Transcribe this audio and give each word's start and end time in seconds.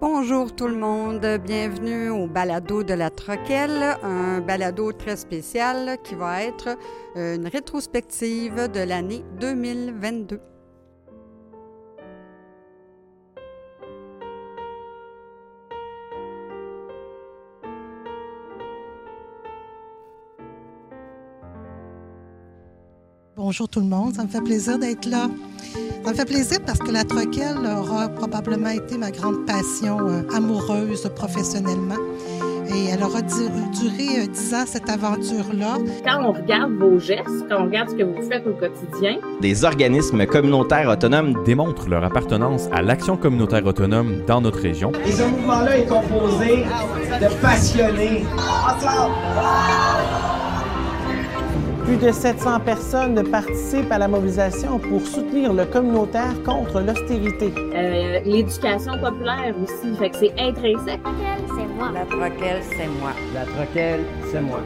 Bonjour 0.00 0.50
tout 0.56 0.66
le 0.66 0.78
monde, 0.78 1.26
bienvenue 1.44 2.08
au 2.08 2.26
balado 2.26 2.82
de 2.82 2.94
la 2.94 3.10
Troquelle, 3.10 3.98
un 4.02 4.40
balado 4.40 4.92
très 4.92 5.14
spécial 5.16 5.98
qui 6.02 6.14
va 6.14 6.42
être 6.42 6.78
une 7.16 7.46
rétrospective 7.46 8.70
de 8.72 8.80
l'année 8.80 9.22
2022. 9.40 10.40
Bonjour 23.36 23.68
tout 23.68 23.80
le 23.80 23.86
monde, 23.86 24.14
ça 24.14 24.24
me 24.24 24.28
fait 24.28 24.40
plaisir 24.40 24.78
d'être 24.78 25.04
là. 25.04 25.28
Ça 26.04 26.12
me 26.12 26.16
fait 26.16 26.24
plaisir 26.24 26.58
parce 26.66 26.78
que 26.78 26.90
la 26.90 27.04
troquelle 27.04 27.58
aura 27.66 28.08
probablement 28.08 28.70
été 28.70 28.96
ma 28.96 29.10
grande 29.10 29.46
passion 29.46 29.98
euh, 30.00 30.22
amoureuse 30.34 31.08
professionnellement. 31.14 31.96
Et 32.74 32.86
elle 32.86 33.02
aura 33.02 33.20
duré 33.20 34.22
euh, 34.22 34.26
dix 34.26 34.54
ans, 34.54 34.64
cette 34.64 34.88
aventure-là. 34.88 35.76
Quand 36.04 36.22
on 36.24 36.32
regarde 36.32 36.72
vos 36.72 36.98
gestes, 36.98 37.46
quand 37.48 37.60
on 37.60 37.64
regarde 37.64 37.90
ce 37.90 37.96
que 37.96 38.04
vous 38.04 38.22
faites 38.30 38.46
au 38.46 38.52
quotidien, 38.54 39.18
des 39.40 39.64
organismes 39.64 40.24
communautaires 40.24 40.88
autonomes 40.88 41.42
démontrent 41.44 41.88
leur 41.88 42.02
appartenance 42.04 42.68
à 42.72 42.80
l'action 42.80 43.16
communautaire 43.16 43.66
autonome 43.66 44.22
dans 44.26 44.40
notre 44.40 44.60
région. 44.60 44.92
Et 45.04 45.12
ce 45.12 45.24
mouvement-là 45.24 45.78
est 45.78 45.86
composé 45.86 46.64
de 47.20 47.42
passionnés. 47.42 48.24
Plus 51.84 51.96
de 51.96 52.12
700 52.12 52.60
personnes 52.60 53.22
participent 53.30 53.90
à 53.90 53.98
la 53.98 54.08
mobilisation 54.08 54.78
pour 54.78 55.00
soutenir 55.02 55.52
le 55.52 55.64
communautaire 55.64 56.34
contre 56.44 56.80
l'austérité. 56.80 57.52
Euh, 57.74 58.20
L'éducation 58.24 58.92
populaire 59.00 59.54
aussi, 59.62 59.96
fait 59.96 60.10
que 60.10 60.16
c'est 60.18 60.32
intrinsèque. 60.38 61.00
c'est 61.04 61.66
moi. 61.76 61.90
La 61.92 62.04
troquelle, 62.04 62.62
c'est 62.76 62.86
moi. 63.00 63.12
La 63.34 63.44
troquelle, 63.44 64.00
c'est 64.30 64.40
moi. 64.40 64.60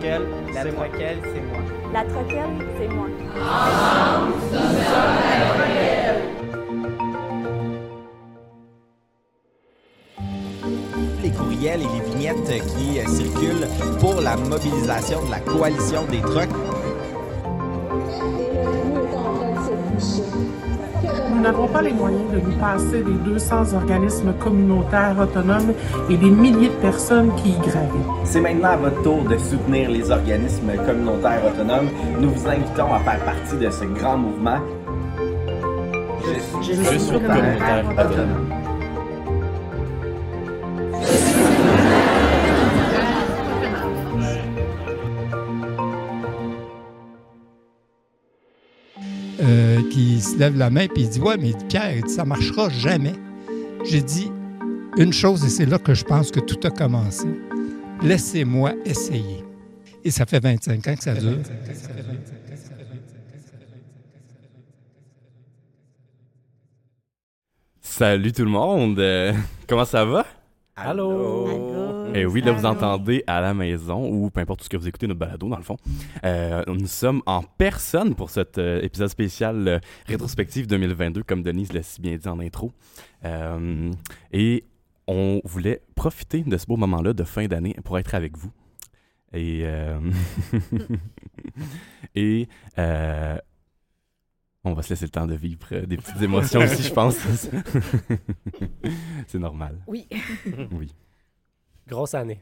La 0.55 0.64
troquelle, 0.70 1.19
c'est 1.22 1.41
moi. 1.41 1.62
La 1.92 2.05
troquelle, 2.05 2.69
c'est 2.78 2.88
moi. 2.88 3.06
Ensemble, 3.36 4.34
nous 4.34 4.58
sommes 4.58 4.77
la 4.77 5.55
troquelle. 5.55 6.20
les 11.22 11.31
courriels 11.31 11.81
et 11.81 11.84
les 11.84 12.10
vignettes 12.12 12.62
qui 12.77 12.98
euh, 13.00 13.06
circulent 13.06 13.66
pour 13.98 14.20
la 14.20 14.36
mobilisation 14.36 15.25
de 15.25 15.31
la 15.31 15.41
coalition 15.41 16.03
des 16.10 16.20
trucks 16.20 16.48
Nous 21.30 21.41
n'avons 21.42 21.66
pas 21.66 21.83
les 21.83 21.92
moyens 21.92 22.30
de 22.33 22.38
nous 22.38 22.56
passer 22.58 23.02
des 23.02 23.30
200 23.30 23.74
organismes 23.74 24.33
communautaires 24.34 25.16
autonomes 25.20 25.74
et 26.08 26.16
des 26.16 26.30
milliers 26.30 26.69
de 26.69 26.80
personnes 26.80 27.34
qui 27.36 27.50
y 27.50 27.58
gravitent. 27.58 28.25
C'est 28.25 28.41
maintenant 28.41 28.70
à 28.70 28.77
votre 28.77 29.02
tour 29.02 29.22
de 29.25 29.36
soutenir 29.36 29.91
les 29.91 30.10
organismes 30.10 30.72
communautaires 30.86 31.42
autonomes. 31.47 31.91
Nous 32.19 32.30
vous 32.30 32.48
invitons 32.48 32.94
à 32.94 33.00
faire 33.00 33.20
partie 33.25 33.56
de 33.56 33.70
ce 33.70 33.84
grand 33.84 34.16
mouvement. 34.16 34.58
Je, 36.22 36.72
je, 36.72 36.72
je 36.72 36.98
suis 36.98 37.12
communautaire 37.12 37.84
autonome. 37.91 38.63
Euh, 49.95 50.00
qui 50.00 50.20
se 50.20 50.37
lève 50.39 50.56
la 50.56 50.70
main 50.70 50.83
et 50.83 50.91
il 50.97 51.09
dit 51.09 51.20
Ouais, 51.20 51.37
mais 51.37 51.53
Pierre, 51.69 52.09
ça 52.09 52.25
marchera 52.25 52.69
jamais. 52.69 53.15
J'ai 53.84 54.03
dit 54.03 54.31
une 54.97 55.12
chose 55.12 55.44
et 55.44 55.49
c'est 55.49 55.66
là 55.66 55.78
que 55.78 55.94
je 55.94 56.05
pense 56.05 56.31
que 56.31 56.41
tout 56.41 56.59
a 56.66 56.71
commencé. 56.71 57.27
Laissez-moi 58.03 58.75
essayer. 58.84 59.44
Et 60.04 60.10
ça 60.10 60.27
fait 60.27 60.41
25 60.41 60.87
ans 60.88 60.97
que 60.97 61.03
ça 61.03 61.15
dure. 61.15 61.38
Salut 67.81 68.33
tout 68.33 68.44
le 68.44 68.50
monde! 68.50 69.00
comment 69.69 69.84
ça 69.84 70.04
va? 70.04 70.27
Allô? 70.77 71.47
Allô? 71.47 71.84
Et 72.14 72.26
oui, 72.26 72.41
là, 72.42 72.52
vous 72.52 72.64
entendez 72.64 73.25
à 73.26 73.41
la 73.41 73.54
maison 73.54 74.08
ou 74.08 74.30
peu 74.30 74.41
importe 74.41 74.62
ce 74.62 74.69
que 74.69 74.76
vous 74.76 74.88
écoutez 74.88 75.06
notre 75.06 75.20
balado, 75.20 75.48
dans 75.48 75.56
le 75.56 75.62
fond. 75.62 75.76
Euh, 76.25 76.62
nous 76.69 76.86
sommes 76.86 77.22
en 77.26 77.42
personne 77.42 78.14
pour 78.14 78.30
cet 78.30 78.58
euh, 78.58 78.80
épisode 78.82 79.08
spécial 79.08 79.69
euh, 79.69 79.78
rétrospective 80.06 80.66
2022, 80.66 81.22
comme 81.24 81.42
Denise 81.42 81.72
l'a 81.72 81.82
si 81.82 82.00
bien 82.00 82.16
dit 82.16 82.28
en 82.28 82.38
intro. 82.41 82.72
Euh, 83.24 83.91
et 84.32 84.64
on 85.06 85.41
voulait 85.44 85.82
profiter 85.97 86.42
de 86.42 86.56
ce 86.56 86.66
beau 86.66 86.76
moment-là 86.76 87.12
de 87.12 87.24
fin 87.24 87.47
d'année 87.47 87.74
pour 87.84 87.98
être 87.98 88.14
avec 88.14 88.36
vous. 88.38 88.53
Et. 89.32 89.62
euh, 89.64 89.98
et. 92.14 92.48
euh, 92.78 93.36
on 94.66 94.72
va 94.72 94.80
se 94.80 94.88
laisser 94.91 95.04
le 95.04 95.10
temps 95.10 95.26
de 95.26 95.34
vivre 95.34 95.66
euh, 95.72 95.84
des 95.84 95.98
petites 95.98 96.22
émotions 96.22 96.60
aussi, 96.60 96.82
je 96.82 96.92
pense. 96.92 97.19
C'est 99.26 99.38
normal. 99.38 99.78
Oui. 99.86 100.08
Oui. 100.72 100.91
Grosse 101.89 102.15
année. 102.15 102.41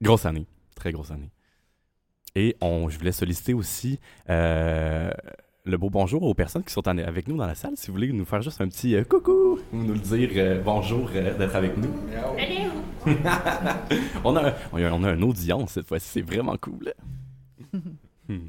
Grosse 0.00 0.26
année. 0.26 0.46
Très 0.74 0.92
grosse 0.92 1.10
année. 1.10 1.30
Et 2.34 2.56
on, 2.60 2.88
je 2.88 2.98
voulais 2.98 3.12
solliciter 3.12 3.54
aussi 3.54 3.98
euh, 4.30 5.10
le 5.64 5.76
beau 5.78 5.90
bonjour 5.90 6.22
aux 6.22 6.34
personnes 6.34 6.64
qui 6.64 6.72
sont 6.72 6.86
en- 6.88 6.98
avec 6.98 7.28
nous 7.28 7.36
dans 7.36 7.46
la 7.46 7.54
salle. 7.54 7.74
Si 7.76 7.88
vous 7.88 7.92
voulez 7.94 8.12
nous 8.12 8.24
faire 8.24 8.42
juste 8.42 8.60
un 8.60 8.68
petit 8.68 8.94
euh, 8.96 9.04
coucou 9.04 9.58
ou 9.72 9.76
nous 9.76 9.92
le 9.94 9.98
dire 9.98 10.30
euh, 10.36 10.60
bonjour 10.62 11.10
euh, 11.14 11.36
d'être 11.36 11.54
avec 11.56 11.76
nous. 11.76 11.90
on, 14.24 14.36
a, 14.36 14.48
un- 14.48 14.54
on, 14.72 14.82
a, 14.84 14.90
on 14.92 15.04
a 15.04 15.10
une 15.12 15.24
audience 15.24 15.72
cette 15.72 15.86
fois-ci. 15.88 16.08
C'est 16.08 16.22
vraiment 16.22 16.56
cool. 16.56 16.92
Hmm. 18.28 18.38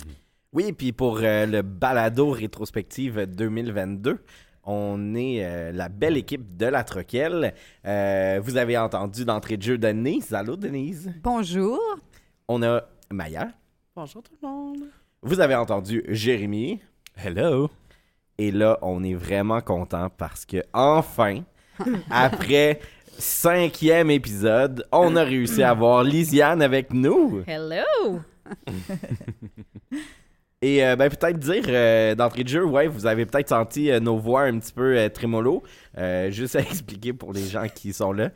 Oui, 0.56 0.72
puis 0.72 0.92
pour 0.92 1.18
euh, 1.24 1.48
le 1.48 1.64
balado 1.64 2.30
rétrospective 2.30 3.25
2022, 3.25 4.24
on 4.63 5.16
est 5.16 5.44
euh, 5.44 5.72
la 5.72 5.90
belle 5.90 6.18
équipe 6.18 6.56
de 6.56 6.66
la 6.66 6.84
Troquelle. 6.84 7.53
Euh, 7.85 8.40
vous 8.44 8.57
avez 8.57 8.78
entendu 8.78 9.25
d'entrée 9.25 9.57
de 9.57 9.63
jeu 9.63 9.78
Denise. 9.78 10.34
Allô, 10.34 10.56
Denise? 10.56 11.12
Bonjour. 11.22 11.79
On 12.47 12.63
a 12.63 12.84
Maya. 13.12 13.50
Bonjour 13.96 14.24
tout 14.24 14.34
le 14.41 14.47
monde. 14.47 14.84
Vous 15.22 15.40
avez 15.40 15.56
entendu 15.56 16.03
Jérémy. 16.07 16.79
Hello. 17.16 17.69
Et 18.38 18.51
là, 18.51 18.79
on 18.81 19.03
est 19.03 19.13
vraiment 19.13 19.62
content 19.62 20.09
parce 20.18 20.46
que 20.46 20.63
enfin, 20.74 21.44
après 22.09 22.80
cinquième 23.18 24.09
épisode, 24.09 24.88
on 24.91 25.16
a 25.16 25.24
réussi 25.24 25.62
à 25.62 25.69
avoir 25.72 26.03
Lisiane 26.03 26.62
avec 26.62 26.94
nous. 26.94 27.44
Hello! 27.45 28.22
Et 30.63 30.81
euh, 30.81 30.96
ben, 30.96 31.09
peut-être 31.09 31.38
dire 31.40 31.66
euh, 31.68 32.16
d'entrée 32.16 32.46
de 32.46 32.47
jeu, 32.47 32.63
ouais, 32.63 32.88
vous 32.88 33.06
avez 33.06 33.25
peut-être 33.25 33.50
senti 33.50 33.91
euh, 33.91 34.00
nos 34.00 34.18
voix 34.18 34.44
un 34.44 34.59
petit 34.59 34.72
peu 34.72 35.09
trémolo. 35.09 35.62
Juste 36.29 36.56
à 36.56 36.62
expliquer 36.62 37.12
pour 37.12 37.34
les 37.34 37.44
gens 37.44 37.68
qui 37.68 37.91
sont 37.91 38.13
là. 38.13 38.29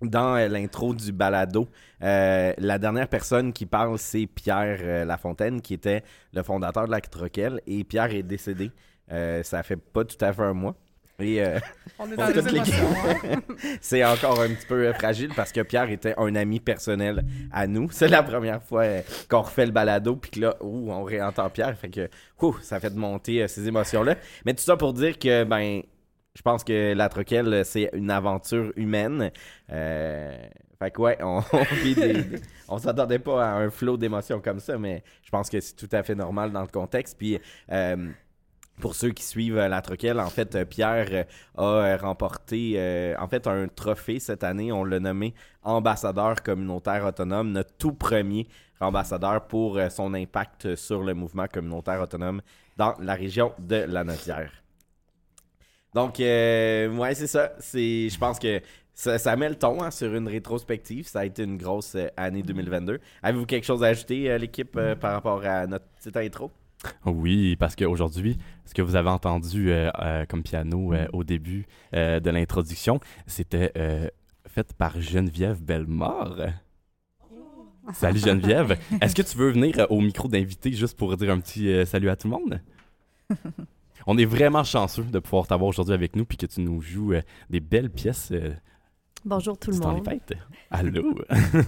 Dans 0.00 0.34
l'intro 0.50 0.92
du 0.92 1.12
balado, 1.12 1.68
la 2.00 2.78
dernière 2.80 3.06
personne 3.06 3.52
qui 3.52 3.64
parle, 3.64 3.96
c'est 3.96 4.26
Pierre 4.26 5.06
Lafontaine, 5.06 5.62
qui 5.62 5.74
était 5.74 6.02
le 6.32 6.42
fondateur 6.42 6.86
de 6.86 6.90
la 6.90 7.00
Troquelle. 7.00 7.60
Et 7.68 7.84
Pierre 7.84 8.12
est 8.12 8.24
décédé. 8.24 8.72
Ça 9.08 9.62
fait 9.62 9.76
pas 9.76 10.04
tout 10.04 10.22
à 10.24 10.32
fait 10.32 10.42
un 10.42 10.52
mois. 10.52 10.74
Et 11.22 11.42
euh, 11.42 11.58
On 11.98 12.10
est 12.10 12.16
dans 12.16 12.26
les 12.26 12.48
émotions. 12.48 12.88
c'est 13.80 14.04
encore 14.04 14.40
un 14.40 14.48
petit 14.48 14.66
peu 14.66 14.86
euh, 14.86 14.92
fragile 14.92 15.30
parce 15.34 15.52
que 15.52 15.60
Pierre 15.60 15.90
était 15.90 16.14
un 16.16 16.34
ami 16.34 16.60
personnel 16.60 17.24
à 17.52 17.66
nous. 17.66 17.88
C'est 17.90 18.08
la 18.08 18.22
première 18.22 18.62
fois 18.62 18.82
euh, 18.82 19.00
qu'on 19.28 19.42
refait 19.42 19.66
le 19.66 19.72
balado, 19.72 20.16
puis 20.16 20.30
que 20.32 20.40
là, 20.40 20.56
ouh, 20.60 20.90
on 20.90 21.04
réentend 21.04 21.48
Pierre. 21.50 21.76
Fait 21.78 21.90
que, 21.90 22.08
ouh, 22.40 22.56
ça 22.60 22.80
fait 22.80 22.90
de 22.90 22.98
monter 22.98 23.46
ces 23.48 23.68
émotions-là. 23.68 24.16
Mais 24.44 24.54
tout 24.54 24.62
ça 24.62 24.76
pour 24.76 24.92
dire 24.92 25.18
que, 25.18 25.44
ben, 25.44 25.82
je 26.34 26.42
pense 26.42 26.64
que 26.64 26.94
la 26.94 27.08
troquelle, 27.08 27.64
c'est 27.64 27.90
une 27.92 28.10
aventure 28.10 28.72
humaine. 28.76 29.30
Euh, 29.70 30.36
fait 30.78 30.90
que, 30.90 31.00
ouais, 31.00 31.18
on, 31.20 31.42
on 32.68 32.78
s'attendait 32.78 33.18
pas 33.18 33.44
à 33.44 33.54
un 33.54 33.70
flot 33.70 33.96
d'émotions 33.96 34.40
comme 34.40 34.58
ça, 34.58 34.78
mais 34.78 35.04
je 35.22 35.30
pense 35.30 35.48
que 35.48 35.60
c'est 35.60 35.76
tout 35.76 35.88
à 35.92 36.02
fait 36.02 36.14
normal 36.14 36.50
dans 36.50 36.62
le 36.62 36.68
contexte. 36.68 37.16
Puis, 37.18 37.38
euh, 37.70 38.08
pour 38.80 38.94
ceux 38.94 39.10
qui 39.10 39.22
suivent 39.22 39.58
euh, 39.58 39.68
la 39.68 39.82
troquelle, 39.82 40.18
en 40.20 40.28
fait, 40.28 40.54
euh, 40.54 40.64
Pierre 40.64 41.26
euh, 41.58 41.94
a 41.94 41.96
remporté 41.96 43.14
en 43.18 43.28
fait 43.28 43.46
un 43.46 43.68
trophée 43.68 44.18
cette 44.18 44.44
année. 44.44 44.72
On 44.72 44.84
l'a 44.84 45.00
nommé 45.00 45.34
ambassadeur 45.62 46.42
communautaire 46.42 47.04
autonome, 47.04 47.52
notre 47.52 47.72
tout 47.76 47.92
premier 47.92 48.48
ambassadeur 48.80 49.46
pour 49.46 49.78
son 49.90 50.12
impact 50.14 50.74
sur 50.74 51.02
le 51.02 51.14
mouvement 51.14 51.46
communautaire 51.46 52.00
autonome 52.00 52.42
dans 52.76 52.94
la 53.00 53.14
région 53.14 53.52
de 53.60 53.76
la 53.76 54.02
Nodière. 54.02 54.50
Donc, 55.94 56.18
euh, 56.20 56.88
ouais, 56.96 57.14
c'est 57.14 57.26
ça. 57.26 57.52
Je 57.60 58.18
pense 58.18 58.38
que 58.38 58.60
ça, 58.94 59.36
met 59.36 59.48
le 59.48 59.54
ton 59.54 59.82
hein, 59.82 59.90
sur 59.90 60.12
une 60.14 60.26
rétrospective. 60.26 61.06
Ça 61.06 61.20
a 61.20 61.24
été 61.24 61.44
une 61.44 61.58
grosse 61.58 61.96
année 62.16 62.42
2022. 62.42 62.98
Avez-vous 63.22 63.46
quelque 63.46 63.64
chose 63.64 63.84
à 63.84 63.88
ajouter, 63.88 64.36
l'équipe, 64.38 64.78
par 65.00 65.12
rapport 65.12 65.44
à 65.44 65.66
notre 65.66 65.84
petite 65.98 66.16
intro? 66.16 66.50
Oui, 67.06 67.56
parce 67.56 67.76
qu'aujourd'hui, 67.76 68.38
ce 68.64 68.74
que 68.74 68.82
vous 68.82 68.96
avez 68.96 69.08
entendu 69.08 69.70
euh, 69.70 69.90
euh, 70.00 70.24
comme 70.26 70.42
piano 70.42 70.92
euh, 70.92 71.06
au 71.12 71.24
début 71.24 71.66
de 71.92 72.30
l'introduction, 72.30 73.00
c'était 73.26 73.72
fait 74.48 74.72
par 74.74 75.00
Geneviève 75.00 75.62
Bellemare. 75.62 76.52
Salut 77.92 78.20
Geneviève. 78.20 78.78
Est-ce 79.00 79.14
que 79.14 79.22
tu 79.22 79.36
veux 79.36 79.50
venir 79.50 79.86
au 79.90 80.00
micro 80.00 80.28
d'invité 80.28 80.72
juste 80.72 80.96
pour 80.96 81.16
dire 81.16 81.30
un 81.30 81.40
petit 81.40 81.84
salut 81.86 82.08
à 82.08 82.16
tout 82.16 82.28
le 82.28 82.32
monde? 82.32 82.60
On 84.06 84.18
est 84.18 84.24
vraiment 84.24 84.64
chanceux 84.64 85.04
de 85.04 85.18
pouvoir 85.18 85.46
t'avoir 85.46 85.68
aujourd'hui 85.68 85.94
avec 85.94 86.16
nous 86.16 86.24
puis 86.24 86.36
que 86.36 86.46
tu 86.46 86.60
nous 86.60 86.80
joues 86.80 87.14
des 87.50 87.60
belles 87.60 87.90
pièces. 87.90 88.32
Euh, 89.24 89.28
Bonjour 89.28 89.56
tout 89.58 89.70
le 89.70 89.76
c'est 89.76 89.82
dans 89.82 89.90
les 89.90 89.96
monde. 89.96 90.08
fêtes. 90.08 90.34
Allô? 90.70 91.14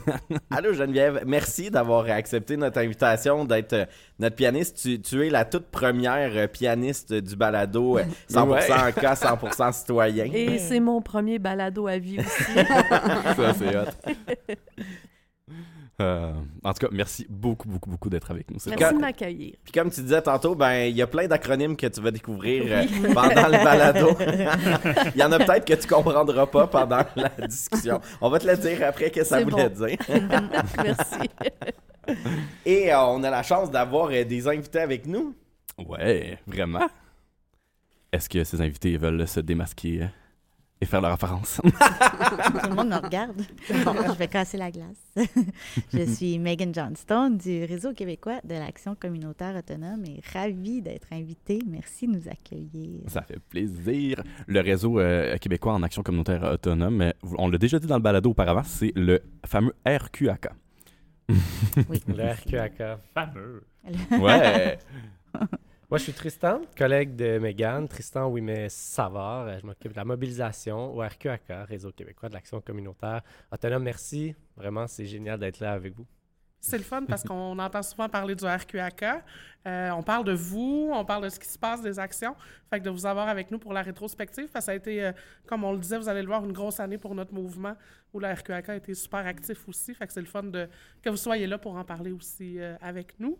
Allô 0.50 0.72
Geneviève, 0.72 1.22
merci 1.26 1.70
d'avoir 1.70 2.06
accepté 2.10 2.56
notre 2.56 2.78
invitation, 2.78 3.44
d'être 3.44 3.72
euh, 3.74 3.84
notre 4.18 4.36
pianiste. 4.36 4.78
Tu, 4.80 5.00
tu 5.00 5.26
es 5.26 5.30
la 5.30 5.44
toute 5.44 5.66
première 5.66 6.30
euh, 6.34 6.46
pianiste 6.46 7.12
du 7.12 7.36
balado, 7.36 7.98
euh, 7.98 8.04
100% 8.30 8.46
Ouais. 8.48 8.72
en 8.72 8.92
cas, 9.00 9.14
100% 9.14 9.72
citoyen. 9.72 10.24
Et 10.32 10.58
c'est 10.58 10.80
mon 10.80 11.02
premier 11.02 11.38
balado 11.38 11.86
à 11.86 11.98
vie 11.98 12.18
aussi. 12.20 12.44
Ça, 12.54 13.54
c'est 13.58 13.76
hot. 13.76 14.54
Euh, 16.00 16.32
en 16.64 16.73
tout 16.75 16.87
cas, 16.87 16.93
merci 16.93 17.25
beaucoup, 17.31 17.69
beaucoup, 17.69 17.88
beaucoup 17.88 18.11
d'être 18.11 18.29
avec 18.31 18.50
nous. 18.50 18.58
C'est 18.58 18.70
Merci 18.76 18.94
de 18.96 19.00
m'accueillir. 19.00 19.55
Puis 19.62 19.73
comme 19.73 19.91
tu 19.91 20.00
disais 20.02 20.20
tantôt, 20.23 20.56
ben 20.56 20.87
il 20.87 20.96
y 20.96 21.02
a 21.02 21.06
plein 21.06 21.29
d'acronymes 21.29 21.76
que 21.76 21.87
tu 21.87 22.00
vas 22.00 22.11
découvrir 22.11 22.64
euh, 22.67 22.82
Oui. 22.91 23.14
pendant 23.14 23.46
le 23.46 23.62
balado. 23.64 24.08
Il 25.14 25.20
y 25.20 25.23
en 25.23 25.31
a 25.31 25.38
peut-être 25.38 25.64
que 25.64 25.75
tu 25.75 25.87
comprendras 25.87 26.46
pas 26.46 26.67
pendant 26.67 27.05
la 27.14 27.46
discussion. 27.46 28.00
On 28.20 28.29
va 28.29 28.41
te 28.41 28.46
le 28.49 28.56
dire 28.56 28.82
après 28.88 29.11
que 29.11 29.23
ça 29.23 29.38
C'est 29.38 29.44
voulait 29.44 29.69
bon. 29.69 29.87
dire. 29.87 29.99
Merci. 30.82 31.31
Et 32.67 32.93
euh, 32.93 33.00
on 33.06 33.23
a 33.23 33.31
la 33.31 33.44
chance 33.44 33.70
d'avoir 33.70 34.08
euh, 34.11 34.25
des 34.25 34.49
invités 34.49 34.81
avec 34.81 35.06
nous. 35.06 35.35
Ouais, 35.87 36.38
vraiment. 36.47 36.88
Est-ce 38.12 38.29
que 38.29 38.43
ces 38.44 38.61
invités 38.61 38.97
veulent 38.97 39.26
se 39.29 39.40
démasquer 39.40 40.02
euh, 40.02 40.06
et 40.81 40.87
faire 40.87 41.00
leur 41.00 41.12
apparence? 41.12 41.61
Tout 41.65 42.69
le 42.69 42.75
monde 42.75 42.88
me 42.88 42.97
regarde. 42.97 43.41
Bon, 43.85 43.94
je 43.94 44.19
vais 44.19 44.29
casser 44.29 44.56
la 44.56 44.71
glace. 44.71 45.05
je 45.93 46.05
suis 46.05 46.38
Megan 46.38 46.75
Johnstone 46.75 47.38
du 47.38 47.65
Réseau 47.65 47.93
québécois 47.93 48.41
de 48.44 48.55
l'Action 48.55 48.94
communautaire 48.94 49.56
autonome 49.56 50.05
et 50.05 50.21
ravie 50.32 50.81
d'être 50.82 51.09
invitée. 51.12 51.61
Merci 51.67 52.06
de 52.06 52.12
nous 52.12 52.29
accueillir. 52.29 53.00
Ça 53.09 53.23
fait 53.23 53.38
plaisir. 53.38 54.23
Le 54.47 54.61
réseau 54.61 54.99
euh, 54.99 55.37
québécois 55.38 55.75
en 55.75 55.82
action 55.82 56.03
communautaire 56.03 56.43
autonome, 56.44 57.03
euh, 57.03 57.12
on 57.38 57.49
l'a 57.49 57.59
déjà 57.59 57.79
dit 57.79 57.87
dans 57.87 57.97
le 57.97 58.03
balado 58.03 58.31
auparavant, 58.31 58.62
c'est 58.65 58.93
le 58.97 59.23
fameux 59.44 59.75
RQAK. 59.87 60.49
Oui. 61.88 62.03
Le 62.06 62.32
RQAK, 62.32 62.99
fameux. 63.15 63.65
Ouais. 64.12 64.79
Moi, 65.94 65.99
je 66.00 66.05
suis 66.06 66.12
Tristan, 66.12 66.61
collègue 66.76 67.14
de 67.14 67.38
Megan, 67.38 67.87
Tristan 67.87 68.26
Ouimet 68.26 68.69
Savard. 68.69 69.46
Euh, 69.46 69.58
Je 69.61 69.64
m'occupe 69.64 69.93
de 69.93 69.96
la 69.96 70.05
mobilisation 70.05 70.93
au 70.93 71.00
RQAK, 71.00 71.43
Réseau 71.69 71.93
québécois 71.93 72.29
de 72.29 72.35
l'action 72.35 72.61
communautaire 72.61 73.23
autonome. 73.52 73.85
Merci. 73.85 74.35
Vraiment, 74.56 74.88
c'est 74.88 75.06
génial 75.06 75.38
d'être 75.38 75.61
là 75.61 75.70
avec 75.70 75.94
vous. 75.94 76.05
C'est 76.58 76.79
le 76.79 76.82
fun 76.82 77.05
parce 77.05 77.23
qu'on 77.23 77.56
entend 77.61 77.82
souvent 77.85 78.08
parler 78.08 78.35
du 78.35 78.44
RQAK. 78.44 79.05
Euh, 79.69 79.91
on 79.91 80.02
parle 80.02 80.25
de 80.25 80.32
vous, 80.32 80.91
on 80.93 81.05
parle 81.05 81.23
de 81.23 81.29
ce 81.29 81.38
qui 81.38 81.46
se 81.46 81.61
passe, 81.61 81.81
des 81.81 81.97
actions. 82.00 82.35
Fait 82.70 82.81
que 82.81 82.85
de 82.87 82.90
vous 82.90 83.06
avoir 83.06 83.29
avec 83.29 83.52
nous 83.52 83.61
pour 83.61 83.73
la 83.73 83.82
rétrospective, 83.82 84.49
parce 84.49 84.64
que 84.64 84.67
ça 84.67 84.73
a 84.73 84.75
été, 84.75 85.05
euh, 85.05 85.12
comme 85.47 85.62
on 85.62 85.70
le 85.70 85.79
disait, 85.79 85.99
vous 85.99 86.08
allez 86.08 86.23
le 86.23 86.26
voir, 86.26 86.44
une 86.44 86.52
grosse 86.52 86.81
année 86.81 86.99
pour 86.99 87.14
notre 87.14 87.32
mouvement 87.32 87.76
où 88.12 88.19
le 88.19 88.26
RQAK 88.32 88.69
a 88.69 88.75
été 88.75 88.94
super 88.94 89.25
actif 89.25 89.69
aussi. 89.69 89.94
Fait 89.94 90.08
que 90.08 90.12
c'est 90.12 90.20
le 90.20 90.26
fun 90.26 90.50
que 91.02 91.08
vous 91.08 91.17
soyez 91.17 91.47
là 91.47 91.56
pour 91.56 91.76
en 91.76 91.85
parler 91.85 92.11
aussi 92.11 92.58
avec 92.81 93.14
nous. 93.20 93.38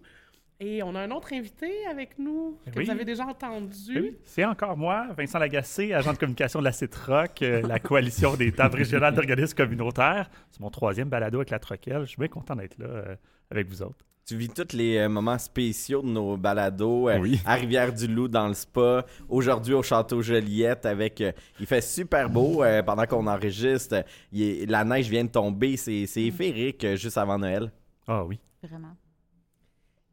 Et 0.61 0.83
on 0.85 0.95
a 0.95 1.01
un 1.01 1.11
autre 1.11 1.33
invité 1.33 1.85
avec 1.91 2.19
nous 2.19 2.59
que 2.73 2.79
Oui. 2.79 2.85
vous 2.85 2.91
avez 2.91 3.05
déjà 3.05 3.27
entendu. 3.27 4.01
Oui, 4.01 4.17
c'est 4.25 4.45
encore 4.45 4.77
moi, 4.77 5.09
Vincent 5.19 5.39
Lagacé, 5.41 5.93
agent 5.93 6.13
de 6.13 6.19
communication 6.19 6.61
de 6.61 6.65
la 6.65 6.73
CITROC, 6.73 7.43
euh, 7.43 7.63
la 7.63 7.81
coalition 7.81 8.35
des 8.37 8.53
tables 8.53 8.77
régionales 8.77 9.15
d'organismes 9.15 9.57
communautaires. 9.57 10.31
C'est 10.53 10.61
mon 10.61 10.71
troisième 10.71 11.09
balado 11.09 11.39
avec 11.39 11.51
la 11.51 11.59
Troquelle. 11.59 12.03
Je 12.03 12.11
suis 12.11 12.19
bien 12.19 12.29
content 12.29 12.55
d'être 12.55 12.79
là 12.79 12.87
euh, 12.87 13.17
avec 13.51 13.67
vous 13.69 13.83
autres. 13.83 14.05
Tu 14.27 14.37
vis 14.37 14.49
tous 14.49 14.75
les 14.75 14.97
euh, 14.99 15.09
moments 15.09 15.37
spéciaux 15.39 16.01
de 16.03 16.07
nos 16.09 16.37
balados. 16.39 17.11
euh, 17.11 17.19
Oui. 17.19 17.41
À 17.45 17.57
Rivière-du-Loup, 17.57 18.29
dans 18.29 18.49
le 18.49 18.55
spa. 18.55 19.05
Aujourd'hui, 19.29 19.75
au 19.75 19.83
Château 19.83 20.23
Joliette. 20.23 20.87
avec 20.87 21.21
euh, 21.21 21.33
Il 21.61 21.67
fait 21.67 21.83
super 21.83 22.31
beau 22.31 22.63
pendant 22.87 23.05
qu'on 23.07 23.27
enregistre. 23.27 24.05
Il 24.33 24.41
est- 24.43 24.67
la 24.67 24.85
neige 24.85 25.11
vient 25.11 25.25
de 25.25 25.31
tomber. 25.31 25.77
C'est 25.77 26.07
c'est 26.07 26.31
féerique 26.31 26.85
euh, 26.85 26.97
juste 26.97 27.19
avant 27.19 27.39
Noël. 27.39 27.71
Ah 28.07 28.25
oui. 28.25 28.39
Vraiment. 28.63 28.97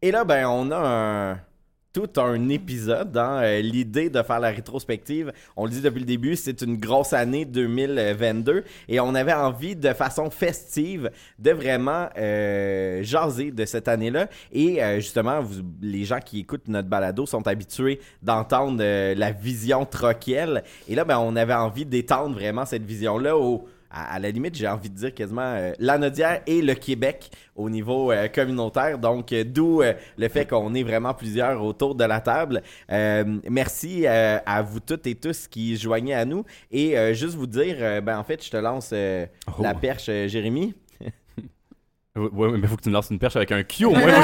Et 0.03 0.09
là, 0.09 0.23
ben, 0.23 0.47
on 0.47 0.71
a 0.71 1.37
tout 1.93 2.09
un 2.17 2.49
épisode 2.49 3.11
dans 3.11 3.39
euh, 3.43 3.59
l'idée 3.59 4.09
de 4.09 4.23
faire 4.23 4.39
la 4.39 4.49
rétrospective. 4.49 5.31
On 5.55 5.65
le 5.65 5.71
dit 5.71 5.81
depuis 5.81 5.99
le 5.99 6.07
début, 6.07 6.35
c'est 6.35 6.63
une 6.63 6.77
grosse 6.77 7.13
année 7.13 7.45
2022 7.45 8.63
et 8.87 8.99
on 8.99 9.13
avait 9.13 9.33
envie 9.33 9.75
de 9.75 9.93
façon 9.93 10.31
festive 10.31 11.11
de 11.37 11.51
vraiment 11.51 12.09
euh, 12.17 13.03
jaser 13.03 13.51
de 13.51 13.63
cette 13.65 13.87
année-là. 13.87 14.27
Et 14.51 14.81
euh, 14.81 14.95
justement, 14.95 15.39
vous, 15.41 15.61
les 15.83 16.03
gens 16.03 16.19
qui 16.19 16.39
écoutent 16.39 16.67
notre 16.67 16.87
balado 16.87 17.27
sont 17.27 17.45
habitués 17.47 17.99
d'entendre 18.23 18.81
la 19.13 19.31
vision 19.31 19.85
troquelle. 19.85 20.63
Et 20.87 20.95
là, 20.95 21.05
ben, 21.05 21.19
on 21.19 21.35
avait 21.35 21.53
envie 21.53 21.85
d'étendre 21.85 22.33
vraiment 22.33 22.65
cette 22.65 22.83
vision-là 22.83 23.37
au 23.37 23.67
à, 23.91 24.15
à 24.15 24.19
la 24.19 24.31
limite, 24.31 24.55
j'ai 24.55 24.67
envie 24.67 24.89
de 24.89 24.95
dire 24.95 25.13
quasiment 25.13 25.41
euh, 25.55 25.73
la 25.79 25.97
Nodière 25.97 26.41
et 26.47 26.61
le 26.61 26.73
Québec 26.73 27.29
au 27.55 27.69
niveau 27.69 28.11
euh, 28.11 28.27
communautaire. 28.27 28.97
Donc, 28.97 29.31
euh, 29.33 29.43
d'où 29.45 29.81
euh, 29.81 29.93
le 30.17 30.27
fait 30.29 30.45
qu'on 30.47 30.73
est 30.73 30.83
vraiment 30.83 31.13
plusieurs 31.13 31.63
autour 31.63 31.95
de 31.95 32.03
la 32.03 32.19
table. 32.21 32.61
Euh, 32.91 33.23
merci 33.49 34.05
euh, 34.07 34.39
à 34.45 34.61
vous 34.61 34.79
toutes 34.79 35.05
et 35.07 35.15
tous 35.15 35.47
qui 35.47 35.77
joignez 35.77 36.13
à 36.13 36.25
nous. 36.25 36.43
Et 36.71 36.97
euh, 36.97 37.13
juste 37.13 37.35
vous 37.35 37.47
dire, 37.47 37.75
euh, 37.79 38.01
ben 38.01 38.17
en 38.17 38.23
fait, 38.23 38.43
je 38.43 38.49
te 38.49 38.57
lance 38.57 38.89
euh, 38.93 39.25
Oh. 39.47 39.61
la 39.63 39.73
perche, 39.73 40.05
euh, 40.09 40.27
Jérémy. 40.27 40.73
Ouais, 42.13 42.27
ouais, 42.33 42.57
mais 42.57 42.67
faut 42.67 42.75
que 42.75 42.81
tu 42.81 42.89
me 42.89 42.93
lances 42.93 43.09
une 43.09 43.19
perche 43.19 43.37
avec 43.37 43.53
un 43.53 43.63
Q 43.63 43.85
au 43.85 43.91
moins. 43.91 44.01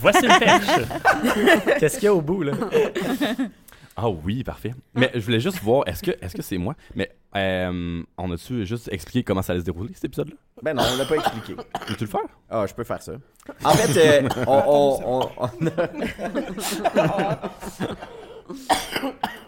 Voici 0.00 0.26
une 0.26 0.38
perche. 0.38 0.66
Qu'est-ce 1.78 1.94
qu'il 1.94 2.04
y 2.04 2.08
a 2.08 2.14
au 2.14 2.20
bout, 2.20 2.42
là? 2.42 2.52
Ah 3.96 4.08
oui, 4.10 4.44
parfait. 4.44 4.74
Mais 4.94 5.10
je 5.14 5.20
voulais 5.20 5.40
juste 5.40 5.60
voir, 5.62 5.84
est-ce 5.86 6.02
que 6.02 6.10
est-ce 6.20 6.34
que 6.34 6.42
c'est 6.42 6.58
moi? 6.58 6.74
Mais 6.94 7.10
euh, 7.36 8.02
on 8.18 8.32
a-tu 8.32 8.66
juste 8.66 8.88
expliqué 8.92 9.22
comment 9.24 9.42
ça 9.42 9.52
allait 9.52 9.60
se 9.60 9.64
dérouler 9.66 9.92
cet 9.94 10.04
épisode-là? 10.06 10.34
Ben 10.62 10.74
non, 10.76 10.82
on 10.92 10.96
l'a 10.96 11.04
pas 11.04 11.16
expliqué. 11.16 11.54
Peux-tu 11.86 12.04
le 12.04 12.10
faire? 12.10 12.20
Ah, 12.50 12.66
je 12.66 12.74
peux 12.74 12.84
faire 12.84 13.02
ça. 13.02 13.12
En 13.64 13.70
fait, 13.70 14.22
euh, 14.24 14.28
on, 14.46 14.52
on- 15.06 15.20
on- 15.22 15.28
on 15.60 15.66
a- 15.66 17.40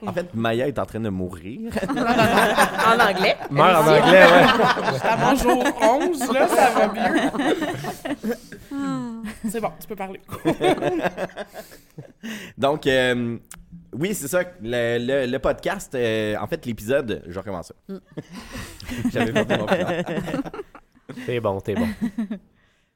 En 0.07 0.12
fait, 0.12 0.33
Maya 0.35 0.69
est 0.69 0.79
en 0.79 0.87
train 0.87 1.01
de 1.01 1.09
mourir. 1.09 1.73
en 1.89 2.99
anglais. 3.01 3.37
Meurs 3.51 3.81
en 3.83 3.89
anglais, 3.89 4.25
ouais. 4.27 4.47
Mon 5.19 5.35
jour 5.37 5.65
11, 5.83 6.33
là, 6.33 6.49
ça 6.49 6.71
va 6.71 6.89
mieux. 6.89 7.31
c'est 9.51 9.61
bon, 9.61 9.71
tu 9.81 9.87
peux 9.89 9.97
parler. 9.97 10.21
Donc, 12.57 12.87
euh, 12.87 13.39
oui, 13.93 14.15
c'est 14.15 14.29
ça. 14.29 14.43
Le, 14.63 14.99
le- 14.99 15.31
le 15.31 15.39
podcast, 15.39 15.95
euh, 15.95 16.37
en 16.41 16.47
fait, 16.47 16.65
l'épisode, 16.67 17.23
je 17.27 17.39
recommence 17.39 17.73
ça. 17.89 17.95
J'avais 19.13 19.33
pas 19.45 19.57
mon 19.59 19.67
plan. 19.67 19.77
T'es 21.27 21.41
bon, 21.41 21.61
t'es 21.61 21.75
bon. 21.75 21.89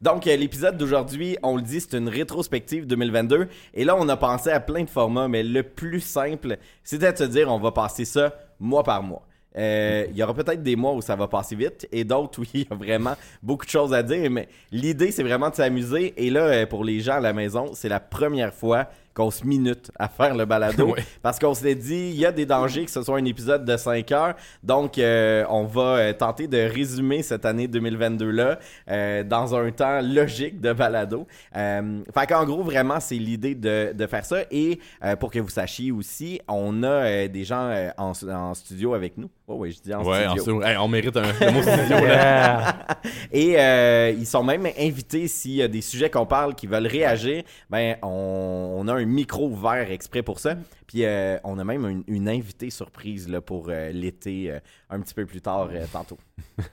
Donc, 0.01 0.27
euh, 0.27 0.37
l'épisode 0.37 0.77
d'aujourd'hui, 0.79 1.37
on 1.43 1.57
le 1.57 1.63
dit, 1.63 1.81
c'est 1.81 1.97
une 1.99 2.09
rétrospective 2.09 2.87
2022. 2.87 3.49
Et 3.75 3.85
là, 3.85 3.97
on 3.99 4.09
a 4.09 4.17
pensé 4.17 4.51
à 4.51 4.61
plein 4.61 4.85
de 4.85 4.91
formats, 4.91 5.29
mais 5.29 5.43
le 5.43 5.63
plus 5.63 6.01
simple, 6.01 6.57
c'était 6.85 7.13
de 7.13 7.19
se 7.19 7.25
dire, 7.25 7.51
on 7.53 7.59
va 7.59 7.73
passer 7.73 8.05
ça 8.05 8.35
mois 8.61 8.85
par 8.85 9.03
mois. 9.03 9.27
Euh, 9.59 10.07
Il 10.11 10.17
y 10.17 10.23
aura 10.23 10.35
peut-être 10.35 10.63
des 10.63 10.77
mois 10.77 10.93
où 10.95 11.01
ça 11.03 11.17
va 11.17 11.29
passer 11.29 11.57
vite 11.57 11.89
et 11.93 12.05
d'autres 12.05 12.41
où 12.41 12.45
il 12.55 12.61
y 12.63 12.67
a 12.71 12.75
vraiment 12.75 13.17
beaucoup 13.43 13.65
de 13.67 13.71
choses 13.71 13.93
à 13.93 14.03
dire, 14.03 14.31
mais 14.31 14.49
l'idée, 14.71 15.11
c'est 15.11 15.23
vraiment 15.23 15.51
de 15.51 15.55
s'amuser. 15.55 16.15
Et 16.17 16.31
là, 16.31 16.67
pour 16.67 16.85
les 16.85 17.01
gens 17.01 17.15
à 17.17 17.21
la 17.21 17.33
maison, 17.33 17.71
c'est 17.75 17.89
la 17.89 18.01
première 18.01 18.55
fois 18.55 18.89
qu'on 19.17 19.31
se 19.31 19.47
minute 19.47 19.91
à 19.99 20.09
faire 20.09 20.35
le 20.37 20.45
balado. 20.45 20.95
Parce 21.23 21.39
qu'on 21.39 21.55
s'est 21.55 21.75
dit, 21.75 22.11
il 22.11 22.17
y 22.17 22.27
a 22.27 22.33
des 22.33 22.45
dangers 22.45 22.85
que 22.85 22.91
ce 22.91 23.03
soit 23.03 23.17
un 23.19 23.25
épisode 23.25 23.65
de 23.65 23.77
5 23.77 24.13
heures. 24.13 24.35
Donc, 24.63 24.99
euh, 24.99 25.45
on 25.49 25.65
va 25.65 25.97
euh, 25.97 26.13
tenter 26.13 26.47
de 26.47 26.59
résumer 26.59 27.23
cette 27.23 27.47
année 27.47 27.67
2022-là 27.67 28.59
euh, 28.91 29.25
dans 29.25 29.55
un 29.55 29.71
temps 29.71 30.03
logique 30.03 30.61
de 30.61 30.75
balado. 30.75 31.27
Euh, 31.57 32.01
fait 32.15 32.27
qu'en 32.27 32.45
gros, 32.45 32.63
vraiment, 32.63 33.01
c'est 33.01 33.17
l'idée 33.17 33.55
de, 33.55 33.95
de 33.95 34.07
faire 34.07 34.27
ça. 34.27 34.43
Et 34.51 34.81
euh, 35.03 35.17
pour 35.17 35.31
que 35.31 35.39
vous 35.39 35.49
sachiez 35.49 35.91
aussi, 35.93 36.39
on 36.47 36.83
a 36.83 36.87
euh, 36.87 37.29
des 37.29 37.45
gens 37.45 37.73
en, 37.97 38.13
en 38.29 38.55
studio 38.55 38.93
avec 38.93 39.17
nous. 39.17 39.31
Oh 39.49 39.55
oui, 39.59 39.71
je 39.71 39.81
dis 39.81 39.95
en 39.95 40.05
Ouais, 40.05 40.27
studio. 40.29 40.61
Hey, 40.61 40.77
on 40.77 40.89
mérite 40.89 41.17
un 41.17 41.23
mot 41.53 41.63
studio, 41.63 42.05
là. 42.05 42.99
Et 43.31 43.55
euh, 43.57 44.11
ils 44.11 44.27
sont 44.27 44.43
même 44.43 44.67
invités 44.77 45.29
s'il 45.29 45.53
y 45.53 45.63
a 45.63 45.69
des 45.69 45.83
sujets 45.83 46.11
qu'on 46.11 46.27
parle 46.27 46.57
qui 46.57 46.67
veulent 46.67 46.89
réagir. 46.89 47.45
Ben, 47.71 47.97
on, 48.03 48.75
on 48.79 48.89
a 48.89 48.95
un 48.95 49.05
micro 49.05 49.49
vert 49.49 49.93
exprès 49.93 50.25
pour 50.25 50.41
ça. 50.41 50.57
Puis 50.89 51.05
euh, 51.05 51.39
on 51.45 51.61
a 51.61 51.65
même 51.65 51.87
une, 51.87 52.03
une 52.09 52.29
invitée 52.29 52.71
surprise 52.71 53.29
là, 53.29 53.41
pour 53.41 53.67
euh, 53.69 53.91
l'été 53.93 54.53
un 54.91 55.01
petit 55.01 55.15
peu 55.15 55.27
plus 55.27 55.41
tard 55.41 55.69
tantôt. 55.93 56.19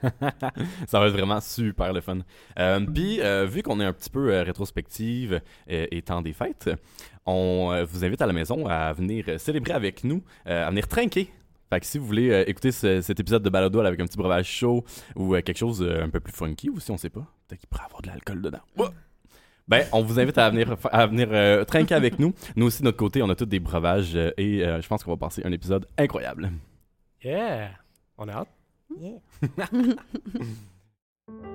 ça 0.88 0.98
va 0.98 1.06
être 1.06 1.12
vraiment 1.12 1.40
super 1.40 1.92
le 1.92 2.00
fun. 2.00 2.18
Puis, 2.92 3.20
vu 3.46 3.62
qu'on 3.62 3.78
est 3.78 3.84
un 3.84 3.92
petit 3.92 4.10
peu 4.10 4.40
rétrospective 4.40 5.40
et 5.68 6.02
temps 6.02 6.22
des 6.22 6.32
fêtes, 6.32 6.70
on 7.24 7.84
vous 7.84 8.04
invite 8.04 8.20
à 8.20 8.26
la 8.26 8.32
maison 8.32 8.66
à 8.66 8.92
venir 8.92 9.26
célébrer 9.38 9.74
avec 9.74 10.02
nous, 10.02 10.22
à 10.44 10.70
venir 10.70 10.88
trinquer. 10.88 11.30
Fait 11.70 11.80
que 11.80 11.86
si 11.86 11.98
vous 11.98 12.06
voulez 12.06 12.30
euh, 12.30 12.44
écouter 12.48 12.72
ce- 12.72 13.00
cet 13.00 13.18
épisode 13.20 13.42
de 13.42 13.50
Balado 13.50 13.80
avec 13.80 13.98
un 14.00 14.04
petit 14.06 14.16
breuvage 14.18 14.46
chaud 14.46 14.84
ou 15.16 15.34
euh, 15.34 15.40
quelque 15.42 15.58
chose 15.58 15.82
euh, 15.82 16.02
un 16.04 16.08
peu 16.10 16.20
plus 16.20 16.32
funky, 16.32 16.68
ou 16.70 16.78
si 16.80 16.90
on 16.90 16.96
sait 16.96 17.10
pas, 17.10 17.26
peut-être 17.48 17.60
qu'il 17.60 17.68
pourrait 17.68 17.84
avoir 17.84 18.02
de 18.02 18.08
l'alcool 18.08 18.42
dedans. 18.42 18.60
Ouah! 18.76 18.92
Ben, 19.66 19.86
on 19.92 20.02
vous 20.02 20.20
invite 20.20 20.36
à 20.36 20.50
venir, 20.50 20.78
fa- 20.78 20.90
à 20.90 21.06
venir 21.06 21.28
euh, 21.32 21.64
trinquer 21.64 21.94
avec 21.94 22.18
nous. 22.18 22.34
Nous 22.56 22.66
aussi, 22.66 22.80
de 22.80 22.84
notre 22.84 22.98
côté, 22.98 23.22
on 23.22 23.30
a 23.30 23.34
tous 23.34 23.46
des 23.46 23.60
breuvages 23.60 24.14
euh, 24.14 24.30
et 24.36 24.62
euh, 24.62 24.82
je 24.82 24.88
pense 24.88 25.02
qu'on 25.02 25.12
va 25.12 25.16
passer 25.16 25.40
un 25.44 25.52
épisode 25.52 25.86
incroyable. 25.96 26.50
Yeah! 27.24 27.70
On 28.18 28.28
a 28.28 28.32
hâte. 28.32 28.48
Yeah. 29.00 29.18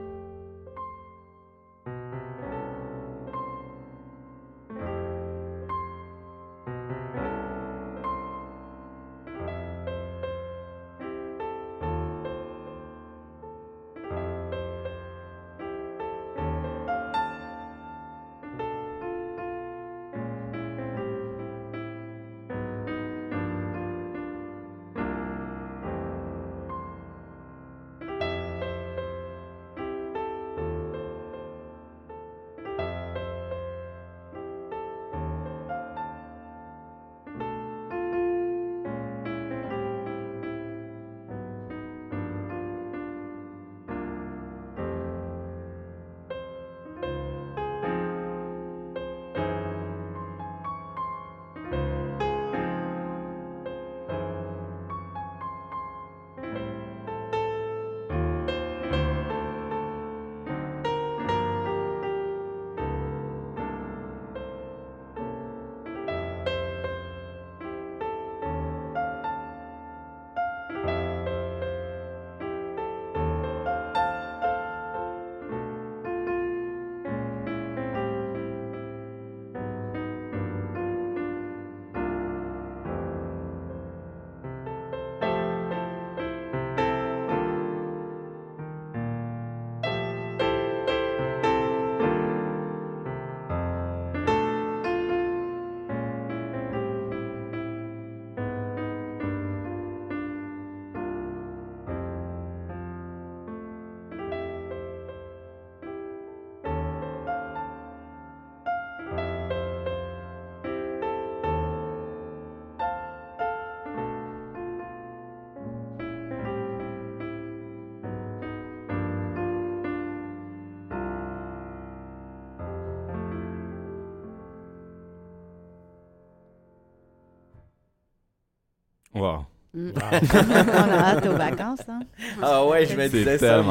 on 130.34 130.91
a 130.91 130.98
hâte 131.15 131.25
aux 131.27 131.36
vacances, 131.36 131.81
hein? 131.88 132.00
Ah 132.41 132.65
ouais, 132.65 132.86
je 132.86 132.96
me 132.96 133.08
disais 133.08 133.38
ça. 133.38 133.60
En 133.62 133.65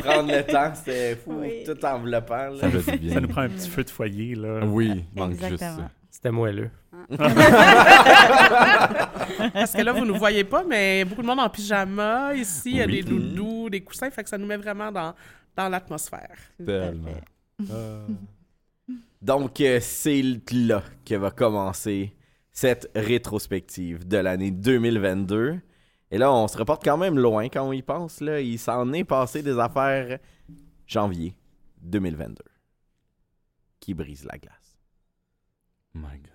prendre 0.00 0.32
le 0.32 0.42
temps, 0.42 0.72
c'était 0.74 1.16
fou, 1.16 1.34
Oui. 1.40 1.64
tout 1.64 1.84
enveloppant. 1.84 2.48
là. 2.50 2.70
Ça 2.80 2.96
bien. 2.96 3.20
Nous 3.20 3.28
prend 3.28 3.42
un 3.42 3.48
petit 3.48 3.68
feu 3.68 3.84
de 3.84 3.90
foyer, 3.90 4.34
là. 4.34 4.60
Oui, 4.64 5.04
il 5.14 5.20
manque 5.20 5.32
juste 5.32 5.44
Exactement. 5.44 5.76
ça. 5.78 5.90
C'était 6.10 6.30
moelleux. 6.30 6.70
Parce 9.52 9.72
que 9.72 9.82
là, 9.82 9.92
vous 9.92 10.00
ne 10.04 10.06
nous 10.12 10.16
voyez 10.18 10.44
pas, 10.44 10.64
mais 10.64 11.04
beaucoup 11.04 11.22
de 11.22 11.26
monde 11.26 11.40
en 11.40 11.48
pyjama. 11.48 12.34
Ici, 12.34 12.70
il 12.70 12.76
y 12.76 12.82
a 12.82 12.86
Oui. 12.86 12.92
des 12.92 13.02
doudous, 13.02 13.68
des 13.70 13.80
coussins, 13.82 14.10
fait 14.10 14.22
que 14.22 14.28
ça 14.28 14.38
nous 14.38 14.46
met 14.46 14.56
vraiment 14.56 14.90
dans, 14.92 15.14
dans 15.56 15.68
l'atmosphère. 15.68 16.36
Tellement. 16.64 17.10
Donc, 19.22 19.60
euh, 19.60 19.78
c'est 19.80 20.22
là 20.52 20.82
que 21.04 21.14
va 21.14 21.30
commencer 21.30 22.12
cette 22.54 22.90
rétrospective 22.94 24.06
de 24.06 24.16
l'année 24.16 24.52
2022. 24.52 25.60
Et 26.10 26.18
là, 26.18 26.32
on 26.32 26.48
se 26.48 26.56
reporte 26.56 26.82
quand 26.84 26.96
même 26.96 27.18
loin 27.18 27.48
quand 27.48 27.68
on 27.68 27.72
y 27.72 27.82
pense. 27.82 28.20
Là. 28.20 28.40
Il 28.40 28.58
s'en 28.58 28.92
est 28.92 29.04
passé 29.04 29.42
des 29.42 29.58
affaires 29.58 30.18
janvier 30.86 31.36
2022 31.82 32.42
qui 33.80 33.92
brisent 33.92 34.24
la 34.24 34.38
glace? 34.38 34.78
My 35.92 36.18
God. 36.18 36.30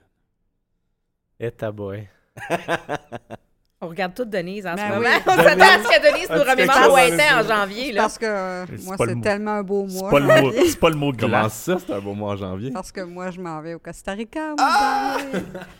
Et 1.40 1.52
ta 1.52 1.72
boy. 1.72 2.08
On 3.82 3.88
regarde 3.88 4.14
toute 4.14 4.30
Denise 4.30 4.68
en 4.68 4.76
Ben 4.76 4.90
ce 4.90 4.96
moment. 4.96 5.08
oui. 5.10 5.22
On 5.28 5.36
s'attend 5.38 5.64
à 5.64 5.84
ce 5.84 5.88
que 5.88 6.12
Denise 6.12 6.30
nous 6.30 6.52
remémore 6.52 6.94
où 6.94 6.98
elle 6.98 7.14
était 7.14 7.32
en 7.32 7.44
janvier. 7.48 7.92
Là. 7.94 8.02
Parce 8.02 8.18
que 8.18 8.26
euh, 8.26 8.66
C'est 8.68 8.84
moi, 8.86 8.96
c'est 9.08 9.22
tellement 9.22 9.52
un 9.52 9.64
beau 9.64 9.86
C'est 9.88 10.00
mois. 10.00 10.10
pas, 10.10 10.20
le 10.20 10.52
c'est 10.68 10.80
pas 10.80 10.90
le 10.90 10.96
mot 10.98 11.14
Comment 11.18 11.40
glace. 11.42 11.54
ça, 11.54 11.78
c'est 11.80 11.94
un 11.94 12.00
beau 12.02 12.14
mois 12.14 12.34
en 12.34 12.38
janvier? 12.38 12.72
Parce 12.72 12.92
que 12.92 13.02
moi, 13.02 13.32
je 13.32 13.40
m'en 13.40 13.62
vais 13.62 13.76
au 13.76 13.80
Costa 13.80 14.12
Rica. 14.12 14.54
Ah! 14.60 15.18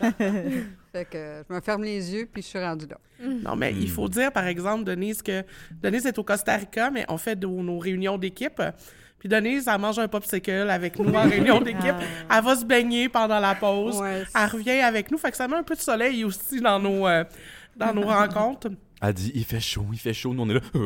fait 0.92 1.04
que 1.10 1.42
je 1.48 1.54
me 1.54 1.60
ferme 1.60 1.84
les 1.84 2.14
yeux, 2.14 2.28
puis 2.32 2.42
je 2.42 2.48
suis 2.48 2.58
rendue 2.58 2.86
là. 2.86 2.96
Non, 3.44 3.54
mais 3.54 3.72
il 3.72 3.90
faut 3.90 4.08
dire, 4.08 4.32
par 4.32 4.46
exemple, 4.46 4.84
Denise, 4.84 5.20
que 5.22 5.44
Denise 5.82 6.06
est 6.06 6.18
au 6.18 6.24
Costa 6.24 6.56
Rica, 6.56 6.90
mais 6.90 7.04
on 7.08 7.18
fait 7.18 7.38
de- 7.38 7.46
nos 7.46 7.78
réunions 7.78 8.16
d'équipe. 8.16 8.62
Puis 9.18 9.28
Denise, 9.28 9.68
elle 9.68 9.78
mange 9.78 9.98
un 9.98 10.08
popsicle 10.08 10.70
avec 10.70 10.98
nous 10.98 11.12
en 11.12 11.28
réunion 11.28 11.60
d'équipe. 11.60 11.94
Elle 12.34 12.42
va 12.42 12.56
se 12.56 12.64
baigner 12.64 13.10
pendant 13.10 13.38
la 13.38 13.54
pause. 13.54 14.00
Ouais, 14.00 14.22
Elle 14.34 14.50
revient 14.50 14.80
avec 14.80 15.10
nous. 15.10 15.18
Fait 15.18 15.30
que 15.30 15.36
ça 15.36 15.46
met 15.46 15.56
un 15.56 15.62
peu 15.62 15.74
de 15.74 15.80
soleil 15.80 16.24
aussi 16.24 16.62
dans 16.62 16.78
nos, 16.78 17.06
euh, 17.06 17.24
dans 17.76 17.94
nos 17.94 18.06
rencontres. 18.06 18.68
Elle 19.02 19.14
dit 19.14 19.32
il 19.34 19.44
fait 19.46 19.60
chaud, 19.60 19.86
il 19.92 19.98
fait 19.98 20.12
chaud, 20.12 20.34
nous 20.34 20.42
on 20.42 20.50
est 20.50 20.54
là. 20.54 20.60
Eh, 20.74 20.74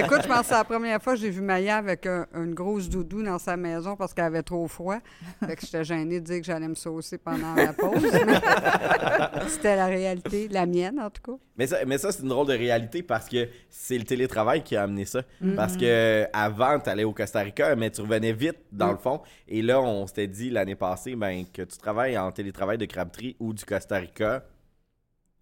écoute, 0.04 0.20
je 0.22 0.28
pense 0.28 0.40
que 0.40 0.46
c'est 0.48 0.52
la 0.52 0.64
première 0.64 1.02
fois 1.02 1.14
que 1.14 1.20
j'ai 1.20 1.30
vu 1.30 1.40
Maya 1.40 1.78
avec 1.78 2.04
un- 2.04 2.26
une 2.34 2.52
grosse 2.52 2.90
doudou 2.90 3.22
dans 3.22 3.38
sa 3.38 3.56
maison 3.56 3.96
parce 3.96 4.12
qu'elle 4.12 4.26
avait 4.26 4.42
trop 4.42 4.68
froid. 4.68 4.98
Fait 5.46 5.56
que 5.56 5.62
j'étais 5.64 5.84
gênée 5.84 6.20
de 6.20 6.24
dire 6.26 6.40
que 6.40 6.44
j'allais 6.44 6.68
me 6.68 6.74
saucer 6.74 7.16
pendant 7.16 7.54
la 7.54 7.72
pause. 7.72 8.02
C'était 9.48 9.74
la 9.76 9.86
réalité, 9.86 10.48
la 10.48 10.66
mienne 10.66 11.00
en 11.00 11.08
tout 11.08 11.22
cas. 11.22 11.32
Mais 11.56 11.66
ça, 11.66 11.78
mais 11.86 11.96
ça 11.96 12.12
c'est 12.12 12.22
une 12.22 12.28
drôle 12.28 12.48
de 12.48 12.52
réalité 12.54 13.02
parce 13.02 13.26
que 13.28 13.48
c'est 13.70 13.96
le 13.96 14.04
télétravail 14.04 14.62
qui 14.62 14.76
a 14.76 14.82
amené 14.82 15.06
ça. 15.06 15.22
Mhm. 15.40 15.54
Parce 15.54 15.78
que 15.78 16.26
avant, 16.34 16.78
tu 16.78 16.90
allais 16.90 17.04
au 17.04 17.12
Costa 17.12 17.40
Rica, 17.40 17.74
mais 17.74 17.90
tu 17.90 18.02
revenais 18.02 18.34
vite 18.34 18.58
dans 18.70 18.90
le 18.90 18.98
fond. 18.98 19.22
Et 19.48 19.62
là, 19.62 19.80
on 19.80 20.06
s'était 20.06 20.26
dit 20.26 20.50
l'année 20.50 20.76
passée 20.76 21.16
ben, 21.16 21.44
que 21.50 21.62
tu 21.62 21.78
travailles 21.78 22.18
en 22.18 22.30
télétravail 22.32 22.76
de 22.76 22.84
Crabtree 22.84 23.34
ou 23.40 23.54
du 23.54 23.64
Costa 23.64 23.96
Rica. 23.96 24.44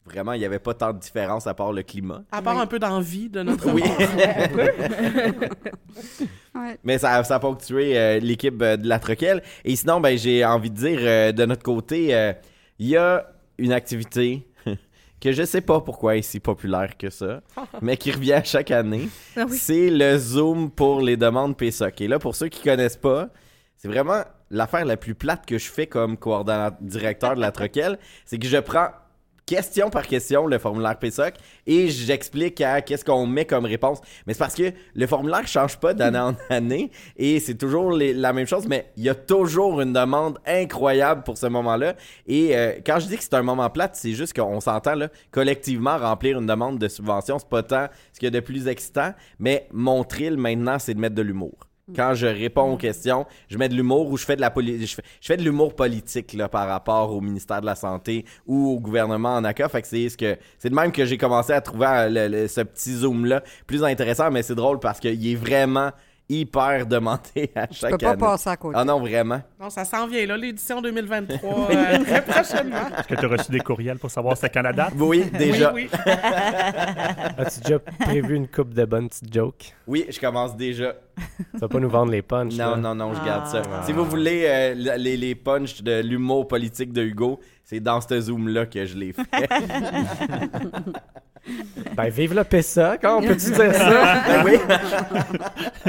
Vraiment, 0.06 0.32
il 0.32 0.38
n'y 0.40 0.44
avait 0.44 0.58
pas 0.58 0.74
tant 0.74 0.92
de 0.92 0.98
différence 0.98 1.46
à 1.46 1.54
part 1.54 1.72
le 1.72 1.82
climat. 1.82 2.22
À 2.32 2.40
part 2.42 2.56
Oui. 2.56 2.62
un 2.62 2.66
peu 2.66 2.78
d'envie 2.78 3.28
de 3.28 3.42
notre 3.42 3.70
Oui. 3.72 3.82
Ouais. 6.54 6.78
Mais 6.82 6.98
ça, 6.98 7.22
ça 7.22 7.36
a 7.36 7.38
ponctué 7.38 7.96
euh, 7.96 8.18
l'équipe 8.18 8.60
euh, 8.60 8.76
de 8.76 8.88
la 8.88 8.98
Troquelle. 8.98 9.40
Et 9.64 9.76
sinon, 9.76 10.00
ben, 10.00 10.18
j'ai 10.18 10.44
envie 10.44 10.70
de 10.70 10.76
dire, 10.76 10.98
euh, 11.02 11.30
de 11.32 11.44
notre 11.44 11.62
côté, 11.62 12.12
euh, 12.14 12.32
il 12.80 12.88
y 12.88 12.96
a 12.96 13.24
une 13.58 13.72
activité 13.72 14.48
que 15.20 15.30
je 15.32 15.44
sais 15.44 15.60
pas 15.60 15.80
pourquoi 15.80 16.14
elle 16.14 16.18
est 16.20 16.22
si 16.22 16.40
populaire 16.40 16.96
que 16.98 17.08
ça, 17.08 17.40
mais 17.80 17.96
qui 17.96 18.10
revient 18.10 18.32
à 18.32 18.42
chaque 18.44 18.72
année. 18.72 19.08
Ah 19.36 19.44
oui. 19.48 19.56
C'est 19.56 19.90
le 19.90 20.18
Zoom 20.18 20.70
pour 20.72 21.00
les 21.00 21.16
demandes 21.16 21.56
PSOC. 21.56 22.00
Et 22.00 22.08
là, 22.08 22.18
pour 22.18 22.34
ceux 22.34 22.48
qui 22.48 22.62
connaissent 22.64 22.96
pas, 22.96 23.28
c'est 23.76 23.88
vraiment 23.88 24.22
l'affaire 24.50 24.84
la 24.84 24.96
plus 24.96 25.14
plate 25.14 25.46
que 25.46 25.56
je 25.56 25.70
fais 25.70 25.86
comme 25.86 26.16
coordonnateur 26.16 26.78
directeur 26.80 27.36
de 27.36 27.40
la 27.40 27.52
Troquelle, 27.52 27.96
c'est 28.24 28.38
que 28.38 28.48
je 28.48 28.58
prends 28.58 28.88
question 29.50 29.90
par 29.90 30.06
question 30.06 30.46
le 30.46 30.58
formulaire 30.58 30.96
PSOC 30.96 31.34
et 31.66 31.88
j'explique 31.88 32.60
à 32.60 32.80
qu'est-ce 32.82 33.04
qu'on 33.04 33.26
met 33.26 33.44
comme 33.44 33.64
réponse. 33.64 33.98
Mais 34.26 34.32
c'est 34.32 34.38
parce 34.38 34.54
que 34.54 34.72
le 34.94 35.06
formulaire 35.08 35.44
change 35.48 35.76
pas 35.78 35.92
d'année 35.92 36.20
en 36.20 36.36
année 36.50 36.92
et 37.16 37.40
c'est 37.40 37.56
toujours 37.56 37.90
les- 37.90 38.14
la 38.14 38.32
même 38.32 38.46
chose, 38.46 38.68
mais 38.68 38.92
il 38.96 39.02
y 39.02 39.08
a 39.08 39.14
toujours 39.16 39.80
une 39.80 39.92
demande 39.92 40.38
incroyable 40.46 41.24
pour 41.24 41.36
ce 41.36 41.46
moment-là. 41.46 41.94
Et 42.28 42.56
euh, 42.56 42.74
quand 42.86 43.00
je 43.00 43.06
dis 43.08 43.16
que 43.16 43.24
c'est 43.24 43.34
un 43.34 43.42
moment 43.42 43.68
plate, 43.70 43.96
c'est 43.96 44.12
juste 44.12 44.34
qu'on 44.38 44.60
s'entend 44.60 44.94
là, 44.94 45.08
collectivement 45.32 45.98
remplir 45.98 46.38
une 46.38 46.46
demande 46.46 46.78
de 46.78 46.86
subvention, 46.86 47.38
c'est 47.40 47.48
pas 47.48 47.64
tant 47.64 47.88
ce 48.12 48.20
qu'il 48.20 48.26
y 48.26 48.28
a 48.28 48.40
de 48.40 48.44
plus 48.44 48.68
excitant, 48.68 49.12
mais 49.40 49.66
mon 49.72 50.04
thrill 50.04 50.36
maintenant, 50.36 50.78
c'est 50.78 50.94
de 50.94 51.00
mettre 51.00 51.16
de 51.16 51.22
l'humour. 51.22 51.56
Quand 51.94 52.14
je 52.14 52.26
réponds 52.26 52.72
aux 52.72 52.76
questions, 52.76 53.26
je 53.48 53.58
mets 53.58 53.68
de 53.68 53.74
l'humour 53.74 54.08
ou 54.10 54.16
je 54.16 54.24
fais 54.24 54.36
de 54.36 54.40
la 54.40 54.50
poli- 54.50 54.86
je 54.86 54.94
fais, 54.94 55.02
je 55.20 55.26
fais 55.26 55.36
de 55.36 55.42
l'humour 55.42 55.74
politique 55.74 56.32
là, 56.34 56.48
par 56.48 56.68
rapport 56.68 57.12
au 57.14 57.20
ministère 57.20 57.60
de 57.60 57.66
la 57.66 57.74
Santé 57.74 58.24
ou 58.46 58.70
au 58.76 58.80
gouvernement 58.80 59.34
en 59.36 59.44
ACA. 59.44 59.68
Fait 59.68 59.82
que 59.82 59.88
c'est 59.88 60.08
ce 60.08 60.16
que 60.16 60.36
c'est 60.58 60.70
de 60.70 60.74
même 60.74 60.92
que 60.92 61.04
j'ai 61.04 61.18
commencé 61.18 61.52
à 61.52 61.60
trouver 61.60 61.86
euh, 61.86 62.08
le- 62.08 62.28
le- 62.28 62.48
ce 62.48 62.60
petit 62.60 62.92
zoom 62.94 63.24
là 63.26 63.42
plus 63.66 63.82
intéressant, 63.84 64.30
mais 64.30 64.42
c'est 64.42 64.54
drôle 64.54 64.78
parce 64.78 65.00
qu'il 65.00 65.26
est 65.26 65.34
vraiment 65.34 65.90
hyper 66.30 66.86
demandé 66.86 67.50
à 67.54 67.66
chaque 67.70 67.90
peux 67.92 67.98
pas 67.98 68.10
année. 68.10 68.18
passer 68.20 68.48
à 68.50 68.56
côté. 68.56 68.76
Ah 68.78 68.84
non, 68.84 69.00
vraiment. 69.00 69.40
Non, 69.60 69.68
ça 69.68 69.84
s'en 69.84 70.06
vient 70.06 70.24
là, 70.26 70.36
l'édition 70.36 70.80
2023, 70.80 71.40
euh, 71.70 72.04
très 72.04 72.22
prochainement. 72.24 72.76
Est-ce 72.98 73.08
que 73.08 73.14
tu 73.16 73.24
as 73.24 73.28
reçu 73.28 73.50
des 73.50 73.58
courriels 73.60 73.98
pour 73.98 74.10
savoir 74.10 74.36
c'est 74.36 74.48
quand 74.50 74.62
la 74.62 74.72
date? 74.72 74.92
Oui, 74.96 75.24
déjà. 75.36 75.72
Oui, 75.72 75.88
As-tu 77.38 77.60
déjà 77.60 77.78
prévu 77.78 78.36
une 78.36 78.48
coupe 78.48 78.72
de 78.74 78.84
bonnes 78.84 79.08
petites 79.08 79.32
jokes? 79.32 79.74
Oui, 79.86 80.06
je 80.08 80.20
commence 80.20 80.56
déjà. 80.56 80.94
Tu 81.52 81.58
vas 81.58 81.68
pas 81.68 81.80
nous 81.80 81.90
vendre 81.90 82.12
les 82.12 82.22
punchs, 82.22 82.54
Non, 82.56 82.70
là? 82.70 82.76
non, 82.76 82.94
non, 82.94 83.12
je 83.14 83.24
garde 83.24 83.46
ça. 83.46 83.62
Ah. 83.70 83.82
Si 83.84 83.92
vous 83.92 84.04
voulez 84.04 84.44
euh, 84.46 84.96
les, 84.96 85.16
les 85.16 85.34
punchs 85.34 85.82
de 85.82 86.00
l'humour 86.00 86.48
politique 86.48 86.92
de 86.92 87.02
Hugo, 87.02 87.40
c'est 87.64 87.80
dans 87.80 88.00
ce 88.00 88.20
zoom-là 88.20 88.66
que 88.66 88.86
je 88.86 88.96
les 88.96 89.12
fais. 89.12 89.22
Ben, 91.96 92.08
vive 92.10 92.34
le 92.34 92.44
PSOC, 92.44 93.04
hein, 93.04 93.16
on 93.18 93.22
peut-tu 93.22 93.50
dire 93.50 93.74
ça? 93.74 94.22
Ben 94.26 94.44
oui. 94.44 94.58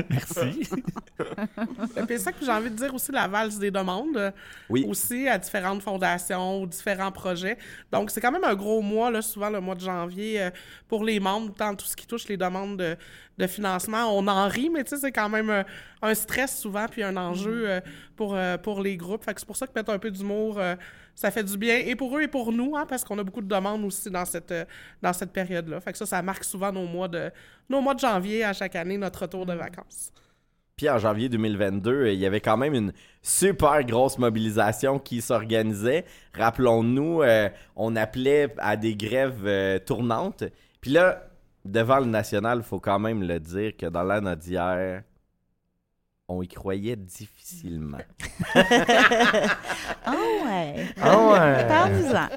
Merci. 0.09 0.69
Le 1.95 2.05
PSAC, 2.05 2.35
puis 2.35 2.45
j'ai 2.45 2.51
envie 2.51 2.69
de 2.71 2.75
dire 2.75 2.93
aussi 2.93 3.11
la 3.11 3.27
valse 3.27 3.57
des 3.59 3.69
demandes. 3.69 4.17
euh, 4.17 4.31
Oui. 4.69 4.85
Aussi 4.87 5.27
à 5.27 5.37
différentes 5.37 5.81
fondations, 5.83 6.65
différents 6.65 7.11
projets. 7.11 7.57
Donc, 7.91 8.09
c'est 8.09 8.19
quand 8.21 8.31
même 8.31 8.43
un 8.43 8.55
gros 8.55 8.81
mois, 8.81 9.11
là, 9.11 9.21
souvent 9.21 9.49
le 9.49 9.59
mois 9.61 9.75
de 9.75 9.81
janvier, 9.81 10.41
euh, 10.41 10.49
pour 10.87 11.03
les 11.03 11.19
membres, 11.19 11.53
dans 11.57 11.75
tout 11.75 11.85
ce 11.85 11.95
qui 11.95 12.07
touche 12.07 12.27
les 12.27 12.37
demandes 12.37 12.77
de, 12.77 12.95
de 13.37 13.47
financement. 13.47 14.17
On 14.17 14.27
en 14.27 14.47
rit, 14.47 14.69
mais 14.69 14.83
tu 14.83 14.91
sais, 14.91 14.97
c'est 15.01 15.11
quand 15.11 15.29
même 15.29 15.49
euh, 15.49 15.63
un 16.01 16.15
stress 16.15 16.59
souvent, 16.59 16.87
puis 16.89 17.03
un 17.03 17.15
enjeu 17.17 17.65
euh, 17.69 17.81
pour, 18.15 18.35
euh, 18.35 18.57
pour 18.57 18.81
les 18.81 18.97
groupes. 18.97 19.23
Fait 19.23 19.33
que 19.33 19.39
c'est 19.41 19.45
pour 19.47 19.57
ça 19.57 19.67
que 19.67 19.73
mettre 19.75 19.91
un 19.91 19.99
peu 19.99 20.09
d'humour, 20.09 20.57
euh, 20.59 20.75
ça 21.21 21.29
fait 21.29 21.43
du 21.43 21.55
bien, 21.55 21.77
et 21.77 21.95
pour 21.95 22.17
eux 22.17 22.23
et 22.23 22.27
pour 22.27 22.51
nous, 22.51 22.75
hein, 22.75 22.87
parce 22.87 23.03
qu'on 23.03 23.17
a 23.19 23.23
beaucoup 23.23 23.41
de 23.41 23.47
demandes 23.47 23.85
aussi 23.85 24.09
dans 24.09 24.25
cette, 24.25 24.51
euh, 24.51 24.65
dans 25.03 25.13
cette 25.13 25.31
période-là. 25.31 25.79
Fait 25.79 25.91
que 25.91 25.97
ça, 25.99 26.07
ça 26.07 26.21
marque 26.23 26.43
souvent 26.43 26.71
nos 26.71 26.87
mois 26.87 27.07
de, 27.07 27.29
nos 27.69 27.79
mois 27.79 27.93
de 27.93 27.99
janvier 27.99 28.43
à 28.43 28.53
chaque 28.53 28.75
année, 28.75 28.97
notre 28.97 29.21
retour 29.21 29.45
de 29.45 29.53
vacances. 29.53 30.11
Puis 30.81 30.89
en 30.89 30.97
janvier 30.97 31.29
2022, 31.29 31.91
euh, 31.91 32.11
il 32.11 32.19
y 32.19 32.25
avait 32.25 32.41
quand 32.41 32.57
même 32.57 32.73
une 32.73 32.91
super 33.21 33.83
grosse 33.83 34.17
mobilisation 34.17 34.97
qui 34.97 35.21
s'organisait. 35.21 36.05
Rappelons-nous, 36.33 37.21
euh, 37.21 37.49
on 37.75 37.95
appelait 37.95 38.51
à 38.57 38.77
des 38.77 38.95
grèves 38.95 39.45
euh, 39.45 39.77
tournantes. 39.77 40.43
Puis 40.81 40.89
là, 40.89 41.29
devant 41.65 41.99
le 41.99 42.07
national, 42.07 42.61
il 42.61 42.63
faut 42.63 42.79
quand 42.79 42.97
même 42.97 43.21
le 43.21 43.39
dire 43.39 43.77
que 43.77 43.85
dans 43.85 44.01
l'année 44.01 44.35
d'hier, 44.35 45.03
on 46.27 46.41
y 46.41 46.47
croyait 46.47 46.95
difficilement. 47.51 47.97
Ah 50.05 50.13
ouais. 50.45 50.85
Ah 51.01 51.17
ouais. 51.31 51.67
Parle-nous-en. 51.67 52.27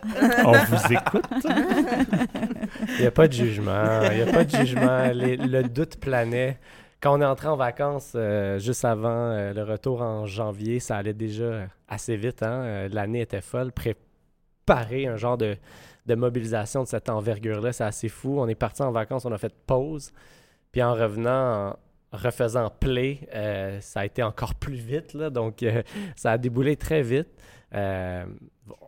On 0.46 0.52
vous 0.52 0.92
écoute. 0.92 1.24
Il 2.96 3.00
n'y 3.00 3.06
a 3.06 3.10
pas 3.10 3.26
de 3.28 3.32
jugement. 3.32 4.00
Il 4.10 4.16
n'y 4.16 4.22
a 4.22 4.32
pas 4.32 4.44
de 4.44 4.50
jugement. 4.50 5.10
Les- 5.12 5.36
le 5.36 5.62
doute 5.64 5.96
planait. 5.96 6.58
Quand 7.00 7.18
on 7.18 7.20
est 7.22 7.26
entré 7.26 7.48
en 7.48 7.56
vacances 7.56 8.12
euh, 8.14 8.58
juste 8.58 8.84
avant 8.84 9.08
euh, 9.32 9.52
le 9.52 9.62
retour 9.62 10.00
en 10.02 10.26
janvier, 10.26 10.80
ça 10.80 10.96
allait 10.96 11.12
déjà 11.14 11.66
assez 11.88 12.16
vite. 12.16 12.42
Hein? 12.42 12.62
Euh, 12.62 12.88
L'année 12.90 13.20
était 13.22 13.40
folle. 13.42 13.72
Préparer 13.72 15.06
un 15.06 15.16
genre 15.16 15.36
de, 15.36 15.56
de 16.06 16.14
mobilisation 16.14 16.82
de 16.82 16.88
cette 16.88 17.08
envergure-là, 17.10 17.72
c'est 17.72 17.84
assez 17.84 18.08
fou. 18.08 18.36
On 18.38 18.48
est 18.48 18.54
parti 18.54 18.82
en 18.82 18.90
vacances, 18.92 19.24
on 19.26 19.32
a 19.32 19.38
fait 19.38 19.54
pause. 19.66 20.12
Puis 20.72 20.82
en 20.82 20.94
revenant, 20.94 21.70
en 21.70 21.76
refaisant 22.16 22.70
play, 22.80 23.20
euh, 23.34 23.78
ça 23.80 24.00
a 24.00 24.04
été 24.04 24.22
encore 24.22 24.54
plus 24.54 24.74
vite. 24.76 25.14
Là, 25.14 25.30
donc, 25.30 25.62
euh, 25.62 25.82
ça 26.16 26.32
a 26.32 26.38
déboulé 26.38 26.76
très 26.76 27.02
vite. 27.02 27.28
Euh, 27.74 28.24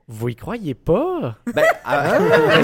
vous 0.09 0.29
y 0.29 0.37
croyez 0.37 0.75
pas? 0.75 1.35
Ben, 1.53 1.65
ah, 1.85 2.19
Je- 2.19 2.63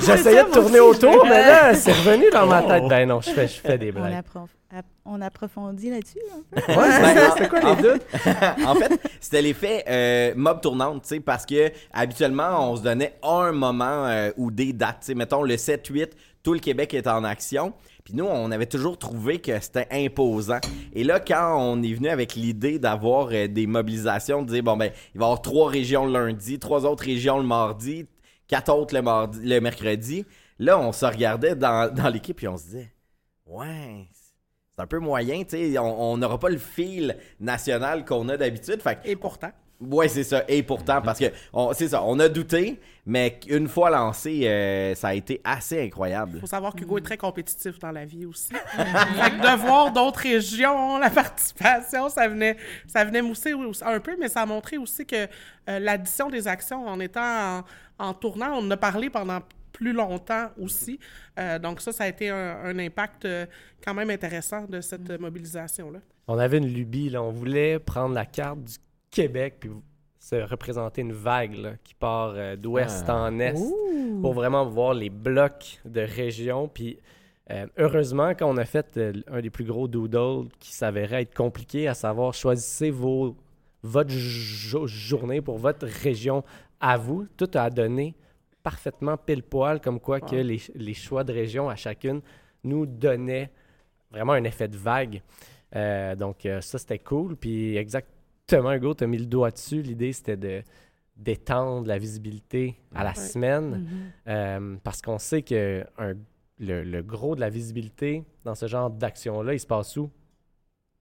je- 0.00 0.06
J'essayais 0.06 0.44
de 0.44 0.50
tourner 0.50 0.80
autour, 0.80 1.24
mais 1.26 1.44
là, 1.44 1.74
c'est 1.74 1.92
revenu 1.92 2.30
dans 2.30 2.46
ma 2.46 2.62
tête. 2.62 2.84
Ben 2.88 3.08
non, 3.08 3.20
je 3.20 3.30
fais, 3.30 3.48
je 3.48 3.54
fais 3.60 3.76
des 3.78 3.90
On, 3.90 4.00
blagues. 4.00 4.14
approf- 4.24 4.82
on 5.04 5.20
approfondit 5.20 5.90
là-dessus. 5.90 6.18
Ouais, 6.52 6.62
Ben, 6.76 7.30
c'est 7.36 7.48
quoi 7.48 7.64
en- 7.64 7.74
les 7.74 7.82
doutes? 7.82 8.02
en 8.66 8.74
fait, 8.76 9.00
c'était 9.20 9.42
l'effet 9.42 9.84
euh, 9.88 10.32
mob 10.36 10.60
tournante, 10.60 11.02
tu 11.02 11.08
sais, 11.08 11.20
parce 11.20 11.44
que 11.44 11.72
habituellement, 11.92 12.70
on 12.70 12.76
se 12.76 12.82
donnait 12.82 13.14
un 13.24 13.50
moment 13.52 14.06
euh, 14.06 14.30
ou 14.36 14.50
des 14.52 14.72
dates, 14.72 14.98
tu 15.00 15.06
sais, 15.06 15.14
mettons 15.14 15.42
le 15.42 15.54
7-8, 15.56 16.10
tout 16.44 16.52
le 16.52 16.60
Québec 16.60 16.94
est 16.94 17.08
en 17.08 17.24
action. 17.24 17.72
Puis 18.08 18.16
nous, 18.16 18.24
on 18.24 18.50
avait 18.52 18.64
toujours 18.64 18.96
trouvé 18.96 19.38
que 19.38 19.60
c'était 19.60 19.86
imposant. 19.90 20.60
Et 20.94 21.04
là, 21.04 21.20
quand 21.20 21.58
on 21.60 21.82
est 21.82 21.92
venu 21.92 22.08
avec 22.08 22.36
l'idée 22.36 22.78
d'avoir 22.78 23.28
euh, 23.32 23.48
des 23.48 23.66
mobilisations, 23.66 24.40
de 24.40 24.50
dire, 24.50 24.62
bon, 24.62 24.78
ben, 24.78 24.90
il 25.14 25.18
va 25.18 25.26
y 25.26 25.28
avoir 25.28 25.42
trois 25.42 25.68
régions 25.68 26.06
lundi, 26.06 26.58
trois 26.58 26.86
autres 26.86 27.04
régions 27.04 27.36
le 27.36 27.44
mardi, 27.44 28.06
quatre 28.46 28.72
autres 28.72 28.94
le, 28.94 29.60
mercredi, 29.60 30.24
là, 30.58 30.78
on 30.78 30.90
se 30.92 31.04
regardait 31.04 31.54
dans, 31.54 32.10
l'équipe 32.10 32.42
et 32.42 32.48
on 32.48 32.56
se 32.56 32.62
disait, 32.62 32.90
ouais, 33.44 34.08
c'est 34.74 34.82
un 34.82 34.86
peu 34.86 35.00
moyen, 35.00 35.44
tu 35.44 35.70
sais, 35.70 35.78
on 35.78 36.16
n'aura 36.16 36.38
pas 36.38 36.48
le 36.48 36.56
fil 36.56 37.14
national 37.40 38.06
qu'on 38.06 38.30
a 38.30 38.38
d'habitude. 38.38 38.80
Fait 38.80 39.00
Et 39.04 39.16
pourtant. 39.16 39.52
Ouais, 39.80 40.08
c'est 40.08 40.24
ça. 40.24 40.42
Et 40.48 40.62
pourtant, 40.64 41.00
parce 41.00 41.18
que 41.20 41.26
on- 41.52 41.72
c'est 41.72 41.88
ça, 41.88 42.02
on 42.02 42.18
a 42.18 42.28
douté, 42.28 42.80
mais 43.06 43.38
une 43.48 43.68
fois 43.68 43.90
lancé, 43.90 44.42
euh, 44.48 44.94
ça 44.96 45.08
a 45.08 45.14
été 45.14 45.40
assez 45.44 45.80
incroyable. 45.84 46.40
faut 46.40 46.46
savoir 46.48 46.74
qu'Hugo 46.74 46.98
est 46.98 47.02
très 47.02 47.16
compétitif 47.16 47.78
dans 47.78 47.92
la 47.92 48.04
vie 48.04 48.26
aussi. 48.26 48.48
fait 48.72 49.30
que 49.30 49.40
de 49.40 49.56
voir 49.60 49.92
d'autres 49.92 50.18
régions, 50.20 50.98
la 50.98 51.10
participation, 51.10 52.08
ça 52.08 52.26
venait, 52.26 52.56
ça 52.88 53.04
venait 53.04 53.22
mousser 53.22 53.52
un 53.82 54.00
peu, 54.00 54.16
mais 54.18 54.28
ça 54.28 54.42
a 54.42 54.46
montré 54.46 54.78
aussi 54.78 55.06
que 55.06 55.26
euh, 55.68 55.78
l'addition 55.78 56.28
des 56.28 56.48
actions 56.48 56.86
en 56.88 56.98
étant 56.98 57.58
en, 58.00 58.08
en 58.08 58.14
tournant, 58.14 58.54
on 58.58 58.66
en 58.66 58.70
a 58.72 58.76
parlé 58.76 59.10
pendant 59.10 59.38
plus 59.72 59.92
longtemps 59.92 60.48
aussi. 60.60 60.98
Euh, 61.38 61.60
donc 61.60 61.80
ça, 61.80 61.92
ça 61.92 62.02
a 62.02 62.08
été 62.08 62.30
un, 62.30 62.56
un 62.64 62.78
impact 62.80 63.24
euh, 63.26 63.46
quand 63.84 63.94
même 63.94 64.10
intéressant 64.10 64.64
de 64.68 64.80
cette 64.80 65.08
euh, 65.08 65.18
mobilisation-là. 65.18 66.00
On 66.26 66.36
avait 66.36 66.58
une 66.58 66.66
lubie, 66.66 67.10
là. 67.10 67.22
On 67.22 67.30
voulait 67.30 67.78
prendre 67.78 68.14
la 68.14 68.26
carte 68.26 68.58
du 68.64 68.74
Québec 69.10 69.56
puis 69.60 69.70
se 70.18 70.36
représenter 70.36 71.00
une 71.02 71.12
vague 71.12 71.54
là, 71.54 71.72
qui 71.84 71.94
part 71.94 72.32
euh, 72.34 72.56
d'ouest 72.56 73.04
Ah. 73.08 73.24
en 73.28 73.38
est 73.38 73.54
Ouh. 73.56 74.20
pour 74.20 74.32
vraiment 74.34 74.66
voir 74.66 74.94
les 74.94 75.10
blocs 75.10 75.80
de 75.84 76.00
régions. 76.00 76.68
Puis 76.68 76.98
euh, 77.50 77.66
heureusement, 77.78 78.30
quand 78.30 78.46
on 78.52 78.56
a 78.58 78.64
fait 78.64 78.96
euh, 78.98 79.12
un 79.28 79.40
des 79.40 79.50
plus 79.50 79.64
gros 79.64 79.88
doodles 79.88 80.48
qui 80.58 80.72
s'avérait 80.72 81.22
être 81.22 81.34
compliqué, 81.34 81.88
à 81.88 81.94
savoir 81.94 82.34
choisissez 82.34 82.90
vos, 82.90 83.36
votre 83.82 84.10
jo- 84.10 84.86
journée 84.86 85.40
pour 85.40 85.56
votre 85.58 85.86
région 85.86 86.42
à 86.80 86.96
vous, 86.98 87.26
tout 87.36 87.50
a 87.54 87.70
donné 87.70 88.14
parfaitement 88.62 89.16
pile 89.16 89.42
poil, 89.42 89.80
comme 89.80 89.98
quoi 90.00 90.20
que 90.20 90.36
les, 90.36 90.60
les 90.74 90.94
choix 90.94 91.24
de 91.24 91.32
région 91.32 91.70
à 91.70 91.76
chacune 91.76 92.20
nous 92.64 92.84
donnaient 92.84 93.50
vraiment 94.10 94.32
un 94.34 94.44
effet 94.44 94.68
de 94.68 94.76
vague. 94.76 95.22
Euh, 95.74 96.14
donc, 96.16 96.44
euh, 96.44 96.60
ça, 96.60 96.76
c'était 96.76 96.98
cool. 96.98 97.36
Puis, 97.36 97.76
exactement, 98.48 98.72
Hugo, 98.72 98.94
tu 98.94 99.04
as 99.04 99.06
mis 99.06 99.18
le 99.18 99.26
doigt 99.26 99.50
dessus. 99.50 99.82
L'idée, 99.82 100.12
c'était 100.12 100.36
de 100.36 100.62
d'étendre 101.16 101.88
la 101.88 101.98
visibilité 101.98 102.76
à 102.94 103.02
la 103.02 103.10
Ouais. 103.10 103.16
semaine 103.16 103.70
Mhm. 103.70 103.88
euh, 104.28 104.76
parce 104.84 105.02
qu'on 105.02 105.18
sait 105.18 105.42
que 105.42 105.84
un- 105.98 106.14
le, 106.60 106.84
le 106.84 107.02
gros 107.02 107.34
de 107.34 107.40
la 107.40 107.50
visibilité 107.50 108.22
dans 108.44 108.54
ce 108.54 108.68
genre 108.68 108.88
d'action-là, 108.88 109.52
il 109.52 109.58
se 109.58 109.66
passe 109.66 109.96
où? 109.96 110.10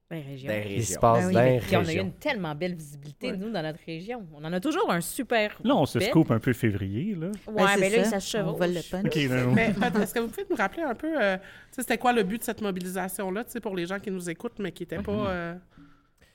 Région. 0.09 0.47
Dans 0.47 0.53
les 0.63 0.73
Il 0.75 0.85
se 0.85 0.97
passe 0.97 1.19
Ben 1.19 1.27
oui. 1.27 1.33
dans 1.33 1.41
les 1.43 1.59
Puis 1.59 1.75
on 1.75 1.85
a 1.85 1.93
eu 1.93 1.99
une 1.99 2.13
tellement 2.13 2.55
belle 2.55 2.73
visibilité, 2.75 3.33
nous, 3.37 3.51
dans 3.51 3.61
notre 3.61 3.79
région. 3.85 4.25
On 4.33 4.43
en 4.43 4.53
a 4.53 4.59
toujours 4.59 4.89
un 4.89 5.01
super. 5.01 5.55
Là, 5.63 5.75
on 5.75 5.85
se 5.85 5.99
belle. 5.99 6.07
scoop 6.07 6.31
un 6.31 6.39
peu 6.39 6.53
février, 6.53 7.13
là. 7.13 7.27
Ouais, 7.47 7.53
Ben, 7.55 7.67
mais 7.79 7.89
là, 7.89 8.03
ça. 8.05 8.11
ça 8.11 8.19
se 8.21 8.37
On 8.37 8.53
vole 8.53 8.73
le 8.73 8.81
chevauche. 8.81 9.03
punch. 9.03 9.15
Là, 9.29 9.45
Mais 9.53 9.67
est-ce 10.01 10.13
que 10.13 10.19
vous 10.19 10.29
pouvez 10.29 10.45
nous 10.49 10.55
rappeler 10.55 10.83
un 10.83 10.95
peu, 10.95 11.21
euh, 11.21 11.37
c'était 11.71 11.97
quoi 11.99 12.13
le 12.13 12.23
but 12.23 12.39
de 12.39 12.43
cette 12.43 12.61
mobilisation-là, 12.61 13.43
tu 13.43 13.51
sais, 13.51 13.59
pour 13.59 13.75
les 13.75 13.85
gens 13.85 13.99
qui 13.99 14.09
nous 14.09 14.29
écoutent, 14.29 14.57
mais 14.59 14.71
qui 14.71 14.83
n'étaient 14.83 15.03
pas... 15.03 15.11
euh, 15.29 15.55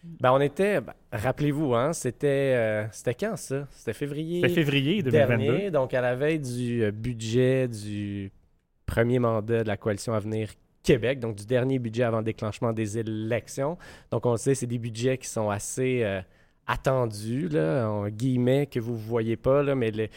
Ben, 0.04 0.32
on 0.32 0.40
était, 0.40 0.80
ben, 0.80 0.94
rappelez-vous, 1.12 1.74
hein, 1.74 1.92
c'était, 1.92 2.26
euh, 2.56 2.86
c'était 2.90 3.14
quand 3.14 3.36
ça? 3.36 3.66
C'était 3.70 3.92
février. 3.92 4.40
C'était 4.42 4.54
février 4.54 5.02
2022. 5.02 5.12
dernier, 5.46 5.70
donc 5.70 5.94
à 5.94 6.00
la 6.00 6.16
veille 6.16 6.40
du 6.40 6.82
euh, 6.82 6.90
budget 6.90 7.68
du 7.68 8.32
premier 8.86 9.18
mandat 9.20 9.62
de 9.62 9.68
la 9.68 9.76
coalition 9.76 10.12
Avenir 10.12 10.48
Québec, 10.82 11.20
donc 11.20 11.36
du 11.36 11.46
dernier 11.46 11.78
budget 11.78 12.02
avant 12.02 12.18
le 12.18 12.24
déclenchement 12.24 12.72
des 12.72 12.98
élections. 12.98 13.78
Donc 14.10 14.26
on 14.26 14.32
le 14.32 14.36
sait, 14.38 14.56
c'est 14.56 14.66
des 14.66 14.78
budgets 14.78 15.16
qui 15.18 15.28
sont 15.28 15.48
assez 15.50 16.02
euh, 16.02 16.20
attendus, 16.66 17.48
là, 17.48 17.88
en 17.88 18.08
guillemets, 18.08 18.66
que 18.66 18.80
vous 18.80 18.92
ne 18.94 18.98
voyez 18.98 19.36
pas, 19.36 19.62
là, 19.62 19.74
mais 19.76 19.92
le- 19.92 20.08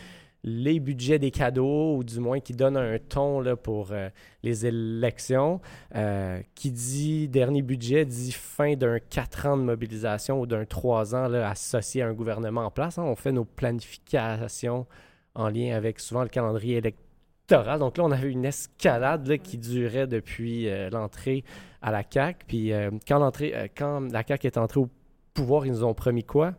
les 0.47 0.79
budgets 0.79 1.17
des 1.17 1.31
cadeaux, 1.31 1.95
ou 1.97 2.03
du 2.03 2.19
moins 2.19 2.39
qui 2.39 2.53
donnent 2.53 2.77
un 2.77 2.99
ton 2.99 3.43
pour 3.55 3.89
euh, 3.91 4.10
les 4.43 4.67
élections. 4.67 5.60
Euh, 5.95 6.39
qui 6.53 6.71
dit 6.71 7.27
dernier 7.27 7.63
budget 7.63 8.05
dit 8.05 8.31
fin 8.31 8.75
d'un 8.75 8.99
4 8.99 9.47
ans 9.47 9.58
de 9.58 9.63
mobilisation 9.63 10.39
ou 10.39 10.45
d'un 10.45 10.65
3 10.65 11.15
ans 11.15 11.34
associé 11.34 12.03
à 12.03 12.08
un 12.08 12.13
gouvernement 12.13 12.65
en 12.65 12.69
place. 12.69 12.99
hein. 12.99 13.03
On 13.03 13.15
fait 13.15 13.31
nos 13.31 13.43
planifications 13.43 14.86
en 15.34 15.49
lien 15.49 15.75
avec 15.75 15.99
souvent 15.99 16.21
le 16.21 16.29
calendrier 16.29 16.77
électoral. 16.77 17.79
Donc 17.79 17.97
là, 17.97 18.03
on 18.03 18.12
avait 18.12 18.31
une 18.31 18.45
escalade 18.45 19.38
qui 19.39 19.58
durait 19.58 20.05
depuis 20.05 20.69
euh, 20.69 20.91
l'entrée 20.91 21.43
à 21.81 21.91
la 21.91 22.03
CAQ. 22.08 22.45
Puis 22.47 22.71
quand, 23.08 23.31
quand 23.75 23.99
la 24.12 24.23
CAQ 24.23 24.45
est 24.45 24.58
entrée 24.58 24.79
au 24.79 24.89
pouvoir, 25.34 25.65
ils 25.65 25.71
nous 25.71 25.84
ont 25.84 25.95
promis 25.95 26.23
quoi? 26.23 26.53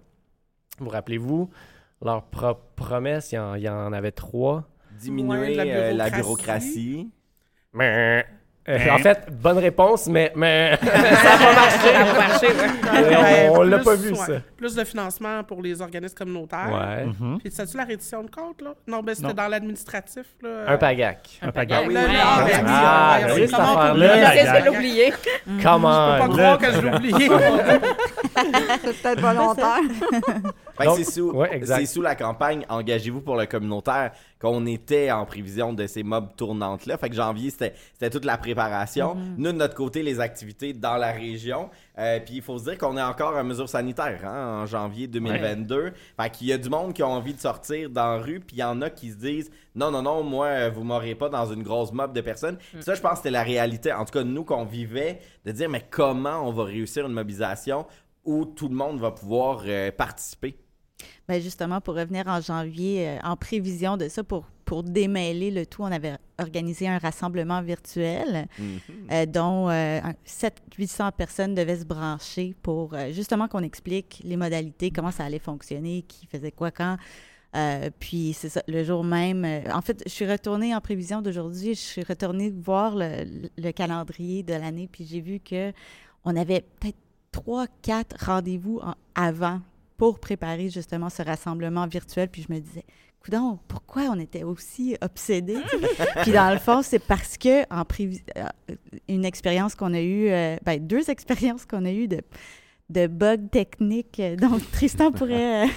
Vous 0.81 0.89
rappelez-vous? 0.89 1.51
Leur 2.05 2.23
pro- 2.25 2.59
promesse, 2.77 3.33
il 3.33 3.37
y, 3.37 3.39
en, 3.39 3.55
il 3.55 3.63
y 3.63 3.69
en 3.69 3.93
avait 3.93 4.13
trois. 4.13 4.65
Diminuer 4.99 5.59
euh, 5.59 5.93
la 5.93 6.11
bureaucratie. 6.11 7.11
Mais, 7.73 8.25
euh, 8.69 8.79
en 8.91 8.99
fait, 8.99 9.27
bonne 9.31 9.59
réponse, 9.59 10.07
mais, 10.07 10.33
mais 10.35 10.77
ça 10.83 10.87
n'a 10.87 11.39
pas 11.39 11.55
marché. 11.55 11.93
Ça 11.93 12.01
a 12.01 12.05
pas 12.05 12.19
marché, 12.29 12.47
ouais. 12.49 13.17
Ouais, 13.17 13.49
on 13.51 13.59
on 13.59 13.63
l'a 13.63 13.77
Plus, 13.79 13.85
pas 13.85 13.95
vu, 13.95 14.11
ouais. 14.11 14.15
ça. 14.17 14.33
Plus 14.57 14.75
de 14.75 14.85
financement 14.85 15.45
pour 15.45 15.63
les 15.63 15.81
organismes 15.83 16.15
communautaires. 16.17 16.71
Ouais. 16.73 17.05
Mhm. 17.07 17.39
Puis, 17.39 17.51
c'est-tu 17.53 17.77
la 17.77 17.85
reddition 17.85 18.23
de 18.23 18.31
compte, 18.31 18.61
là? 18.63 18.75
Non, 18.87 19.03
ben, 19.03 19.15
c'était 19.15 19.35
dans 19.35 19.49
l'administratif, 19.49 20.25
là. 20.43 20.65
Un 20.69 20.77
pagac. 20.79 21.39
Un 21.43 21.53
pagac. 21.53 21.83
Ah, 21.85 21.89
oui, 21.89 21.95
Ah, 21.97 22.07
oui, 22.09 22.17
ah, 22.19 22.43
oui. 22.45 22.51
ben, 22.53 22.65
Ah, 22.67 23.19
voyons, 23.21 23.35
oui, 23.35 23.41
cette 23.49 23.51
comment 23.57 23.79
affaire-là, 23.79 24.17
la 24.17 24.31
que 24.59 24.65
j'ai 24.65 24.69
oublié? 24.77 25.11
Come 25.11 25.21
Je 25.47 25.63
peux 25.63 26.19
pas 26.19 26.29
croire 26.29 26.59
que 26.59 26.73
je 26.73 26.81
l'ai 26.81 26.97
oublié. 26.97 27.29
C'est 28.85 29.03
peut-être 29.03 29.21
volontaire. 29.21 29.81
Fait 30.77 30.85
que 30.85 30.89
Donc, 30.89 30.99
c'est 30.99 31.11
sous, 31.11 31.31
ouais, 31.31 31.55
exact. 31.55 31.81
c'est 31.81 31.87
sous 31.87 32.03
la 32.03 32.15
campagne 32.15 32.65
Engagez-vous 32.69 33.21
pour 33.21 33.37
le 33.37 33.47
communautaire 33.47 34.13
qu'on 34.41 34.67
était 34.67 35.11
en 35.11 35.25
prévision 35.25 35.73
de 35.73 35.87
ces 35.87 36.03
mobs 36.03 36.37
tournantes-là. 36.37 36.99
Fait 36.99 37.09
que 37.09 37.15
janvier, 37.15 37.51
c'était, 37.51 37.75
c'était 37.95 38.11
toute 38.11 38.25
la 38.25 38.37
préparation. 38.37 39.15
Mm-hmm. 39.15 39.35
Nous, 39.39 39.53
de 39.53 39.57
notre 39.57 39.75
côté, 39.75 40.03
les 40.03 40.21
activités 40.21 40.73
dans 40.73 40.97
la 40.97 41.13
région. 41.13 41.71
Euh, 41.99 42.21
puis 42.21 42.37
il 42.37 42.43
faut 42.43 42.59
se 42.59 42.65
dire 42.65 42.77
qu'on 42.77 42.97
est 42.99 43.03
encore 43.03 43.35
en 43.37 43.45
mesure 43.45 43.69
sanitaire 43.69 44.21
hein, 44.25 44.63
en 44.63 44.67
janvier 44.67 45.07
2022. 45.07 45.93
Fait 46.21 46.31
qu'il 46.31 46.49
y 46.49 46.53
a 46.53 46.59
du 46.59 46.69
monde 46.69 46.93
qui 46.93 47.03
a 47.03 47.09
envie 47.09 47.33
de 47.33 47.41
sortir 47.41 47.89
dans 47.89 48.17
la 48.17 48.19
rue, 48.19 48.41
puis 48.41 48.57
il 48.57 48.61
y 48.61 48.65
en 48.65 48.83
a 48.83 48.91
qui 48.91 49.11
se 49.11 49.17
disent 49.17 49.51
non, 49.75 49.91
non, 49.91 50.03
non, 50.03 50.23
moi, 50.23 50.47
euh, 50.47 50.71
vous 50.71 50.85
m'aurez 50.85 51.15
pas 51.15 51.29
dans 51.29 51.47
une 51.53 51.63
grosse 51.63 51.93
mob 51.93 52.13
de 52.13 52.21
personnes. 52.21 52.59
Mm. 52.75 52.81
Ça, 52.81 52.95
je 52.95 53.01
pense 53.01 53.13
que 53.13 53.17
c'était 53.19 53.31
la 53.31 53.43
réalité, 53.43 53.93
en 53.93 54.05
tout 54.05 54.13
cas, 54.13 54.25
nous 54.25 54.45
qu'on 54.45 54.65
vivait, 54.65 55.21
de 55.45 55.53
dire 55.53 55.69
mais 55.69 55.85
comment 55.89 56.47
on 56.47 56.53
va 56.53 56.65
réussir 56.65 57.07
une 57.07 57.13
mobilisation 57.13 57.87
où 58.25 58.45
tout 58.45 58.69
le 58.69 58.75
monde 58.75 59.01
va 59.01 59.11
pouvoir 59.11 59.63
euh, 59.67 59.91
participer? 59.91 60.57
Ben 61.29 61.41
justement, 61.43 61.81
pour 61.81 61.95
revenir 61.97 62.25
en 62.29 62.41
janvier, 62.41 63.09
euh, 63.09 63.19
en 63.25 63.37
prévision 63.37 63.97
de 63.97 64.09
ça, 64.09 64.23
pour, 64.23 64.47
pour 64.65 64.83
démêler 64.85 65.51
le 65.51 65.67
tout, 65.67 65.83
on 65.83 65.87
avait 65.91 66.17
organisé 66.39 66.87
un 66.89 66.99
rassemblement 66.99 67.63
virtuel 67.63 68.47
Mhm. 68.59 68.81
euh, 69.11 69.27
dont 69.27 69.69
700-800 70.25 71.13
personnes 71.13 71.55
devaient 71.55 71.79
se 71.79 71.85
brancher 71.85 72.55
pour 72.63 72.95
euh, 72.95 73.11
justement 73.13 73.49
qu'on 73.49 73.63
explique 73.63 74.21
les 74.25 74.37
modalités, 74.37 74.91
comment 74.91 75.11
ça 75.11 75.25
allait 75.25 75.39
fonctionner, 75.39 76.03
qui 76.03 76.27
faisait 76.27 76.53
quoi 76.53 76.71
quand. 76.71 76.97
Euh, 77.55 77.91
puis 77.99 78.33
c'est 78.35 78.49
ça, 78.51 78.63
le 78.69 78.85
jour 78.85 79.03
même. 79.03 79.45
euh, 79.45 79.63
en 79.73 79.81
fait, 79.81 80.03
je 80.05 80.11
suis 80.11 80.31
retournée 80.31 80.75
en 80.75 80.81
prévision 80.81 81.23
d'aujourd'hui, 81.23 81.75
je 81.75 81.81
suis 81.81 82.03
retournée 82.03 82.51
voir 82.51 82.95
le, 82.97 83.49
le 83.57 83.71
calendrier 83.73 84.43
de 84.43 84.53
l'année, 84.53 84.89
puis 84.91 85.07
j'ai 85.07 85.21
vu 85.21 85.41
que 85.41 85.73
on 86.25 86.37
avait 86.37 86.65
peut-être 86.81 86.99
trois, 87.33 87.67
quatre 87.83 88.17
rendez-vous 88.27 88.81
en- 88.83 88.95
avant 89.15 89.61
pour 89.97 90.19
préparer 90.19 90.69
justement 90.71 91.11
ce 91.11 91.23
rassemblement 91.23 91.87
virtuel. 91.87 92.29
Puis 92.29 92.45
je 92.49 92.53
me 92.53 92.59
disais, 92.61 92.85
coudon, 93.25 93.59
pourquoi 93.69 94.03
on 94.11 94.19
était 94.21 94.43
aussi 94.45 94.97
obsédés? 95.01 95.59
Puis 96.23 96.33
dans 96.33 96.51
le 96.53 96.59
fond, 96.59 96.83
c'est 96.83 96.99
parce 96.99 97.37
que 97.39 97.63
en 97.75 97.83
prévi- 97.83 98.23
euh, 98.37 98.75
une 99.09 99.25
expérience 99.25 99.75
qu'on 99.75 99.95
a 99.95 100.01
eue, 100.01 100.29
euh, 100.31 100.57
ben, 100.65 100.85
deux 100.87 101.09
expériences 101.11 101.65
qu'on 101.67 101.85
a 101.85 101.91
eues 101.93 102.09
de 102.09 102.21
de 102.89 103.09
bugs 103.09 103.49
techniques. 103.51 104.21
Euh, 104.21 104.37
Donc, 104.37 104.61
Tristan 104.71 105.11
pourrait 105.11 105.65
euh, 105.65 105.69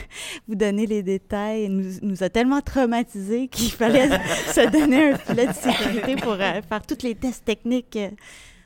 vous 0.47 0.53
donner 0.53 0.86
les 0.86 1.01
détails. 1.01 1.63
Il 1.63 1.75
nous, 1.75 1.91
nous 2.03 2.21
a 2.23 2.29
tellement 2.29 2.62
traumatisés 2.62 3.47
qu'il 3.47 3.71
fallait 3.71 4.10
se 4.53 4.69
donner 4.69 5.13
un 5.13 5.17
filet 5.17 5.47
de 5.47 5.53
sécurité 5.53 6.15
pour 6.17 6.34
euh, 6.34 6.62
faire 6.62 6.86
tous 6.86 7.01
les 7.01 7.15
tests 7.15 7.43
techniques 7.45 7.95
euh, 7.95 8.10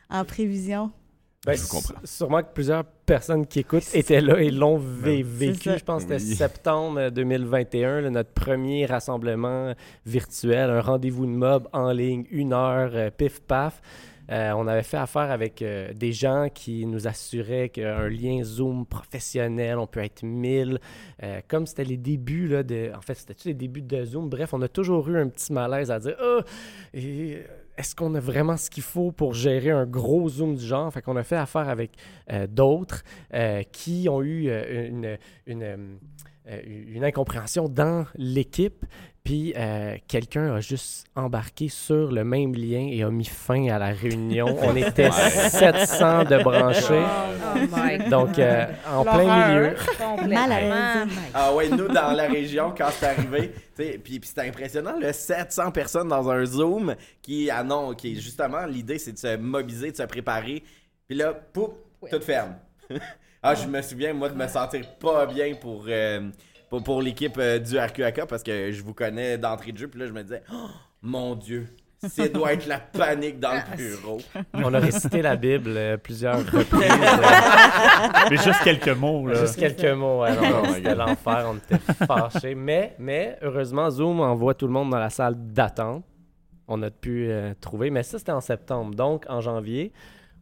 en 0.09 0.25
prévision. 0.25 0.91
Ben, 1.45 1.53
s- 1.53 1.67
Sûrement 2.05 2.41
que 2.41 2.53
plusieurs 2.53 2.85
personnes 3.05 3.45
qui 3.45 3.59
écoutent 3.59 3.93
étaient 3.93 4.21
là 4.21 4.39
et 4.41 4.49
l'ont 4.49 4.77
vécu. 4.77 5.69
Je 5.77 5.83
pense 5.83 6.05
que 6.05 6.17
c'était 6.17 6.35
septembre 6.35 6.99
euh, 6.99 7.09
2021, 7.09 8.01
là, 8.01 8.09
notre 8.09 8.31
premier 8.31 8.85
rassemblement 8.85 9.73
virtuel, 10.05 10.69
un 10.69 10.79
rendez-vous 10.81 11.25
de 11.25 11.31
mob 11.31 11.67
en 11.73 11.91
ligne, 11.91 12.25
une 12.31 12.53
heure, 12.53 12.91
euh, 12.93 13.09
pif 13.09 13.41
paf. 13.41 13.81
Euh, 14.31 14.53
on 14.55 14.67
avait 14.67 14.83
fait 14.83 14.95
affaire 14.95 15.31
avec 15.31 15.61
euh, 15.61 15.91
des 15.93 16.13
gens 16.13 16.47
qui 16.51 16.85
nous 16.85 17.07
assuraient 17.09 17.67
qu'un 17.67 18.07
lien 18.07 18.41
Zoom 18.41 18.85
professionnel, 18.85 19.77
on 19.77 19.85
peut 19.85 19.99
être 19.99 20.23
1000. 20.23 20.79
Euh, 21.23 21.41
comme 21.49 21.67
c'était 21.67 21.83
les 21.83 21.97
débuts 21.97 22.47
là, 22.47 22.63
de. 22.63 22.89
En 22.97 23.01
fait, 23.01 23.15
c'était 23.15 23.35
les 23.43 23.53
débuts 23.53 23.81
de 23.81 24.05
Zoom? 24.05 24.29
Bref, 24.29 24.53
on 24.53 24.61
a 24.61 24.69
toujours 24.69 25.09
eu 25.09 25.19
un 25.19 25.27
petit 25.27 25.51
malaise 25.51 25.91
à 25.91 25.99
dire 25.99 26.15
Ah, 26.21 26.39
euh, 26.95 27.41
est-ce 27.77 27.95
qu'on 27.95 28.13
a 28.15 28.19
vraiment 28.19 28.57
ce 28.57 28.69
qu'il 28.69 28.83
faut 28.83 29.11
pour 29.11 29.33
gérer 29.33 29.71
un 29.71 29.85
gros 29.85 30.29
Zoom 30.29 30.55
du 30.55 30.65
genre? 30.65 30.91
Fait 30.93 31.01
qu'on 31.01 31.15
a 31.15 31.23
fait 31.23 31.37
affaire 31.37 31.69
avec 31.69 31.91
euh, 32.31 32.45
d'autres 32.47 33.03
euh, 33.33 33.63
qui 33.71 34.07
ont 34.09 34.21
eu 34.21 34.47
euh, 34.49 35.17
une, 35.47 35.97
une 36.65 37.03
incompréhension 37.03 37.69
dans 37.69 38.05
l'équipe. 38.15 38.85
Puis 39.23 39.53
euh, 39.55 39.95
quelqu'un 40.09 40.53
a 40.53 40.59
juste 40.59 41.05
embarqué 41.15 41.69
sur 41.69 42.11
le 42.11 42.25
même 42.25 42.53
lien 42.53 42.89
et 42.91 43.03
a 43.03 43.09
mis 43.09 43.23
fin 43.23 43.69
à 43.69 43.79
la 43.79 43.93
réunion. 43.93 44.57
On 44.61 44.75
était 44.75 45.05
Ouais. 45.09 45.49
700 45.49 46.25
de 46.25 46.43
branchés. 46.43 47.01
Oh 47.01 47.59
my 47.73 48.09
Donc, 48.09 48.37
euh, 48.37 48.65
en 48.91 49.03
plein 49.03 49.47
milieu. 49.47 49.75
Complètement. 49.97 51.05
Ah 51.33 51.53
ouais, 51.55 51.69
nous, 51.69 51.87
dans 51.87 52.11
la 52.11 52.27
région, 52.27 52.73
quand 52.77 52.89
c'est 52.91 53.05
arrivé, 53.05 53.53
tu 53.77 53.83
sais, 53.83 53.99
puis 54.03 54.19
puis 54.19 54.27
c'était 54.27 54.49
impressionnant, 54.49 54.95
le 54.99 55.13
700 55.13 55.71
personnes 55.71 56.09
dans 56.09 56.29
un 56.29 56.43
Zoom 56.43 56.93
qui, 57.21 57.49
ah 57.49 57.63
non, 57.63 57.93
qui 57.93 58.19
justement, 58.19 58.65
l'idée, 58.65 58.99
c'est 58.99 59.13
de 59.13 59.17
se 59.17 59.37
mobiliser, 59.37 59.91
de 59.91 59.97
se 59.97 60.03
préparer. 60.03 60.61
Puis 61.07 61.17
là, 61.17 61.33
pouf, 61.33 61.69
tout 62.11 62.19
ferme. 62.21 62.55
Ah, 63.43 63.55
je 63.55 63.67
me 63.67 63.81
souviens, 63.81 64.13
moi, 64.13 64.29
de 64.29 64.35
me 64.35 64.47
sentir 64.47 64.87
pas 64.99 65.25
bien 65.25 65.53
pour, 65.55 65.85
euh, 65.87 66.29
pour, 66.69 66.83
pour 66.83 67.01
l'équipe 67.01 67.37
euh, 67.37 67.59
du 67.59 67.77
RQAK 67.77 68.25
parce 68.27 68.41
que 68.43 68.71
je 68.71 68.81
vous 68.83 68.93
connais 68.93 69.37
d'entrée 69.37 69.71
de 69.71 69.77
jeu. 69.77 69.87
Puis 69.87 69.99
là, 69.99 70.07
je 70.07 70.11
me 70.13 70.23
disais, 70.23 70.41
oh, 70.51 70.67
mon 71.01 71.35
Dieu, 71.35 71.67
ça 72.07 72.27
doit 72.27 72.53
être 72.53 72.65
la 72.67 72.79
panique 72.79 73.39
dans 73.39 73.53
le 73.53 73.77
bureau. 73.77 74.17
On 74.53 74.73
a 74.73 74.79
récité 74.79 75.21
la 75.21 75.35
Bible 75.37 75.71
euh, 75.75 75.97
plusieurs 75.97 76.39
reprises. 76.51 76.91
euh, 76.91 78.27
Mais 78.29 78.37
juste 78.37 78.61
quelques 78.63 78.89
mots, 78.97 79.27
là. 79.27 79.35
Juste 79.41 79.57
quelques 79.57 79.93
mots. 79.97 80.21
ouais, 80.21 80.35
non, 80.35 80.41
non, 80.41 80.63
Oh 80.63 80.73
C'était 80.73 80.95
l'enfer. 80.95 81.45
On 81.49 81.55
était 81.57 81.77
fâchés. 82.05 82.55
Mais, 82.55 82.95
mais 82.99 83.37
heureusement, 83.41 83.89
Zoom 83.89 84.19
envoie 84.19 84.53
tout 84.53 84.67
le 84.67 84.73
monde 84.73 84.89
dans 84.89 84.99
la 84.99 85.09
salle 85.09 85.35
d'attente. 85.37 86.03
On 86.67 86.81
a 86.81 86.89
pu 86.91 87.27
euh, 87.29 87.53
trouver. 87.61 87.89
Mais 87.89 88.03
ça, 88.03 88.17
c'était 88.17 88.31
en 88.33 88.41
septembre. 88.41 88.95
Donc, 88.95 89.25
en 89.29 89.39
janvier, 89.41 89.91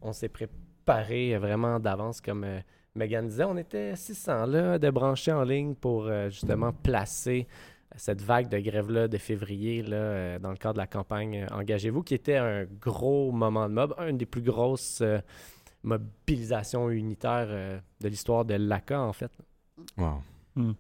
on 0.02 0.14
s'est 0.14 0.30
préparé 0.30 1.38
vraiment 1.38 1.80
d'avance. 1.80 2.22
Comme 2.22 2.44
euh, 2.44 2.60
Megan 2.96 3.28
disait, 3.28 3.46
on 3.46 3.58
était 3.58 3.96
600 3.96 4.46
là, 4.48 4.80
de 4.80 4.90
branchés 4.90 5.32
en 5.32 5.44
ligne 5.44 5.76
pour 5.76 6.06
euh, 6.06 6.30
justement 6.30 6.74
placer 6.74 7.48
cette 7.96 8.22
vague 8.22 8.50
de 8.50 8.60
grève-là 8.60 9.08
de 9.08 9.18
février 9.18 9.82
là, 9.82 9.98
euh, 9.98 10.40
dans 10.40 10.52
le 10.52 10.58
cadre 10.58 10.76
de 10.76 10.80
la 10.80 10.88
campagne 10.88 11.46
euh, 11.50 11.56
Engagez-vous, 11.56 12.04
qui 12.04 12.14
était 12.14 12.38
un 12.38 12.66
gros 12.66 13.32
moment 13.32 13.68
de 13.68 13.74
mob, 13.74 13.94
une 14.08 14.18
des 14.18 14.26
plus 14.26 14.42
grosses 14.42 15.02
euh, 15.02 15.20
mobilisations 15.84 16.90
unitaires 16.90 17.48
euh, 17.50 17.80
de 18.00 18.08
l'histoire 18.08 18.46
de 18.46 18.56
l'ACA, 18.56 19.02
en 19.02 19.14
fait. 19.14 19.32
Hmm. 20.56 20.72
Et 20.72 20.74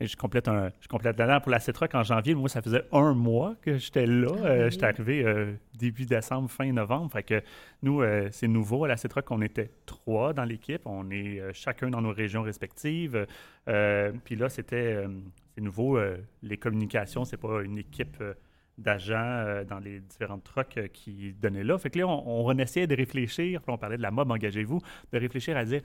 je 0.00 0.16
complète 0.16 0.48
un, 0.48 0.70
je 0.80 0.88
complète 0.88 1.18
là 1.18 1.40
pour 1.40 1.50
la 1.52 1.60
CETROC 1.60 1.94
en 1.94 2.02
janvier. 2.02 2.34
Moi, 2.34 2.48
ça 2.48 2.60
faisait 2.60 2.84
un 2.92 3.14
mois 3.14 3.54
que 3.62 3.78
j'étais 3.78 4.06
là. 4.06 4.28
Ah 4.42 4.46
Euh, 4.46 4.64
oui. 4.64 4.70
j'étais 4.72 4.86
arrivé 4.86 5.24
euh, 5.24 5.54
début 5.78 6.04
décembre, 6.04 6.50
fin 6.50 6.70
novembre. 6.72 7.12
Fait 7.12 7.22
que 7.22 7.42
nous, 7.82 8.02
euh, 8.02 8.28
c'est 8.32 8.48
nouveau 8.48 8.84
à 8.84 8.88
la 8.88 8.96
CETROC. 8.96 9.30
On 9.30 9.40
était 9.40 9.70
trois 9.86 10.32
dans 10.32 10.44
l'équipe. 10.44 10.82
On 10.84 11.10
est 11.10 11.40
chacun 11.52 11.90
dans 11.90 12.00
nos 12.00 12.12
régions 12.12 12.42
respectives. 12.42 13.26
Puis 13.66 14.36
là, 14.36 14.48
c'était 14.48 15.04
c'est 15.54 15.60
nouveau. 15.60 15.98
les 16.42 16.56
communications, 16.58 17.24
c'est 17.24 17.36
pas 17.36 17.62
une 17.62 17.78
équipe 17.78 18.22
d'agents 18.76 19.62
dans 19.68 19.78
les 19.78 20.00
différentes 20.00 20.42
trocs 20.42 20.80
qui 20.92 21.32
donnaient 21.34 21.62
là. 21.62 21.78
Fait 21.78 21.90
que 21.90 22.00
là, 22.00 22.08
on, 22.08 22.48
on 22.48 22.58
essayait 22.58 22.88
de 22.88 22.96
réfléchir. 22.96 23.62
Puis 23.62 23.72
on 23.72 23.78
parlait 23.78 23.96
de 23.96 24.02
la 24.02 24.10
mob, 24.10 24.28
engagez-vous, 24.30 24.80
de 25.12 25.18
réfléchir 25.18 25.56
à 25.56 25.64
dire 25.64 25.82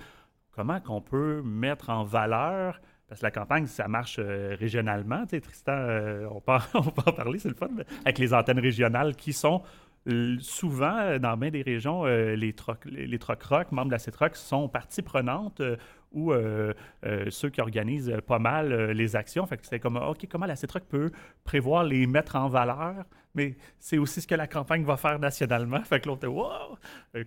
comment 0.51 0.79
qu'on 0.81 0.99
peut 1.01 1.43
mettre 1.43 1.91
en 1.91 2.03
valeur 2.03 2.81
parce 3.09 3.21
que 3.21 3.25
la 3.25 3.31
campagne, 3.31 3.65
ça 3.65 3.87
marche 3.87 4.17
euh, 4.19 4.55
régionalement. 4.59 5.23
Tu 5.25 5.31
sais, 5.31 5.41
Tristan, 5.41 5.73
euh, 5.73 6.27
on, 6.31 6.39
peut, 6.39 6.53
on 6.75 6.83
peut 6.83 7.01
en 7.05 7.11
parler, 7.11 7.39
c'est 7.39 7.49
le 7.49 7.55
fun, 7.55 7.69
avec 8.05 8.19
les 8.19 8.33
antennes 8.33 8.59
régionales 8.59 9.15
qui 9.15 9.33
sont 9.33 9.63
l- 10.07 10.37
souvent, 10.41 10.95
euh, 10.99 11.19
dans 11.19 11.35
bien 11.35 11.49
des 11.49 11.61
régions, 11.63 12.05
euh, 12.05 12.35
les 12.35 12.53
troc, 12.53 12.85
les, 12.85 13.07
les 13.07 13.19
membres 13.71 13.87
de 13.87 13.91
la 13.91 13.99
CETROC, 13.99 14.35
sont 14.35 14.69
partie 14.69 15.01
prenante 15.01 15.59
euh, 15.61 15.75
ou 16.11 16.31
euh, 16.33 16.73
euh, 17.05 17.25
ceux 17.29 17.49
qui 17.49 17.61
organisent 17.61 18.09
euh, 18.09 18.19
pas 18.21 18.39
mal 18.39 18.71
euh, 18.71 18.93
les 18.93 19.15
actions. 19.15 19.45
Fait 19.45 19.57
que 19.57 19.65
c'est 19.65 19.79
comme, 19.79 19.97
OK, 19.97 20.27
comment 20.29 20.45
la 20.47 20.55
CETROC 20.55 20.83
peut 20.85 21.11
prévoir 21.43 21.83
les 21.83 22.07
mettre 22.07 22.35
en 22.35 22.47
valeur, 22.47 23.05
mais 23.35 23.55
c'est 23.77 23.97
aussi 23.99 24.21
ce 24.21 24.27
que 24.27 24.33
la 24.35 24.47
campagne 24.47 24.83
va 24.83 24.97
faire 24.97 25.19
nationalement. 25.19 25.81
Fait 25.83 25.99
que 25.99 26.07
l'autre, 26.09 26.27
wow! 26.27 26.77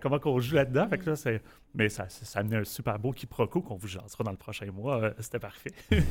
Comment 0.00 0.18
qu'on 0.18 0.40
joue 0.40 0.56
là-dedans? 0.56 0.88
Fait 0.88 0.98
que 0.98 1.10
là, 1.10 1.16
c'est... 1.16 1.40
Mais 1.74 1.88
ça, 1.88 2.08
ça, 2.08 2.24
ça 2.24 2.38
a 2.38 2.42
amené 2.42 2.56
un 2.56 2.64
super 2.64 2.98
beau 2.98 3.12
quiproquo 3.12 3.62
qu'on 3.62 3.76
vous 3.76 3.86
jasera 3.88 4.24
dans 4.24 4.32
le 4.32 4.36
prochain 4.36 4.66
mois. 4.72 5.00
Euh, 5.02 5.12
C'était 5.20 5.38
parfait. 5.38 5.72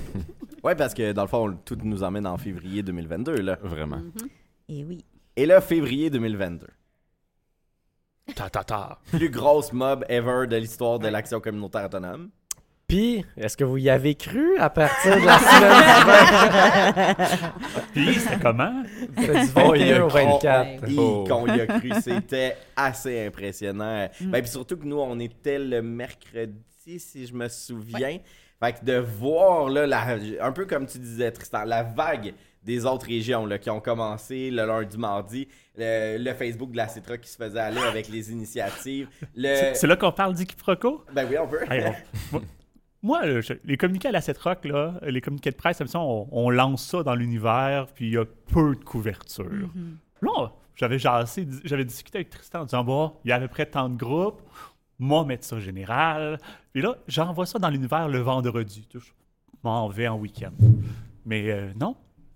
Ouais, 0.63 0.75
parce 0.75 0.93
que 0.93 1.11
dans 1.11 1.23
le 1.23 1.27
fond, 1.27 1.57
tout 1.65 1.75
nous 1.83 2.03
emmène 2.03 2.27
en 2.27 2.37
février 2.37 2.83
2022, 2.83 3.37
là. 3.37 3.57
Vraiment. 3.63 4.01
Et 4.69 4.83
oui. 4.85 5.03
Et 5.35 5.47
là, 5.47 5.59
février 5.59 6.11
2022. 6.11 6.67
Ta 8.35 8.47
ta 8.49 8.63
ta. 8.63 8.99
Plus 9.11 9.29
grosse 9.31 9.73
mob 9.73 10.05
ever 10.07 10.45
de 10.47 10.55
l'histoire 10.57 10.99
de 10.99 11.07
l'action 11.07 11.39
communautaire 11.41 11.85
autonome. 11.85 12.29
Puis, 12.91 13.25
est-ce 13.37 13.55
que 13.55 13.63
vous 13.63 13.77
y 13.77 13.89
avez 13.89 14.15
cru 14.15 14.57
à 14.57 14.69
partir 14.69 15.15
de 15.15 15.25
la 15.25 15.39
semaine 15.39 17.15
du 17.15 17.39
20? 17.39 17.51
Puis, 17.93 18.13
c'était 18.15 18.39
comment? 18.41 18.83
C'était 19.17 19.45
du 19.45 19.49
On 19.55 19.73
y 19.75 19.79
21 19.79 19.95
a 20.01 20.03
au 20.03 20.07
cru. 20.09 20.19
24. 20.25 20.89
Hi, 20.89 20.95
Oh. 20.99 21.23
Qu'on 21.25 21.47
y 21.47 21.61
a 21.61 21.67
cru, 21.67 21.91
c'était 22.01 22.57
assez 22.75 23.25
impressionnant. 23.27 24.09
Mm. 24.19 24.25
Ben, 24.31 24.41
puis 24.41 24.51
surtout 24.51 24.75
que 24.75 24.83
nous, 24.85 24.99
on 24.99 25.17
était 25.19 25.57
le 25.57 25.81
mercredi, 25.81 26.99
si 26.99 27.25
je 27.27 27.33
me 27.33 27.47
souviens. 27.47 28.17
Fait 28.61 28.73
que 28.73 28.83
de 28.85 28.97
voir, 28.97 29.69
là, 29.69 29.87
la- 29.87 30.17
un 30.41 30.51
peu 30.51 30.65
comme 30.65 30.85
tu 30.85 30.99
disais, 30.99 31.31
Tristan, 31.31 31.63
la 31.63 31.83
vague 31.83 32.33
des 32.61 32.85
autres 32.85 33.07
régions 33.07 33.45
là, 33.45 33.57
qui 33.57 33.69
ont 33.69 33.79
commencé 33.79 34.51
le 34.51 34.65
lundi, 34.65 34.97
mardi, 34.97 35.47
le, 35.77 36.17
le 36.17 36.33
Facebook 36.33 36.71
de 36.71 36.77
la 36.77 36.87
Citra 36.89 37.17
qui 37.17 37.29
se 37.29 37.37
faisait 37.37 37.57
aller 37.59 37.79
avec 37.81 38.09
les 38.09 38.31
initiatives. 38.33 39.07
Le... 39.35 39.55
C'est 39.55 39.75
c'est 39.75 39.87
là 39.87 39.95
qu'on 39.95 40.11
parle 40.11 40.35
du 40.35 40.45
quiproquo? 40.45 41.05
Ben 41.13 41.25
oui, 41.29 41.37
on 41.39 41.47
peut. 41.47 41.61
Hey, 41.71 41.85
on- 42.33 42.41
moi- 43.03 43.41
je- 43.41 43.53
les 43.63 43.77
communiqués 43.77 44.09
à 44.09 44.11
la 44.11 44.21
CETROC, 44.21 44.65
là, 44.65 44.99
les 45.03 45.21
communiqués 45.21 45.51
de 45.51 45.55
presse, 45.55 45.77
comme 45.77 45.87
ça, 45.87 45.99
on, 45.99 46.27
on 46.31 46.49
lance 46.49 46.85
ça 46.85 47.03
dans 47.03 47.15
l'univers, 47.15 47.87
puis 47.93 48.07
il 48.07 48.13
y 48.13 48.17
a 48.17 48.25
peu 48.25 48.75
de 48.75 48.83
couverture. 48.83 49.69
Là, 50.21 50.51
j'avais 50.75 50.97
j'avais 50.99 51.85
discuté 51.85 52.19
avec 52.19 52.29
Tristan 52.29 52.61
en 52.61 52.65
disant, 52.65 52.83
bon, 52.83 53.13
il 53.25 53.29
y 53.29 53.31
a 53.31 53.35
à 53.35 53.39
peu 53.39 53.47
près 53.47 53.65
tant 53.65 53.89
de 53.89 53.95
groupes, 53.97 54.41
moi, 54.99 55.25
mettre 55.25 55.45
ça 55.45 55.59
général. 55.59 56.37
Puis 56.73 56.81
là, 56.81 56.95
j'envoie 57.07 57.45
ça 57.47 57.57
dans 57.59 57.69
l'univers 57.69 58.07
le 58.07 58.19
vendredi. 58.19 58.87
Je 58.93 58.99
m'en 59.63 59.87
vais 59.89 60.07
en 60.07 60.17
week-end. 60.17 60.51
Mais 61.25 61.49
euh, 61.51 61.71
non, 61.79 61.95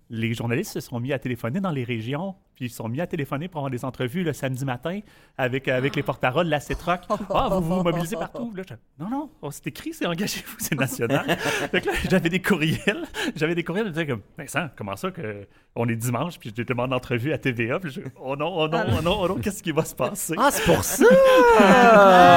les 0.10 0.34
journalistes 0.34 0.74
se 0.74 0.80
sont 0.80 1.00
mis 1.00 1.14
à 1.14 1.20
téléphoner 1.20 1.60
dans 1.60 1.72
les 1.72 1.84
régions, 1.84 2.36
puis 2.56 2.66
ils 2.66 2.70
se 2.70 2.78
sont 2.78 2.88
mis 2.88 3.02
à 3.02 3.08
téléphoner 3.08 3.48
pour 3.48 3.60
avoir 3.60 3.72
des 3.72 3.84
entrevues 3.86 4.24
le 4.24 4.34
samedi 4.34 4.66
matin 4.66 5.00
avec, 5.38 5.68
avec 5.68 5.96
les 5.96 6.04
porte-paroles 6.04 6.46
de 6.46 6.52
la 6.52 6.60
CETROC. 6.60 7.02
Ah, 7.34 7.48
vous 7.52 7.62
vous 7.62 7.84
mobilisez 7.84 8.16
partout. 8.16 8.52
Là, 8.56 8.64
je- 8.68 9.04
non, 9.04 9.10
non, 9.42 9.52
c'est 9.52 9.68
écrit, 9.68 9.94
c'est 9.94 10.06
engagez-vous, 10.06 10.56
c'est 10.60 10.76
national. 10.80 11.26
Que 11.72 11.78
là, 11.78 11.92
j'avais 12.10 12.30
des 12.30 12.42
courriels. 12.42 13.04
J'avais 13.36 13.56
des 13.56 13.64
courriels 13.64 13.92
comme, 14.08 14.22
Vincent, 14.38 14.68
comment 14.76 14.96
ça 14.96 15.12
que 15.12 15.48
on 15.76 15.90
est 15.90 15.96
dimanche, 15.98 16.40
puis 16.40 16.54
je 16.56 16.62
te 16.64 16.68
demande 16.72 16.92
d'entrevue 16.92 17.34
à 17.34 17.38
TVA, 17.38 17.80
puis 17.80 17.92
je 17.92 18.00
oh 18.22 18.38
non, 18.38 18.48
oh 18.56 18.68
non, 18.70 18.84
oh 18.98 19.02
non, 19.02 19.18
oh 19.20 19.28
non, 19.28 19.36
qu'est-ce 19.36 19.62
qui 19.62 19.74
va 19.74 19.84
se 19.84 19.94
passer? 19.94 20.36
Ah, 20.38 20.50
c'est 20.52 20.64
pour 20.64 20.84
ça! 20.84 21.04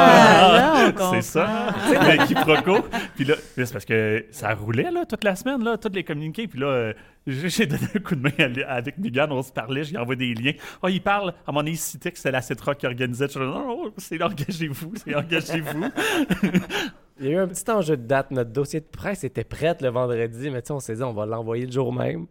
Ah, 0.01 0.93
c'est 1.13 1.23
ça, 1.23 1.75
le 1.91 2.27
quiproquo. 2.27 2.87
Puis 3.17 3.25
là, 3.25 3.35
c'est 3.57 3.73
parce 3.73 3.85
que 3.85 4.25
ça 4.31 4.55
roulait 4.55 4.91
là, 4.91 5.05
toute 5.07 5.25
la 5.25 5.37
semaine, 5.37 5.63
là, 5.63 5.77
tous 5.77 5.93
les 5.93 6.05
communiqués. 6.05 6.47
Puis 6.49 6.59
là, 6.61 6.67
euh, 6.67 6.93
j'ai 7.27 7.67
donné 7.67 7.83
un 7.95 7.99
coup 7.99 8.15
de 8.15 8.23
main 8.23 8.31
à- 8.67 8.73
avec 8.75 8.99
Megan, 8.99 9.31
on 9.33 9.43
se 9.43 9.53
parlait, 9.53 9.85
j'ai 9.85 9.97
des 10.17 10.35
liens. 10.35 10.53
Oh, 10.83 10.89
il 10.89 11.01
parle, 11.03 11.35
à 11.47 11.53
mon 11.53 11.61
avis, 11.61 11.73
il 11.73 11.77
citait 11.77 12.11
que 12.13 12.17
c'était 12.19 12.31
la 12.31 12.41
CETRA 12.43 12.75
qui 12.75 12.87
organisait. 12.87 13.27
Je 13.27 13.31
suis 13.33 13.41
là, 13.41 13.47
non, 13.47 13.85
non, 13.85 13.93
c'est 13.97 14.23
engagez-vous, 14.23 14.93
c'est 15.05 15.15
engagez-vous. 15.15 15.85
Il 17.21 17.27
y 17.27 17.29
a 17.31 17.33
eu 17.33 17.39
un 17.39 17.49
petit 17.49 17.69
enjeu 17.71 17.97
de 17.97 18.07
date. 18.07 18.31
Notre 18.31 18.51
dossier 18.53 18.79
de 18.81 18.87
presse 18.87 19.25
était 19.25 19.43
prêt 19.43 19.77
le 19.81 19.89
vendredi, 19.89 20.51
mais 20.51 20.63
tu 20.63 20.69
sais, 20.69 20.73
on 20.73 20.79
s'est 20.81 20.95
dit, 20.95 21.03
on 21.03 21.13
va 21.13 21.27
l'envoyer 21.27 21.67
le 21.67 21.73
jour 21.73 21.93
même. 21.93 22.27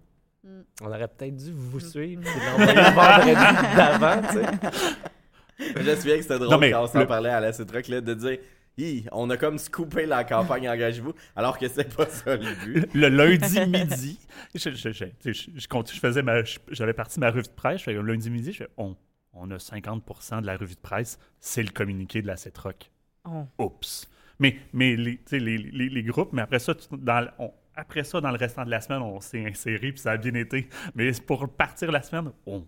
On 0.82 0.88
aurait 0.88 1.10
peut-être 1.10 1.36
dû 1.36 1.52
vous 1.54 1.80
suivre 1.82 2.22
et 2.24 2.58
l'envoyer 2.58 2.74
le 2.74 2.96
vendredi 2.96 3.76
d'avant, 3.76 4.22
tu 4.30 4.38
sais. 4.38 5.74
Je 5.76 5.90
me 5.90 5.96
souviens 5.96 6.16
que 6.18 6.22
c'était 6.22 6.38
drôle 6.40 6.50
Non, 6.52 6.58
mais 6.58 6.72
quand 6.72 6.84
on 6.84 6.88
s'en 6.88 7.00
le- 7.00 7.08
parlait 7.08 7.30
à 7.32 7.40
la 7.42 7.52
Citroc 7.52 7.88
là, 7.90 8.00
de 8.00 8.14
dire 8.14 8.38
Hi, 8.80 9.08
on 9.12 9.30
a 9.32 9.38
comme 9.38 9.58
scoopé 9.58 10.06
la 10.06 10.24
campagne 10.24 10.70
Engagez-vous, 10.70 11.14
alors 11.36 11.58
que 11.58 11.68
c'est 11.68 11.96
pas 11.96 12.06
ça 12.08 12.36
le 12.36 12.54
but. 12.66 12.94
Le 12.94 13.08
lundi 13.10 13.60
midi, 13.68 14.20
je, 14.54 14.70
je, 14.70 14.92
je, 14.92 15.06
je, 15.26 15.32
je- 15.34 15.50
je 15.56 15.68
compte- 15.68 15.92
je 15.92 16.00
faisais 16.00 16.22
ma, 16.22 16.44
je- 16.44 16.60
j'avais 16.70 16.94
parti 16.94 17.20
ma 17.20 17.30
revue 17.32 17.42
de 17.42 17.48
presse. 17.50 17.80
Je 17.80 17.86
fais, 17.86 17.94
lundi 17.94 18.30
midi, 18.30 18.52
je 18.54 18.58
fais, 18.60 18.70
on, 18.78 18.96
on 19.34 19.50
a 19.52 19.58
50% 19.58 20.42
de 20.42 20.46
la 20.46 20.58
revue 20.58 20.76
de 20.76 20.80
presse, 20.80 21.18
c'est 21.40 21.64
le 21.64 21.70
communiqué 21.72 22.22
de 22.22 22.28
la 22.28 22.38
CETROC. 22.38 22.92
Oh. 23.26 23.46
Oups. 23.58 24.08
Mais, 24.40 24.58
mais 24.74 24.96
les, 24.96 25.18
tu 25.18 25.24
sais, 25.26 25.40
les, 25.40 25.58
les, 25.58 25.90
les 25.90 26.04
groupes, 26.04 26.32
mais 26.34 26.44
après 26.44 26.60
ça, 26.60 26.74
dans, 26.92 27.28
on- 27.40 27.54
après 27.76 28.04
ça, 28.04 28.22
dans 28.22 28.32
le 28.32 28.38
restant 28.38 28.64
de 28.66 28.70
la 28.72 28.82
semaine, 28.82 29.02
on 29.02 29.20
s'est 29.22 29.44
inséré 29.46 29.92
puis 29.92 30.00
ça 30.00 30.12
a 30.12 30.18
bien 30.18 30.34
été. 30.36 30.70
Mais 30.94 31.12
pour 31.26 31.48
partir 31.50 31.92
la 31.92 32.02
semaine, 32.04 32.32
on. 32.46 32.64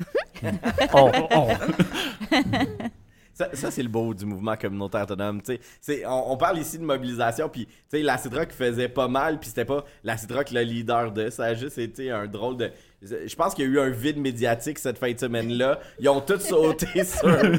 on, 0.92 1.12
on. 1.30 1.48
Ça, 3.36 3.50
ça, 3.52 3.70
c'est 3.70 3.82
le 3.82 3.90
beau 3.90 4.14
du 4.14 4.24
mouvement 4.24 4.56
communautaire 4.56 5.02
autonome. 5.02 5.42
tu 5.42 5.52
sais. 5.56 5.60
C'est- 5.82 6.06
On, 6.06 6.32
on 6.32 6.36
parle 6.38 6.56
ici 6.58 6.78
de 6.78 6.84
mobilisation, 6.84 7.50
puis 7.50 7.66
tu 7.66 7.72
sais, 7.88 8.02
la 8.02 8.16
Citroc 8.16 8.50
faisait 8.50 8.88
pas 8.88 9.08
mal, 9.08 9.38
puis 9.38 9.50
c'était 9.50 9.66
pas 9.66 9.84
la 10.04 10.16
Citroc 10.16 10.50
le 10.52 10.62
leader 10.62 11.12
de. 11.12 11.28
Ça 11.28 11.44
a 11.44 11.54
juste 11.54 11.76
été 11.76 12.10
un 12.10 12.26
drôle 12.26 12.56
de. 12.56 12.70
Je 13.02 13.36
pense 13.36 13.54
qu'il 13.54 13.66
y 13.66 13.68
a 13.68 13.70
eu 13.70 13.78
un 13.78 13.90
vide 13.90 14.16
médiatique 14.16 14.78
cette 14.78 14.96
fin 14.96 15.12
de 15.12 15.18
semaine-là. 15.18 15.80
Ils 16.00 16.08
ont 16.08 16.22
tous 16.22 16.38
sauté 16.38 16.86
sur 17.04 17.26
le, 17.28 17.50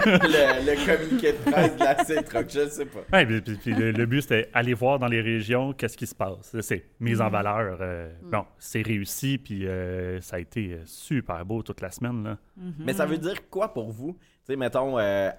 le 0.66 0.86
communiqué 0.86 1.34
de 1.34 1.52
presse 1.52 1.76
de 1.76 1.84
la 1.84 2.04
Citroc, 2.04 2.48
je 2.50 2.68
sais 2.70 2.86
pas. 2.88 3.02
Ouais, 3.14 3.26
puis, 3.28 3.42
puis- 3.42 3.56
puis 3.58 3.74
le, 3.76 3.92
le 3.92 4.06
but, 4.08 4.22
c'était 4.24 4.50
aller 4.56 4.74
voir 4.74 4.98
dans 4.98 5.06
les 5.08 5.22
régions 5.22 5.74
qu'est-ce 5.74 5.96
qui 5.96 6.08
se 6.08 6.16
passe. 6.16 6.56
C'est 6.62 6.86
mise 7.00 7.22
en 7.22 7.26
Mhm. 7.28 7.32
valeur. 7.32 7.78
euh, 7.82 8.10
Bon, 8.32 8.46
c'est 8.58 8.82
réussi, 8.82 9.38
puis 9.38 9.68
euh, 9.68 10.20
ça 10.22 10.38
a 10.38 10.40
été 10.40 10.74
euh, 10.74 10.82
super 10.86 11.46
beau 11.46 11.62
toute 11.62 11.82
la 11.82 11.92
semaine. 11.92 12.24
Là. 12.24 12.38
Mais 12.80 12.94
ça 12.94 13.06
veut 13.06 13.20
dire 13.20 13.48
quoi 13.50 13.72
pour 13.74 13.92
vous? 13.92 14.18
Tu 14.48 14.54
sais, 14.54 14.58
mettons, 14.58 14.98
euh, 14.98 15.30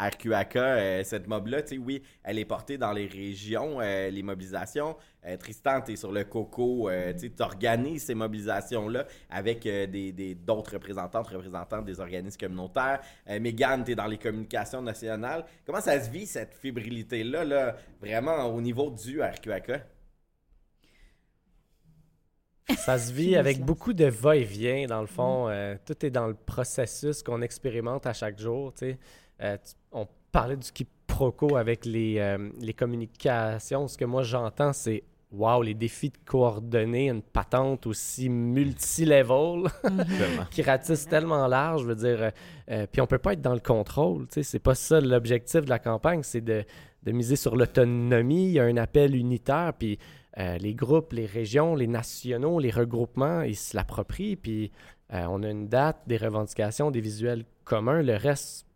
euh, 0.56 1.02
cette 1.02 1.26
mob-là, 1.28 1.62
oui, 1.80 2.02
elle 2.22 2.38
est 2.38 2.44
portée 2.44 2.76
dans 2.76 2.92
les 2.92 3.06
régions, 3.06 3.80
euh, 3.80 4.10
les 4.10 4.22
mobilisations. 4.22 4.96
Euh, 5.24 5.38
Tristan, 5.38 5.80
tu 5.80 5.92
es 5.92 5.96
sur 5.96 6.12
le 6.12 6.24
coco, 6.24 6.90
tu 7.18 7.32
organises 7.40 8.04
ces 8.04 8.14
mobilisations-là 8.14 9.06
avec 9.30 9.62
des- 9.62 10.34
d'autres 10.34 10.74
représentantes, 10.74 11.86
des 11.86 12.00
organismes 12.00 12.38
communautaires. 12.38 13.00
Mégane, 13.40 13.82
tu 13.82 13.92
es 13.92 13.94
dans 13.94 14.06
les 14.06 14.18
communications 14.18 14.82
nationales. 14.82 15.46
Comment 15.64 15.80
ça 15.80 15.98
se 15.98 16.10
vit, 16.10 16.26
cette 16.26 16.52
fébrilité-là, 16.52 17.46
là, 17.46 17.76
vraiment 18.02 18.44
au 18.54 18.60
niveau 18.60 18.90
du 18.90 19.22
RQAK? 19.22 19.70
Ça 22.76 22.98
se 22.98 23.12
vit 23.12 23.36
avec 23.36 23.64
beaucoup 23.64 23.92
de 23.92 24.04
va-et-vient, 24.06 24.86
dans 24.86 25.00
le 25.00 25.06
fond. 25.06 25.48
Euh, 25.48 25.76
tout 25.86 26.04
est 26.04 26.10
dans 26.10 26.26
le 26.26 26.34
processus 26.34 27.22
qu'on 27.22 27.40
expérimente 27.42 28.06
à 28.06 28.12
chaque 28.12 28.38
jour. 28.38 28.72
tu 28.72 28.90
sais. 28.90 28.98
Euh, 29.42 29.56
tu- 29.56 29.74
on 29.92 30.06
parlait 30.32 30.56
du 30.56 30.70
quiproquo 30.70 31.56
avec 31.56 31.84
les, 31.86 32.16
euh, 32.18 32.50
les 32.60 32.74
communications. 32.74 33.88
Ce 33.88 33.96
que 33.96 34.04
moi, 34.04 34.22
j'entends, 34.22 34.72
c'est 34.72 35.02
Wow, 35.30 35.60
les 35.62 35.74
défis 35.74 36.08
de 36.08 36.16
coordonner 36.24 37.10
une 37.10 37.20
patente 37.20 37.86
aussi 37.86 38.30
multi-level 38.30 39.64
Tellement. 39.82 40.44
qui 40.50 40.62
ratisse 40.62 41.06
tellement 41.06 41.46
large, 41.46 41.82
je 41.82 41.86
veux 41.86 41.94
dire. 41.94 42.22
euh, 42.22 42.30
euh, 42.70 42.86
puis 42.90 43.02
on 43.02 43.06
peut 43.06 43.18
pas 43.18 43.34
être 43.34 43.42
dans 43.42 43.52
le 43.52 43.60
contrôle, 43.60 44.22
tu 44.28 44.34
sais. 44.36 44.42
C'est 44.42 44.58
pas 44.58 44.74
ça 44.74 45.02
l'objectif 45.02 45.62
de 45.66 45.68
la 45.68 45.78
campagne, 45.78 46.22
c'est 46.22 46.40
de, 46.40 46.64
de 47.02 47.12
miser 47.12 47.36
sur 47.36 47.56
l'autonomie. 47.56 48.46
Il 48.46 48.52
y 48.52 48.58
a 48.58 48.64
un 48.64 48.78
appel 48.78 49.14
unitaire, 49.14 49.74
puis 49.78 49.98
euh, 50.38 50.58
les 50.58 50.74
groupes, 50.74 51.12
les 51.12 51.26
régions, 51.26 51.74
les 51.74 51.86
nationaux, 51.86 52.60
les 52.60 52.70
regroupements, 52.70 53.42
ils 53.42 53.56
se 53.56 53.76
l'approprient, 53.76 54.36
puis 54.36 54.70
euh, 55.12 55.24
on 55.28 55.42
a 55.42 55.50
une 55.50 55.68
date, 55.68 55.98
des 56.06 56.16
revendications, 56.16 56.90
des 56.90 57.00
visuels 57.00 57.44
communs. 57.64 58.02
Le 58.02 58.16
reste, 58.16 58.66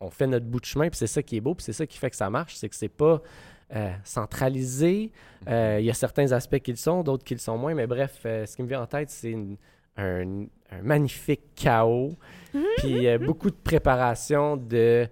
on 0.00 0.10
fait 0.10 0.26
notre 0.26 0.46
bout 0.46 0.60
de 0.60 0.64
chemin, 0.64 0.88
puis 0.88 0.98
c'est 0.98 1.06
ça 1.06 1.22
qui 1.22 1.36
est 1.36 1.40
beau, 1.40 1.54
puis 1.54 1.64
c'est 1.64 1.72
ça 1.72 1.86
qui 1.86 1.98
fait 1.98 2.10
que 2.10 2.16
ça 2.16 2.30
marche, 2.30 2.56
c'est 2.56 2.68
que 2.68 2.76
c'est 2.76 2.88
pas 2.88 3.22
euh, 3.74 3.92
centralisé. 4.04 5.12
Euh, 5.48 5.78
Il 5.80 5.86
y 5.86 5.90
a 5.90 5.94
certains 5.94 6.32
aspects 6.32 6.58
qui 6.58 6.70
le 6.70 6.76
sont, 6.76 7.02
d'autres 7.02 7.24
qui 7.24 7.34
le 7.34 7.40
sont 7.40 7.56
moins, 7.56 7.74
mais 7.74 7.86
bref, 7.86 8.20
ce 8.22 8.56
qui 8.56 8.62
me 8.62 8.68
vient 8.68 8.82
en 8.82 8.86
tête, 8.86 9.10
c'est 9.10 9.36
un, 9.96 10.46
un 10.70 10.82
magnifique 10.82 11.54
chaos, 11.54 12.16
puis 12.78 13.06
euh, 13.06 13.18
beaucoup 13.18 13.50
de 13.50 13.56
préparation 13.56 14.56
de 14.56 15.08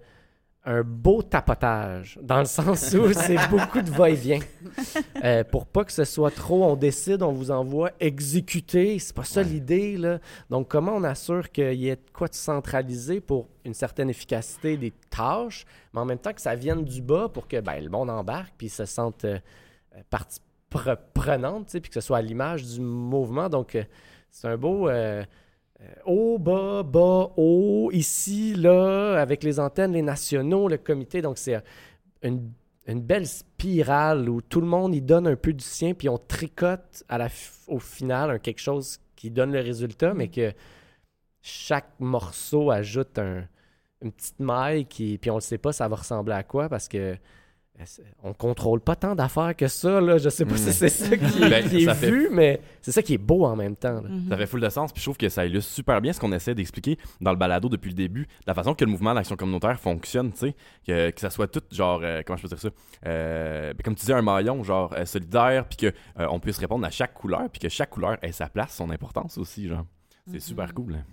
un 0.67 0.81
beau 0.83 1.21
tapotage, 1.21 2.17
dans 2.23 2.39
le 2.39 2.45
sens 2.45 2.91
où 2.93 3.13
c'est 3.13 3.37
beaucoup 3.49 3.81
de 3.81 3.89
va-et-vient. 3.91 4.39
Euh, 5.23 5.43
pour 5.43 5.67
pas 5.67 5.83
que 5.85 5.91
ce 5.91 6.03
soit 6.05 6.31
trop, 6.31 6.63
on 6.65 6.75
décide, 6.75 7.21
on 7.21 7.31
vous 7.31 7.51
envoie 7.51 7.91
exécuter. 7.99 8.97
C'est 8.97 9.15
pas 9.15 9.23
ça 9.23 9.43
l'idée, 9.43 9.95
là. 9.97 10.19
Donc, 10.49 10.67
comment 10.67 10.93
on 10.93 11.03
assure 11.03 11.51
qu'il 11.51 11.73
y 11.75 11.89
ait 11.89 11.95
de 11.97 12.11
quoi 12.11 12.27
de 12.27 12.33
centralisé 12.33 13.21
pour 13.21 13.47
une 13.63 13.75
certaine 13.75 14.09
efficacité 14.09 14.75
des 14.75 14.91
tâches, 15.09 15.65
mais 15.93 15.99
en 16.01 16.05
même 16.05 16.17
temps 16.19 16.33
que 16.33 16.41
ça 16.41 16.55
vienne 16.55 16.83
du 16.83 17.01
bas 17.01 17.29
pour 17.29 17.47
que 17.47 17.59
ben, 17.59 17.79
le 17.83 17.89
monde 17.89 18.09
embarque 18.09 18.53
puis 18.57 18.69
se 18.69 18.85
sente 18.85 19.25
euh, 19.25 19.37
partie 20.09 20.39
pre- 20.71 20.97
prenante, 21.13 21.69
puis 21.69 21.81
que 21.89 21.93
ce 21.93 22.01
soit 22.01 22.17
à 22.17 22.21
l'image 22.21 22.63
du 22.63 22.81
mouvement. 22.81 23.49
Donc, 23.49 23.75
euh, 23.75 23.83
c'est 24.31 24.47
un 24.47 24.57
beau. 24.57 24.89
Euh, 25.81 25.83
euh, 25.83 25.93
haut, 26.05 26.39
bas, 26.39 26.83
bas, 26.83 27.31
haut, 27.37 27.89
ici, 27.91 28.55
là, 28.55 29.19
avec 29.19 29.43
les 29.43 29.59
antennes, 29.59 29.93
les 29.93 30.01
nationaux, 30.01 30.67
le 30.67 30.77
comité. 30.77 31.21
Donc, 31.21 31.37
c'est 31.37 31.61
une, 32.23 32.51
belle 32.87 33.27
spirale 33.27 34.29
où 34.29 34.41
tout 34.41 34.61
le 34.61 34.67
monde 34.67 34.93
y 34.95 35.01
donne 35.01 35.27
un 35.27 35.35
peu 35.35 35.53
du 35.53 35.63
sien, 35.63 35.93
puis 35.93 36.07
on 36.09 36.17
tricote 36.17 37.03
au 37.67 37.79
final 37.79 38.39
quelque 38.39 38.61
chose 38.61 38.99
qui 39.15 39.31
donne 39.31 39.51
le 39.51 39.59
résultat, 39.61 40.13
mais 40.13 40.27
que 40.27 40.53
chaque 41.41 41.99
morceau 41.99 42.71
ajoute 42.71 43.17
un- 43.19 43.47
une 44.01 44.11
petite 44.11 44.39
maille, 44.39 44.85
qui, 44.85 45.17
puis 45.17 45.31
on 45.31 45.35
ne 45.35 45.39
sait 45.41 45.57
pas 45.57 45.73
ça 45.73 45.87
va 45.87 45.95
ressembler 45.95 46.33
à 46.33 46.43
quoi 46.43 46.69
parce 46.69 46.87
que 46.87 47.17
on 48.23 48.33
contrôle 48.33 48.79
pas 48.79 48.95
tant 48.95 49.15
d'affaires 49.15 49.55
que 49.55 49.67
ça. 49.67 49.99
Là? 49.99 50.17
Je 50.17 50.29
sais 50.29 50.45
pas 50.45 50.55
si 50.57 50.71
c'est 50.71 50.89
ça 50.89 51.17
qui, 51.17 51.43
est- 51.43 51.49
Ben, 51.49 51.67
qui 51.69 51.77
est 51.83 51.85
ça 51.85 51.93
fait- 51.93 52.09
vu, 52.09 52.29
mais 52.31 52.61
c'est 52.81 52.91
ça 52.91 53.01
qui 53.01 53.13
est 53.15 53.17
beau 53.17 53.45
en 53.45 53.55
même 53.55 53.75
temps. 53.75 54.01
là. 54.01 54.09
Ça 54.29 54.37
fait 54.37 54.45
full 54.47 54.61
de 54.61 54.69
sens, 54.69 54.91
puis 54.93 55.01
je 55.01 55.05
trouve 55.05 55.17
que 55.17 55.27
ça 55.29 55.45
illustre 55.45 55.71
super 55.71 55.99
bien 56.01 56.13
ce 56.13 56.19
qu'on 56.19 56.31
essaie 56.31 56.55
d'expliquer 56.55 56.97
dans 57.21 57.31
le 57.31 57.37
balado 57.37 57.67
depuis 57.69 57.89
le 57.89 57.95
début, 57.95 58.27
la 58.47 58.53
façon 58.53 58.73
que 58.75 58.85
le 58.85 58.91
mouvement 58.91 59.13
d'action 59.13 59.35
communautaire 59.35 59.79
fonctionne, 59.79 60.31
tu 60.31 60.37
sais, 60.39 60.55
que, 60.87 61.09
que 61.11 61.19
ça 61.19 61.29
soit 61.29 61.47
tout 61.47 61.61
genre, 61.71 61.99
euh, 62.03 62.21
comment 62.25 62.37
je 62.37 62.43
peux 62.43 62.47
dire 62.47 62.59
ça, 62.59 62.69
Euh, 63.05 63.73
ben, 63.73 63.83
comme 63.83 63.95
tu 63.95 64.01
disais, 64.01 64.13
un 64.13 64.21
maillon 64.21 64.63
genre 64.63 64.93
euh, 64.97 65.05
solidaire, 65.05 65.67
puis 65.67 65.77
que 65.77 65.87
euh, 66.19 66.27
on 66.29 66.39
puisse 66.39 66.57
répondre 66.57 66.85
à 66.85 66.89
chaque 66.91 67.13
couleur, 67.13 67.49
puis 67.51 67.59
que 67.59 67.69
chaque 67.69 67.89
couleur 67.89 68.17
ait 68.21 68.31
sa 68.31 68.47
place, 68.47 68.73
son 68.75 68.89
importance 68.89 69.37
aussi, 69.37 69.67
genre. 69.67 69.85
C'est 70.31 70.39
super 70.39 70.73
cool. 70.73 70.95
hein. 70.95 71.03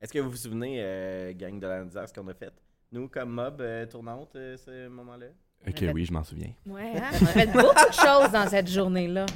Est-ce 0.00 0.12
que 0.12 0.18
vous 0.18 0.30
vous 0.30 0.36
souvenez, 0.36 0.76
euh, 0.80 1.32
gang 1.34 1.58
de 1.58 1.66
la 1.66 2.06
ce 2.06 2.12
qu'on 2.12 2.28
a 2.28 2.34
fait? 2.34 2.52
Nous, 2.92 3.08
comme 3.08 3.30
mob 3.30 3.60
euh, 3.60 3.86
tournante, 3.86 4.36
euh, 4.36 4.56
ce 4.56 4.88
moment-là? 4.88 5.26
Ok, 5.68 5.84
oui, 5.94 6.04
je 6.04 6.12
m'en 6.12 6.22
souviens. 6.22 6.50
Ouais, 6.66 6.92
hein? 6.96 7.10
on 7.20 7.24
a 7.24 7.28
fait 7.28 7.46
beaucoup 7.46 7.74
de 7.74 7.94
choses 7.94 8.30
dans 8.32 8.48
cette 8.48 8.70
journée-là. 8.70 9.26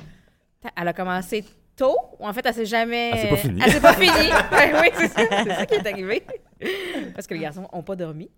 Elle 0.77 0.88
a 0.88 0.93
commencé 0.93 1.45
tôt, 1.75 1.97
ou 2.19 2.27
en 2.27 2.33
fait, 2.33 2.45
elle 2.45 2.55
s'est 2.55 2.66
jamais. 2.66 3.11
Elle 3.12 3.19
s'est 3.19 3.29
pas 3.29 3.37
finie. 3.37 3.61
Elle 3.64 3.73
s'est 3.73 3.81
pas 3.81 3.95
finie. 3.95 4.31
Ouais, 4.53 4.73
oui, 4.81 4.88
c'est 4.95 5.09
ça. 5.09 5.23
C'est 5.45 5.55
ça 5.55 5.66
qui 5.66 5.75
est 5.75 5.87
arrivé. 5.87 6.23
Parce 7.14 7.27
que 7.27 7.35
les 7.35 7.40
garçons 7.40 7.66
n'ont 7.73 7.83
pas 7.83 7.97
dormi. 7.97 8.31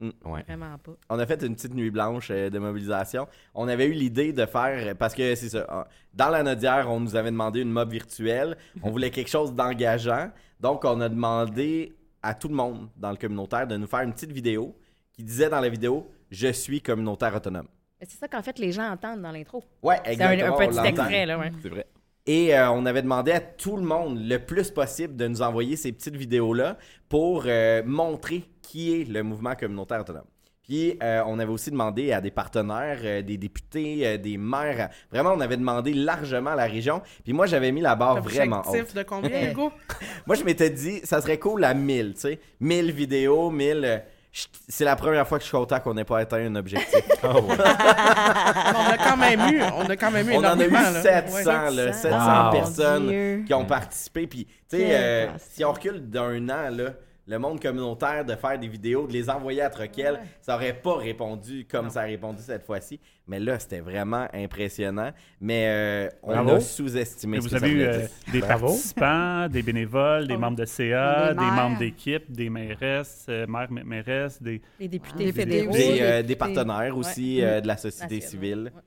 Mm. 0.00 0.10
Vraiment 0.22 0.78
pas. 0.78 0.92
On 1.10 1.18
a 1.18 1.26
fait 1.26 1.42
une 1.42 1.54
petite 1.54 1.74
nuit 1.74 1.90
blanche 1.90 2.28
euh, 2.30 2.50
de 2.50 2.58
mobilisation. 2.58 3.26
On 3.54 3.68
avait 3.68 3.86
eu 3.86 3.92
l'idée 3.92 4.32
de 4.32 4.46
faire, 4.46 4.96
parce 4.96 5.14
que 5.14 5.34
c'est 5.34 5.50
ça, 5.50 5.66
euh, 5.70 5.84
dans 6.12 6.28
la 6.28 6.42
Nodière, 6.42 6.90
on 6.90 7.00
nous 7.00 7.16
avait 7.16 7.30
demandé 7.30 7.60
une 7.60 7.70
mob 7.70 7.90
virtuelle. 7.90 8.56
On 8.82 8.90
voulait 8.90 9.10
quelque 9.10 9.30
chose 9.30 9.54
d'engageant. 9.54 10.30
Donc, 10.60 10.84
on 10.84 11.00
a 11.00 11.08
demandé 11.08 11.92
à 12.22 12.34
tout 12.34 12.48
le 12.48 12.54
monde 12.54 12.88
dans 12.96 13.10
le 13.10 13.16
communautaire 13.16 13.66
de 13.66 13.76
nous 13.76 13.86
faire 13.86 14.00
une 14.00 14.12
petite 14.12 14.32
vidéo 14.32 14.74
qui 15.12 15.22
disait 15.22 15.48
dans 15.48 15.60
la 15.60 15.68
vidéo 15.68 16.10
«Je 16.30 16.48
suis 16.48 16.80
communautaire 16.80 17.34
autonome». 17.34 17.68
C'est 18.02 18.18
ça 18.18 18.28
qu'en 18.28 18.42
fait, 18.42 18.58
les 18.58 18.72
gens 18.72 18.90
entendent 18.90 19.22
dans 19.22 19.30
l'intro. 19.30 19.64
Ouais, 19.82 19.96
C'est 20.04 20.20
un, 20.20 20.30
exactement. 20.30 20.60
un 20.60 20.64
on 20.64 20.68
petit 20.68 20.88
extrait, 20.88 21.26
là, 21.26 21.38
ouais. 21.38 21.52
C'est 21.62 21.68
vrai. 21.68 21.86
Et 22.26 22.56
euh, 22.56 22.70
on 22.70 22.86
avait 22.86 23.02
demandé 23.02 23.32
à 23.32 23.40
tout 23.40 23.76
le 23.76 23.82
monde, 23.82 24.18
le 24.18 24.38
plus 24.38 24.70
possible, 24.70 25.14
de 25.16 25.26
nous 25.28 25.42
envoyer 25.42 25.76
ces 25.76 25.92
petites 25.92 26.16
vidéos-là 26.16 26.78
pour 27.08 27.44
euh, 27.46 27.82
montrer 27.84 28.44
qui 28.62 29.00
est 29.00 29.04
le 29.04 29.22
mouvement 29.22 29.54
communautaire 29.54 30.00
autonome. 30.00 30.24
Puis 30.64 30.98
euh, 31.02 31.22
on 31.26 31.38
avait 31.38 31.52
aussi 31.52 31.70
demandé 31.70 32.12
à 32.12 32.22
des 32.22 32.30
partenaires, 32.30 32.98
euh, 33.04 33.22
des 33.22 33.36
députés, 33.36 34.06
euh, 34.06 34.16
des 34.16 34.38
maires. 34.38 34.88
Vraiment, 35.12 35.32
on 35.32 35.40
avait 35.40 35.58
demandé 35.58 35.92
largement 35.92 36.50
à 36.50 36.56
la 36.56 36.64
région. 36.64 37.02
Puis 37.22 37.34
moi, 37.34 37.44
j'avais 37.44 37.70
mis 37.70 37.82
la 37.82 37.94
barre 37.94 38.22
vraiment 38.22 38.60
haute. 38.60 38.68
Objectif 38.68 38.94
de 38.94 39.02
combien, 39.02 39.50
Hugo? 39.50 39.70
Moi, 40.26 40.36
je 40.36 40.44
m'étais 40.44 40.70
dit, 40.70 41.00
ça 41.04 41.20
serait 41.20 41.38
cool 41.38 41.64
à 41.64 41.74
1000, 41.74 42.14
tu 42.14 42.20
sais. 42.20 42.40
1000 42.60 42.92
vidéos, 42.92 43.50
1000. 43.50 44.04
C'est 44.68 44.84
la 44.84 44.96
première 44.96 45.26
fois 45.28 45.38
que 45.38 45.44
je 45.44 45.48
suis 45.48 45.56
content 45.56 45.78
qu'on 45.78 45.94
n'ait 45.94 46.04
pas 46.04 46.18
atteint 46.18 46.38
un 46.44 46.56
objectif. 46.56 47.04
on 47.22 47.50
a 47.52 48.98
quand 48.98 49.16
même 49.16 49.40
eu, 49.52 49.62
on 49.76 49.84
a 49.88 49.96
quand 49.96 50.10
même 50.10 50.28
eu 50.28 50.34
On 50.34 50.38
en 50.38 50.58
a 50.58 50.64
eu 50.64 50.66
énormément, 50.66 50.80
là. 50.90 51.02
700, 51.02 51.36
Ouais. 51.36 51.70
là, 51.70 51.92
700 51.92 52.44
Wow. 52.46 52.52
personnes 52.52 53.08
Dieu. 53.08 53.44
qui 53.46 53.54
ont 53.54 53.64
participé. 53.64 54.26
Puis, 54.26 54.46
tu 54.68 54.76
sais, 54.78 54.88
euh, 54.90 55.26
si 55.38 55.64
on 55.64 55.72
recule 55.72 56.08
d'un 56.10 56.48
an, 56.48 56.68
là, 56.70 56.90
le 57.26 57.38
monde 57.38 57.60
communautaire 57.60 58.24
de 58.24 58.34
faire 58.34 58.58
des 58.58 58.68
vidéos, 58.68 59.06
de 59.06 59.12
les 59.12 59.30
envoyer 59.30 59.62
à 59.62 59.70
Troquel, 59.70 60.20
ça 60.42 60.56
aurait 60.56 60.74
pas 60.74 60.96
répondu 60.96 61.66
comme 61.70 61.88
ça 61.88 62.00
a 62.02 62.04
répondu 62.04 62.42
cette 62.42 62.64
fois-ci. 62.64 63.00
Mais 63.26 63.40
là, 63.40 63.58
c'était 63.58 63.80
vraiment 63.80 64.26
impressionnant. 64.34 65.10
Mais 65.40 65.66
euh, 65.68 66.08
on 66.22 66.32
Bravo. 66.32 66.50
a 66.56 66.60
sous-estimé 66.60 67.38
Et 67.38 67.40
ce 67.40 67.46
vous 67.48 67.54
que 67.54 67.58
ça 67.58 67.64
avez 67.64 67.74
eu 67.74 67.82
euh, 67.82 68.00
des 68.30 68.40
Bravo. 68.40 68.66
participants, 68.66 69.48
des 69.48 69.62
bénévoles, 69.62 70.26
des 70.28 70.34
Oh. 70.34 70.38
membres 70.38 70.58
de 70.58 70.66
CA, 70.66 71.32
Des 71.32 71.40
membres 71.40 71.78
d'équipe, 71.78 72.30
des 72.30 72.50
mairesses, 72.50 73.24
euh, 73.30 73.46
maires, 73.46 73.72
mairesses, 73.72 74.42
des... 74.42 74.60
Les 74.78 74.88
députés 74.88 75.24
Des 75.24 75.32
fédéraux. 75.32 75.72
Des, 75.72 75.98
euh, 76.02 76.20
des 76.20 76.28
des 76.28 76.36
partenaires 76.36 76.96
aussi 76.98 77.38
Ouais. 77.38 77.44
euh, 77.44 77.60
de 77.62 77.66
la 77.68 77.78
société 77.78 78.20
civile. 78.20 78.70
Ouais. 78.74 78.82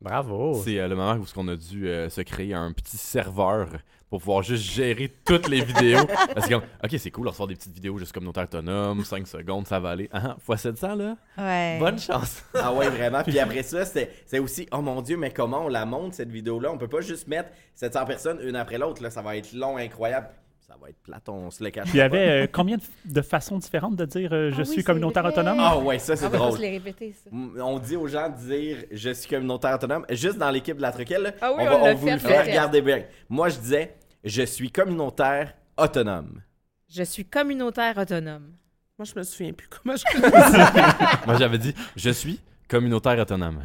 Bravo. 0.00 0.54
C'est 0.64 0.78
euh, 0.78 0.88
le 0.88 0.94
moment 0.96 1.14
où 1.14 1.26
ce 1.26 1.34
qu'on 1.34 1.48
a 1.48 1.56
dû 1.56 1.88
euh, 1.88 2.08
se 2.08 2.20
créer 2.20 2.54
un 2.54 2.72
petit 2.72 2.96
serveur 2.96 3.68
pour 4.10 4.20
pouvoir 4.20 4.42
juste 4.42 4.64
gérer 4.64 5.12
toutes 5.24 5.48
les 5.48 5.60
vidéos. 5.60 6.06
Parce 6.34 6.48
que, 6.48 6.54
ok, 6.54 6.94
c'est 6.98 7.10
cool 7.10 7.24
de 7.24 7.28
recevoir 7.28 7.48
des 7.48 7.54
petites 7.56 7.74
vidéos 7.74 7.98
juste 7.98 8.12
communautaire 8.12 8.44
autonome, 8.44 9.04
5 9.04 9.26
secondes, 9.26 9.66
ça 9.66 9.80
va 9.80 9.90
aller. 9.90 10.08
Ah, 10.12 10.36
fois 10.40 10.56
700 10.56 10.94
là? 10.94 11.16
Ouais. 11.36 11.78
Bonne 11.78 11.98
chance! 11.98 12.42
Ah 12.54 12.72
ouais, 12.72 12.88
vraiment. 12.88 13.22
Puis 13.22 13.38
après 13.38 13.62
ça, 13.62 13.84
c'est 13.84 14.38
aussi, 14.38 14.66
oh 14.72 14.80
mon 14.80 15.02
Dieu, 15.02 15.16
mais 15.16 15.30
comment 15.30 15.64
on 15.64 15.68
la 15.68 15.84
monte, 15.84 16.14
cette 16.14 16.30
vidéo-là? 16.30 16.70
On 16.72 16.78
peut 16.78 16.88
pas 16.88 17.00
juste 17.00 17.28
mettre 17.28 17.50
700 17.74 18.06
personnes 18.06 18.38
une 18.42 18.56
après 18.56 18.78
l'autre. 18.78 19.02
là. 19.02 19.10
Ça 19.10 19.22
va 19.22 19.36
être 19.36 19.52
long, 19.52 19.76
incroyable. 19.76 20.28
Ça 20.68 20.76
va 20.78 20.90
être 20.90 20.98
plate, 21.02 21.26
on 21.30 21.50
se 21.50 21.64
le 21.64 21.70
cache. 21.70 21.84
Puis 21.84 21.94
il 21.94 21.98
y 21.98 22.02
avait 22.02 22.44
euh, 22.44 22.46
combien 22.52 22.76
de, 22.76 22.82
de 23.06 23.22
façons 23.22 23.56
différentes 23.56 23.96
de 23.96 24.04
dire 24.04 24.30
euh, 24.34 24.50
je 24.52 24.60
Ah 24.60 24.64
suis 24.66 24.84
communautaire 24.84 25.22
vrai. 25.22 25.32
autonome? 25.32 25.56
Ah 25.58 25.78
ouais, 25.78 25.98
ça 25.98 26.14
c'est 26.14 26.26
Ah, 26.26 26.28
drôle. 26.28 26.58
répéter, 26.58 27.12
ça. 27.12 27.30
Mm, 27.32 27.58
On 27.62 27.78
dit 27.78 27.96
aux 27.96 28.06
gens 28.06 28.28
de 28.28 28.36
dire 28.36 28.84
je 28.92 29.08
suis 29.14 29.28
communautaire 29.30 29.74
autonome. 29.76 30.04
Juste 30.10 30.36
dans 30.36 30.50
l'équipe 30.50 30.76
de 30.76 30.82
la 30.82 30.92
Troquelle, 30.92 31.22
là, 31.22 31.32
Ah 31.40 31.52
oui, 31.56 31.62
on, 31.62 31.66
on 31.66 31.70
va, 31.70 31.76
on 31.84 31.94
vous 31.94 32.06
fait, 32.06 32.12
le 32.12 32.18
fait. 32.18 32.42
regardez 32.42 32.82
bien. 32.82 33.02
Moi, 33.30 33.48
je 33.48 33.58
disais 33.58 33.96
je 34.22 34.42
suis 34.42 34.70
communautaire 34.70 35.54
autonome. 35.78 36.42
Je 36.90 37.02
suis 37.02 37.24
communautaire 37.24 37.96
autonome. 37.96 38.52
Moi, 38.98 39.06
je 39.06 39.18
me 39.18 39.22
souviens 39.22 39.54
plus 39.54 39.68
comment 39.68 39.96
je 39.96 40.04
Moi 41.26 41.36
j'avais 41.38 41.58
dit, 41.58 41.74
je 41.96 42.10
suis 42.10 42.40
communautaire 42.68 43.18
autonome. 43.18 43.62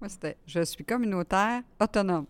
Moi, 0.00 0.08
c'était 0.08 0.38
Je 0.46 0.64
suis 0.64 0.82
communautaire 0.84 1.60
autonome. 1.78 2.24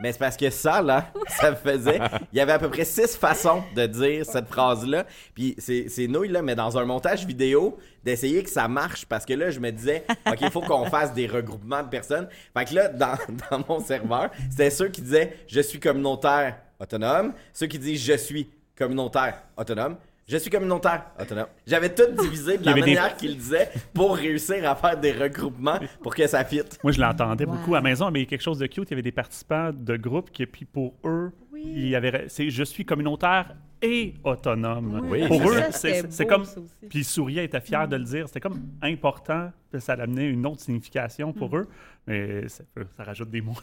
Mais 0.00 0.12
c'est 0.12 0.18
parce 0.18 0.36
que 0.36 0.50
ça, 0.50 0.82
là, 0.82 1.10
ça 1.28 1.50
me 1.50 1.56
faisait. 1.56 2.00
Il 2.32 2.38
y 2.38 2.40
avait 2.40 2.52
à 2.52 2.58
peu 2.58 2.68
près 2.68 2.84
six 2.84 3.16
façons 3.16 3.62
de 3.74 3.86
dire 3.86 4.26
cette 4.26 4.48
phrase-là. 4.48 5.06
Puis 5.34 5.54
c'est 5.58 5.88
c'est 5.88 6.06
nouille, 6.06 6.28
là, 6.28 6.42
mais 6.42 6.54
dans 6.54 6.76
un 6.76 6.84
montage 6.84 7.24
vidéo, 7.24 7.78
d'essayer 8.04 8.42
que 8.42 8.50
ça 8.50 8.68
marche. 8.68 9.06
Parce 9.06 9.24
que 9.24 9.34
là, 9.34 9.50
je 9.50 9.60
me 9.60 9.70
disais, 9.70 10.04
OK, 10.26 10.38
il 10.40 10.50
faut 10.50 10.60
qu'on 10.60 10.84
fasse 10.90 11.12
des 11.14 11.26
regroupements 11.26 11.82
de 11.82 11.88
personnes. 11.88 12.28
Fait 12.56 12.64
que 12.64 12.74
là, 12.74 12.88
dans, 12.88 13.16
dans 13.50 13.64
mon 13.68 13.80
serveur, 13.80 14.30
c'était 14.50 14.70
ceux 14.70 14.88
qui 14.88 15.00
disaient 15.00 15.36
Je 15.48 15.60
suis 15.60 15.80
communautaire 15.80 16.58
autonome. 16.78 17.32
Ceux 17.52 17.66
qui 17.66 17.78
disent 17.78 18.02
Je 18.04 18.16
suis 18.16 18.50
communautaire 18.76 19.42
autonome. 19.56 19.96
Je 20.28 20.36
suis 20.38 20.50
communautaire 20.50 21.04
autonome. 21.20 21.46
J'avais 21.66 21.94
tout 21.94 22.10
divisé 22.20 22.58
de 22.58 22.62
Il 22.62 22.62
y 22.62 22.64
la 22.66 22.72
avait 22.72 22.80
des- 22.80 22.94
manière 22.94 23.16
qu'il 23.16 23.36
disait 23.36 23.70
pour 23.94 24.16
réussir 24.16 24.68
à 24.68 24.74
faire 24.74 24.98
des 24.98 25.12
regroupements 25.12 25.78
pour 26.02 26.14
que 26.16 26.26
ça 26.26 26.44
fitte. 26.44 26.78
Moi, 26.82 26.92
je 26.92 27.00
l'entendais 27.00 27.44
Wow. 27.44 27.52
beaucoup 27.52 27.74
à 27.74 27.78
la 27.78 27.82
maison, 27.82 28.10
mais 28.10 28.20
il 28.20 28.22
y 28.24 28.26
a 28.26 28.30
quelque 28.30 28.42
chose 28.42 28.58
de 28.58 28.66
cute. 28.66 28.88
Il 28.88 28.90
y 28.90 28.94
avait 28.94 29.02
des 29.02 29.12
participants 29.12 29.70
de 29.72 29.96
groupe 29.96 30.30
qui, 30.32 30.44
puis 30.46 30.64
pour 30.64 30.94
eux, 31.04 31.30
il 31.54 31.88
y 31.88 31.94
avait, 31.94 32.24
c'est 32.28 32.50
je 32.50 32.64
suis 32.64 32.84
communautaire 32.84 33.54
et 33.80 34.14
autonome. 34.24 35.06
Oui, 35.08 35.28
pour 35.28 35.40
c'est 35.70 36.00
eux, 36.00 36.02
ça, 36.02 36.06
c'est 36.10 36.26
comme. 36.26 36.44
Puis 36.88 37.00
ils 37.00 37.04
souriaient, 37.04 37.44
étaient 37.44 37.60
fiers 37.60 37.86
de 37.88 37.96
le 37.96 38.04
dire. 38.04 38.26
C'était 38.26 38.40
comme 38.40 38.60
important, 38.82 39.52
ça 39.78 39.92
amenait 39.92 40.28
une 40.28 40.44
autre 40.44 40.60
signification 40.60 41.32
pour 41.32 41.56
eux, 41.56 41.68
mais 42.08 42.48
ça, 42.48 42.64
rajoute 42.98 43.30
des 43.30 43.42
mots. 43.42 43.54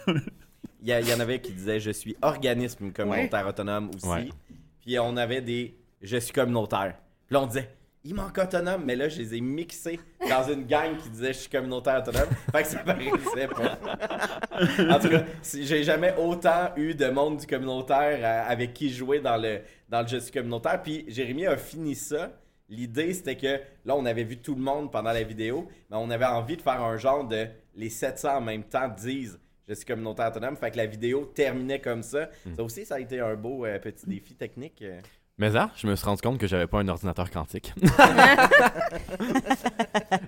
Il 0.82 0.88
y, 0.88 0.93
a- 0.93 1.02
il 1.02 1.10
y 1.10 1.13
en 1.13 1.19
avait 1.19 1.39
qui 1.41 1.52
disaient 1.52 1.80
je 1.82 1.91
suis 1.91 2.15
organisme 2.21 2.91
communautaire 2.91 3.47
autonome 3.47 3.91
aussi. 3.95 4.08
Ouais. 4.08 4.30
Puis 4.82 4.97
on 4.99 5.15
avait 5.17 5.41
des 5.41 5.76
je 6.03 6.17
suis 6.17 6.33
communautaire. 6.33 6.95
Puis 7.25 7.33
là 7.33 7.41
on 7.41 7.47
disait 7.47 7.69
il 8.05 8.13
manque 8.13 8.37
autonome, 8.37 8.83
mais 8.85 8.95
là 8.95 9.07
je 9.07 9.17
les 9.17 9.35
ai 9.35 9.41
mixés 9.41 9.99
dans 10.29 10.43
une 10.43 10.65
gang 10.65 10.97
qui 10.97 11.09
disait 11.09 11.33
je 11.33 11.39
suis 11.39 11.49
communautaire 11.49 12.03
autonome. 12.05 12.29
fait 12.51 12.63
que 12.63 12.67
ça 12.67 12.79
paraissait 12.79 13.47
pas. 13.47 13.79
en 14.89 14.99
tout 14.99 15.09
cas, 15.09 15.23
j'ai 15.53 15.83
jamais 15.83 16.13
autant 16.17 16.71
eu 16.75 16.93
de 16.95 17.07
monde 17.07 17.37
du 17.37 17.47
communautaire 17.47 18.19
euh, 18.21 18.51
avec 18.51 18.73
qui 18.73 18.89
jouer 18.89 19.19
dans 19.19 19.37
le, 19.37 19.61
dans 19.89 20.01
le 20.01 20.07
je 20.07 20.17
suis 20.17 20.31
communautaire. 20.31 20.81
Puis 20.81 21.05
Jérémy 21.07 21.47
a 21.47 21.57
fini 21.57 21.95
ça. 21.95 22.31
L'idée, 22.69 23.13
c'était 23.13 23.37
que 23.37 23.59
là, 23.85 23.95
on 23.95 24.05
avait 24.05 24.23
vu 24.23 24.37
tout 24.37 24.55
le 24.55 24.61
monde 24.61 24.91
pendant 24.91 25.11
la 25.11 25.23
vidéo, 25.23 25.67
mais 25.89 25.97
on 25.99 26.09
avait 26.09 26.25
envie 26.25 26.57
de 26.57 26.61
faire 26.61 26.81
un 26.81 26.97
genre 26.97 27.27
de 27.27 27.47
les 27.75 27.89
700 27.89 28.37
en 28.37 28.41
même 28.41 28.63
temps 28.63 28.87
disent 28.87 29.39
je 29.67 29.73
suis 29.73 29.85
communautaire 29.85 30.27
autonome. 30.27 30.57
Fait 30.57 30.71
que 30.71 30.77
la 30.77 30.85
vidéo 30.85 31.31
terminait 31.33 31.79
comme 31.79 32.03
ça. 32.03 32.29
Ça 32.55 32.63
aussi, 32.63 32.85
ça 32.85 32.95
a 32.95 32.99
été 32.99 33.21
un 33.21 33.35
beau 33.35 33.65
euh, 33.65 33.79
petit 33.79 34.05
défi 34.05 34.35
technique. 34.35 34.83
Mais 35.39 35.49
ça, 35.51 35.71
je 35.75 35.87
me 35.87 35.95
suis 35.95 36.05
rendu 36.05 36.21
compte 36.21 36.37
que 36.37 36.45
j'avais 36.45 36.67
pas 36.67 36.79
un 36.79 36.88
ordinateur 36.88 37.31
quantique. 37.31 37.73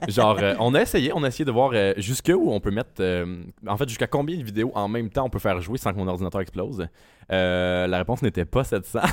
Genre, 0.08 0.38
euh, 0.42 0.56
on 0.60 0.74
a 0.74 0.82
essayé, 0.82 1.12
on 1.14 1.24
a 1.24 1.28
essayé 1.28 1.46
de 1.46 1.52
voir 1.52 1.72
euh, 1.74 1.94
jusqu'où 1.98 2.50
on 2.52 2.60
peut 2.60 2.72
mettre, 2.72 2.90
euh, 3.02 3.44
en 3.68 3.78
fait, 3.78 3.88
jusqu'à 3.88 4.08
combien 4.08 4.36
de 4.38 4.44
vidéos 4.44 4.72
en 4.74 4.88
même 4.88 5.10
temps 5.12 5.26
on 5.26 5.30
peut 5.30 5.38
faire 5.40 5.62
jouer 5.62 5.78
sans 5.78 5.92
que 5.94 5.98
mon 5.98 6.08
ordinateur 6.08 6.42
explose. 6.42 6.88
Euh, 7.32 7.86
la 7.88 7.98
réponse 8.00 8.22
n'était 8.24 8.46
pas 8.46 8.64
700. 8.64 9.00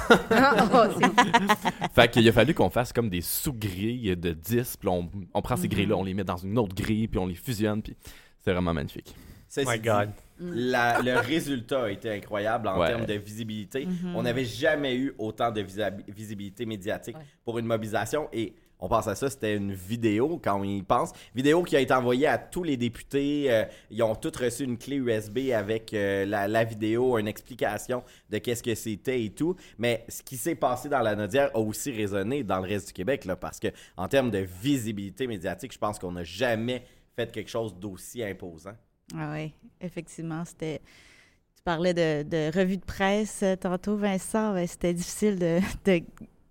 Oh, 0.74 0.84
c'est- 0.98 1.92
fait 1.94 2.10
qu'il 2.10 2.26
a 2.28 2.32
fallu 2.32 2.54
qu'on 2.54 2.70
fasse 2.70 2.92
comme 2.92 3.10
des 3.10 3.20
sous-grilles 3.20 4.16
de 4.16 4.32
10, 4.32 4.78
puis 4.78 4.88
on, 4.88 5.10
on 5.34 5.42
prend 5.42 5.56
ces 5.56 5.68
grilles-là, 5.68 5.96
on 5.96 6.04
les 6.04 6.14
met 6.14 6.24
dans 6.24 6.36
une 6.38 6.58
autre 6.58 6.74
grille, 6.74 7.08
puis 7.08 7.18
on 7.18 7.26
les 7.26 7.34
fusionne, 7.34 7.82
puis 7.82 7.94
c'est 8.42 8.52
vraiment 8.52 8.72
magnifique. 8.72 9.14
Ceci 9.54 9.68
My 9.68 9.78
dit, 9.78 9.86
God. 9.88 10.08
la- 10.40 11.02
le 11.02 11.14
résultat 11.20 11.84
a 11.84 11.90
été 11.90 12.10
incroyable 12.10 12.68
en 12.68 12.80
Ouais. 12.80 12.88
termes 12.88 13.04
de 13.04 13.14
visibilité. 13.14 13.84
Mhm. 13.84 14.16
On 14.16 14.22
n'avait 14.22 14.46
jamais 14.46 14.96
eu 14.96 15.14
autant 15.18 15.50
de 15.50 15.60
visibilité 16.08 16.64
médiatique 16.64 17.16
pour 17.44 17.58
une 17.58 17.66
mobilisation 17.66 18.28
et 18.32 18.54
on 18.80 18.88
pense 18.88 19.06
à 19.06 19.14
ça, 19.14 19.28
c'était 19.30 19.54
une 19.54 19.74
vidéo 19.74 20.40
quand 20.42 20.58
on 20.58 20.64
y 20.64 20.82
pense. 20.82 21.12
Vidéo 21.34 21.62
qui 21.62 21.76
a 21.76 21.80
été 21.80 21.92
envoyée 21.92 22.26
à 22.26 22.38
tous 22.38 22.62
les 22.64 22.76
députés. 22.78 23.44
euh, 23.52 23.64
ils 23.90 24.02
ont 24.02 24.14
tous 24.16 24.32
reçu 24.42 24.64
une 24.64 24.78
clé 24.78 24.96
USB 24.96 25.50
avec 25.54 25.92
euh, 25.92 26.24
la, 26.24 26.48
la 26.48 26.64
vidéo, 26.64 27.18
une 27.18 27.28
explication 27.28 28.02
de 28.30 28.38
qu'est-ce 28.38 28.62
que 28.62 28.74
c'était 28.74 29.22
et 29.22 29.30
tout. 29.30 29.54
Mais 29.78 30.04
ce 30.08 30.22
qui 30.22 30.36
s'est 30.38 30.54
passé 30.56 30.88
dans 30.88 31.00
la 31.00 31.14
Nodière 31.14 31.50
a 31.54 31.58
aussi 31.60 31.92
résonné 31.92 32.42
dans 32.42 32.58
le 32.58 32.66
reste 32.68 32.86
du 32.88 32.92
Québec 32.94 33.26
là, 33.26 33.36
parce 33.36 33.60
que 33.60 33.68
en 33.98 34.08
termes 34.08 34.30
de 34.30 34.38
visibilité 34.62 35.26
médiatique, 35.28 35.72
je 35.74 35.78
pense 35.78 35.98
qu'on 35.98 36.12
n'a 36.12 36.24
jamais 36.24 36.82
fait 37.14 37.30
quelque 37.30 37.50
chose 37.50 37.76
d'aussi 37.76 38.24
imposant. 38.24 38.72
Ah 39.14 39.32
oui, 39.32 39.52
effectivement, 39.80 40.44
c'était. 40.44 40.80
Tu 41.56 41.62
parlais 41.64 41.94
de, 41.94 42.22
de 42.24 42.56
revue 42.58 42.78
de 42.78 42.84
presse 42.84 43.42
euh, 43.42 43.56
tantôt, 43.56 43.96
Vincent. 43.96 44.54
Ben, 44.54 44.66
c'était 44.66 44.94
difficile 44.94 45.38
de, 45.38 45.60
de 45.84 46.02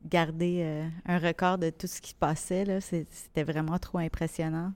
garder 0.05 0.61
euh, 0.63 0.87
un 1.05 1.19
record 1.19 1.57
de 1.57 1.69
tout 1.69 1.87
ce 1.87 2.01
qui 2.01 2.11
se 2.11 2.15
passait. 2.15 2.65
là. 2.65 2.81
C'est- 2.81 3.07
C'était 3.11 3.43
vraiment 3.43 3.77
trop 3.79 3.99
impressionnant. 3.99 4.73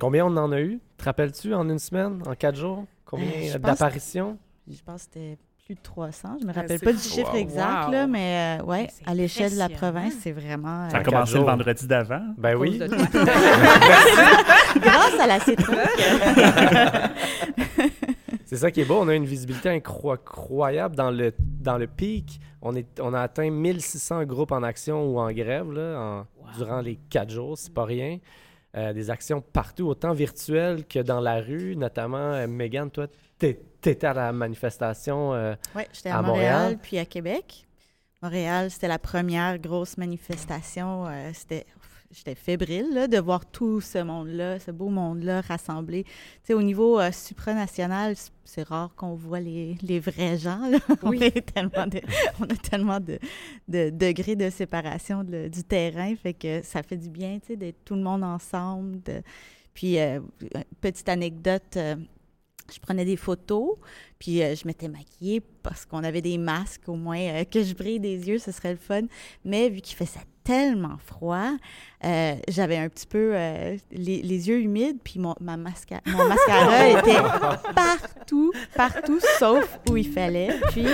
Combien 0.00 0.26
on 0.26 0.36
en 0.36 0.50
a 0.50 0.60
eu? 0.60 0.80
Te 0.96 1.04
rappelles-tu 1.04 1.54
en 1.54 1.68
une 1.68 1.78
semaine, 1.78 2.22
en 2.26 2.34
quatre 2.34 2.56
jours? 2.56 2.84
Combien 3.04 3.28
Euh, 3.30 3.58
d'apparitions? 3.58 4.36
Je 4.68 4.82
pense 4.82 5.06
que 5.06 5.10
c'était 5.14 5.38
plus 5.66 5.74
de 5.74 5.80
300. 5.82 6.36
Je 6.40 6.46
me 6.46 6.52
Ah, 6.52 6.60
rappelle 6.60 6.78
pas 6.80 6.92
du 6.92 6.98
fou. 6.98 7.14
chiffre 7.16 7.32
Wow. 7.32 7.38
exact, 7.40 7.86
Wow. 7.86 7.92
là, 7.92 8.06
mais 8.06 8.58
euh, 8.60 8.64
ouais, 8.64 8.88
à 9.04 9.14
l'échelle 9.14 9.52
de 9.52 9.58
la 9.58 9.68
province, 9.68 10.14
c'est 10.22 10.30
vraiment. 10.32 10.88
Ça 10.90 10.98
a 10.98 11.00
euh, 11.00 11.02
commencé 11.02 11.32
jours. 11.32 11.40
le 11.40 11.46
vendredi 11.50 11.86
d'avant. 11.88 12.22
Ben 12.38 12.54
oui. 12.56 12.78
Grâce 14.80 15.20
à 15.20 15.26
la 15.26 15.40
citrouille. 15.40 15.76
C'est 18.44 18.56
ça 18.58 18.70
qui 18.70 18.80
est 18.80 18.84
beau, 18.84 18.98
on 19.00 19.08
a 19.08 19.14
une 19.16 19.24
visibilité 19.24 19.68
incro- 19.76 20.12
incroyable 20.14 20.94
dans 20.94 21.10
le, 21.10 21.32
dans 21.40 21.78
le 21.78 21.88
pic. 21.88 22.38
On, 22.62 22.76
est, 22.76 22.86
on 23.00 23.12
a 23.12 23.20
atteint 23.20 23.50
1600 23.50 24.22
groupes 24.24 24.52
en 24.52 24.62
action 24.62 25.04
ou 25.04 25.18
en 25.18 25.32
grève 25.32 25.72
là, 25.72 25.98
en- 26.00 26.26
durant 26.56 26.80
les 26.80 26.94
quatre 27.10 27.30
jours, 27.30 27.58
c'est 27.58 27.74
pas 27.74 27.84
rien. 27.84 28.18
Euh, 28.76 28.92
des 28.92 29.10
actions 29.10 29.40
partout, 29.40 29.86
autant 29.88 30.12
virtuelles 30.12 30.84
que 30.86 31.00
dans 31.00 31.18
la 31.18 31.40
rue, 31.40 31.74
notamment, 31.76 32.18
euh, 32.18 32.46
Megan, 32.46 32.88
toi, 32.88 33.06
t'étais 33.86 34.06
à 34.08 34.14
la 34.14 34.32
manifestation 34.32 35.32
euh, 35.34 35.54
Oui, 35.74 35.82
j'étais 35.92 36.10
à, 36.10 36.20
Montréal, 36.22 36.76
puis 36.82 36.98
à 36.98 37.04
Québec. 37.04 37.66
Montréal, 38.22 38.70
c'était 38.70 38.88
la 38.88 38.98
première 38.98 39.58
grosse 39.58 39.96
manifestation. 39.96 41.06
euh, 41.06 41.30
c'était, 41.34 41.66
j'étais 42.10 42.34
fébrile 42.34 42.88
là, 42.92 43.06
de 43.06 43.18
voir 43.18 43.46
tout 43.46 43.80
ce 43.80 43.98
monde-là, 43.98 44.58
ce 44.58 44.70
beau 44.72 44.88
monde-là 44.88 45.40
rassemblé. 45.42 46.02
Tu 46.04 46.10
sais, 46.44 46.54
au 46.54 46.62
niveau 46.62 46.98
euh, 46.98 47.12
supranational, 47.12 48.14
c'est 48.44 48.62
rare 48.66 48.90
qu'on 48.96 49.14
voit 49.14 49.38
les, 49.40 49.76
les 49.82 50.00
vrais 50.00 50.36
gens. 50.38 50.68
là. 50.68 50.78
on, 51.02 51.12
est 51.12 51.46
tellement 51.54 51.86
de- 51.86 52.00
on 52.40 52.44
a 52.44 52.56
tellement 52.56 52.98
de, 53.00 53.18
de 53.68 53.90
degrés 53.90 54.34
de 54.34 54.50
séparation 54.50 55.22
de- 55.22 55.46
du 55.48 55.62
terrain, 55.62 56.14
fait 56.16 56.34
que 56.34 56.62
ça 56.62 56.82
fait 56.82 56.96
du 56.96 57.08
bien, 57.10 57.38
tu 57.38 57.48
sais, 57.48 57.56
d'être 57.56 57.84
tout 57.84 57.94
le 57.94 58.02
monde 58.02 58.24
ensemble. 58.24 59.00
de- 59.04 59.22
Puis, 59.74 59.98
euh, 60.00 60.20
petite 60.80 61.08
anecdote, 61.08 61.76
euh, 61.76 61.94
je 62.72 62.78
prenais 62.80 63.04
des 63.04 63.16
photos, 63.16 63.76
puis 64.18 64.42
euh, 64.42 64.54
je 64.54 64.66
m'étais 64.66 64.88
maquillée 64.88 65.42
parce 65.62 65.84
qu'on 65.84 66.02
avait 66.04 66.22
des 66.22 66.38
masques, 66.38 66.88
au 66.88 66.94
moins 66.96 67.18
euh, 67.18 67.44
que 67.44 67.62
je 67.62 67.74
brille 67.74 68.00
des 68.00 68.28
yeux, 68.28 68.38
ce 68.38 68.52
serait 68.52 68.72
le 68.72 68.78
fun. 68.78 69.02
Mais 69.44 69.68
vu 69.68 69.80
qu'il 69.80 69.96
faisait 69.96 70.20
tellement 70.44 70.96
froid, 71.04 71.50
euh, 72.04 72.34
j'avais 72.48 72.76
un 72.76 72.88
petit 72.88 73.06
peu 73.06 73.32
les, 73.90 74.22
les 74.22 74.48
yeux 74.48 74.60
humides, 74.60 74.98
puis 75.02 75.18
mon, 75.18 75.34
ma 75.40 75.56
masca- 75.56 76.00
mon 76.06 76.24
mascara 76.28 76.88
était 77.00 77.20
partout, 77.74 78.52
partout, 78.76 79.18
sauf 79.38 79.78
où 79.90 79.96
il 79.96 80.08
fallait. 80.08 80.58
Puis, 80.70 80.84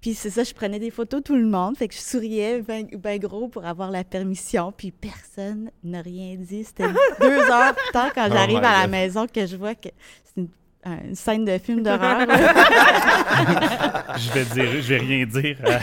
puis 0.00 0.14
c'est 0.14 0.30
ça, 0.30 0.42
je 0.44 0.52
prenais 0.52 0.78
des 0.80 0.90
photos 0.90 1.22
tout 1.24 1.36
le 1.36 1.46
monde, 1.46 1.76
fait 1.78 1.86
que 1.88 1.94
je 1.94 2.00
souriais 2.00 2.60
bien 2.60 2.82
ben 2.98 3.18
gros 3.18 3.48
pour 3.48 3.64
avoir 3.64 3.90
la 3.90 4.02
permission, 4.04 4.72
puis 4.76 4.90
personne 4.90 5.70
n'a 5.84 6.02
rien 6.02 6.34
dit. 6.36 6.64
C'était 6.64 6.88
deux 7.20 7.38
heures 7.50 7.74
plus 7.74 7.92
tard 7.92 8.12
quand 8.12 8.26
Oh 8.28 8.32
j'arrive 8.32 8.58
à 8.58 8.72
la 8.72 8.82
God. 8.82 8.90
maison 8.90 9.26
que 9.26 9.46
je 9.46 9.56
vois 9.56 9.74
que 9.76 9.88
c'est 10.24 10.40
une, 10.42 10.44
un- 10.44 10.48
une 10.84 11.14
scène 11.14 11.44
de 11.44 11.58
film 11.58 11.82
d'horreur. 11.82 12.26
je 14.18 14.32
vais 14.32 14.44
dire, 14.44 14.82
je 14.82 14.88
vais 14.88 14.98
rien 14.98 15.24
dire. 15.26 15.56
euh, 15.64 15.78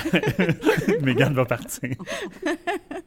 Mégane 1.01 1.33
va 1.33 1.45
partir. 1.45 1.89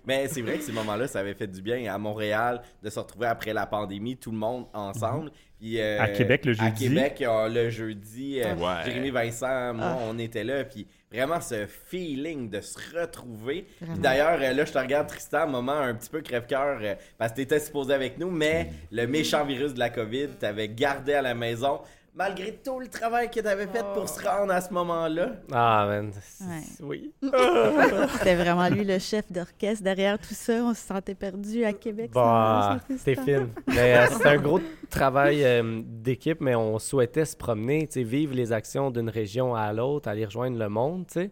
Mais 0.06 0.26
c'est 0.28 0.42
vrai 0.42 0.56
que 0.58 0.62
ces 0.64 0.72
moments-là, 0.72 1.06
ça 1.06 1.20
avait 1.20 1.34
fait 1.34 1.46
du 1.46 1.60
bien 1.62 1.92
à 1.92 1.98
Montréal 1.98 2.62
de 2.82 2.88
se 2.90 2.98
retrouver 2.98 3.26
après 3.26 3.52
la 3.52 3.66
pandémie, 3.66 4.16
tout 4.16 4.30
le 4.30 4.38
monde 4.38 4.66
ensemble. 4.72 5.30
Puis, 5.60 5.80
euh, 5.80 6.00
À 6.00 6.08
Québec, 6.08 6.44
le 6.44 6.52
À 6.52 6.66
jeudi. 6.66 6.88
Québec, 6.88 7.22
euh, 7.26 7.48
le 7.48 7.70
jeudi, 7.70 8.40
euh, 8.40 8.54
Ouais. 8.56 8.84
Jérémy 8.84 9.10
Vincent, 9.10 9.74
moi, 9.74 9.86
Ah. 9.90 9.98
on 10.08 10.18
était 10.18 10.44
là. 10.44 10.64
Puis 10.64 10.86
vraiment, 11.12 11.40
ce 11.40 11.66
feeling 11.66 12.48
de 12.48 12.60
se 12.60 12.78
retrouver. 12.98 13.66
D'ailleurs, 13.98 14.38
euh, 14.40 14.52
là, 14.52 14.64
je 14.64 14.72
te 14.72 14.78
regarde, 14.78 15.08
Tristan, 15.08 15.46
moment 15.46 15.72
un 15.72 15.94
petit 15.94 16.10
peu 16.10 16.20
crève-cœur, 16.20 16.78
euh, 16.82 16.94
parce 17.18 17.32
que 17.32 17.36
t'étais 17.36 17.60
supposé 17.60 17.92
avec 17.94 18.18
nous, 18.18 18.30
mais 18.30 18.70
le 18.90 19.06
méchant 19.06 19.44
virus 19.44 19.74
de 19.74 19.78
la 19.78 19.90
COVID 19.90 20.28
t'avait 20.40 20.68
gardé 20.68 21.14
à 21.14 21.22
la 21.22 21.34
maison. 21.34 21.80
Malgré 22.14 22.54
tout 22.62 22.78
le 22.78 22.88
travail 22.88 23.30
que 23.30 23.40
t'avais 23.40 23.66
fait 23.66 23.84
pour 23.94 24.06
se 24.06 24.22
rendre 24.22 24.52
à 24.52 24.60
ce 24.60 24.70
moment-là. 24.74 25.32
Ah, 25.50 25.86
man. 25.88 26.12
Ouais. 26.42 26.62
Oui. 26.82 27.12
C'était 28.12 28.34
vraiment 28.34 28.68
lui 28.68 28.84
le 28.84 28.98
chef 28.98 29.32
d'orchestre 29.32 29.82
derrière 29.82 30.18
tout 30.18 30.34
ça. 30.34 30.52
On 30.62 30.74
se 30.74 30.80
sentait 30.80 31.14
perdu 31.14 31.64
à 31.64 31.72
Québec. 31.72 32.10
Bah, 32.12 32.80
c'est 32.98 33.14
ça. 33.14 33.22
fine. 33.22 33.48
Mais 33.66 33.96
euh, 33.96 34.06
c'est 34.10 34.26
un 34.26 34.36
gros 34.42 34.60
travail 34.90 35.42
euh, 35.42 35.80
d'équipe, 35.84 36.42
mais 36.42 36.54
on 36.54 36.78
souhaitait 36.78 37.24
se 37.24 37.36
promener, 37.36 37.88
tu 37.88 38.02
vivre 38.02 38.34
les 38.34 38.52
actions 38.52 38.90
d'une 38.90 39.08
région 39.08 39.54
à 39.54 39.72
l'autre, 39.72 40.08
aller 40.08 40.26
rejoindre 40.26 40.58
le 40.58 40.68
monde, 40.68 41.06
tu 41.06 41.14
sais. 41.14 41.30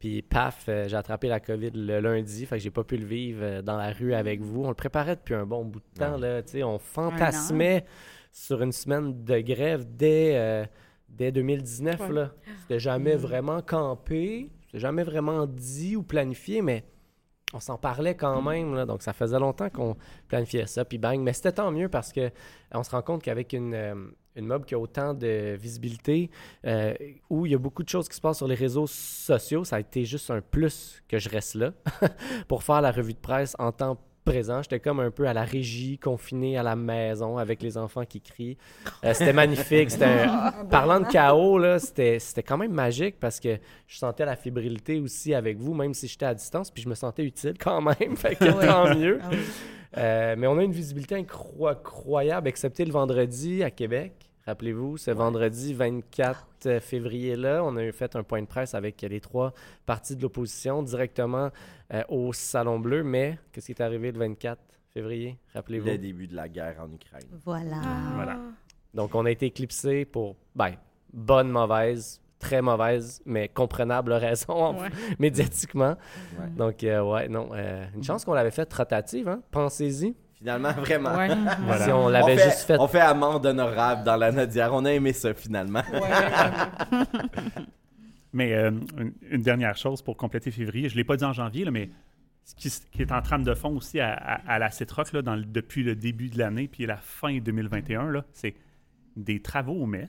Puis 0.00 0.22
paf, 0.22 0.64
euh, 0.68 0.88
j'ai 0.88 0.96
attrapé 0.96 1.28
la 1.28 1.40
COVID 1.40 1.72
le 1.74 2.00
lundi, 2.00 2.46
fait 2.46 2.56
que 2.56 2.62
j'ai 2.62 2.70
pas 2.70 2.84
pu 2.84 2.96
le 2.96 3.04
vivre 3.04 3.40
euh, 3.42 3.62
dans 3.62 3.76
la 3.76 3.92
rue 3.92 4.14
avec 4.14 4.40
vous. 4.40 4.64
On 4.64 4.68
le 4.68 4.74
préparait 4.74 5.14
depuis 5.14 5.34
un 5.34 5.44
bon 5.44 5.62
bout 5.66 5.80
de 5.80 6.00
temps, 6.00 6.16
là, 6.16 6.42
tu 6.42 6.52
sais. 6.52 6.62
On 6.62 6.78
fantasmait 6.78 7.84
sur 8.32 8.62
une 8.62 8.72
semaine 8.72 9.24
de 9.24 9.40
grève 9.40 9.86
dès, 9.88 10.32
euh, 10.36 10.64
dès 11.08 11.32
2019, 11.32 12.00
Ouais. 12.00 12.12
là. 12.12 12.32
C'était 12.62 12.78
jamais 12.80 13.14
Mm. 13.16 13.20
vraiment 13.20 13.62
campé, 13.62 14.50
c'était 14.66 14.78
jamais 14.78 15.02
vraiment 15.02 15.46
dit 15.46 15.96
ou 15.96 16.02
planifié, 16.02 16.62
mais 16.62 16.84
on 17.52 17.58
s'en 17.58 17.76
parlait 17.78 18.14
quand 18.14 18.40
même, 18.42 18.74
là, 18.76 18.86
donc 18.86 19.02
ça 19.02 19.12
faisait 19.12 19.38
longtemps 19.40 19.70
qu'on 19.70 19.96
planifiait 20.28 20.66
ça, 20.66 20.84
puis 20.84 20.98
bang. 20.98 21.18
Mais 21.20 21.32
c'était 21.32 21.50
tant 21.52 21.72
mieux 21.72 21.88
parce 21.88 22.12
que 22.12 22.30
on 22.72 22.84
se 22.84 22.90
rend 22.92 23.02
compte 23.02 23.22
qu'avec 23.24 23.52
une, 23.52 23.74
euh, 23.74 23.94
une 24.36 24.46
mob 24.46 24.64
qui 24.64 24.76
a 24.76 24.78
autant 24.78 25.14
de 25.14 25.56
visibilité, 25.60 26.30
euh, 26.64 26.94
où 27.28 27.46
il 27.46 27.52
y 27.52 27.54
a 27.56 27.58
beaucoup 27.58 27.82
de 27.82 27.88
choses 27.88 28.08
qui 28.08 28.14
se 28.14 28.20
passent 28.20 28.36
sur 28.36 28.46
les 28.46 28.54
réseaux 28.54 28.86
sociaux, 28.86 29.64
ça 29.64 29.76
a 29.76 29.80
été 29.80 30.04
juste 30.04 30.30
un 30.30 30.40
plus 30.40 31.02
que 31.08 31.18
je 31.18 31.28
reste 31.28 31.56
là 31.56 31.72
pour 32.46 32.62
faire 32.62 32.80
la 32.80 32.92
revue 32.92 33.14
de 33.14 33.18
presse 33.18 33.56
en 33.58 33.72
temps 33.72 33.98
présent. 34.30 34.62
J'étais 34.62 34.80
comme 34.80 35.00
un 35.00 35.10
peu 35.10 35.26
à 35.26 35.32
la 35.32 35.44
régie, 35.44 35.98
confiné 35.98 36.56
à 36.56 36.62
la 36.62 36.76
maison 36.76 37.38
avec 37.38 37.62
les 37.62 37.76
enfants 37.76 38.04
qui 38.04 38.20
crient. 38.20 38.56
Euh, 39.04 39.12
c'était 39.14 39.32
magnifique. 39.32 39.90
C'était 39.90 40.04
un- 40.04 40.64
Parlant 40.70 41.00
de 41.00 41.06
chaos, 41.06 41.58
là, 41.58 41.78
c'était, 41.78 42.18
c'était 42.18 42.42
quand 42.42 42.58
même 42.58 42.72
magique 42.72 43.16
parce 43.18 43.40
que 43.40 43.58
je 43.86 43.96
sentais 43.98 44.24
la 44.24 44.36
fébrilité 44.36 45.00
aussi 45.00 45.34
avec 45.34 45.58
vous, 45.58 45.74
même 45.74 45.94
si 45.94 46.06
j'étais 46.08 46.26
à 46.26 46.34
distance, 46.34 46.70
puis 46.70 46.82
je 46.82 46.88
me 46.88 46.94
sentais 46.94 47.24
utile 47.24 47.54
quand 47.58 47.80
même. 47.80 48.16
Fait 48.16 48.34
que 48.36 48.44
Oui. 48.44 48.66
tant 48.66 48.94
mieux. 48.96 49.18
Ah 49.22 49.28
oui. 49.32 49.38
Euh, 49.98 50.34
mais 50.38 50.46
on 50.46 50.56
a 50.58 50.62
une 50.62 50.70
visibilité 50.72 51.16
incro- 51.16 51.68
incroyable, 51.68 52.46
excepté 52.48 52.84
le 52.84 52.92
vendredi 52.92 53.64
à 53.64 53.70
Québec. 53.72 54.12
Rappelez-vous, 54.46 54.96
ce 54.96 55.10
vendredi 55.10 55.74
24 55.74 56.80
février-là, 56.80 57.62
on 57.64 57.76
a 57.76 57.92
fait 57.92 58.16
un 58.16 58.22
point 58.22 58.40
de 58.40 58.46
presse 58.46 58.74
avec 58.74 59.00
les 59.02 59.20
trois 59.20 59.52
partis 59.86 60.16
de 60.16 60.22
l'opposition 60.22 60.82
directement 60.82 61.50
euh, 61.92 62.02
au 62.08 62.32
Salon 62.32 62.78
Bleu. 62.80 63.02
Mais 63.04 63.38
qu'est-ce 63.52 63.66
qui 63.66 63.72
est 63.72 63.82
arrivé 63.82 64.10
le 64.12 64.18
24 64.18 64.58
février? 64.92 65.38
Rappelez-vous. 65.54 65.86
Le 65.86 65.98
début 65.98 66.26
de 66.26 66.34
la 66.34 66.48
guerre 66.48 66.76
en 66.80 66.90
Ukraine. 66.92 67.28
Voilà. 67.44 67.80
Voilà. 68.14 68.38
Donc, 68.94 69.14
on 69.14 69.24
a 69.26 69.30
été 69.30 69.46
éclipsé 69.46 70.04
pour, 70.04 70.36
ben, 70.56 70.72
bonne, 71.12 71.48
mauvaise, 71.50 72.20
très 72.38 72.62
mauvaise, 72.62 73.22
mais 73.26 73.48
comprenable 73.48 74.12
raison 74.14 74.80
Ouais. 74.80 74.88
médiatiquement. 75.18 75.96
Ouais. 76.38 76.48
Donc, 76.56 76.82
euh, 76.82 77.02
ouais, 77.02 77.28
non. 77.28 77.50
euh, 77.52 77.84
une 77.94 78.02
chance 78.02 78.24
qu'on 78.24 78.32
l'avait 78.34 78.50
fait 78.50 78.72
rotative, 78.72 79.28
hein? 79.28 79.42
Pensez-y. 79.50 80.14
Finalement, 80.40 80.72
vraiment. 80.78 81.14
Ouais. 81.16 81.28
Voilà. 81.66 81.84
Si 81.84 81.92
on 81.92 82.08
l'avait 82.08 82.36
fait, 82.36 82.44
juste 82.50 82.62
fait. 82.62 82.76
On 82.80 82.88
fait 82.88 83.00
amende 83.00 83.44
honorable 83.46 84.02
dans 84.04 84.16
la 84.16 84.32
Nodière. 84.32 84.72
On 84.74 84.84
a 84.86 84.92
aimé 84.92 85.12
ça, 85.12 85.32
finalement. 85.34 85.82
Mais 88.32 88.54
euh, 88.54 88.70
une, 88.98 89.12
une 89.30 89.42
dernière 89.42 89.76
chose 89.76 90.02
pour 90.02 90.16
compléter 90.16 90.50
février, 90.50 90.88
je 90.88 90.94
ne 90.94 90.98
l'ai 90.98 91.04
pas 91.04 91.16
dit 91.16 91.24
en 91.24 91.32
janvier, 91.32 91.64
là, 91.64 91.70
mais 91.72 91.90
ce 92.44 92.54
qui, 92.54 93.02
est 93.02 93.10
en 93.12 93.20
trame 93.22 93.42
de 93.42 93.54
fond 93.54 93.76
aussi 93.76 93.98
à, 94.00 94.12
à- 94.12 94.54
à 94.54 94.58
la 94.60 94.70
CETROC 94.70 95.12
là, 95.12 95.22
dans 95.22 95.34
le- 95.34 95.44
depuis 95.44 95.82
le 95.82 95.96
début 95.96 96.28
de 96.28 96.38
l'année 96.38 96.68
puis 96.68 96.86
la 96.86 96.96
fin 96.96 97.36
2021, 97.38 98.10
là, 98.10 98.24
c'est 98.32 98.54
des 99.16 99.42
travaux 99.42 99.74
au 99.74 99.86
MES, 99.86 100.06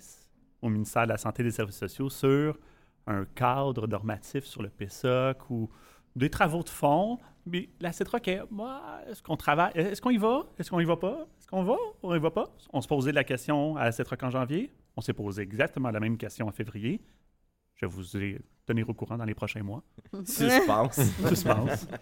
au 0.61 0.69
ministère 0.69 1.03
de 1.03 1.09
la 1.09 1.17
Santé 1.17 1.41
et 1.41 1.45
des 1.45 1.51
Services 1.51 1.77
sociaux, 1.79 2.09
sur 2.09 2.59
un 3.07 3.25
cadre 3.33 3.87
normatif 3.87 4.43
sur 4.45 4.61
le 4.61 4.69
PSOC 4.69 5.49
ou 5.49 5.69
des 6.15 6.29
travaux 6.29 6.63
de 6.63 6.69
fond. 6.69 7.19
Mais 7.45 7.69
la 7.79 7.89
est, 7.89 8.51
moi, 8.51 8.81
est-ce 9.09 9.23
qu'on 9.23 9.35
travaille, 9.35 9.71
est-ce 9.73 10.01
qu'on 10.01 10.11
y 10.11 10.17
va? 10.17 10.45
Est-ce 10.59 10.69
qu'on 10.69 10.79
y 10.79 10.85
va 10.85 10.95
pas? 10.95 11.27
Est-ce 11.39 11.47
qu'on 11.47 11.63
va 11.63 11.73
ou 11.73 12.11
on 12.11 12.15
y 12.15 12.19
va 12.19 12.29
pas? 12.29 12.55
On 12.71 12.81
se 12.81 12.87
posait 12.87 13.11
la 13.11 13.23
question 13.23 13.75
à 13.77 13.85
la 13.85 13.91
CETROC 13.91 14.23
en 14.23 14.29
janvier. 14.29 14.71
On 14.95 15.01
s'est 15.01 15.13
posé 15.13 15.41
exactement 15.41 15.89
la 15.89 15.99
même 15.99 16.17
question 16.17 16.47
en 16.47 16.51
février. 16.51 17.01
Je 17.75 17.85
vais 17.85 17.91
vous 17.91 18.03
tenir 18.67 18.87
au 18.89 18.93
courant 18.93 19.17
dans 19.17 19.25
les 19.25 19.33
prochains 19.33 19.63
mois. 19.63 19.83
Suspense. 20.25 20.99
Suspense. 21.27 21.87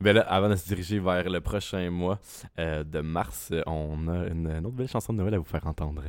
Ben 0.00 0.14
là, 0.14 0.20
avant 0.20 0.48
de 0.48 0.54
se 0.54 0.68
diriger 0.68 1.00
vers 1.00 1.28
le 1.28 1.40
prochain 1.40 1.90
mois 1.90 2.20
euh, 2.60 2.84
de 2.84 3.00
mars, 3.00 3.52
on 3.66 4.06
a 4.06 4.28
une, 4.28 4.46
une 4.46 4.66
autre 4.66 4.76
belle 4.76 4.86
chanson 4.86 5.12
de 5.12 5.18
Noël 5.18 5.34
à 5.34 5.38
vous 5.38 5.44
faire 5.44 5.66
entendre. 5.66 6.04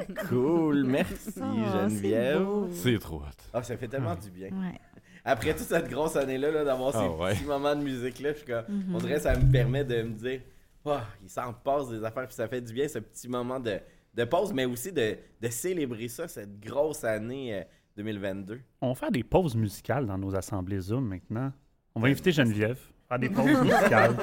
Cool, 0.28 0.84
merci 0.84 1.32
Oh, 1.40 1.42
Geneviève. 1.72 2.46
c'est 2.72 2.98
trop 2.98 3.16
hot. 3.18 3.24
Ah, 3.52 3.62
ça 3.62 3.76
fait 3.76 3.88
tellement 3.88 4.14
du 4.16 4.30
bien. 4.30 4.48
Ouais. 4.48 4.78
Après 5.24 5.50
toute 5.54 5.66
cette 5.66 5.88
grosse 5.88 6.16
année-là, 6.16 6.50
là, 6.50 6.64
d'avoir 6.64 6.92
Ah 6.96 7.00
ces 7.02 7.08
ouais. 7.22 7.34
petits 7.34 7.44
moments 7.44 7.76
de 7.76 7.82
musique-là, 7.82 8.32
je 8.32 8.38
suis 8.38 8.46
comme, 8.46 8.64
Mhm. 8.68 8.94
on 8.94 8.98
dirait 8.98 9.14
que 9.14 9.20
ça 9.22 9.36
me 9.36 9.50
permet 9.52 9.84
de 9.84 10.02
me 10.02 10.10
dire, 10.14 10.40
oh, 10.84 10.96
il 11.22 11.28
s'en 11.30 11.52
passe 11.52 11.88
des 11.90 12.02
affaires, 12.04 12.26
puis 12.26 12.34
ça 12.34 12.48
fait 12.48 12.60
du 12.60 12.72
bien, 12.72 12.88
ce 12.88 12.98
petit 12.98 13.28
moment 13.28 13.60
de, 13.60 13.78
de 14.14 14.24
pause, 14.24 14.52
mais 14.52 14.64
aussi 14.64 14.90
de, 14.92 15.16
de 15.40 15.48
célébrer 15.48 16.08
ça, 16.08 16.26
cette 16.28 16.58
grosse 16.60 17.04
année 17.04 17.54
euh, 17.54 17.62
2022. 17.96 18.60
On 18.80 18.88
va 18.88 18.94
faire 18.94 19.10
des 19.12 19.22
pauses 19.22 19.54
musicales 19.54 20.06
dans 20.06 20.18
nos 20.18 20.34
assemblées 20.34 20.80
Zoom 20.80 21.06
maintenant. 21.06 21.52
On 21.94 22.00
va 22.00 22.08
inviter 22.08 22.32
Geneviève 22.32 22.80
à 23.08 23.18
faire 23.18 23.18
des 23.20 23.28
pauses 23.34 23.60
musicales. 23.62 24.16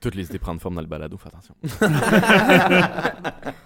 Toutes 0.00 0.14
les 0.14 0.24
idées 0.26 0.38
prennent 0.38 0.60
forme 0.60 0.76
dans 0.76 0.80
le 0.80 0.86
balado, 0.86 1.18
fais 1.18 1.28
attention. 1.28 1.54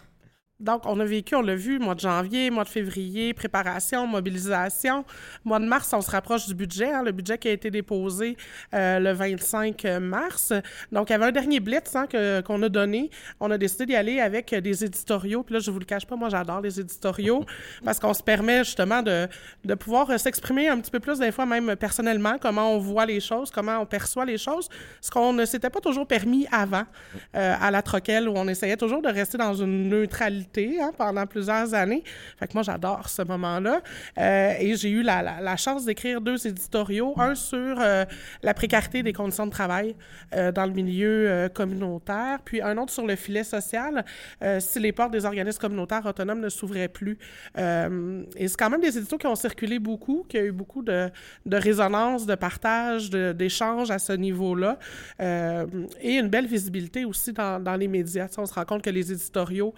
Donc, 0.62 0.86
on 0.86 1.00
a 1.00 1.04
vécu, 1.04 1.34
on 1.34 1.42
l'a 1.42 1.56
vu, 1.56 1.80
mois 1.80 1.96
de 1.96 2.00
janvier, 2.00 2.50
mois 2.50 2.62
de 2.62 2.68
février, 2.68 3.34
préparation, 3.34 4.06
mobilisation. 4.06 5.04
Mois 5.44 5.58
de 5.58 5.64
mars, 5.64 5.92
on 5.92 6.00
se 6.00 6.10
rapproche 6.10 6.46
du 6.46 6.54
budget, 6.54 6.92
hein, 6.92 7.02
le 7.02 7.10
budget 7.10 7.36
qui 7.36 7.48
a 7.48 7.52
été 7.52 7.70
déposé 7.70 8.36
euh, 8.72 9.00
le 9.00 9.12
25 9.12 9.84
mars. 10.00 10.52
Donc, 10.92 11.10
il 11.10 11.12
y 11.12 11.16
avait 11.16 11.26
un 11.26 11.32
dernier 11.32 11.58
blitz 11.58 11.96
hein, 11.96 12.06
qu'on 12.42 12.62
a 12.62 12.68
donné. 12.68 13.10
On 13.40 13.50
a 13.50 13.58
décidé 13.58 13.86
d'y 13.86 13.96
aller 13.96 14.20
avec 14.20 14.54
des 14.54 14.84
éditoriaux. 14.84 15.42
Puis 15.42 15.54
là, 15.54 15.58
je 15.60 15.70
vous 15.72 15.80
le 15.80 15.84
cache 15.84 16.06
pas, 16.06 16.14
moi, 16.14 16.28
j'adore 16.28 16.60
les 16.60 16.78
éditoriaux 16.78 17.44
parce 17.84 17.98
qu'on 17.98 18.14
se 18.14 18.22
permet 18.22 18.58
justement 18.62 19.02
de, 19.02 19.26
de 19.64 19.74
pouvoir 19.74 20.08
euh, 20.10 20.18
s'exprimer 20.18 20.68
un 20.68 20.78
petit 20.78 20.92
peu 20.92 21.00
plus, 21.00 21.18
des 21.18 21.32
fois 21.32 21.44
même 21.44 21.74
personnellement, 21.74 22.36
comment 22.40 22.72
on 22.72 22.78
voit 22.78 23.06
les 23.06 23.18
choses, 23.18 23.50
comment 23.50 23.78
on 23.78 23.86
perçoit 23.86 24.24
les 24.24 24.38
choses, 24.38 24.68
ce 25.00 25.10
qu'on 25.10 25.32
ne 25.32 25.44
s'était 25.44 25.70
pas 25.70 25.80
toujours 25.80 26.06
permis 26.06 26.46
avant 26.52 26.84
euh, 27.34 27.54
à 27.60 27.70
la 27.72 27.82
troquelle 27.82 28.28
où 28.28 28.34
on 28.36 28.46
essayait 28.46 28.76
toujours 28.76 29.02
de 29.02 29.08
rester 29.08 29.38
dans 29.38 29.54
une 29.54 29.88
neutralité 29.88 30.51
hein, 30.58 30.92
pendant 30.96 31.26
plusieurs 31.26 31.74
années. 31.74 32.02
Fait 32.38 32.52
moi, 32.54 32.62
j'adore 32.62 33.08
ce 33.08 33.22
moment-là. 33.22 33.82
Euh, 34.18 34.54
et 34.58 34.76
j'ai 34.76 34.90
eu 34.90 35.02
la, 35.02 35.56
chance 35.56 35.84
d'écrire 35.84 36.20
deux 36.20 36.46
éditoriaux, 36.46 37.14
un 37.16 37.34
sur 37.34 37.80
euh, 37.80 38.04
la 38.42 38.54
précarité 38.54 39.02
des 39.02 39.12
conditions 39.12 39.46
de 39.46 39.50
travail 39.50 39.94
euh, 40.34 40.50
dans 40.50 40.66
le 40.66 40.72
milieu 40.72 41.48
communautaire, 41.54 42.40
puis 42.44 42.60
un 42.60 42.76
autre 42.78 42.92
sur 42.92 43.06
le 43.06 43.16
filet 43.16 43.44
social, 43.44 44.04
si 44.58 44.80
les 44.80 44.92
portes 44.92 45.12
des 45.12 45.24
organismes 45.24 45.60
communautaires 45.60 46.04
autonomes 46.06 46.40
ne 46.40 46.48
s'ouvraient 46.48 46.88
plus. 46.88 47.18
Et 47.56 48.48
c'est 48.48 48.56
quand 48.56 48.70
même 48.70 48.80
des 48.80 48.96
éditos 48.96 49.18
qui 49.18 49.26
ont 49.26 49.34
circulé 49.34 49.78
beaucoup, 49.78 50.24
qui 50.28 50.38
a 50.38 50.44
eu 50.44 50.52
beaucoup 50.52 50.82
de, 50.82 51.10
de 51.46 51.56
résonance, 51.56 52.26
de 52.26 52.34
partage, 52.34 53.10
d'échanges 53.10 53.90
à 53.90 53.98
ce 53.98 54.12
niveau-là, 54.12 54.78
et 55.20 56.14
une 56.16 56.28
belle 56.28 56.46
visibilité 56.46 57.04
aussi 57.04 57.32
dans, 57.32 57.76
les 57.78 57.88
médias. 57.88 58.28
On 58.38 58.46
se 58.46 58.54
rend 58.54 58.64
compte 58.64 58.82
que 58.82 58.90
les 58.90 59.12
éditoriaux 59.12 59.74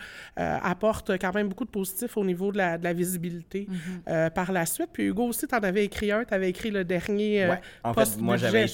apportent 0.65 1.19
quand 1.19 1.35
même 1.35 1.49
beaucoup 1.49 1.65
de 1.65 1.71
positifs 1.71 2.17
au 2.17 2.25
niveau 2.25 2.51
de 2.51 2.59
la, 2.59 2.79
de 2.79 2.85
la 2.85 2.93
visibilité 2.93 3.69
euh, 4.09 4.31
par 4.31 4.51
la 4.51 4.67
suite. 4.67 4.89
Puis 4.93 5.05
Hugo 5.05 5.25
aussi, 5.25 5.47
tu 5.47 5.55
en 5.55 5.59
avais 5.59 5.85
écrit 5.85 6.11
un, 6.11 6.25
tu 6.25 6.35
avais 6.35 6.49
écrit 6.49 6.71
le 6.71 6.85
dernier 6.85 7.45
euh, 7.45 7.51
Ouais. 7.51 7.61
En 7.83 7.93
fait, 7.93 8.19
moi, 8.19 8.37
j'avais 8.37 8.65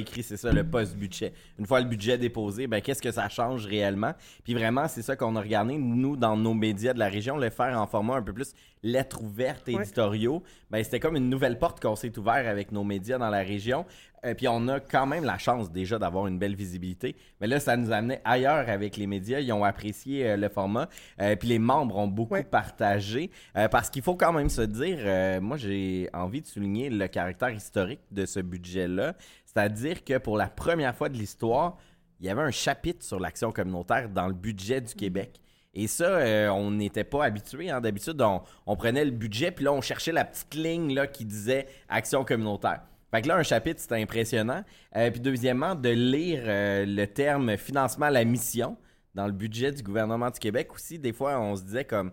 écrit, 0.00 0.22
c'est 0.22 0.36
ça, 0.36 0.50
le 0.50 0.64
post-budget. 0.64 1.32
Une 1.58 1.66
fois 1.66 1.80
le 1.80 1.86
budget 1.86 2.16
déposé, 2.18 2.66
ben, 2.66 2.80
qu'est-ce 2.80 3.02
que 3.02 3.10
ça 3.10 3.28
change 3.28 3.66
réellement? 3.66 4.12
Puis 4.42 4.54
vraiment, 4.54 4.88
c'est 4.88 5.02
ça 5.02 5.14
qu'on 5.14 5.36
a 5.36 5.40
regardé, 5.40 5.76
nous, 5.76 6.16
dans 6.16 6.36
nos 6.36 6.54
médias 6.54 6.94
de 6.94 6.98
la 6.98 7.08
région, 7.08 7.36
le 7.36 7.50
faire 7.50 7.78
en 7.78 7.86
format 7.86 8.16
un 8.16 8.22
peu 8.22 8.32
plus 8.32 8.54
lettres 8.82 9.22
ouvertes, 9.22 9.68
éditoriaux. 9.68 10.42
Ben, 10.70 10.82
c'était 10.82 11.00
comme 11.00 11.16
une 11.16 11.28
nouvelle 11.28 11.58
porte 11.58 11.80
qu'on 11.80 11.96
s'est 11.96 12.16
ouvert 12.18 12.48
avec 12.48 12.72
nos 12.72 12.84
médias 12.84 13.18
dans 13.18 13.30
la 13.30 13.42
région. 13.42 13.84
Euh, 14.24 14.34
puis 14.34 14.48
on 14.48 14.66
a 14.68 14.80
quand 14.80 15.06
même 15.06 15.24
la 15.24 15.38
chance 15.38 15.70
déjà 15.70 15.98
d'avoir 15.98 16.26
une 16.26 16.38
belle 16.38 16.56
visibilité. 16.56 17.16
Mais 17.40 17.46
là, 17.46 17.60
ça 17.60 17.76
nous 17.76 17.92
amenait 17.92 18.20
ailleurs 18.24 18.68
avec 18.68 18.96
les 18.96 19.06
médias. 19.06 19.40
Ils 19.40 19.52
ont 19.52 19.64
apprécié 19.64 20.28
euh, 20.28 20.36
le 20.36 20.48
format. 20.48 20.88
Euh, 21.20 21.36
puis 21.36 21.48
les 21.48 21.58
membres 21.58 21.96
ont 21.96 22.08
beaucoup 22.08 22.42
partagé. 22.42 23.30
Euh, 23.56 23.68
parce 23.68 23.90
qu'il 23.90 24.02
faut 24.02 24.16
quand 24.16 24.32
même 24.32 24.48
se 24.48 24.62
dire, 24.62 25.40
moi 25.40 25.56
j'ai 25.56 26.08
envie 26.12 26.42
de 26.42 26.46
souligner 26.46 26.90
le 26.90 27.06
caractère 27.08 27.50
historique 27.50 28.00
de 28.10 28.26
ce 28.26 28.40
budget-là. 28.40 29.14
C'est-à-dire 29.44 30.04
que 30.04 30.18
pour 30.18 30.36
la 30.36 30.48
première 30.48 30.94
fois 30.94 31.08
de 31.08 31.16
l'histoire, 31.16 31.76
il 32.20 32.26
y 32.26 32.30
avait 32.30 32.42
un 32.42 32.50
chapitre 32.50 33.04
sur 33.04 33.20
l'action 33.20 33.52
communautaire 33.52 34.08
dans 34.08 34.26
le 34.26 34.34
budget 34.34 34.80
du 34.80 34.94
Québec. 34.94 35.40
Et 35.78 35.86
ça, 35.86 36.06
euh, 36.06 36.48
on 36.48 36.72
n'était 36.72 37.04
pas 37.04 37.24
habitué. 37.24 37.70
Hein. 37.70 37.80
D'habitude, 37.80 38.20
on, 38.66 38.76
prenait 38.76 39.04
le 39.04 39.12
budget, 39.12 39.52
puis 39.52 39.64
là, 39.64 39.72
on 39.72 39.80
cherchait 39.80 40.10
la 40.10 40.24
petite 40.24 40.56
ligne 40.56 40.92
là, 40.92 41.06
qui 41.06 41.24
disait 41.24 41.68
action 41.88 42.24
communautaire. 42.24 42.80
Fait 43.12 43.22
que 43.22 43.28
là, 43.28 43.36
un 43.36 43.44
chapitre, 43.44 43.80
c'était 43.80 44.02
impressionnant. 44.02 44.64
Euh, 44.96 45.08
puis 45.12 45.20
deuxièmement, 45.20 45.76
de 45.76 45.90
lire 45.90 46.42
euh, 46.46 46.84
le 46.84 47.06
terme 47.06 47.56
financement 47.56 48.06
à 48.06 48.10
la 48.10 48.24
mission 48.24 48.76
dans 49.14 49.26
le 49.26 49.32
budget 49.32 49.70
du 49.70 49.84
gouvernement 49.84 50.30
du 50.30 50.40
Québec 50.40 50.74
aussi, 50.74 50.98
des 50.98 51.12
fois, 51.12 51.38
on 51.38 51.54
se 51.54 51.62
disait 51.62 51.84
comme, 51.84 52.10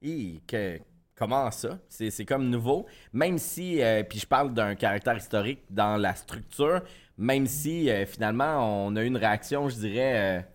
que, 0.00 0.80
comment 1.14 1.50
ça? 1.50 1.78
C'est 1.90 2.24
comme 2.24 2.48
nouveau. 2.48 2.86
Même 3.12 3.36
si, 3.36 3.82
puis 4.08 4.20
je 4.20 4.26
parle 4.26 4.54
d'un 4.54 4.74
caractère 4.74 5.18
historique 5.18 5.60
dans 5.68 5.98
la 5.98 6.14
structure, 6.14 6.80
même 7.18 7.46
si 7.46 7.90
finalement, 8.06 8.86
on 8.86 8.96
a 8.96 9.02
eu 9.02 9.06
une 9.06 9.18
réaction, 9.18 9.68
je 9.68 9.76
dirais, 9.76 10.46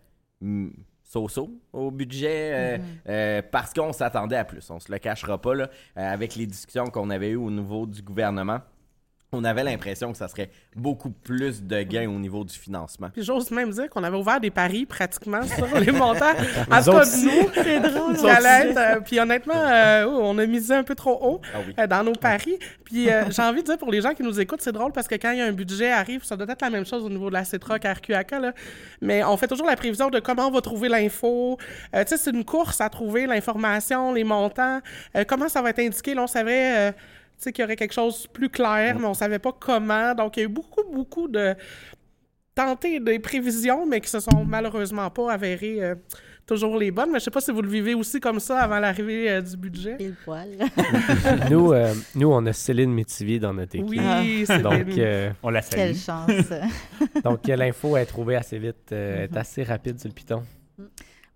so-so 1.07 1.49
au 1.73 1.89
budget 1.89 2.51
euh, 2.53 2.77
Mhm. 2.77 2.83
euh, 3.09 3.41
parce 3.49 3.73
qu'on 3.73 3.93
s'attendait 3.93 4.35
à 4.35 4.43
plus. 4.45 4.69
On 4.69 4.79
se 4.79 4.91
le 4.91 4.99
cachera 4.99 5.41
pas, 5.41 5.55
là, 5.55 5.69
euh, 5.97 6.13
avec 6.13 6.35
les 6.35 6.45
discussions 6.45 6.85
qu'on 6.87 7.09
avait 7.09 7.29
eues 7.29 7.35
au 7.37 7.49
niveau 7.49 7.85
du 7.85 8.01
gouvernement. 8.01 8.59
On 9.33 9.43
avait 9.43 9.63
l'impression 9.63 10.13
que 10.13 10.17
ça 10.17 10.29
serait 10.29 10.49
beaucoup 10.73 11.09
plus 11.09 11.61
de 11.61 11.81
gains 11.81 12.09
au 12.09 12.17
niveau 12.17 12.45
du 12.45 12.57
financement. 12.57 13.09
Puis 13.11 13.23
j'ose 13.23 13.51
même 13.51 13.71
dire 13.71 13.89
qu'on 13.89 14.03
avait 14.05 14.15
ouvert 14.15 14.39
des 14.39 14.51
paris 14.51 14.85
pratiquement 14.85 15.43
sur 15.55 15.67
les 15.79 15.91
montants. 15.91 16.33
Nous 16.33 16.73
En 16.73 16.79
tout 16.79 16.91
cas, 16.91 16.91
autres 16.91 17.01
aussi. 17.01 17.25
nous, 17.25 17.49
C'est 17.53 17.79
drôle, 17.81 18.13
nous 18.13 18.25
euh, 18.25 18.99
puis 19.01 19.19
honnêtement, 19.19 19.53
euh, 19.55 20.05
oh, 20.07 20.19
on 20.23 20.37
a 20.37 20.45
misé 20.45 20.73
un 20.73 20.83
peu 20.83 20.95
trop 20.95 21.19
haut 21.21 21.41
Ah 21.53 21.57
oui. 21.67 21.73
euh, 21.77 21.87
dans 21.87 22.05
nos 22.05 22.13
paris. 22.13 22.57
Puis 22.85 23.09
euh, 23.09 23.29
j'ai 23.29 23.41
envie 23.41 23.61
de 23.63 23.67
dire 23.67 23.77
pour 23.77 23.91
les 23.91 23.99
gens 24.01 24.13
qui 24.13 24.23
nous 24.23 24.39
écoutent, 24.39 24.61
c'est 24.61 24.71
drôle 24.71 24.93
parce 24.93 25.09
que 25.09 25.15
quand 25.15 25.31
il 25.31 25.39
y 25.39 25.41
a 25.41 25.45
un 25.45 25.51
budget 25.51 25.91
arrive, 25.91 26.23
ça 26.23 26.37
doit 26.37 26.47
être 26.49 26.61
la 26.61 26.69
même 26.69 26.85
chose 26.85 27.03
au 27.03 27.09
niveau 27.09 27.27
de 27.27 27.33
la 27.33 27.43
CETROC 27.43 27.83
à 27.83 27.93
RQAK, 27.95 28.31
là. 28.31 28.53
mais 29.01 29.25
on 29.25 29.35
fait 29.35 29.47
toujours 29.47 29.67
la 29.67 29.75
prévision 29.75 30.09
de 30.09 30.19
comment 30.19 30.47
on 30.47 30.51
va 30.51 30.61
trouver 30.61 30.87
l'info. 30.87 31.57
Euh, 31.93 32.03
tu 32.05 32.09
sais, 32.09 32.17
c'est 32.17 32.31
une 32.31 32.45
course 32.45 32.79
à 32.79 32.89
trouver 32.89 33.27
l'information, 33.27 34.13
les 34.13 34.23
montants, 34.23 34.79
euh, 35.17 35.25
comment 35.27 35.49
ça 35.49 35.61
va 35.61 35.71
être 35.71 35.79
indiqué? 35.79 36.13
Là, 36.13 36.23
on 36.23 36.27
savait... 36.27 36.93
tu 37.37 37.43
sais, 37.43 37.51
qu'il 37.51 37.61
y 37.61 37.65
aurait 37.65 37.75
quelque 37.75 37.93
chose 37.93 38.23
de 38.23 38.29
plus 38.29 38.49
clair, 38.49 38.97
mais 38.99 39.05
on 39.05 39.13
savait 39.13 39.39
pas 39.39 39.51
comment. 39.57 40.13
Donc, 40.15 40.37
il 40.37 40.39
y 40.39 40.43
a 40.43 40.45
eu 40.45 40.51
beaucoup, 40.51 40.83
beaucoup 40.91 41.27
de 41.27 41.55
tenter 42.55 42.99
des 42.99 43.19
prévisions, 43.19 43.85
mais 43.85 44.01
qui 44.01 44.09
se 44.09 44.19
sont 44.19 44.43
malheureusement 44.45 45.09
pas 45.11 45.31
avérées 45.31 45.83
euh, 45.83 45.95
toujours 46.47 46.77
les 46.77 46.89
bonnes. 46.89 47.11
Mais 47.11 47.19
je 47.19 47.25
sais 47.25 47.31
pas 47.31 47.41
si 47.41 47.51
vous 47.51 47.61
le 47.61 47.69
vivez 47.69 47.93
aussi 47.93 48.19
comme 48.19 48.39
ça 48.39 48.61
avant 48.61 48.79
l'arrivée 48.79 49.29
euh, 49.29 49.41
du 49.41 49.55
budget. 49.57 49.95
Pile 49.97 50.15
poil. 50.25 50.57
nous, 51.51 51.73
euh, 51.73 51.93
nous, 52.15 52.31
on 52.31 52.43
a 52.45 52.53
Céline 52.53 52.91
Métivier 52.91 53.39
dans 53.39 53.53
notre 53.53 53.75
équipe. 53.75 53.89
Oui, 53.89 54.45
Céline. 54.45 54.63
Donc, 54.63 54.97
euh, 54.97 55.29
on 55.43 55.49
la 55.49 55.61
Quelle 55.61 55.95
chance. 55.95 56.31
Donc, 57.23 57.45
l'info 57.47 57.97
est 57.97 58.05
trouvée 58.05 58.37
assez 58.37 58.57
vite, 58.57 58.91
euh, 58.91 59.25
est 59.25 59.37
assez 59.37 59.61
rapide 59.61 59.99
sur 59.99 60.07
le 60.07 60.13
piton. 60.13 60.43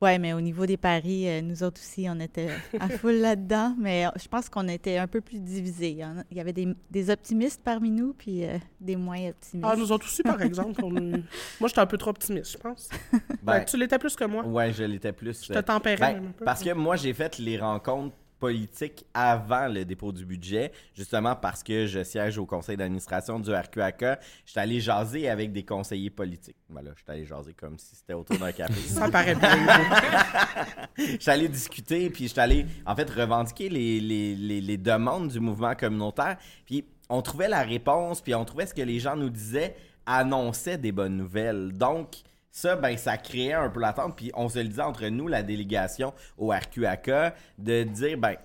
Oui, 0.01 0.17
mais 0.17 0.33
au 0.33 0.41
niveau 0.41 0.65
des 0.65 0.77
paris, 0.77 1.29
euh, 1.29 1.41
nous 1.41 1.61
autres 1.61 1.79
aussi, 1.79 2.07
on 2.09 2.19
était 2.19 2.49
à 2.79 2.89
full 2.97 3.13
là-dedans, 3.17 3.75
mais 3.77 4.07
euh, 4.07 4.09
je 4.19 4.27
pense 4.27 4.49
qu'on 4.49 4.67
était 4.67 4.97
un 4.97 5.05
peu 5.07 5.21
plus 5.21 5.39
divisés. 5.39 5.91
Il 5.91 5.97
y, 5.99 6.05
il 6.31 6.39
avait 6.39 6.53
des, 6.53 6.67
des 6.89 7.09
optimistes 7.11 7.61
parmi 7.63 7.91
nous, 7.91 8.13
puis 8.13 8.43
euh, 8.43 8.57
des 8.79 8.95
moins 8.95 9.29
optimistes. 9.29 9.67
Ah, 9.69 9.75
nous 9.77 9.91
autres 9.91 10.07
aussi, 10.07 10.23
par 10.23 10.41
exemple. 10.41 10.83
on 10.83 10.89
Moi, 10.89 11.67
j'étais 11.67 11.79
un 11.79 11.85
peu 11.85 11.97
trop 11.99 12.09
optimiste, 12.09 12.53
je 12.53 12.57
pense. 12.57 12.89
Ben, 13.11 13.59
Ben, 13.59 13.65
tu 13.65 13.77
l'étais 13.77 13.99
plus 13.99 14.15
que 14.15 14.25
moi. 14.25 14.43
Ouais, 14.43 14.73
je 14.73 14.83
l'étais 14.85 15.13
plus. 15.13 15.45
Je 15.45 15.53
te 15.53 15.59
tempérais 15.59 15.97
Ben, 16.15 16.27
un 16.29 16.31
peu. 16.31 16.45
Parce 16.45 16.63
que 16.63 16.73
moi, 16.73 16.95
j'ai 16.95 17.13
fait 17.13 17.37
les 17.37 17.59
rencontres 17.59 18.15
politiques 18.41 19.05
avant 19.13 19.67
le 19.67 19.85
dépôt 19.85 20.11
du 20.11 20.25
budget, 20.25 20.71
justement 20.95 21.35
parce 21.35 21.61
que 21.61 21.85
je 21.85 22.03
siège 22.03 22.39
au 22.39 22.45
conseil 22.47 22.75
d'administration 22.75 23.39
du 23.39 23.53
RQAK. 23.53 24.19
J'étais 24.45 24.59
allé 24.59 24.81
jaser 24.81 25.29
avec 25.29 25.53
des 25.53 25.63
conseillers 25.63 26.09
politiques. 26.09 26.57
Voilà, 26.67 26.91
j'étais 26.97 27.11
allé 27.11 27.25
jaser 27.25 27.53
comme 27.53 27.77
si 27.77 27.95
c'était 27.95 28.13
autour 28.13 28.39
d'un 28.39 28.51
café. 28.51 28.81
Ça 28.87 29.09
paraît 29.09 29.35
bien. 29.35 29.55
J'étais 30.97 31.29
allé 31.29 31.47
discuter, 31.47 32.09
puis 32.09 32.27
j'étais 32.27 32.41
allé, 32.41 32.65
en 32.85 32.95
fait, 32.95 33.09
revendiquer 33.09 33.69
les, 33.69 33.99
les, 33.99 34.35
les, 34.35 34.59
les 34.59 34.77
demandes 34.77 35.29
du 35.29 35.39
mouvement 35.39 35.75
communautaire. 35.75 36.37
Puis 36.65 36.83
on 37.09 37.21
trouvait 37.21 37.47
la 37.47 37.61
réponse, 37.61 38.21
puis 38.21 38.33
on 38.33 38.43
trouvait 38.43 38.65
ce 38.65 38.73
que 38.73 38.81
les 38.81 38.99
gens 38.99 39.15
nous 39.15 39.29
disaient, 39.29 39.75
annonçait 40.07 40.77
des 40.79 40.91
bonnes 40.91 41.17
nouvelles. 41.17 41.73
Donc, 41.73 42.23
ça, 42.51 42.75
ben, 42.75 42.97
ça 42.97 43.17
créait 43.17 43.53
un 43.53 43.69
peu 43.69 43.79
l'attente. 43.79 44.15
Puis 44.15 44.31
on 44.35 44.49
se 44.49 44.59
le 44.59 44.65
disait 44.65 44.81
entre 44.81 45.05
nous, 45.07 45.27
la 45.27 45.43
délégation 45.43 46.13
au 46.37 46.49
RQAK, 46.49 47.11
de 47.57 47.83
dire, 47.83 48.17
ben, 48.17 48.35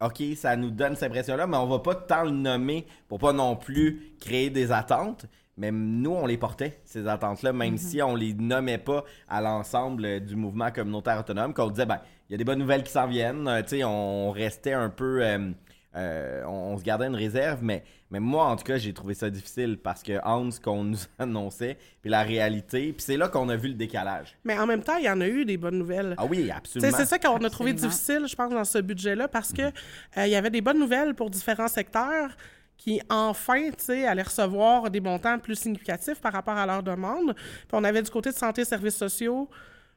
OK, 0.00 0.22
ça 0.36 0.54
nous 0.56 0.70
donne 0.70 0.94
cette 0.94 1.10
impression-là, 1.10 1.46
mais 1.48 1.56
on 1.56 1.66
va 1.66 1.80
pas 1.80 1.94
tant 1.96 2.22
le 2.24 2.30
nommer 2.30 2.86
pour 3.08 3.18
pas 3.18 3.32
non 3.32 3.56
plus 3.56 4.14
créer 4.20 4.48
des 4.50 4.70
attentes. 4.70 5.26
Mais 5.56 5.72
nous, 5.72 6.12
on 6.12 6.24
les 6.26 6.38
portait, 6.38 6.78
ces 6.84 7.08
attentes-là, 7.08 7.52
même 7.52 7.72
Mhm. 7.72 7.78
si 7.78 8.00
on 8.00 8.14
les 8.14 8.32
nommait 8.32 8.78
pas 8.78 9.02
à 9.28 9.40
l'ensemble 9.40 10.20
du 10.20 10.36
mouvement 10.36 10.70
communautaire 10.70 11.18
autonome, 11.18 11.52
qu'on 11.52 11.68
disait, 11.68 11.84
ben, 11.86 11.98
il 12.28 12.32
y 12.32 12.34
a 12.34 12.38
des 12.38 12.44
bonnes 12.44 12.60
nouvelles 12.60 12.84
qui 12.84 12.92
s'en 12.92 13.08
viennent. 13.08 13.48
Euh, 13.48 13.60
tu 13.62 13.70
sais, 13.78 13.84
on 13.84 14.30
restait 14.30 14.72
un 14.74 14.88
peu. 14.88 15.20
euh, 15.24 15.50
euh, 15.98 16.44
on, 16.46 16.74
on 16.74 16.78
se 16.78 16.84
gardait 16.84 17.06
une 17.06 17.16
réserve, 17.16 17.58
mais, 17.62 17.82
mais 18.10 18.20
moi, 18.20 18.44
en 18.44 18.56
tout 18.56 18.64
cas, 18.64 18.78
j'ai 18.78 18.92
trouvé 18.92 19.14
ça 19.14 19.28
difficile 19.30 19.78
parce 19.78 20.02
que 20.02 20.24
entre 20.24 20.54
ce 20.54 20.60
qu'on 20.60 20.84
nous 20.84 20.98
annonçait, 21.18 21.76
puis 22.00 22.10
la 22.10 22.22
réalité, 22.22 22.92
puis 22.92 23.02
c'est 23.02 23.16
là 23.16 23.28
qu'on 23.28 23.48
a 23.48 23.56
vu 23.56 23.68
le 23.68 23.74
décalage. 23.74 24.36
Mais 24.44 24.58
en 24.58 24.66
même 24.66 24.82
temps, 24.82 24.96
il 24.96 25.04
y 25.04 25.10
en 25.10 25.20
a 25.20 25.26
eu 25.26 25.44
des 25.44 25.56
bonnes 25.56 25.78
nouvelles. 25.78 26.14
Ah 26.16 26.24
oui, 26.24 26.50
absolument. 26.50 26.96
C'est 26.96 27.06
ça 27.06 27.18
qu'on 27.18 27.42
a 27.44 27.50
trouvé 27.50 27.72
Absolument. 27.72 27.92
difficile, 27.92 28.26
je 28.28 28.36
pense, 28.36 28.50
dans 28.50 28.64
ce 28.64 28.78
budget-là, 28.78 29.28
parce 29.28 29.52
que 29.52 29.62
euh, 29.62 30.26
il 30.26 30.30
y 30.30 30.36
avait 30.36 30.50
des 30.50 30.60
bonnes 30.60 30.78
nouvelles 30.78 31.14
pour 31.14 31.30
différents 31.30 31.68
secteurs 31.68 32.30
qui, 32.76 33.00
enfin, 33.10 33.70
tu 33.70 33.84
sais, 33.84 34.06
allaient 34.06 34.22
recevoir 34.22 34.88
des 34.88 35.00
montants 35.00 35.38
plus 35.40 35.56
significatifs 35.56 36.20
par 36.20 36.32
rapport 36.32 36.56
à 36.56 36.64
leurs 36.64 36.82
demandes. 36.82 37.34
Puis 37.34 37.72
on 37.72 37.82
avait 37.82 38.02
du 38.02 38.10
côté 38.10 38.30
de 38.30 38.36
santé 38.36 38.60
et 38.60 38.64
services 38.64 38.96
sociaux 38.96 39.50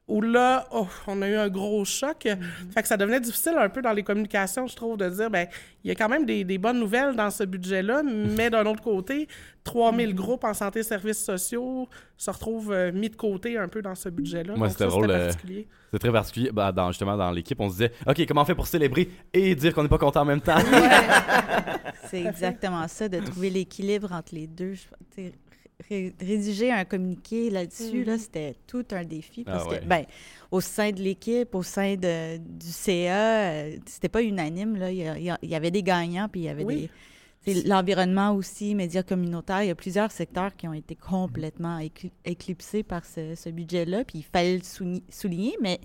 où 0.08 0.20
là, 0.22 0.68
oh, 0.74 0.88
on 1.08 1.22
a 1.22 1.30
eu 1.30 1.36
un 1.36 1.48
gros 1.48 1.86
choc. 1.86 2.28
Fait 2.74 2.82
que 2.82 2.88
ça 2.88 2.98
devenait 2.98 3.22
difficile 3.22 3.54
un 3.58 3.70
peu 3.70 3.82
dans 3.82 3.94
les 3.94 4.04
communications, 4.04 4.68
je 4.68 4.76
trouve, 4.76 4.98
de 4.98 5.08
dire, 5.10 5.30
ben 5.30 5.48
il 5.84 5.88
y 5.88 5.92
a 5.92 5.96
quand 5.96 6.10
même 6.10 6.26
des, 6.26 6.44
des 6.44 6.58
bonnes 6.58 6.80
nouvelles 6.80 7.16
dans 7.16 7.30
ce 7.30 7.44
budget-là, 7.46 8.02
mais 8.36 8.50
d'un 8.50 8.66
autre 8.66 8.82
côté, 8.84 9.28
3000 9.64 10.14
groupes 10.14 10.44
en 10.44 10.54
santé 10.54 10.80
et 10.80 10.84
services 10.84 11.24
sociaux 11.24 11.88
se 12.18 12.30
retrouvent 12.30 12.74
euh, 12.74 12.92
mis 12.92 13.10
de 13.10 13.16
côté 13.16 13.58
un 13.58 13.68
peu 13.70 13.82
dans 13.82 13.96
ce 13.96 14.10
budget-là. 14.10 14.56
Moi, 14.58 14.70
c'était 14.70 14.88
drôle. 14.88 15.10
euh, 15.12 15.28
particulier. 15.28 15.68
C'est 15.94 16.00
très 16.00 16.12
particulier. 16.12 16.52
Bah, 16.52 16.72
dans, 16.72 16.90
justement, 16.92 17.16
dans 17.16 17.32
l'équipe, 17.32 17.60
on 17.62 17.70
se 17.70 17.74
disait 17.76 17.92
OK, 18.06 18.26
comment 18.28 18.42
on 18.42 18.46
fait 18.46 18.56
pour 18.56 18.68
célébrer 18.68 19.10
et 19.34 19.56
dire 19.56 19.74
qu'on 19.74 19.84
n'est 19.84 19.90
pas 19.90 19.98
content 19.98 20.22
en 20.22 20.26
même 20.26 20.42
temps? 20.42 20.56
C'est 22.10 22.22
exactement 22.26 22.86
ça, 22.88 23.08
de 23.08 23.20
trouver 23.20 23.50
l'équilibre 23.50 24.12
entre 24.12 24.36
les 24.36 24.48
deux. 24.48 24.74
Je- 24.74 25.22
ré- 25.90 26.14
rédiger 26.20 26.72
un 26.72 26.86
communiqué 26.86 27.50
là-dessus, 27.50 28.04
là, 28.04 28.14
Mhm. 28.14 28.20
c'était 28.20 28.56
tout 28.68 28.86
un 28.92 29.04
défi 29.04 29.44
Ah 29.48 29.52
parce 29.54 29.68
ouais. 29.70 29.80
que, 29.80 29.86
ben, 29.86 30.06
au 30.52 30.62
sein 30.62 30.92
de 30.92 31.02
l'équipe, 31.02 31.54
au 31.56 31.64
sein 31.64 31.96
de, 31.96 32.38
du 32.38 32.68
CA, 32.72 33.52
euh, 33.52 33.78
c'était 33.86 34.10
pas 34.10 34.22
unanime. 34.22 34.76
Là. 34.78 34.92
Il, 34.92 34.98
y 35.24 35.32
il 35.42 35.56
avait 35.56 35.72
des 35.72 35.84
gagnants, 35.84 36.28
puis 36.30 36.42
il 36.42 36.44
y 36.46 36.50
avait 36.50 36.64
Oui. 36.64 36.90
des. 37.46 37.64
L'environnement 37.64 38.34
aussi, 38.36 38.76
médias 38.76 39.02
communautaires, 39.02 39.64
il 39.64 39.68
y 39.68 39.72
a 39.72 39.76
plusieurs 39.76 40.12
secteurs 40.12 40.56
qui 40.56 40.68
ont 40.68 40.74
été 40.74 40.96
complètement 40.96 41.80
écli- 41.80 42.12
éclipsés 42.24 42.84
par 42.84 43.04
ce, 43.04 43.34
ce 43.34 43.50
budget-là, 43.50 44.04
puis 44.04 44.20
il 44.20 44.24
fallait 44.26 44.58
le 44.58 44.64
souni- 44.64 45.02
souligner, 45.10 45.56
mais 45.60 45.80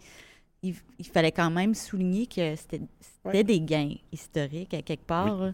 il, 0.62 0.74
il 0.98 1.06
fallait 1.06 1.32
quand 1.32 1.50
même 1.50 1.74
souligner 1.74 2.26
que 2.26 2.54
c'était 2.56 2.82
Ouais. 3.24 3.42
des 3.42 3.60
gains 3.60 3.94
historiques 4.12 4.74
à 4.74 4.82
quelque 4.82 5.06
part. 5.06 5.52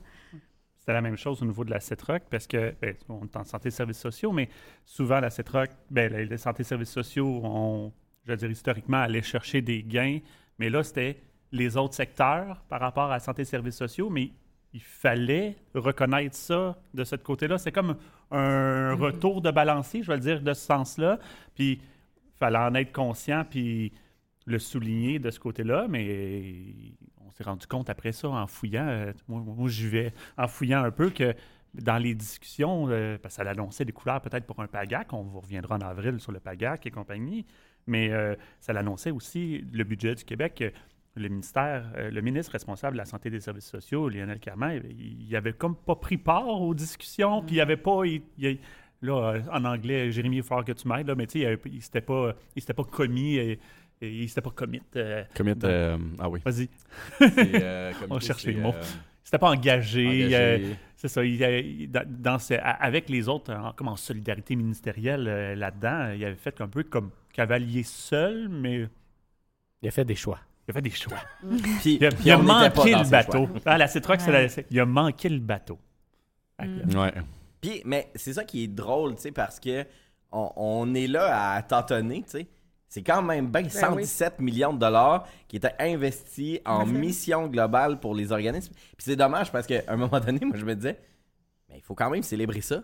C'était 0.82 0.94
la 0.94 1.00
même 1.00 1.16
chose 1.16 1.40
au 1.42 1.44
niveau 1.44 1.64
de 1.64 1.70
la 1.70 1.78
CETROC 1.78 2.24
parce 2.28 2.48
que, 2.48 2.74
ben, 2.82 2.96
on 3.08 3.22
est 3.22 3.36
en 3.36 3.44
santé 3.44 3.68
et 3.68 3.70
services 3.70 4.00
sociaux, 4.00 4.32
mais 4.32 4.48
souvent 4.84 5.20
la 5.20 5.30
CETROC, 5.30 5.70
ben, 5.92 6.12
les, 6.12 6.36
santé 6.36 6.62
et 6.62 6.64
services 6.64 6.90
sociaux, 6.90 7.40
on, 7.44 7.92
je 8.26 8.32
veux 8.32 8.36
dire, 8.36 8.50
historiquement, 8.50 8.96
allaient 8.96 9.22
chercher 9.22 9.62
des 9.62 9.84
gains, 9.84 10.18
mais 10.58 10.70
là, 10.70 10.82
c'était 10.82 11.22
les 11.52 11.76
autres 11.76 11.94
secteurs 11.94 12.64
par 12.68 12.80
rapport 12.80 13.04
à 13.04 13.10
la 13.10 13.20
santé 13.20 13.42
et 13.42 13.44
services 13.44 13.76
sociaux, 13.76 14.10
mais 14.10 14.32
il 14.72 14.82
fallait 14.82 15.54
reconnaître 15.72 16.34
ça 16.34 16.76
de 16.94 17.04
ce 17.04 17.14
côté-là. 17.14 17.58
C'est 17.58 17.70
comme 17.70 17.96
un 18.32 18.94
retour 18.94 19.40
de 19.40 19.52
balancier, 19.52 20.02
je 20.02 20.08
vais 20.08 20.16
le 20.16 20.22
dire 20.22 20.42
de 20.42 20.52
ce 20.52 20.66
sens-là, 20.66 21.20
puis 21.54 21.74
il 21.74 22.38
fallait 22.40 22.58
en 22.58 22.74
être 22.74 22.90
conscient, 22.90 23.44
puis 23.48 23.92
le 24.46 24.58
souligner 24.58 25.20
de 25.20 25.30
ce 25.30 25.38
côté-là, 25.38 25.86
mais 25.88 26.64
s'est 27.36 27.44
rendu 27.44 27.66
compte 27.66 27.90
après 27.90 28.12
ça, 28.12 28.28
en 28.28 28.46
fouillant, 28.46 28.86
euh, 28.86 29.12
moi, 29.28 29.40
moi, 29.44 29.68
j'y 29.68 29.88
vais, 29.88 30.12
en 30.38 30.48
fouillant 30.48 30.82
un 30.84 30.90
peu, 30.90 31.10
que 31.10 31.34
dans 31.74 31.96
les 31.96 32.14
discussions, 32.14 32.86
euh, 32.90 33.16
parce 33.22 33.36
que 33.36 33.42
ça 33.44 33.50
annonçait 33.50 33.84
des 33.84 33.92
couleurs 33.92 34.20
peut-être 34.20 34.44
pour 34.46 34.60
un 34.60 34.66
PAGAC, 34.66 35.12
on 35.12 35.22
vous 35.22 35.40
reviendra 35.40 35.76
en 35.76 35.80
avril 35.80 36.20
sur 36.20 36.30
le 36.32 36.40
PAGAC 36.40 36.86
et 36.86 36.90
compagnie, 36.90 37.46
mais 37.86 38.10
euh, 38.12 38.34
ça 38.60 38.72
l'annonçait 38.72 39.10
aussi 39.10 39.64
le 39.72 39.84
budget 39.84 40.14
du 40.14 40.24
Québec. 40.24 40.62
Le 41.14 41.28
ministère, 41.28 41.92
euh, 41.96 42.10
le 42.10 42.20
ministre 42.22 42.52
responsable 42.52 42.94
de 42.94 42.98
la 42.98 43.04
santé 43.04 43.28
et 43.28 43.32
des 43.32 43.40
services 43.40 43.66
sociaux, 43.68 44.08
Lionel 44.08 44.38
Carman, 44.38 44.80
il, 44.88 45.28
il 45.28 45.36
avait 45.36 45.52
comme 45.52 45.76
pas 45.76 45.96
pris 45.96 46.16
part 46.18 46.48
aux 46.48 46.74
discussions, 46.74 47.42
puis 47.42 47.56
il 47.56 47.60
avait 47.60 47.76
pas, 47.76 48.04
il- 48.06 48.22
il- 48.38 48.58
là, 49.02 49.40
en 49.50 49.64
anglais, 49.64 50.10
Jérémy, 50.12 50.36
il 50.36 50.42
va 50.42 50.48
falloir 50.48 50.64
que 50.64 50.72
tu 50.72 50.86
m'aides, 50.88 51.06
là, 51.08 51.14
mais 51.14 51.26
tu 51.26 51.40
sais, 51.42 51.58
il 51.66 51.82
s'était 51.82 52.00
pas, 52.00 52.34
il 52.56 52.62
s'était 52.62 52.72
pas 52.74 52.84
commis, 52.84 53.34
et, 53.36 53.58
et 54.02 54.10
il 54.22 54.28
s'était 54.28 54.40
pas 54.40 54.50
commit. 54.50 54.82
euh, 54.96 55.22
Commit, 55.34 55.54
dans- 55.54 55.68
euh, 55.68 55.96
ah 56.18 56.28
oui. 56.28 56.40
Vas-y. 56.44 56.68
Euh, 57.20 57.92
On 58.10 58.20
cherche 58.20 58.44
les 58.44 58.54
mots. 58.54 58.74
euh, 58.74 58.82
Il 58.82 59.24
s'était 59.24 59.38
pas 59.38 59.50
engagé. 59.50 60.06
engagé. 60.06 60.34
euh, 60.34 60.74
c'est 60.96 61.08
ça. 61.08 61.24
il- 61.24 61.40
il- 61.40 61.90
dans, 61.90 62.38
ce- 62.38 62.54
avec 62.54 63.08
les 63.08 63.28
autres, 63.28 63.52
en, 63.54 63.72
comme 63.72 63.88
en 63.88 63.96
solidarité 63.96 64.56
ministérielle 64.56 65.26
euh, 65.28 65.54
là-dedans, 65.54 66.12
il 66.16 66.24
avait 66.24 66.34
fait 66.34 66.60
un 66.60 66.68
peu 66.68 66.82
comme 66.82 67.10
cavalier 67.32 67.82
seul, 67.82 68.48
mais. 68.48 68.88
Il 69.80 69.88
a 69.88 69.90
fait 69.90 70.04
des 70.04 70.14
choix. 70.14 70.38
Il 70.68 70.70
a 70.70 70.74
fait 70.74 70.82
des 70.82 70.90
choix. 70.90 71.18
Puis- 71.80 71.96
il 72.00 72.06
a, 72.06 72.10
puis 72.10 72.18
il 72.26 72.30
a 72.30 72.38
manqué 72.38 72.90
le 72.94 73.10
bateau. 73.10 73.48
Ah, 73.64 73.78
la 73.78 73.86
Citroën, 73.88 74.18
c'est 74.18 74.30
la- 74.32 74.48
c'est- 74.48 74.66
il 74.70 74.78
a 74.78 74.86
manqué 74.86 75.28
le 75.28 75.38
bateau. 75.40 75.78
Ouais. 76.60 77.12
Puis, 77.60 77.82
mais 77.84 78.10
c'est 78.14 78.32
ça 78.32 78.44
qui 78.44 78.64
est 78.64 78.68
drôle, 78.68 79.14
tu 79.16 79.22
sais, 79.22 79.32
parce 79.32 79.58
que 79.60 79.84
on, 80.30 80.50
on 80.56 80.94
est 80.94 81.06
là 81.06 81.54
à 81.54 81.62
tâtonner, 81.62 82.22
tu 82.22 82.30
sais. 82.30 82.46
C'est 82.92 83.02
quand 83.02 83.22
même 83.22 83.46
bien 83.46 83.62
Ben 83.62 83.70
117 83.70 84.38
millions 84.40 84.74
de 84.74 84.78
dollars 84.78 85.26
qui 85.48 85.56
étaient 85.56 85.74
investis 85.78 86.60
en 86.66 86.84
mission 86.84 87.46
globale 87.46 87.98
pour 87.98 88.14
les 88.14 88.32
organismes. 88.32 88.74
Puis 88.74 89.06
c'est 89.06 89.16
dommage 89.16 89.50
parce 89.50 89.66
qu'à 89.66 89.80
un 89.88 89.96
moment 89.96 90.20
donné, 90.20 90.40
moi, 90.44 90.58
je 90.58 90.66
me 90.66 90.74
disais, 90.74 91.00
mais 91.70 91.76
il 91.78 91.80
faut 91.80 91.94
quand 91.94 92.10
même 92.10 92.22
célébrer 92.22 92.60
ça. 92.60 92.82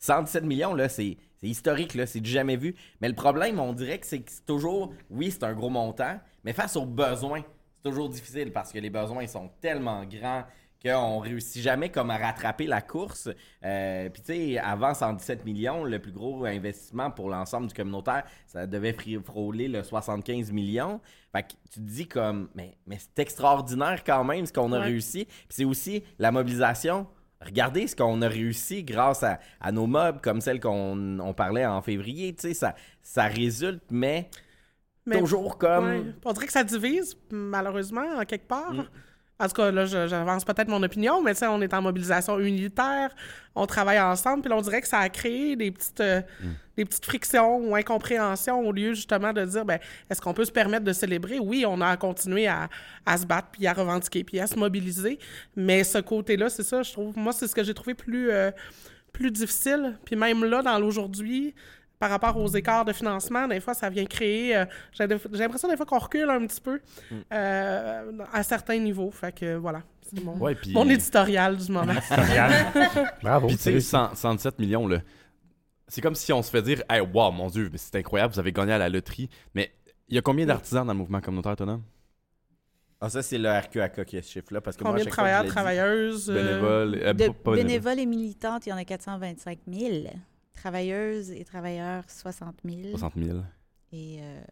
117 0.00 0.42
millions, 0.42 0.74
là, 0.74 0.88
c'est 0.88 1.16
historique, 1.44 1.94
là, 1.94 2.06
c'est 2.06 2.18
du 2.18 2.28
jamais 2.28 2.56
vu. 2.56 2.74
Mais 3.00 3.08
le 3.08 3.14
problème, 3.14 3.60
on 3.60 3.72
dirait 3.72 4.00
que 4.00 4.06
c'est 4.08 4.18
que 4.18 4.32
c'est 4.32 4.44
toujours, 4.44 4.92
oui, 5.10 5.30
c'est 5.30 5.44
un 5.44 5.54
gros 5.54 5.70
montant, 5.70 6.18
mais 6.42 6.52
face 6.52 6.74
aux 6.74 6.84
besoins, 6.84 7.42
c'est 7.76 7.88
toujours 7.88 8.08
difficile 8.08 8.50
parce 8.50 8.72
que 8.72 8.80
les 8.80 8.90
besoins 8.90 9.28
sont 9.28 9.48
tellement 9.60 10.04
grands 10.06 10.42
qu'on 10.86 11.18
réussit 11.18 11.62
jamais 11.62 11.88
comme 11.90 12.10
à 12.10 12.16
rattraper 12.18 12.66
la 12.66 12.80
course. 12.80 13.28
Euh, 13.64 14.08
Puis 14.10 14.22
tu 14.22 14.32
sais, 14.32 14.58
avant 14.58 14.94
117 14.94 15.44
millions, 15.44 15.84
le 15.84 15.98
plus 15.98 16.12
gros 16.12 16.44
investissement 16.44 17.10
pour 17.10 17.28
l'ensemble 17.28 17.66
du 17.68 17.74
communautaire, 17.74 18.24
ça 18.46 18.66
devait 18.66 18.96
frôler 19.24 19.68
le 19.68 19.82
75 19.82 20.52
millions. 20.52 21.00
Fait 21.32 21.42
que 21.42 21.52
tu 21.72 21.80
te 21.80 21.80
dis 21.80 22.06
comme, 22.08 22.48
mais, 22.54 22.76
mais 22.86 22.98
c'est 22.98 23.18
extraordinaire 23.22 24.02
quand 24.04 24.24
même 24.24 24.46
ce 24.46 24.52
qu'on 24.52 24.72
a 24.72 24.78
Ouais. 24.78 24.84
réussi. 24.86 25.24
Puis 25.24 25.46
c'est 25.50 25.64
aussi 25.64 26.02
la 26.18 26.30
mobilisation. 26.32 27.06
Regardez 27.44 27.86
ce 27.86 27.94
qu'on 27.94 28.22
a 28.22 28.28
réussi 28.28 28.82
grâce 28.82 29.22
à, 29.22 29.38
à 29.60 29.70
nos 29.70 29.86
mobs 29.86 30.20
comme 30.22 30.40
celle 30.40 30.58
qu'on 30.58 31.18
on 31.20 31.34
parlait 31.34 31.66
en 31.66 31.82
février. 31.82 32.34
Tu 32.34 32.48
sais, 32.48 32.54
ça, 32.54 32.74
ça 33.02 33.24
résulte, 33.24 33.84
mais, 33.90 34.30
Mais- 35.04 35.18
toujours 35.18 35.58
comme... 35.58 35.84
Ouais. 35.84 36.02
On 36.24 36.32
dirait 36.32 36.46
que 36.46 36.52
ça 36.52 36.64
divise, 36.64 37.16
malheureusement, 37.30 38.06
en 38.18 38.24
quelque 38.24 38.48
part. 38.48 38.72
Mm. 38.72 38.86
En 39.38 39.48
tout 39.48 39.54
cas, 39.54 39.70
là, 39.70 39.84
j'avance 39.84 40.46
peut-être 40.46 40.68
mon 40.68 40.82
opinion, 40.82 41.22
mais 41.22 41.34
tu 41.34 41.40
sais, 41.40 41.46
on 41.46 41.60
est 41.60 41.74
en 41.74 41.82
mobilisation 41.82 42.38
unitaire, 42.38 43.14
on 43.54 43.66
travaille 43.66 44.00
ensemble, 44.00 44.42
puis 44.42 44.50
on 44.50 44.62
dirait 44.62 44.80
que 44.80 44.88
ça 44.88 44.98
a 45.00 45.10
créé 45.10 45.56
des 45.56 45.70
petites, 45.70 46.00
euh, 46.00 46.22
Mm. 46.42 46.46
des 46.78 46.84
petites 46.86 47.04
frictions 47.04 47.58
ou 47.58 47.74
incompréhensions 47.76 48.60
au 48.66 48.72
lieu 48.72 48.94
justement 48.94 49.34
de 49.34 49.44
dire, 49.44 49.66
ben, 49.66 49.78
est-ce 50.08 50.22
qu'on 50.22 50.32
peut 50.32 50.46
se 50.46 50.52
permettre 50.52 50.84
de 50.84 50.92
célébrer? 50.94 51.38
Oui, 51.38 51.64
on 51.68 51.82
a 51.82 51.88
à 51.88 51.96
continuer 51.98 52.46
à, 52.46 52.70
à 53.04 53.18
se 53.18 53.26
battre, 53.26 53.48
puis 53.52 53.66
à 53.66 53.74
revendiquer, 53.74 54.24
puis 54.24 54.40
à 54.40 54.46
se 54.46 54.58
mobiliser, 54.58 55.18
mais 55.54 55.84
ce 55.84 55.98
côté-là, 55.98 56.48
c'est 56.48 56.62
ça, 56.62 56.82
je 56.82 56.92
trouve, 56.92 57.16
moi, 57.18 57.34
c'est 57.34 57.46
ce 57.46 57.54
que 57.54 57.62
j'ai 57.62 57.74
trouvé 57.74 57.92
plus, 57.92 58.30
euh, 58.30 58.50
plus 59.12 59.30
difficile. 59.30 59.98
Puis 60.04 60.16
même 60.16 60.44
là, 60.44 60.62
dans 60.62 60.78
l'aujourd'hui, 60.78 61.54
par 61.98 62.10
rapport 62.10 62.36
aux 62.36 62.48
écarts 62.48 62.84
de 62.84 62.92
financement, 62.92 63.48
des 63.48 63.60
fois, 63.60 63.74
ça 63.74 63.88
vient 63.88 64.04
créer. 64.04 64.56
euh, 64.56 64.64
j'ai 64.92 65.06
j'ai 65.32 65.38
l'impression 65.38 65.68
des 65.68 65.76
fois 65.76 65.86
qu'on 65.86 65.98
recule 65.98 66.28
un 66.28 66.46
petit 66.46 66.60
peu 66.60 66.80
euh, 67.32 68.12
à 68.32 68.42
certains 68.42 68.78
niveaux. 68.78 69.10
Fait 69.10 69.32
que 69.32 69.56
voilà, 69.56 69.82
c'est 70.02 70.22
mon, 70.22 70.36
Ouais, 70.38 70.54
puis- 70.54 70.72
mon 70.72 70.88
éditorial 70.88 71.56
du 71.56 71.72
moment. 71.72 71.94
Bravo. 73.22 73.46
Puis 73.48 73.56
tu 73.56 73.62
sais, 73.62 73.80
100 73.80 74.14
117 74.14 74.58
millions, 74.58 74.86
là. 74.86 75.00
C'est 75.88 76.00
comme 76.00 76.14
si 76.16 76.32
on 76.32 76.42
se 76.42 76.50
fait 76.50 76.62
dire, 76.62 76.82
hey, 76.90 77.00
wow, 77.00 77.30
mon 77.30 77.48
Dieu, 77.48 77.68
mais 77.70 77.78
c'est 77.78 77.94
incroyable, 77.94 78.34
vous 78.34 78.40
avez 78.40 78.52
gagné 78.52 78.72
à 78.72 78.78
la 78.78 78.88
loterie. 78.88 79.28
Mais 79.54 79.72
il 80.08 80.16
y 80.16 80.18
a 80.18 80.22
combien 80.22 80.44
d'artisans 80.44 80.84
dans 80.86 80.92
le 80.92 80.98
mouvement 80.98 81.20
communautaire 81.20 81.52
autonome? 81.52 81.82
Ah, 83.00 83.08
ça, 83.08 83.22
c'est 83.22 83.38
le 83.38 83.48
RQAK 83.50 84.04
qui 84.04 84.16
a 84.16 84.22
ce 84.22 84.32
chiffre-là. 84.32 84.60
Parce 84.60 84.76
que 84.76 84.82
Combien 84.82 85.04
de 85.04 85.10
travailleurs, 85.10 85.44
travailleuses? 85.46 86.28
euh, 86.30 86.34
euh, 86.34 87.12
bénévoles. 87.12 87.56
bénévoles 87.56 87.98
et 88.00 88.06
militantes, 88.06 88.66
il 88.66 88.70
y 88.70 88.72
en 88.72 88.78
a 88.78 88.84
425 88.84 89.58
000. 89.70 90.04
Travailleuses 90.56 91.30
et 91.30 91.44
travailleurs, 91.44 92.10
60 92.10 92.56
000. 92.64 92.96
60 92.96 93.14
000. 93.16 93.38
Et 93.92 94.18
euh, 94.20 94.42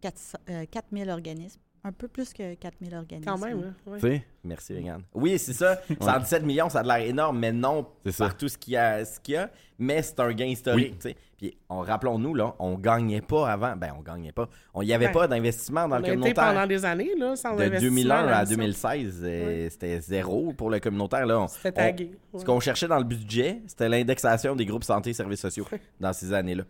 400 0.00 0.38
euh, 0.48 0.64
4 0.70 0.86
000 0.92 1.10
organismes. 1.10 1.60
Un 1.84 1.90
peu 1.90 2.06
plus 2.06 2.32
que 2.32 2.54
4 2.54 2.74
000 2.80 2.94
organismes. 2.94 3.28
Quand 3.28 3.38
même, 3.44 3.58
hein, 3.58 3.74
ouais. 3.90 3.98
Tu 3.98 4.06
sais? 4.06 4.24
Merci, 4.44 4.76
Regan. 4.76 5.02
Oui, 5.14 5.36
c'est 5.36 5.52
ça. 5.52 5.80
117 6.00 6.44
millions, 6.44 6.68
ça 6.68 6.78
a 6.78 6.82
l'air 6.84 7.08
énorme, 7.08 7.40
mais 7.40 7.50
non 7.50 7.84
par 8.16 8.36
tout 8.36 8.48
ce 8.48 8.56
qu'il 8.56 8.74
y 8.74 8.76
a, 8.76 9.04
ce 9.04 9.18
qu'il 9.18 9.34
y 9.34 9.36
a. 9.36 9.50
Mais 9.80 10.00
c'est 10.02 10.20
un 10.20 10.32
gain 10.32 10.46
historique, 10.46 10.92
Oui. 10.92 10.94
tu 10.94 11.08
sais. 11.08 11.16
Puis, 11.36 11.56
on, 11.68 11.80
rappelons-nous, 11.80 12.34
là, 12.36 12.54
on 12.60 12.78
gagnait 12.78 13.20
pas 13.20 13.50
avant. 13.50 13.74
Ben, 13.74 13.92
on 13.98 14.02
gagnait 14.02 14.30
pas. 14.30 14.48
Il 14.80 14.82
n'y 14.86 14.92
avait 14.92 15.06
Ben, 15.06 15.12
pas 15.12 15.26
d'investissement 15.26 15.88
dans 15.88 15.96
on 15.96 15.98
le 15.98 16.04
communautaire. 16.04 16.34
pendant 16.34 16.66
des 16.68 16.84
années, 16.84 17.10
là, 17.18 17.34
sans 17.34 17.56
De 17.56 17.62
investissement 17.64 17.90
2001 17.96 18.14
à 18.14 18.26
là-dessus. 18.30 18.56
2016, 18.56 19.20
euh, 19.24 19.68
c'était 19.68 20.00
zéro 20.00 20.52
pour 20.52 20.70
le 20.70 20.78
communautaire. 20.78 21.26
Là, 21.26 21.44
C'était 21.48 21.70
on- 21.70 21.74
tagué, 21.74 22.12
Ce 22.38 22.44
qu'on 22.44 22.60
cherchait 22.60 22.86
dans 22.86 22.98
le 22.98 23.04
budget, 23.04 23.60
c'était 23.66 23.88
l'indexation 23.88 24.54
des 24.54 24.66
groupes 24.66 24.84
santé 24.84 25.10
et 25.10 25.14
services 25.14 25.40
sociaux 25.40 25.66
dans 25.98 26.12
ces 26.12 26.32
années-là. 26.32 26.62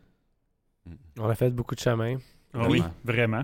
On 1.19 1.29
a 1.29 1.35
fait 1.35 1.51
beaucoup 1.51 1.75
de 1.75 1.81
chemin. 1.81 2.17
Ah 2.55 2.67
oui, 2.69 2.83
vraiment. 3.05 3.43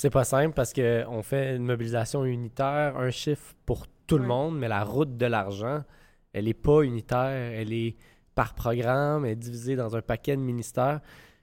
C'est 0.00 0.08
pas 0.08 0.24
simple 0.24 0.54
parce 0.54 0.72
qu'on 0.72 1.22
fait 1.22 1.56
une 1.56 1.66
mobilisation 1.66 2.24
unitaire, 2.24 2.96
un 2.96 3.10
chiffre 3.10 3.54
pour 3.66 3.86
tout 4.06 4.16
le 4.16 4.24
monde, 4.24 4.58
mais 4.58 4.66
la 4.66 4.82
route 4.82 5.18
de 5.18 5.26
l'argent, 5.26 5.84
elle 6.32 6.48
est 6.48 6.54
pas 6.54 6.80
unitaire, 6.80 7.28
elle 7.28 7.74
est 7.74 7.96
par 8.34 8.54
programme, 8.54 9.26
elle 9.26 9.32
est 9.32 9.36
divisée 9.36 9.76
dans 9.76 9.96
un 9.96 10.00
paquet 10.00 10.36
de 10.36 10.40
ministères. 10.40 11.02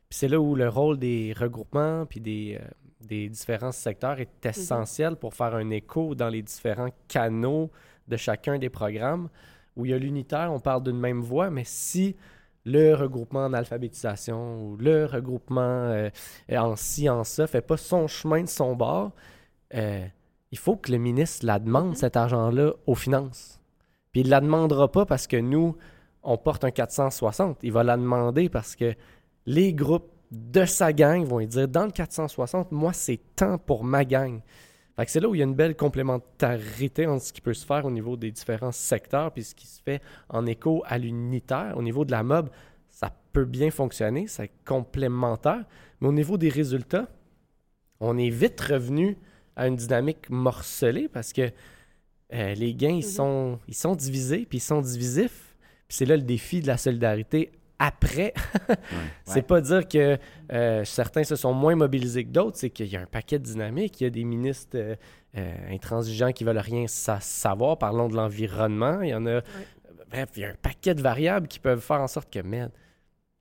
Puis 0.10 0.18
c'est 0.18 0.28
là 0.28 0.40
où 0.40 0.56
le 0.56 0.70
rôle 0.70 0.98
des 0.98 1.36
regroupements 1.38 2.08
puis 2.08 2.20
des, 2.20 2.58
euh, 2.60 2.68
des 3.02 3.30
différents 3.30 3.72
secteurs 3.72 4.20
est 4.20 4.44
essentiel 4.44 5.18
pour 5.18 5.36
faire 5.36 5.54
un 5.54 5.70
écho 5.70 6.16
dans 6.16 6.30
les 6.30 6.42
différents 6.42 6.90
canaux 7.08 7.70
de 8.08 8.18
chacun 8.18 8.58
des 8.58 8.72
programmes. 8.72 9.30
Où 9.76 9.86
il 9.86 9.92
y 9.92 9.94
a 9.94 10.00
l'unitaire, 10.00 10.52
on 10.52 10.60
parle 10.60 10.82
d'une 10.82 10.98
même 10.98 11.22
voix, 11.22 11.52
mais 11.52 11.64
si 11.64 12.16
le 12.68 12.94
regroupement 12.96 13.46
en 13.46 13.54
alphabétisation 13.54 14.62
ou 14.62 14.76
le 14.76 15.06
regroupement 15.06 15.62
euh, 15.62 16.10
en 16.52 16.76
ci, 16.76 17.10
en 17.10 17.24
ça, 17.24 17.48
fait 17.48 17.62
pas 17.62 17.78
son 17.78 18.08
chemin 18.08 18.42
de 18.42 18.50
son 18.50 18.76
bord, 18.76 19.12
euh, 19.74 20.06
il 20.52 20.58
faut 20.58 20.76
que 20.76 20.92
le 20.92 20.98
ministre 20.98 21.46
la 21.46 21.60
demande, 21.60 21.96
cet 21.96 22.18
argent-là, 22.18 22.74
aux 22.86 22.96
finances. 22.96 23.62
Puis 24.12 24.22
il 24.22 24.30
la 24.30 24.42
demandera 24.42 24.92
pas 24.92 25.06
parce 25.06 25.28
que 25.28 25.38
nous, 25.38 25.78
on 26.24 26.38
porte 26.38 26.66
un 26.66 26.72
460. 26.72 27.60
Il 27.64 27.72
va 27.72 27.84
la 27.84 27.96
demander 27.96 28.50
parce 28.50 28.76
que 28.76 28.94
les 29.46 29.74
groupes 29.74 30.12
de 30.32 30.66
sa 30.66 30.92
gang 30.92 31.24
vont 31.24 31.40
lui 31.40 31.48
dire 31.48 31.70
dans 31.70 31.86
le 31.86 31.92
460, 31.92 32.74
moi, 32.74 32.92
c'est 32.92 33.20
temps 33.38 33.58
pour 33.58 33.86
ma 33.86 34.04
gang. 34.04 34.42
C'est 35.06 35.20
là 35.20 35.30
où 35.30 35.36
il 35.36 35.38
y 35.38 35.42
a 35.42 35.46
une 35.46 35.54
belle 35.54 35.76
complémentarité 35.76 37.06
entre 37.06 37.24
ce 37.24 37.34
qui 37.34 37.42
peut 37.42 37.54
se 37.54 37.66
faire 37.66 37.86
au 37.86 37.92
niveau 37.92 38.18
des 38.18 38.32
différents 38.32 38.72
secteurs 38.72 39.32
puis 39.32 39.44
ce 39.44 39.54
qui 39.54 39.68
se 39.68 39.82
fait 39.82 40.02
en 40.30 40.46
écho 40.48 40.84
à 40.88 40.98
l'unitaire. 40.98 41.74
Au 41.78 41.84
niveau 41.84 42.04
de 42.04 42.12
la 42.12 42.24
mob, 42.24 42.50
ça 42.90 43.14
peut 43.32 43.46
bien 43.46 43.70
fonctionner, 43.70 44.26
c'est 44.26 44.50
complémentaire, 44.66 45.64
mais 46.02 46.08
au 46.08 46.14
niveau 46.14 46.38
des 46.38 46.50
résultats, 46.50 47.08
on 48.00 48.18
est 48.18 48.32
vite 48.32 48.60
revenu 48.60 49.18
à 49.56 49.68
une 49.68 49.76
dynamique 49.76 50.30
morcelée 50.30 51.08
parce 51.08 51.32
que 51.32 51.52
euh, 52.34 52.54
les 52.56 52.74
gains, 52.74 52.90
ils, 52.90 53.04
sont, 53.04 53.60
ils 53.68 53.76
sont 53.76 53.96
divisés, 53.96 54.46
puis 54.50 54.58
ils 54.58 54.62
sont 54.62 54.82
divisifs. 54.82 55.56
Puis 55.88 55.98
c'est 55.98 56.06
là 56.06 56.18
le 56.18 56.24
défi 56.24 56.60
de 56.60 56.68
la 56.68 56.78
solidarité 56.78 57.52
après. 57.80 58.34
c'est 59.26 59.36
Ouais. 59.36 59.42
pas 59.44 59.62
dire 59.62 59.88
que 59.88 60.18
euh, 60.52 60.84
certains 60.86 61.24
se 61.24 61.36
sont 61.36 61.54
moins 61.54 61.76
mobilisés 61.76 62.24
que 62.26 62.30
d'autres, 62.32 62.58
c'est 62.58 62.70
qu'il 62.70 62.88
y 62.88 62.96
a 62.98 63.02
un 63.02 63.06
paquet 63.06 63.40
de 63.40 63.44
dynamiques. 63.44 64.02
Il 64.02 64.06
y 64.06 64.08
a 64.08 64.10
des 64.10 64.24
ministres 64.24 64.76
euh, 64.78 64.96
euh, 65.38 65.56
intransigeants 65.74 66.32
qui 66.32 66.44
veulent 66.44 66.58
rien 66.58 66.88
sa- 66.88 67.20
savoir. 67.20 67.78
Parlons 67.78 68.08
de 68.10 68.16
l'environnement. 68.16 69.02
Il 69.02 69.10
y 69.10 69.14
en 69.16 69.26
a. 69.28 69.42
Bref, 70.10 70.30
il 70.38 70.42
y 70.42 70.46
a 70.46 70.50
un 70.50 70.56
paquet 70.62 70.96
de 70.96 71.02
variables 71.02 71.48
qui 71.48 71.60
peuvent 71.60 71.82
faire 71.82 72.02
en 72.02 72.08
sorte 72.08 72.32
que, 72.34 72.40
merde, 72.40 72.72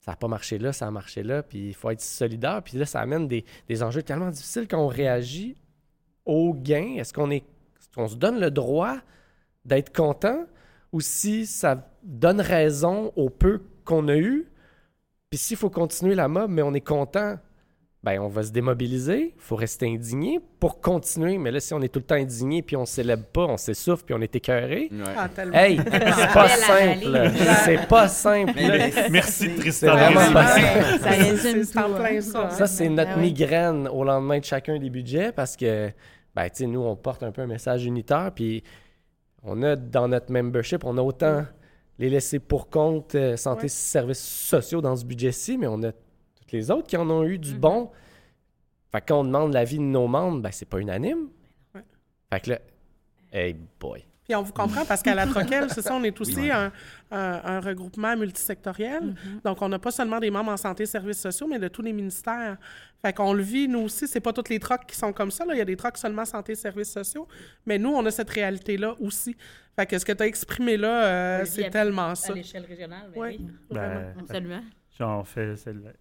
ça 0.01 0.13
n'a 0.13 0.17
pas 0.17 0.29
marché 0.29 0.59
là, 0.59 0.73
ça 0.73 0.87
a 0.87 0.91
marché 0.91 1.23
là, 1.23 1.43
puis 1.43 1.69
il 1.69 1.75
faut 1.75 1.91
être 1.91 2.01
solidaire. 2.01 2.61
Puis 2.63 2.77
là, 2.79 2.87
ça 2.87 3.01
amène 3.01 3.27
des, 3.29 3.45
des 3.69 3.83
enjeux 3.83 4.03
tellement 4.03 4.31
difficiles 4.31 4.67
quand 4.69 4.79
on 4.81 4.87
réagit 4.89 5.57
au 6.25 6.53
gain. 6.55 6.95
Est-ce 6.99 7.13
qu'on 7.13 7.31
est, 7.31 7.45
est-ce 7.79 7.89
qu'on 7.95 8.09
se 8.09 8.17
donne 8.17 8.41
le 8.41 8.51
droit 8.51 8.97
d'être 9.65 9.93
content 9.95 10.45
ou 10.93 11.01
si 11.01 11.47
ça 11.47 11.89
donne 12.05 12.41
raison 12.41 13.13
au 13.17 13.31
peu 13.31 13.63
qu'on 13.87 14.07
a 14.09 14.17
eu? 14.17 14.47
Puis 15.31 15.39
s'il 15.39 15.57
faut 15.57 15.71
continuer 15.71 16.15
la 16.15 16.29
mob, 16.29 16.51
mais 16.51 16.61
on 16.63 16.75
est 16.75 16.81
content, 16.83 17.39
ben 18.05 18.21
on 18.21 18.29
va 18.29 18.45
se 18.45 18.53
démobiliser, 18.53 19.35
il 19.37 19.41
faut 19.43 19.57
rester 19.57 19.87
indigné 19.89 20.39
pour 20.61 20.81
continuer. 20.81 21.39
Mais 21.39 21.51
là, 21.51 21.59
si 21.59 21.75
on 21.75 21.83
est 21.83 21.89
tout 21.89 21.99
le 21.99 22.05
temps 22.05 22.15
indigné, 22.15 22.63
puis 22.63 22.77
on 22.77 22.87
célèbre 22.87 23.25
pas, 23.25 23.47
on 23.47 23.57
s'essouffle, 23.57 24.05
puis 24.05 24.15
on 24.15 24.21
est 24.21 24.37
écœuré, 24.37 24.91
Ah, 25.17 25.29
tellement. 25.29 25.57
hey, 25.57 25.79
c'est 25.79 26.33
pas 26.33 26.49
simple. 26.49 27.31
C'est 27.65 27.89
pas 27.89 28.07
simple. 28.09 28.53
Mais- 28.55 28.91
là. 28.91 29.09
Merci, 29.11 29.55
Tristan. 29.57 29.97
Ça 29.99 31.83
plein 31.89 32.17
hein. 32.19 32.21
ça. 32.21 32.51
Ça, 32.51 32.67
c'est 32.69 32.87
Ah 32.87 32.91
notre 32.91 33.17
oui. 33.17 33.23
migraine 33.23 33.89
au 33.89 34.05
lendemain 34.05 34.39
de 34.39 34.45
chacun 34.45 34.79
des 34.79 34.91
budgets 34.91 35.33
parce 35.33 35.57
que, 35.57 35.91
ben, 36.35 36.45
tu 36.45 36.51
sais, 36.55 36.67
nous, 36.67 36.81
on 36.83 36.95
porte 36.95 37.23
un 37.25 37.33
peu 37.33 37.43
un 37.43 37.47
message 37.47 37.85
unitaire, 37.87 38.31
puis 38.35 38.63
on 39.43 39.63
a 39.65 39.75
dans 39.75 40.07
notre 40.07 40.31
membership, 40.33 40.85
on 40.85 40.97
a 40.99 41.03
autant 41.03 41.45
les 41.99 42.11
laissés 42.11 42.39
pour 42.39 42.69
compte 42.69 43.15
euh, 43.15 43.37
santé 43.37 43.63
Ouais. 43.63 43.69
services 43.69 44.23
sociaux 44.23 44.81
dans 44.81 44.97
ce 44.97 45.05
budget-ci, 45.05 45.57
mais 45.59 45.67
on 45.67 45.83
a 45.83 45.93
toutes 45.93 46.53
les 46.53 46.71
autres 46.71 46.87
qui 46.87 46.97
en 46.97 47.09
ont 47.11 47.25
eu 47.25 47.39
du 47.39 47.55
bon. 47.55 47.91
Fait 48.93 49.01
que 49.01 49.07
quand 49.07 49.21
on 49.21 49.25
demande 49.25 49.53
l'avis 49.53 49.79
de 49.79 49.83
nos 49.83 50.07
membres, 50.07 50.41
ben, 50.41 50.51
c'est 50.53 50.69
pas 50.69 50.79
unanime. 50.79 51.29
Ouais. 51.75 51.83
Fait 52.33 52.41
que 52.41 52.51
là, 52.51 52.59
hey 53.33 53.57
boy. 53.81 54.05
Puis 54.27 54.35
on 54.35 54.43
vous 54.43 54.53
comprend 54.53 54.85
parce 54.85 55.03
qu'à 55.03 55.15
la 55.15 55.27
Troquelle, 55.27 55.71
c'est 55.71 55.83
ça, 55.83 55.95
on 55.95 56.03
est 56.03 56.21
aussi 56.21 56.35
Oui. 56.37 56.51
un, 56.51 56.73
un- 57.13 57.41
un 57.45 57.61
regroupement 57.61 58.17
multisectoriel. 58.17 59.15
Donc, 59.45 59.63
on 59.63 59.69
n'a 59.69 59.79
pas 59.79 59.91
seulement 59.93 60.19
des 60.19 60.31
membres 60.31 60.51
en 60.51 60.57
santé 60.57 60.83
et 60.83 60.87
services 60.87 61.21
sociaux, 61.21 61.47
mais 61.47 61.59
de 61.61 61.69
tous 61.69 61.83
les 61.83 61.93
ministères. 61.93 62.57
Fait 63.03 63.13
qu'on 63.13 63.33
le 63.33 63.43
vit, 63.43 63.69
nous 63.69 63.81
aussi. 63.81 64.09
C'est 64.09 64.21
pas 64.21 64.33
toutes 64.33 64.49
les 64.49 64.59
trocs 64.59 64.85
qui 64.87 64.97
sont 64.97 65.13
comme 65.13 65.31
ça. 65.31 65.45
Là. 65.45 65.55
Il 65.55 65.59
y 65.59 65.61
a 65.61 65.65
des 65.65 65.77
trocs 65.77 65.97
seulement 65.97 66.25
santé 66.25 66.53
et 66.53 66.57
services 66.57 66.91
sociaux. 66.93 67.29
Mais 67.67 67.79
nous, 67.79 67.91
on 67.91 68.05
a 68.05 68.11
cette 68.11 68.31
réalité-là 68.31 68.97
aussi. 69.01 69.37
Fait 69.77 69.87
que 69.87 69.97
ce 69.99 70.05
que 70.05 70.13
tu 70.13 70.23
as 70.23 70.27
exprimé 70.27 70.77
là, 70.77 71.05
euh, 71.05 71.45
c'est 71.45 71.67
à- 71.67 71.71
tellement 71.71 72.15
ça. 72.17 72.33
À 72.33 72.37
l'échelle 72.37 72.65
régionale, 72.65 73.11
ben 73.15 73.21
Oui, 73.21 73.37
oui. 73.41 73.51
Ben, 73.71 74.15
Absolument. 74.19 74.61
On 74.99 75.25
fait 75.25 75.55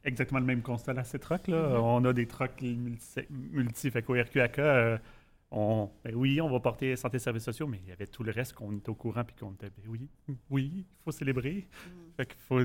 exactement 0.05 0.39
le 0.39 0.45
même 0.45 0.61
constat 0.61 0.91
à 0.93 0.95
la 0.95 1.03
CETROC. 1.03 1.49
Là. 1.49 1.79
On 1.81 2.03
a 2.05 2.13
des 2.13 2.25
trocs 2.27 2.61
multi, 2.61 3.19
multi 3.29 3.91
fait 3.91 4.01
qu'au 4.01 4.13
RQAK, 4.13 4.57
euh, 4.59 4.97
on, 5.55 5.89
ben 6.03 6.13
oui, 6.15 6.41
on 6.41 6.49
va 6.49 6.59
porter 6.59 6.95
santé 6.95 7.15
et 7.17 7.19
services 7.19 7.43
sociaux, 7.45 7.65
mais 7.67 7.79
il 7.83 7.89
y 7.89 7.91
avait 7.93 8.07
tout 8.07 8.23
le 8.23 8.31
reste 8.31 8.53
qu'on 8.53 8.71
était 8.75 8.89
au 8.89 8.95
courant 8.95 9.23
puis 9.23 9.35
qu'on 9.39 9.53
était, 9.53 9.69
ben 9.69 9.83
oui, 9.87 10.09
oui, 10.49 10.71
il 10.77 10.85
faut 11.03 11.11
célébrer. 11.11 11.65
Fait 12.17 12.25
qu'il 12.25 12.37
faut 12.47 12.59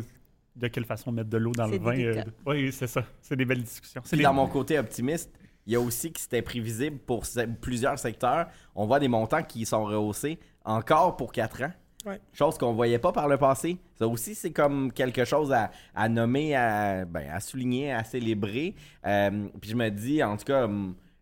de 0.56 0.66
quelle 0.68 0.84
façon 0.84 1.12
mettre 1.12 1.30
de 1.30 1.36
l'eau 1.38 1.52
dans 1.52 1.66
le 1.68 1.78
vin. 1.78 1.94
délicat. 1.94 2.24
oui, 2.46 2.72
c'est 2.72 2.88
ça. 2.88 3.04
C'est 3.22 3.36
des 3.36 3.44
belles 3.44 3.62
discussions. 3.62 4.02
C'est 4.04 4.10
Puis 4.10 4.18
les- 4.18 4.24
dans 4.24 4.34
mon 4.34 4.48
côté 4.48 4.78
optimiste, 4.78 5.30
il 5.66 5.72
y 5.72 5.76
a 5.76 5.80
aussi 5.80 6.12
que 6.12 6.18
c'était 6.20 6.42
prévisible 6.42 6.98
pour 6.98 7.22
plusieurs 7.60 7.98
secteurs. 7.98 8.48
On 8.74 8.86
voit 8.86 8.98
des 8.98 9.08
montants 9.08 9.42
qui 9.44 9.64
sont 9.64 9.84
rehaussés 9.84 10.38
encore 10.64 11.16
pour 11.16 11.30
4 11.32 11.62
ans. 11.62 11.72
Ouais. 12.06 12.18
Chose 12.32 12.56
qu'on 12.58 12.72
voyait 12.72 12.98
pas 12.98 13.12
par 13.12 13.28
le 13.28 13.36
passé. 13.36 13.76
Ça 13.98 14.08
aussi, 14.08 14.34
c'est 14.34 14.52
comme 14.52 14.90
quelque 14.90 15.24
chose 15.26 15.52
à, 15.52 15.70
à 15.94 16.08
nommer, 16.08 16.56
à, 16.56 17.04
ben, 17.04 17.28
à 17.30 17.38
souligner, 17.40 17.92
à 17.92 18.02
célébrer. 18.04 18.74
Euh, 19.06 19.48
puis 19.60 19.70
je 19.70 19.76
me 19.76 19.90
dis, 19.90 20.22
en 20.24 20.36
tout 20.38 20.46
cas, 20.46 20.66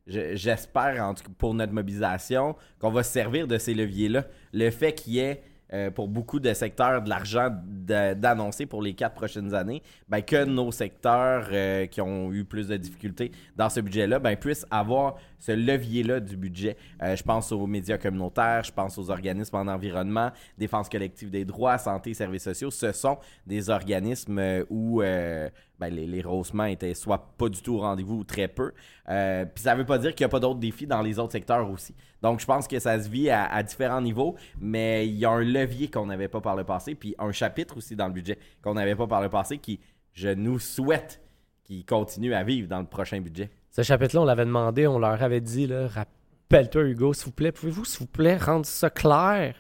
j'espère, 0.09 1.05
en 1.05 1.15
tout 1.15 1.25
cas, 1.25 1.31
pour 1.39 1.55
notre 1.55 1.73
mobilisation, 1.73 2.57
qu'on 2.81 2.91
va 2.91 3.03
se 3.03 3.13
servir 3.13 3.47
de 3.47 3.59
ces 3.59 3.75
leviers-là. 3.75 4.25
Le 4.53 4.71
fait 4.71 4.93
qu'il 4.93 5.15
y 5.15 5.19
ait, 5.19 5.43
euh, 5.75 5.91
pour 5.91 6.09
beaucoup 6.09 6.41
de 6.41 6.55
secteurs, 6.55 7.03
de 7.03 7.11
l'argent 7.11 7.51
d'annoncer 7.53 8.65
pour 8.65 8.81
les 8.81 8.95
quatre 8.95 9.15
prochaines 9.15 9.53
années, 9.53 9.83
ben, 10.09 10.23
que 10.23 10.45
nos 10.45 10.73
secteurs 10.73 11.49
euh, 11.53 11.85
qui 11.87 12.01
ont 12.01 12.33
eu 12.33 12.45
plus 12.45 12.69
de 12.69 12.77
difficultés 12.79 13.33
dans 13.55 13.69
ce 13.69 13.81
budget-là 13.81 14.19
ben, 14.19 14.35
puissent 14.35 14.67
avoir 14.71 15.17
ce 15.39 15.53
levier-là 15.53 16.20
du 16.20 16.36
budget. 16.36 16.76
Euh, 17.03 17.16
je 17.16 17.22
pense 17.22 17.53
aux 17.53 17.66
médias 17.66 17.99
communautaires, 17.99 18.62
je 18.64 18.72
pense 18.72 18.99
aux 18.99 19.11
organismes 19.11 19.57
en 19.57 19.66
environnement, 19.68 20.30
défense 20.57 20.89
collective 20.89 21.30
des 21.30 21.45
droits, 21.45 21.78
santé 21.78 22.14
services 22.14 22.45
sociaux. 22.45 22.70
Ce 22.70 22.93
sont 22.93 23.18
des 23.47 23.70
organismes 23.70 24.39
euh, 24.39 24.64
où 24.70 25.03
euh, 25.03 25.49
ben, 25.78 25.95
les, 25.95 26.20
rehaussements 26.20 26.64
étaient 26.64 26.95
soit 26.95 27.32
pas 27.39 27.49
du 27.49 27.62
tout 27.62 27.76
au 27.76 27.80
rendez-vous 27.80 28.16
ou 28.16 28.24
très 28.24 28.49
peu. 28.49 28.72
Puis 29.07 29.62
ça 29.62 29.74
veut 29.74 29.86
pas 29.86 29.99
dire 29.99 30.14
qu'il 30.14 30.24
n'y 30.24 30.28
a 30.28 30.30
pas 30.30 30.41
d'autres 30.41 30.59
défis 30.59 30.86
dans 30.86 31.01
les 31.01 31.18
autres 31.18 31.32
secteurs 31.32 31.70
aussi. 31.70 31.95
Donc 32.20 32.41
je 32.41 32.47
pense 32.47 32.66
que 32.66 32.78
ça 32.80 33.01
se 33.01 33.09
vit 33.09 33.30
à, 33.30 33.47
à 33.47 33.62
différents 33.62 34.01
niveaux, 34.01 34.34
mais 34.61 35.07
il 35.07 35.14
y 35.14 35.24
a 35.24 35.30
un 35.30 35.45
levier 35.45 35.89
qu'on 35.89 36.07
n'avait 36.07 36.28
pas 36.28 36.41
par 36.41 36.57
le 36.57 36.64
passé, 36.64 36.97
puis 36.97 37.14
un 37.18 37.30
chapitre 37.30 37.76
aussi 37.76 37.95
dans 37.95 38.09
le 38.09 38.12
budget 38.12 38.39
qu'on 38.61 38.74
n'avait 38.74 38.97
pas 38.97 39.07
par 39.07 39.22
le 39.22 39.28
passé 39.28 39.59
qui, 39.59 39.78
je 40.12 40.28
nous 40.28 40.59
souhaite, 40.59 41.22
qui 41.62 41.84
continue 41.84 42.34
à 42.34 42.43
vivre 42.43 42.66
dans 42.66 42.80
le 42.80 42.86
prochain 42.86 43.20
budget. 43.20 43.51
Ce 43.71 43.83
chapitre-là, 43.83 44.23
on 44.23 44.25
l'avait 44.25 44.45
demandé, 44.45 44.87
on 44.87 44.99
leur 44.99 45.23
avait 45.23 45.41
dit, 45.41 45.66
là, 45.66 45.87
rappelle-toi 45.89 46.83
Hugo, 46.83 47.12
s'il 47.12 47.27
vous 47.27 47.33
plaît, 47.33 47.53
pouvez-vous, 47.53 47.85
s'il 47.85 48.01
vous 48.01 48.07
plaît, 48.07 48.37
rendre 48.37 48.66
ça 48.66 48.91
clair? 48.91 49.55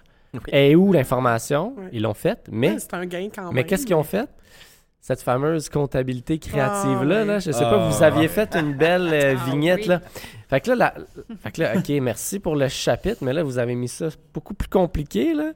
Et 0.48 0.76
où 0.76 0.92
l'information? 0.92 1.74
Oui. 1.78 1.84
Ils 1.92 2.02
l'ont 2.02 2.14
fait, 2.14 2.46
mais, 2.50 2.72
Ouais, 2.72 2.78
c'est 2.78 2.94
un 2.94 3.06
gain 3.06 3.28
quand 3.34 3.44
même. 3.46 3.54
mais 3.54 3.64
qu'est-ce 3.64 3.86
qu'ils 3.86 3.94
ont 3.96 4.02
fait? 4.04 4.28
Cette 5.00 5.22
fameuse 5.22 5.68
comptabilité 5.70 6.38
créative-là, 6.38 7.20
Ah, 7.20 7.24
là, 7.24 7.34
oui. 7.36 7.40
je 7.40 7.50
sais 7.52 7.62
pas, 7.64 7.88
vous 7.88 8.02
Ah. 8.02 8.06
aviez 8.06 8.28
fait 8.28 8.54
une 8.56 8.74
belle 8.74 9.08
euh, 9.12 9.36
Ah, 9.38 9.44
vignette, 9.50 9.80
oui. 9.82 9.86
là. 9.88 10.00
Fait 10.48 10.60
que 10.60 10.70
là, 10.70 10.74
la- 10.76 10.94
fait 11.42 11.52
que 11.52 11.60
là, 11.62 11.72
OK, 11.76 11.88
merci 12.02 12.40
pour 12.40 12.56
le 12.56 12.68
chapitre, 12.68 13.18
mais 13.22 13.32
là, 13.32 13.42
vous 13.42 13.58
avez 13.58 13.74
mis 13.74 13.88
ça 13.88 14.08
beaucoup 14.34 14.54
plus 14.54 14.68
compliqué, 14.68 15.34
là. 15.34 15.52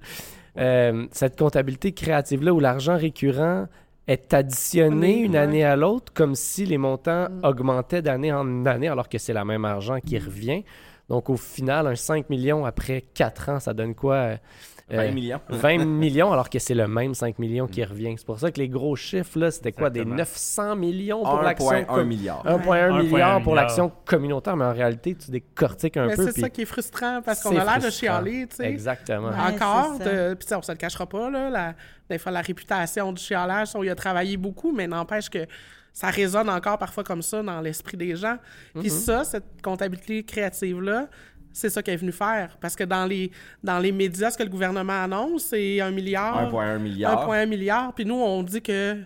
Euh, 0.59 1.07
cette 1.13 1.39
comptabilité 1.39 1.93
créative-là 1.93 2.53
où 2.55 2.61
l'argent 2.61 2.97
récurrent 2.97 3.67
est 4.07 4.35
additionné 4.35 5.17
Oui, 5.17 5.21
une 5.23 5.37
ouais. 5.37 5.39
année 5.39 5.65
à 5.65 5.77
l'autre 5.77 6.13
comme 6.13 6.35
si 6.35 6.67
les 6.67 6.79
montants 6.79 7.29
augmentaient 7.43 8.03
d'année 8.03 8.33
en 8.33 8.67
année 8.67 8.89
alors 8.89 9.09
que 9.09 9.19
c'est 9.19 9.33
le 9.33 9.45
même 9.45 9.65
argent 9.65 9.99
qui 10.01 10.19
revient. 10.19 10.65
Donc 11.09 11.31
au 11.31 11.37
final, 11.37 11.87
un 11.87 11.97
5 11.97 12.31
millions 12.31 12.65
après 12.65 13.03
4 13.15 13.49
ans, 13.51 13.61
ça 13.61 13.75
donne 13.75 13.95
quoi? 13.95 14.37
Euh, 14.93 14.97
20 14.97 15.11
millions. 15.13 15.41
20 15.49 15.85
millions 15.85 16.33
alors 16.33 16.49
que 16.51 16.59
c'est 16.59 16.75
le 16.75 16.87
même 16.89 17.15
5 17.15 17.39
millions 17.39 17.67
qui 17.67 17.83
revient. 17.85 18.15
C'est 18.17 18.27
pour 18.27 18.39
ça 18.39 18.51
que 18.51 18.59
les 18.61 18.69
gros 18.69 18.95
chiffres, 18.97 19.39
là, 19.39 19.51
c'était 19.51 19.73
quoi? 19.73 19.91
Des 19.91 20.01
Exactement. 20.01 20.17
900 20.17 20.77
millions 20.77 21.23
pour 21.23 21.43
l'action... 21.43 21.71
1,1 21.71 21.85
com- 21.87 22.07
milliard. 22.09 22.45
1,1 22.45 22.65
1,1 22.67 23.03
milliard 23.03 23.43
pour 23.43 23.55
l'action 23.55 23.93
communautaire, 24.05 24.57
mais 24.57 24.65
en 24.65 24.73
réalité, 24.73 25.15
tu 25.15 25.31
décortiques 25.31 25.97
un 25.97 26.07
Mais 26.07 26.17
peu. 26.17 26.31
c'est 26.31 26.41
ça 26.41 26.51
qui 26.51 26.63
est 26.63 26.67
frustrant 26.67 27.21
parce 27.25 27.43
qu'on 27.43 27.57
a 27.57 27.65
l'air 27.65 27.79
de 27.85 27.91
chialer, 27.91 28.47
tu 28.49 28.57
sais. 28.57 28.67
Exactement. 28.67 29.29
Ouais, 29.29 29.55
Encore, 29.55 29.99
puis 29.99 30.47
ça, 30.47 30.59
on 30.59 30.63
se 30.63 30.73
le 30.73 30.79
cachera 30.79 31.07
pas, 31.07 31.31
là, 31.31 31.51
la, 31.51 31.75
des 32.11 32.19
fois, 32.19 32.33
la 32.33 32.41
réputation 32.41 33.13
du 33.13 33.23
chialage, 33.23 33.71
on 33.75 33.83
y 33.83 33.91
a 33.91 33.95
travaillé 33.95 34.37
beaucoup, 34.37 34.73
mais 34.73 34.87
n'empêche 34.87 35.29
que 35.31 35.47
ça 35.95 36.09
résonne 36.09 36.49
encore 36.49 36.79
parfois 36.79 37.05
comme 37.05 37.21
ça 37.21 37.43
dans 37.43 37.61
l'esprit 37.61 37.99
des 37.99 38.17
gens. 38.17 38.37
Puis 38.75 38.85
Mhm. 38.85 38.89
ça, 38.89 39.25
cette 39.25 39.61
comptabilité 39.63 40.23
créative-là, 40.23 41.09
c'est 41.53 41.71
ça 41.71 41.83
qu'elle 41.83 41.95
est 41.95 41.99
venue 41.99 42.13
faire. 42.13 42.57
Parce 42.61 42.77
que 42.77 42.85
dans 42.85 43.07
les, 43.07 43.31
dans 43.63 43.79
les 43.79 43.93
médias, 43.93 44.31
ce 44.31 44.39
que 44.39 44.43
le 44.43 44.49
gouvernement 44.49 45.03
annonce, 45.05 45.45
c'est 45.45 45.81
un 45.81 45.91
milliard. 45.91 46.51
1,1 46.53 46.79
milliard. 46.79 47.29
1,1 47.29 47.47
milliard. 47.47 47.93
Puis 47.95 48.05
nous, 48.05 48.15
on 48.15 48.43
dit 48.43 48.63
que 48.63 48.97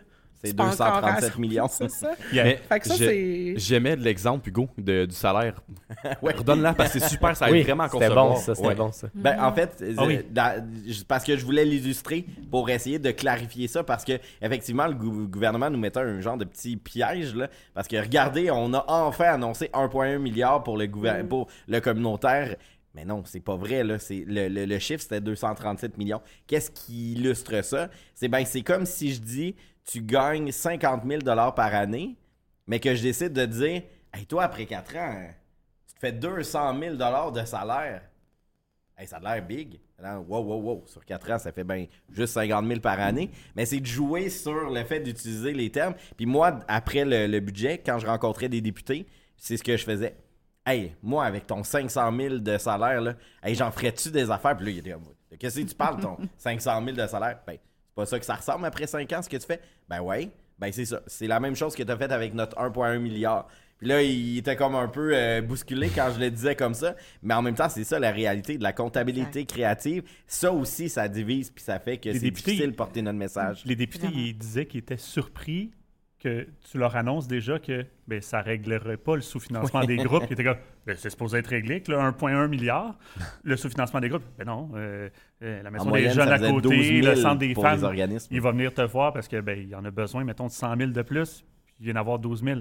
C'est 0.46 0.56
pas 0.56 0.64
encore 0.64 0.76
237 1.02 1.30
assez. 1.30 1.40
millions. 1.40 1.68
C'est 1.70 1.90
ça. 1.90 2.10
Mais 2.32 2.56
Fait 2.68 2.80
que 2.80 2.88
ça, 2.88 2.94
j'ai- 2.96 3.54
c'est- 3.56 3.58
J'aimais 3.66 3.96
l'exemple, 3.96 4.48
Hugo, 4.48 4.68
de- 4.78 5.06
du 5.06 5.14
salaire. 5.14 5.54
Ouais. 6.22 6.34
Redonne-la 6.34 6.72
parce 6.74 6.92
que 6.92 6.98
c'est 7.00 7.08
super, 7.08 7.36
ça 7.36 7.46
aide 7.48 7.52
Oui, 7.54 7.62
vraiment 7.62 7.84
à 7.84 7.88
c'était 7.88 8.08
bon, 8.10 8.36
ça, 8.36 8.54
c'était 8.54 8.68
Ouais. 8.68 8.74
bon, 8.74 8.92
ça. 8.92 9.08
Ben, 9.14 9.36
en 9.42 9.52
fait, 9.52 9.82
Ah 9.96 10.04
oui. 10.06 10.20
parce 11.08 11.24
que 11.24 11.36
je 11.36 11.44
voulais 11.44 11.64
l'illustrer 11.64 12.24
pour 12.50 12.68
essayer 12.70 12.98
de 12.98 13.10
clarifier 13.10 13.68
ça, 13.68 13.82
parce 13.82 14.04
que 14.04 14.12
effectivement, 14.40 14.86
le 14.86 14.94
gou- 14.94 15.26
gouvernement 15.28 15.70
nous 15.70 15.78
mettait 15.78 16.00
un 16.00 16.20
genre 16.20 16.36
de 16.36 16.44
petit 16.44 16.76
piège, 16.76 17.34
là, 17.34 17.48
parce 17.74 17.88
que 17.88 17.96
regardez, 17.96 18.50
on 18.50 18.72
a 18.74 18.84
enfin 18.88 19.26
annoncé 19.34 19.70
1,1 19.72 20.18
milliard 20.18 20.62
pour 20.62 20.76
le, 20.76 20.86
gouver- 20.86 21.24
pour 21.28 21.48
le 21.68 21.80
communautaire. 21.80 22.56
Mais 22.96 23.04
non, 23.04 23.22
c'est 23.26 23.40
pas 23.40 23.56
vrai. 23.56 23.84
Là. 23.84 23.98
Le, 24.10 24.64
le- 24.64 24.78
chiffre, 24.78 25.02
c'était 25.02 25.20
237 25.20 25.98
millions. 25.98 26.22
Qu'est-ce 26.46 26.70
qui 26.70 27.12
illustre 27.12 27.62
ça? 27.62 27.90
C'est 28.14 28.26
ben, 28.28 28.42
c'est 28.46 28.62
comme 28.62 28.86
si 28.86 29.12
je 29.12 29.20
dis 29.20 29.54
tu 29.84 30.00
gagnes 30.00 30.50
50 30.50 31.02
000 31.06 31.20
par 31.52 31.74
année, 31.74 32.16
mais 32.66 32.80
que 32.80 32.94
je 32.94 33.02
décide 33.02 33.34
de 33.34 33.44
dire 33.44 33.82
Hey, 34.14 34.24
toi, 34.24 34.44
après 34.44 34.64
4 34.64 34.96
ans, 34.96 35.28
tu 35.86 35.94
te 35.94 36.00
fais 36.00 36.10
200 36.12 36.80
000 36.80 36.96
de 36.96 37.44
salaire. 37.44 38.00
Hey, 38.96 39.06
ça 39.06 39.18
a 39.18 39.20
l'air 39.20 39.46
big. 39.46 39.78
Wow, 40.02 40.40
wow, 40.40 40.60
wow. 40.62 40.84
Sur 40.86 41.04
4 41.04 41.32
ans, 41.32 41.38
ça 41.38 41.52
fait 41.52 41.64
bien 41.64 41.86
juste 42.10 42.32
50 42.32 42.66
000 42.66 42.80
par 42.80 42.98
année. 42.98 43.30
Mais 43.54 43.66
c'est 43.66 43.80
de 43.80 43.86
jouer 43.86 44.30
sur 44.30 44.70
le 44.70 44.84
fait 44.84 45.00
d'utiliser 45.00 45.52
les 45.52 45.70
termes. 45.70 45.94
Puis 46.16 46.24
moi, 46.24 46.60
après 46.66 47.04
le 47.04 47.40
budget, 47.40 47.76
quand 47.84 47.98
je 47.98 48.06
rencontrais 48.06 48.48
des 48.48 48.62
députés, 48.62 49.06
c'est 49.36 49.58
ce 49.58 49.62
que 49.62 49.76
je 49.76 49.84
faisais. 49.84 50.16
Hey, 50.66 50.94
moi, 51.02 51.24
avec 51.24 51.46
ton 51.46 51.62
500 51.62 52.12
000 52.16 52.38
de 52.38 52.58
salaire, 52.58 53.00
là, 53.00 53.14
hey, 53.42 53.54
j'en 53.54 53.70
ferais-tu 53.70 54.10
des 54.10 54.30
affaires? 54.30 54.56
Puis 54.56 54.66
là, 54.66 54.72
il 54.72 54.78
était 54.78 54.90
comme, 54.90 55.04
qu'est-ce 55.38 55.60
que 55.60 55.66
tu 55.68 55.74
parles, 55.76 56.00
ton 56.00 56.16
500 56.38 56.84
000 56.84 56.96
de 56.96 57.06
salaire? 57.06 57.38
Ben, 57.46 57.52
c'est 57.54 57.94
pas 57.94 58.06
ça 58.06 58.18
que 58.18 58.24
ça 58.24 58.34
ressemble 58.34 58.66
après 58.66 58.86
5 58.86 59.10
ans, 59.12 59.22
ce 59.22 59.28
que 59.28 59.36
tu 59.36 59.46
fais? 59.46 59.60
Ben 59.88 60.00
ouais, 60.00 60.28
ben 60.58 60.72
c'est 60.72 60.84
ça. 60.84 61.00
C'est 61.06 61.28
la 61.28 61.38
même 61.38 61.54
chose 61.54 61.74
que 61.76 61.82
tu 61.82 61.90
as 61.92 61.96
fait 61.96 62.10
avec 62.10 62.34
notre 62.34 62.56
1,1 62.58 62.98
milliard. 62.98 63.46
Puis 63.78 63.88
là, 63.88 64.02
il 64.02 64.38
était 64.38 64.56
comme 64.56 64.74
un 64.74 64.88
peu 64.88 65.10
euh, 65.14 65.42
bousculé 65.42 65.90
quand 65.94 66.10
je 66.14 66.18
le 66.18 66.30
disais 66.30 66.56
comme 66.56 66.72
ça. 66.74 66.96
Mais 67.22 67.34
en 67.34 67.42
même 67.42 67.54
temps, 67.54 67.68
c'est 67.68 67.84
ça 67.84 67.98
la 67.98 68.10
réalité 68.10 68.56
de 68.56 68.62
la 68.62 68.72
comptabilité 68.72 69.44
créative. 69.44 70.02
Ça 70.26 70.50
aussi, 70.50 70.88
ça 70.88 71.08
divise, 71.08 71.50
puis 71.50 71.62
ça 71.62 71.78
fait 71.78 71.98
que 71.98 72.08
Les 72.08 72.14
c'est 72.14 72.20
députés, 72.20 72.50
difficile 72.52 72.70
de 72.70 72.76
porter 72.76 73.02
notre 73.02 73.18
message. 73.18 73.62
Les 73.66 73.76
députés, 73.76 74.08
ils 74.12 74.32
disaient 74.36 74.66
qu'ils 74.66 74.80
étaient 74.80 74.96
surpris 74.96 75.72
que 76.18 76.48
tu 76.70 76.78
leur 76.78 76.96
annonces 76.96 77.28
déjà 77.28 77.58
que 77.58 77.84
ben, 78.08 78.20
ça 78.22 78.38
ne 78.38 78.44
réglerait 78.44 78.96
pas 78.96 79.16
le 79.16 79.22
sous-financement 79.22 79.80
Oui. 79.80 79.86
des 79.86 79.96
groupes. 79.96 80.24
Ils 80.28 80.32
étaient 80.32 80.44
comme, 80.44 80.56
Ben, 80.86 80.96
c'est 80.96 81.10
supposé 81.10 81.38
être 81.38 81.48
réglé, 81.48 81.82
que 81.82 81.92
là, 81.92 82.10
1,1 82.10 82.48
milliard, 82.48 82.96
le 83.42 83.56
sous-financement 83.56 84.00
des 84.00 84.08
groupes. 84.08 84.22
Ben 84.38 84.44
non, 84.46 84.70
euh, 84.76 85.08
euh, 85.42 85.62
la 85.62 85.70
maison 85.70 85.84
des 85.84 85.90
moyenne, 85.90 86.12
jeunes 86.14 86.28
à 86.28 86.38
faisait 86.38 86.52
12 86.52 86.62
côté, 86.62 87.00
000 87.02 87.06
le 87.06 87.16
centre 87.16 87.38
des 87.38 87.54
femmes, 87.54 87.94
il 88.30 88.40
va 88.40 88.50
venir 88.52 88.72
te 88.72 88.82
voir 88.82 89.12
parce 89.12 89.28
que 89.28 89.40
ben, 89.40 89.58
il 89.58 89.74
en 89.76 89.84
a 89.84 89.90
besoin, 89.90 90.24
mettons, 90.24 90.46
de 90.46 90.52
100 90.52 90.76
000 90.76 90.90
de 90.92 91.02
plus, 91.02 91.44
puis 91.66 91.74
il 91.80 91.84
vient 91.86 91.94
d'avoir 91.94 92.18
12 92.18 92.42
000. 92.44 92.60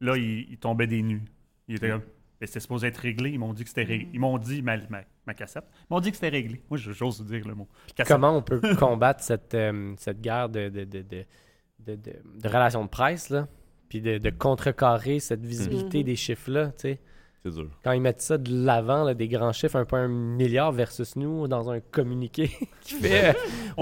Là, 0.00 0.16
il, 0.16 0.46
il 0.50 0.58
tombait 0.58 0.86
des 0.86 1.02
nues. 1.02 1.22
Il 1.66 1.76
était 1.76 1.88
comme, 1.88 2.02
Ben, 2.40 2.46
c'était 2.46 2.60
supposé 2.60 2.88
être 2.88 2.98
réglé. 2.98 3.30
Ils 3.30 3.38
m'ont 3.38 3.54
dit 3.54 3.62
que 3.64 3.70
c'était 3.70 3.84
réglé. 3.84 4.08
Ils 4.12 4.20
m'ont 4.20 4.36
dit, 4.38 4.60
ma, 4.62 4.76
ma, 4.88 5.00
ma 5.26 5.34
cassette, 5.34 5.64
ils 5.90 5.94
m'ont 5.94 6.00
dit 6.00 6.10
que 6.10 6.16
c'était 6.16 6.28
réglé. 6.28 6.62
Moi, 6.68 6.76
je- 6.78 6.92
j'ose 6.92 7.24
dire 7.24 7.48
le 7.48 7.54
mot. 7.54 7.68
Cassette. 7.96 8.14
Comment 8.14 8.36
on 8.36 8.42
peut 8.42 8.60
combattre 8.78 9.22
cette, 9.24 9.54
euh, 9.54 9.94
cette 9.96 10.20
guerre 10.20 10.48
de, 10.50 10.68
de, 10.68 10.84
de, 10.84 11.00
de, 11.02 11.24
de, 11.86 11.94
de- 11.96 12.40
de 12.42 12.48
relations 12.48 12.84
de 12.84 12.88
presse, 12.88 13.30
là? 13.30 13.46
Puis 13.88 14.00
de, 14.00 14.18
de 14.18 14.30
contrecarrer 14.30 15.20
cette 15.20 15.44
visibilité 15.44 15.98
Mhm. 15.98 16.04
des 16.04 16.16
chiffres-là, 16.16 16.66
tu 16.68 16.72
sais? 16.78 16.98
C'est 17.44 17.52
dur. 17.52 17.68
Quand 17.84 17.92
ils 17.92 18.00
mettent 18.00 18.22
ça 18.22 18.38
de 18.38 18.50
l'avant, 18.64 19.04
là, 19.04 19.12
des 19.12 19.28
grands 19.28 19.52
chiffres, 19.52 19.76
1,1 19.78 20.08
milliard 20.08 20.72
versus 20.72 21.14
nous, 21.14 21.46
dans 21.46 21.70
un 21.70 21.80
communiqué 21.80 22.50
qui 22.80 22.94
fait... 23.00 23.30
euh, 23.30 23.32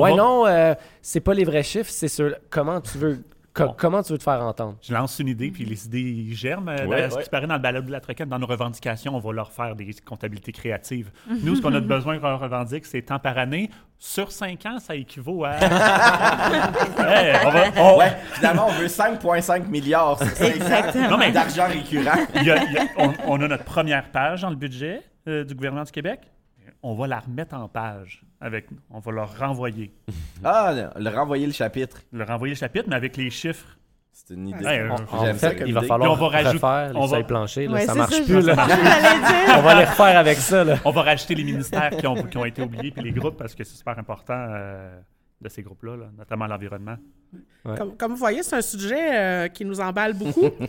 ouais, 0.01 0.11
va- 0.11 0.17
non, 0.17 0.47
euh, 0.47 0.75
c'est 1.01 1.21
pas 1.21 1.33
les 1.35 1.45
vrais 1.45 1.63
chiffres, 1.63 1.91
c'est 1.91 2.09
sur... 2.09 2.35
Comment 2.51 2.81
tu 2.81 2.99
veux... 2.99 3.23
co- 3.55 3.67
Bon. 3.67 3.75
Comment 3.79 4.03
tu 4.03 4.13
veux 4.13 4.19
te 4.19 4.23
faire 4.23 4.43
entendre? 4.43 4.77
Je 4.83 4.93
lance 4.95 5.19
une 5.19 5.29
idée, 5.29 5.51
puis 5.51 5.65
les 5.65 5.87
idées 5.87 6.35
germent. 6.35 6.69
Ouais, 6.87 7.03
dans- 7.03 7.11
Ce 7.11 7.17
ouais. 7.17 7.23
qui 7.25 7.31
paraît 7.31 7.47
dans 7.47 7.55
le 7.55 7.61
balade 7.61 7.87
de 7.87 7.93
la 7.93 8.01
troquette, 8.01 8.29
dans 8.29 8.39
nos 8.39 8.47
revendications, 8.47 9.15
on 9.15 9.19
va 9.19 9.33
leur 9.33 9.53
faire 9.53 9.75
des 9.77 9.95
comptabilités 10.05 10.53
créatives. 10.53 11.11
Nous, 11.43 11.57
ce 11.57 11.63
qu'on 11.63 11.75
a 11.75 11.81
besoin 11.81 12.19
qu'on 12.19 12.37
revendique, 12.37 12.87
c'est 12.87 13.03
temps 13.03 13.19
par 13.19 13.39
année. 13.39 13.71
Sur 13.99 14.33
5 14.33 14.67
ans, 14.67 14.79
ça 14.81 14.97
équivaut 14.97 15.45
à. 15.45 15.53
Hey, 16.99 17.37
on 17.47 17.51
va- 17.51 17.65
on- 17.77 17.99
Ouais, 17.99 18.13
finalement, 18.35 18.67
on 18.69 18.73
veut 18.73 18.89
5,5 18.89 19.69
milliards 19.69 20.19
sur 20.19 20.27
5 20.29 20.55
Exactement. 20.57 21.07
ans 21.07 21.11
Non, 21.11 21.19
mais- 21.19 21.31
d'argent 21.33 21.67
récurrent. 21.69 22.19
Il 22.35 22.43
y 22.45 22.51
a- 22.51 22.65
il 22.65 22.73
y 22.73 22.79
a- 22.79 22.87
on, 22.99 23.13
on 23.27 23.41
a 23.43 23.49
notre 23.49 23.65
première 23.65 24.11
page 24.11 24.43
dans 24.43 24.51
le 24.51 24.57
budget 24.57 25.03
euh, 25.29 25.45
du 25.45 25.55
gouvernement 25.55 25.85
du 25.85 25.93
Québec. 25.93 26.21
On 26.83 26.95
va 26.95 27.07
la 27.07 27.21
remettre 27.21 27.55
en 27.55 27.69
page 27.69 28.23
avec 28.41 28.71
nous. 28.71 28.79
On 28.91 28.99
va 28.99 29.13
leur 29.13 29.39
renvoyer. 29.39 29.93
Ah, 30.45 30.73
le 30.97 31.09
renvoyer 31.11 31.47
le 31.47 31.53
chapitre. 31.53 31.99
Leur 32.13 32.27
renvoyer 32.27 32.55
le 32.55 32.59
chapitre, 32.59 32.87
mais 32.89 32.97
avec 32.97 33.17
les 33.17 33.31
chiffres. 33.31 33.79
C'est 34.11 34.35
une 34.35 34.49
idée. 34.49 34.65
Ouais, 34.65 34.81
euh, 34.81 34.91
En, 34.91 35.35
fait, 35.35 35.63
il 35.65 35.73
va 35.73 35.81
idée. 35.81 35.87
falloir 35.89 36.11
on 36.13 36.17
va 36.17 36.29
rajouter- 36.29 36.55
refaire 36.57 36.93
les 36.93 36.99
on 36.99 37.07
va- 37.07 37.23
planchers, 37.23 37.69
là, 37.69 37.75
Ouais, 37.75 37.87
ça 37.87 37.95
marche 37.95 38.13
ça, 38.15 38.23
plus, 38.25 38.41
là. 38.47 38.55
On 39.59 39.63
va 39.63 39.75
les 39.77 39.85
refaire 39.85 40.19
avec 40.19 40.37
ça, 40.39 40.65
là. 40.65 40.77
On 40.85 40.91
va 40.91 41.03
rajouter 41.03 41.35
les 41.37 41.45
ministères 41.45 41.91
qui 41.97 42.07
ont, 42.09 42.15
qui 42.25 42.37
ont 42.37 42.45
été 42.45 42.61
oubliés, 42.61 42.91
puis 42.91 43.03
les 43.05 43.13
groupes, 43.13 43.37
parce 43.39 43.55
que 43.55 43.63
c'est 43.65 43.77
super 43.77 43.97
important. 43.99 44.35
euh, 44.51 44.99
de 45.43 45.49
ces 45.49 45.63
groupes-là, 45.63 45.97
là, 45.97 46.07
notamment 46.17 46.47
l'environnement. 46.47 46.97
Comme, 47.65 47.97
comme 47.97 48.13
vous 48.13 48.19
voyez, 48.19 48.43
c'est 48.43 48.57
un 48.57 48.61
sujet 48.63 49.19
euh, 49.19 49.49
qui 49.49 49.65
nous 49.65 49.81
emballe 49.81 50.15
beaucoup. 50.15 50.47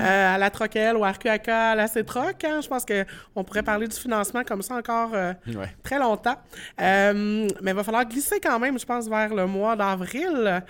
Euh, 0.00 0.34
à 0.34 0.38
la 0.38 0.50
Troquelle, 0.50 0.96
au 0.96 1.02
RQAK, 1.02 1.48
à 1.48 1.74
la 1.74 1.86
CETROC. 1.86 2.44
hein. 2.44 2.60
je 2.60 2.68
pense 2.68 2.84
qu'on 2.84 3.44
pourrait 3.44 3.62
parler 3.62 3.86
du 3.88 3.96
financement 3.96 4.42
comme 4.44 4.60
ça 4.62 4.74
encore 4.76 5.10
euh, 5.14 5.32
Ouais. 5.46 5.68
très 5.82 5.98
longtemps. 5.98 6.36
Euh, 6.80 7.48
mais 7.62 7.70
il 7.70 7.74
va 7.74 7.84
falloir 7.84 8.04
glisser 8.04 8.40
quand 8.40 8.58
même, 8.58 8.78
je 8.78 8.84
pense, 8.84 9.08
vers 9.08 9.32
le 9.34 9.46
mois 9.46 9.76
d'avril 9.76 10.62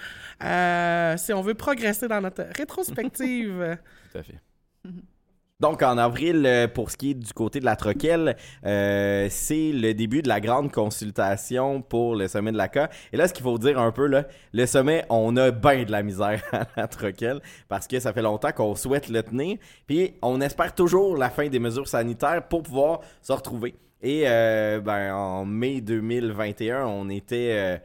euh, 0.43 1.17
si 1.17 1.33
on 1.33 1.41
veut 1.43 1.55
progresser 1.55 2.07
dans 2.09 2.21
notre 2.21 2.45
rétrospective. 2.57 3.79
Tout 4.13 4.19
à 4.19 4.23
fait. 4.23 4.39
Donc, 5.65 5.83
en 5.83 5.97
avril, 5.97 6.45
euh, 6.45 6.69
pour 6.69 6.91
ce 6.91 6.99
qui 6.99 7.13
est 7.13 7.15
du 7.15 7.33
côté 7.33 7.59
de 7.59 7.65
la 7.65 7.75
Troquelle, 7.75 8.37
euh, 8.67 9.29
c'est 9.31 9.73
le 9.73 9.95
début 9.95 10.21
de 10.21 10.29
la 10.29 10.39
grande 10.39 10.71
consultation 10.71 11.81
pour 11.81 12.17
le 12.17 12.29
sommet 12.29 12.53
de 12.53 12.59
la 12.59 12.69
CA. 12.71 12.91
Et 13.15 13.17
là, 13.17 13.27
ce 13.27 13.33
qu'il 13.33 13.45
faut 13.45 13.57
dire 13.57 13.81
un 13.81 13.91
peu, 13.91 14.07
le 14.53 14.67
sommet, 14.67 15.07
on 15.09 15.35
a 15.39 15.53
bien 15.53 15.85
de 15.85 15.91
la 15.91 16.03
misère 16.03 16.43
à 16.53 16.67
la 16.77 16.87
Troquelle 16.87 17.41
parce 17.67 17.87
que 17.87 17.99
ça 17.99 18.13
fait 18.13 18.21
longtemps 18.21 18.53
qu'on 18.53 18.75
souhaite 18.75 19.09
le 19.09 19.23
tenir. 19.23 19.57
Puis, 19.87 20.13
on 20.21 20.43
espère 20.43 20.75
toujours 20.75 21.17
la 21.17 21.31
fin 21.31 21.49
des 21.49 21.59
mesures 21.59 21.89
sanitaires 21.89 22.47
pour 22.47 22.63
pouvoir 22.63 23.01
se 23.23 23.33
retrouver. 23.33 23.75
Et 24.03 24.25
euh, 24.27 24.81
ben, 24.81 25.15
en 25.15 25.47
mai 25.47 25.81
2021, 25.81 26.85
on 26.85 27.09
était... 27.09 27.81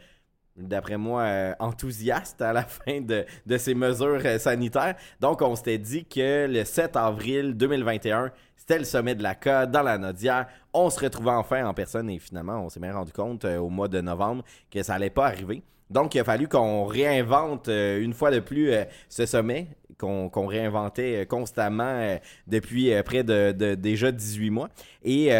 d'après 0.59 0.97
moi, 0.97 1.21
euh, 1.21 1.53
enthousiaste 1.59 2.41
à 2.41 2.53
la 2.53 2.63
fin 2.63 3.01
de, 3.01 3.25
de 3.45 3.57
ces 3.57 3.73
mesures 3.73 4.21
euh, 4.25 4.39
sanitaires. 4.39 4.95
Donc, 5.19 5.41
on 5.41 5.55
s'était 5.55 5.77
dit 5.77 6.05
que 6.05 6.47
le 6.47 6.65
7 6.65 6.95
avril 6.95 7.55
2021, 7.55 8.31
c'était 8.55 8.79
le 8.79 8.85
sommet 8.85 9.15
de 9.15 9.23
la 9.23 9.35
CA 9.41 9.65
dans 9.65 9.83
la 9.83 9.97
Nodière. 9.97 10.47
On 10.73 10.89
se 10.89 10.99
retrouvait 10.99 11.31
enfin 11.31 11.65
en 11.65 11.73
personne 11.73 12.09
et 12.09 12.19
finalement, 12.19 12.63
on 12.63 12.69
s'est 12.69 12.79
bien 12.79 12.93
rendu 12.93 13.11
compte 13.11 13.45
euh, 13.45 13.57
au 13.57 13.69
mois 13.69 13.87
de 13.87 14.01
novembre 14.01 14.43
que 14.71 14.83
ça 14.83 14.95
allait 14.95 15.09
pas 15.09 15.27
arriver. 15.27 15.63
Donc, 15.89 16.13
il 16.13 16.19
a 16.19 16.23
fallu 16.23 16.47
qu'on 16.47 16.85
réinvente 16.85 17.67
une 17.67 18.13
fois 18.13 18.29
de 18.29 18.39
plus 18.39 18.71
ce 19.09 19.25
sommet 19.25 19.69
qu'on 19.97 20.45
réinventait 20.45 21.25
constamment 21.25 22.15
depuis 22.45 22.93
près 23.03 23.23
de, 23.23 23.73
déjà 23.73 24.11
18 24.11 24.51
mois. 24.51 24.69
Et 25.03 25.31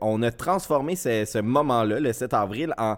on 0.00 0.20
a 0.22 0.32
transformé 0.32 0.96
ce, 0.96 1.24
ce 1.24 1.38
moment-là, 1.38 2.00
le 2.00 2.12
7 2.12 2.34
avril, 2.34 2.74
en 2.76 2.96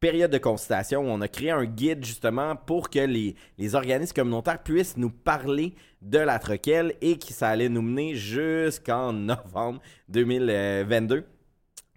période 0.00 0.30
de 0.30 0.38
consultation 0.38 1.00
où 1.02 1.06
on 1.06 1.20
a 1.20 1.28
créé 1.28 1.50
un 1.50 1.64
guide 1.64 2.04
justement 2.04 2.56
pour 2.56 2.90
que 2.90 2.98
les, 2.98 3.34
les 3.58 3.74
organismes 3.74 4.14
communautaires 4.14 4.62
puissent 4.62 4.96
nous 4.96 5.10
parler 5.10 5.74
de 6.02 6.18
la 6.18 6.38
troquelle 6.38 6.94
et 7.00 7.18
que 7.18 7.32
ça 7.32 7.48
allait 7.48 7.68
nous 7.68 7.82
mener 7.82 8.14
jusqu'en 8.14 9.12
novembre 9.12 9.80
2022. 10.08 11.24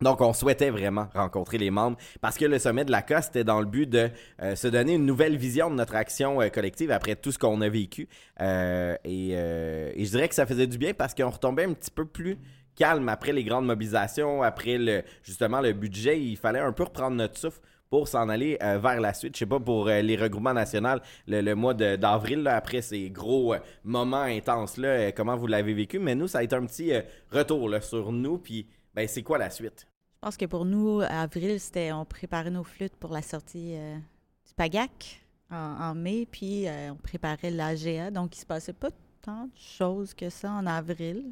Donc, 0.01 0.21
on 0.21 0.31
souhaitait 0.31 0.69
vraiment 0.69 1.09
rencontrer 1.13 1.57
les 1.57 1.71
membres 1.71 1.97
parce 2.21 2.37
que 2.37 2.45
le 2.45 2.57
sommet 2.57 2.85
de 2.85 2.91
la 2.91 3.05
CA, 3.05 3.21
c'était 3.21 3.43
dans 3.43 3.59
le 3.59 3.65
but 3.65 3.89
de 3.89 4.09
euh, 4.41 4.55
se 4.55 4.67
donner 4.67 4.93
une 4.93 5.05
nouvelle 5.05 5.35
vision 5.35 5.69
de 5.69 5.75
notre 5.75 5.95
action 5.95 6.41
euh, 6.41 6.47
collective 6.47 6.91
après 6.91 7.15
tout 7.15 7.31
ce 7.31 7.37
qu'on 7.37 7.59
a 7.61 7.69
vécu. 7.69 8.07
Euh, 8.39 8.95
et, 9.03 9.31
et 9.31 10.05
je 10.05 10.09
dirais 10.09 10.29
que 10.29 10.35
ça 10.35 10.45
faisait 10.45 10.67
du 10.67 10.77
bien 10.77 10.93
parce 10.93 11.13
qu'on 11.13 11.29
retombait 11.29 11.65
un 11.65 11.73
petit 11.73 11.91
peu 11.91 12.05
plus 12.05 12.37
calme 12.75 13.09
après 13.09 13.33
les 13.33 13.43
grandes 13.43 13.65
mobilisations, 13.65 14.41
après 14.41 14.77
le 14.77 15.03
justement 15.21 15.59
le 15.59 15.73
budget. 15.73 16.21
Il 16.21 16.37
fallait 16.37 16.59
un 16.59 16.71
peu 16.71 16.83
reprendre 16.83 17.17
notre 17.17 17.37
souffle 17.37 17.59
pour 17.89 18.07
s'en 18.07 18.29
aller 18.29 18.57
euh, 18.61 18.77
vers 18.77 19.01
la 19.01 19.13
suite. 19.13 19.35
Je 19.35 19.39
sais 19.39 19.45
pas 19.45 19.59
pour 19.59 19.87
euh, 19.87 20.01
les 20.01 20.15
regroupements 20.15 20.53
nationaux, 20.53 20.99
le, 21.27 21.53
mois 21.55 21.73
d'avril, 21.73 22.47
après 22.47 22.81
ces 22.81 23.09
gros 23.09 23.53
euh, 23.53 23.59
moments 23.83 24.21
intenses-là, 24.21 25.11
comment 25.11 25.35
vous 25.35 25.47
l'avez 25.47 25.73
vécu? 25.73 25.99
Mais 25.99 26.15
nous, 26.15 26.27
ça 26.27 26.39
a 26.39 26.43
été 26.43 26.55
un 26.55 26.65
petit 26.65 26.91
retour 27.31 27.69
sur 27.81 28.11
nous. 28.11 28.37
Puis, 28.37 28.67
ben, 28.93 29.07
c'est 29.07 29.23
quoi 29.23 29.37
la 29.37 29.49
suite? 29.49 29.87
Je 30.15 30.27
pense 30.27 30.37
que 30.37 30.45
pour 30.45 30.65
nous, 30.65 31.01
avril, 31.01 31.59
c'était 31.59 31.91
on 31.91 32.05
préparait 32.05 32.51
nos 32.51 32.63
flûtes 32.63 32.95
pour 32.95 33.11
la 33.11 33.21
sortie 33.21 33.75
du 33.75 34.53
PAGAC 34.55 35.21
en, 35.49 35.95
mai, 35.95 36.27
puis 36.29 36.65
on 36.91 36.95
préparait 36.95 37.51
l'AGA. 37.51 38.11
Donc, 38.11 38.35
il 38.35 38.39
se 38.39 38.45
passait 38.45 38.73
pas 38.73 38.89
tant 39.21 39.45
de 39.45 39.51
choses 39.55 40.13
que 40.13 40.29
ça 40.29 40.51
en 40.51 40.65
avril. 40.65 41.31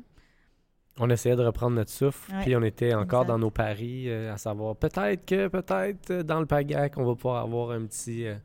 On 1.00 1.10
essayait 1.10 1.36
de 1.36 1.44
reprendre 1.44 1.76
notre 1.76 1.92
souffle, 1.92 2.32
Ouais, 2.34 2.42
puis 2.44 2.56
on 2.56 2.64
était 2.64 2.94
encore 2.94 3.22
exact. 3.22 3.28
dans 3.34 3.40
nos 3.40 3.52
paris, 3.52 4.10
euh, 4.10 4.34
à 4.34 4.38
savoir 4.38 4.76
peut-être 4.76 5.26
que, 5.26 5.48
peut-être, 5.48 6.12
euh, 6.12 6.24
dans 6.24 6.40
le 6.40 6.46
PAGAC, 6.46 6.98
on 6.98 7.06
va 7.06 7.16
pouvoir 7.16 7.44
avoir 7.44 7.72
un 7.72 7.86
petit, 7.86 8.26
euh, 8.26 8.36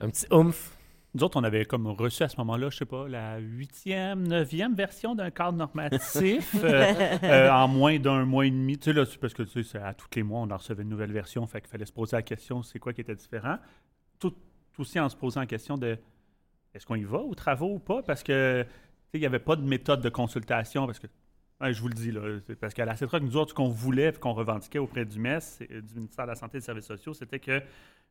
un 0.00 0.08
petit 0.08 0.26
oomph. 0.30 0.76
Nous 1.16 1.22
autres, 1.22 1.38
on 1.38 1.44
avait 1.44 1.64
comme 1.64 1.86
reçu 1.86 2.24
à 2.24 2.28
ce 2.28 2.36
moment-là, 2.38 2.70
je 2.70 2.78
sais 2.78 2.84
pas, 2.86 3.06
la 3.06 3.38
huitième, 3.38 4.26
neuvième 4.26 4.74
version 4.74 5.14
d'un 5.14 5.30
cadre 5.30 5.56
normatif 5.56 6.56
euh, 6.64 6.92
euh, 7.22 7.50
en 7.50 7.68
moins 7.68 7.98
d'un 8.00 8.24
mois 8.24 8.46
et 8.46 8.50
demi. 8.50 8.78
Tu 8.78 8.86
sais, 8.86 8.92
là, 8.92 9.04
c'est 9.04 9.18
parce 9.18 9.32
que 9.32 9.44
tu 9.44 9.62
sais, 9.62 9.70
c'est 9.70 9.78
à 9.78 9.94
tous 9.94 10.08
les 10.16 10.24
mois, 10.24 10.40
on 10.40 10.50
en 10.50 10.56
recevait 10.56 10.82
une 10.82 10.88
nouvelle 10.88 11.12
version, 11.12 11.46
fait 11.46 11.60
qu'il 11.60 11.70
fallait 11.70 11.86
se 11.86 11.92
poser 11.92 12.16
la 12.16 12.22
question, 12.22 12.62
c'est 12.62 12.80
quoi 12.80 12.92
qui 12.92 13.02
était 13.02 13.14
différent? 13.14 13.58
Tout, 14.18 14.30
tout 14.30 14.80
aussi 14.80 14.98
en 14.98 15.08
se 15.08 15.14
posant 15.14 15.40
la 15.40 15.46
question 15.46 15.76
de 15.78 15.96
est-ce 16.74 16.84
qu'on 16.84 16.96
y 16.96 17.04
va 17.04 17.18
aux 17.18 17.36
travaux 17.36 17.74
ou 17.74 17.78
pas, 17.78 18.02
parce 18.02 18.24
que 18.24 18.62
tu 18.62 18.68
sais, 18.68 19.18
il 19.18 19.20
n'y 19.20 19.26
avait 19.26 19.38
pas 19.38 19.54
de 19.54 19.62
méthode 19.62 20.00
de 20.00 20.08
consultation, 20.08 20.86
parce 20.86 20.98
que 20.98 21.06
Ouais, 21.64 21.72
je 21.72 21.80
vous 21.80 21.88
le 21.88 21.94
dis, 21.94 22.10
là, 22.12 22.20
parce 22.60 22.74
qu'à 22.74 22.84
la 22.84 22.94
CETROC, 22.94 23.22
nous 23.22 23.38
autres, 23.38 23.50
ce 23.52 23.54
qu'on 23.54 23.70
voulait 23.70 24.10
et 24.10 24.12
qu'on 24.12 24.34
revendiquait 24.34 24.78
auprès 24.78 25.06
du 25.06 25.18
MES, 25.18 25.38
euh, 25.62 25.80
du 25.80 25.94
ministère 25.94 26.26
de 26.26 26.32
la 26.32 26.34
Santé 26.34 26.58
et 26.58 26.60
des 26.60 26.66
Services 26.66 26.84
sociaux, 26.84 27.14
c'était 27.14 27.38
que 27.38 27.62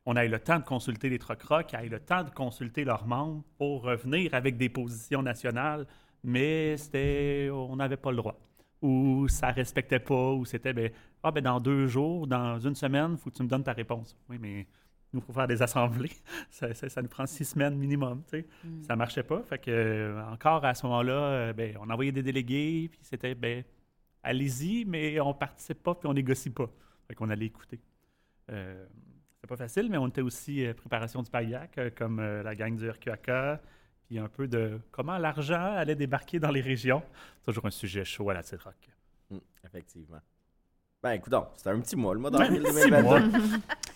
on 0.06 0.16
ait 0.16 0.26
le 0.26 0.40
temps 0.40 0.58
de 0.58 0.64
consulter 0.64 1.08
les 1.08 1.20
troc 1.20 1.38
qu'ils 1.68 1.78
aient 1.78 1.88
le 1.88 2.00
temps 2.00 2.24
de 2.24 2.30
consulter 2.30 2.82
leurs 2.82 3.06
membres 3.06 3.44
pour 3.56 3.82
revenir 3.82 4.34
avec 4.34 4.56
des 4.56 4.68
positions 4.68 5.22
nationales, 5.22 5.86
mais 6.24 6.76
c'était 6.76 7.48
on 7.52 7.76
n'avait 7.76 7.96
pas 7.96 8.10
le 8.10 8.16
droit. 8.16 8.36
Ou 8.82 9.28
ça 9.28 9.52
respectait 9.52 10.00
pas, 10.00 10.32
ou 10.32 10.44
c'était 10.44 10.72
ben, 10.72 10.90
ah, 11.22 11.30
ben 11.30 11.40
dans 11.40 11.60
deux 11.60 11.86
jours, 11.86 12.26
dans 12.26 12.58
une 12.58 12.74
semaine, 12.74 13.12
il 13.12 13.18
faut 13.18 13.30
que 13.30 13.36
tu 13.36 13.44
me 13.44 13.48
donnes 13.48 13.62
ta 13.62 13.72
réponse. 13.72 14.16
Oui, 14.28 14.36
mais 14.40 14.66
nous, 15.14 15.20
faut 15.20 15.32
faire 15.32 15.46
des 15.46 15.62
assemblées. 15.62 16.12
ça, 16.50 16.74
ça- 16.74 16.88
ça 16.88 17.00
nous 17.02 17.08
prend 17.08 17.26
six 17.26 17.44
semaines 17.44 17.76
minimum. 17.76 18.22
tu 18.28 18.40
sais. 18.40 18.46
Mm. 18.64 18.82
Ça 18.82 18.96
marchait 18.96 19.22
pas. 19.22 19.42
Fait 19.44 19.58
que, 19.58 19.70
euh, 19.70 20.22
encore 20.26 20.64
à 20.64 20.74
ce 20.74 20.84
moment-là, 20.86 21.12
euh, 21.12 21.52
ben, 21.52 21.76
on 21.80 21.88
envoyait 21.90 22.12
des 22.12 22.22
délégués, 22.22 22.88
puis 22.90 23.00
c'était 23.02 23.34
ben, 23.34 23.64
allez-y, 24.22 24.84
mais 24.84 25.18
on 25.20 25.32
participe 25.34 25.82
pas, 25.82 25.94
puis 25.94 26.08
on 26.08 26.14
négocie 26.14 26.50
pas. 26.50 26.70
Fait 27.08 27.14
qu'on 27.14 27.30
allait 27.30 27.46
écouter. 27.46 27.80
Euh, 28.50 28.84
c'était 29.34 29.46
pas 29.48 29.56
facile, 29.56 29.88
mais 29.90 29.98
on 29.98 30.08
était 30.08 30.20
aussi 30.22 30.66
euh, 30.66 30.74
préparation 30.74 31.22
du 31.22 31.30
PAIAC, 31.30 31.78
euh, 31.78 31.90
comme 31.94 32.18
euh, 32.18 32.42
la 32.42 32.54
gang 32.54 32.74
du 32.76 32.88
RQAK, 32.88 33.30
puis 34.06 34.18
un 34.18 34.28
peu 34.28 34.48
de 34.48 34.80
comment 34.90 35.18
l'argent 35.18 35.74
allait 35.76 35.94
débarquer 35.96 36.38
dans 36.38 36.50
les 36.50 36.60
régions. 36.60 37.02
Toujours 37.44 37.66
un 37.66 37.70
sujet 37.70 38.04
chaud 38.04 38.30
à 38.30 38.34
la 38.34 38.42
CITROC. 38.42 38.74
Hmm, 39.30 39.38
effectivement. 39.64 40.20
Ben, 41.04 41.12
écoute 41.12 41.32
donc, 41.32 41.48
c'était 41.54 41.68
un 41.68 41.78
petit 41.80 41.96
mois, 41.96 42.14
le 42.14 42.20
mois 42.20 42.30
d'avril 42.30 42.62
six 42.66 42.88
2022. 42.88 43.02
mois. 43.02 43.20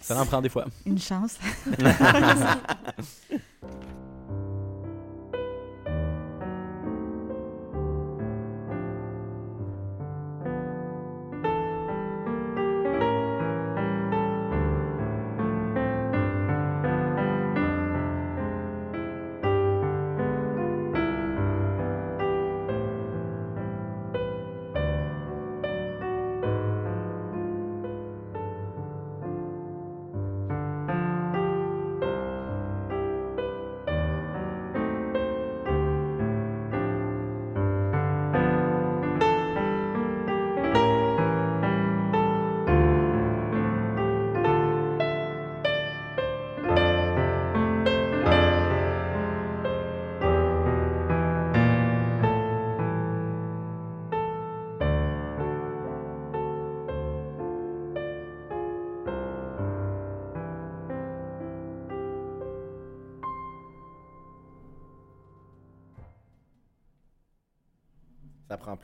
Ça 0.03 0.21
en 0.21 0.27
prend 0.27 0.43
des 0.43 0.51
fois. 0.51 0.67
Une 0.85 0.99
chance. 0.99 1.39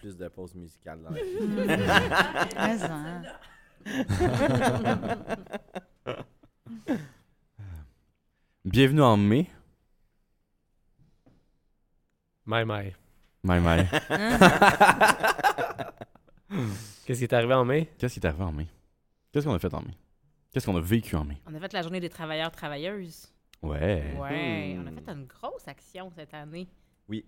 plus 0.05 0.17
de 0.19 0.29
pauses 0.29 0.55
musicales 0.55 1.01
dans 1.03 1.09
la 1.09 1.23
vie. 1.23 1.31
Bienvenue 8.67 9.01
en 9.01 9.17
mai. 9.17 9.49
My, 12.45 12.67
my. 12.67 12.93
My, 13.43 13.61
my. 13.61 13.87
Qu'est-ce 17.07 17.21
qui 17.21 17.25
est 17.25 17.33
arrivé 17.33 17.55
en 17.55 17.65
mai? 17.65 17.91
Qu'est-ce 17.97 18.13
qui 18.13 18.21
est 18.21 18.27
arrivé 18.27 18.45
en 18.45 18.53
mai? 18.53 18.67
Qu'est-ce 19.33 19.47
qu'on 19.47 19.55
a 19.55 19.59
fait 19.59 19.73
en 19.73 19.81
mai? 19.81 19.97
Qu'est-ce 20.53 20.67
qu'on 20.67 20.77
a 20.77 20.83
vécu 20.83 21.17
en 21.17 21.25
mai? 21.25 21.41
On 21.47 21.55
a 21.55 21.61
fait 21.61 21.73
la 21.73 21.81
journée 21.81 22.01
des 22.01 22.11
travailleurs-travailleuses. 22.11 23.33
Ouais. 23.63 24.15
Ouais, 24.19 24.77
on 24.79 24.87
a 24.87 24.91
fait 25.01 25.13
une 25.13 25.25
grosse 25.25 25.67
action 25.67 26.11
cette 26.11 26.35
année. 26.35 26.69
Oui. 27.09 27.25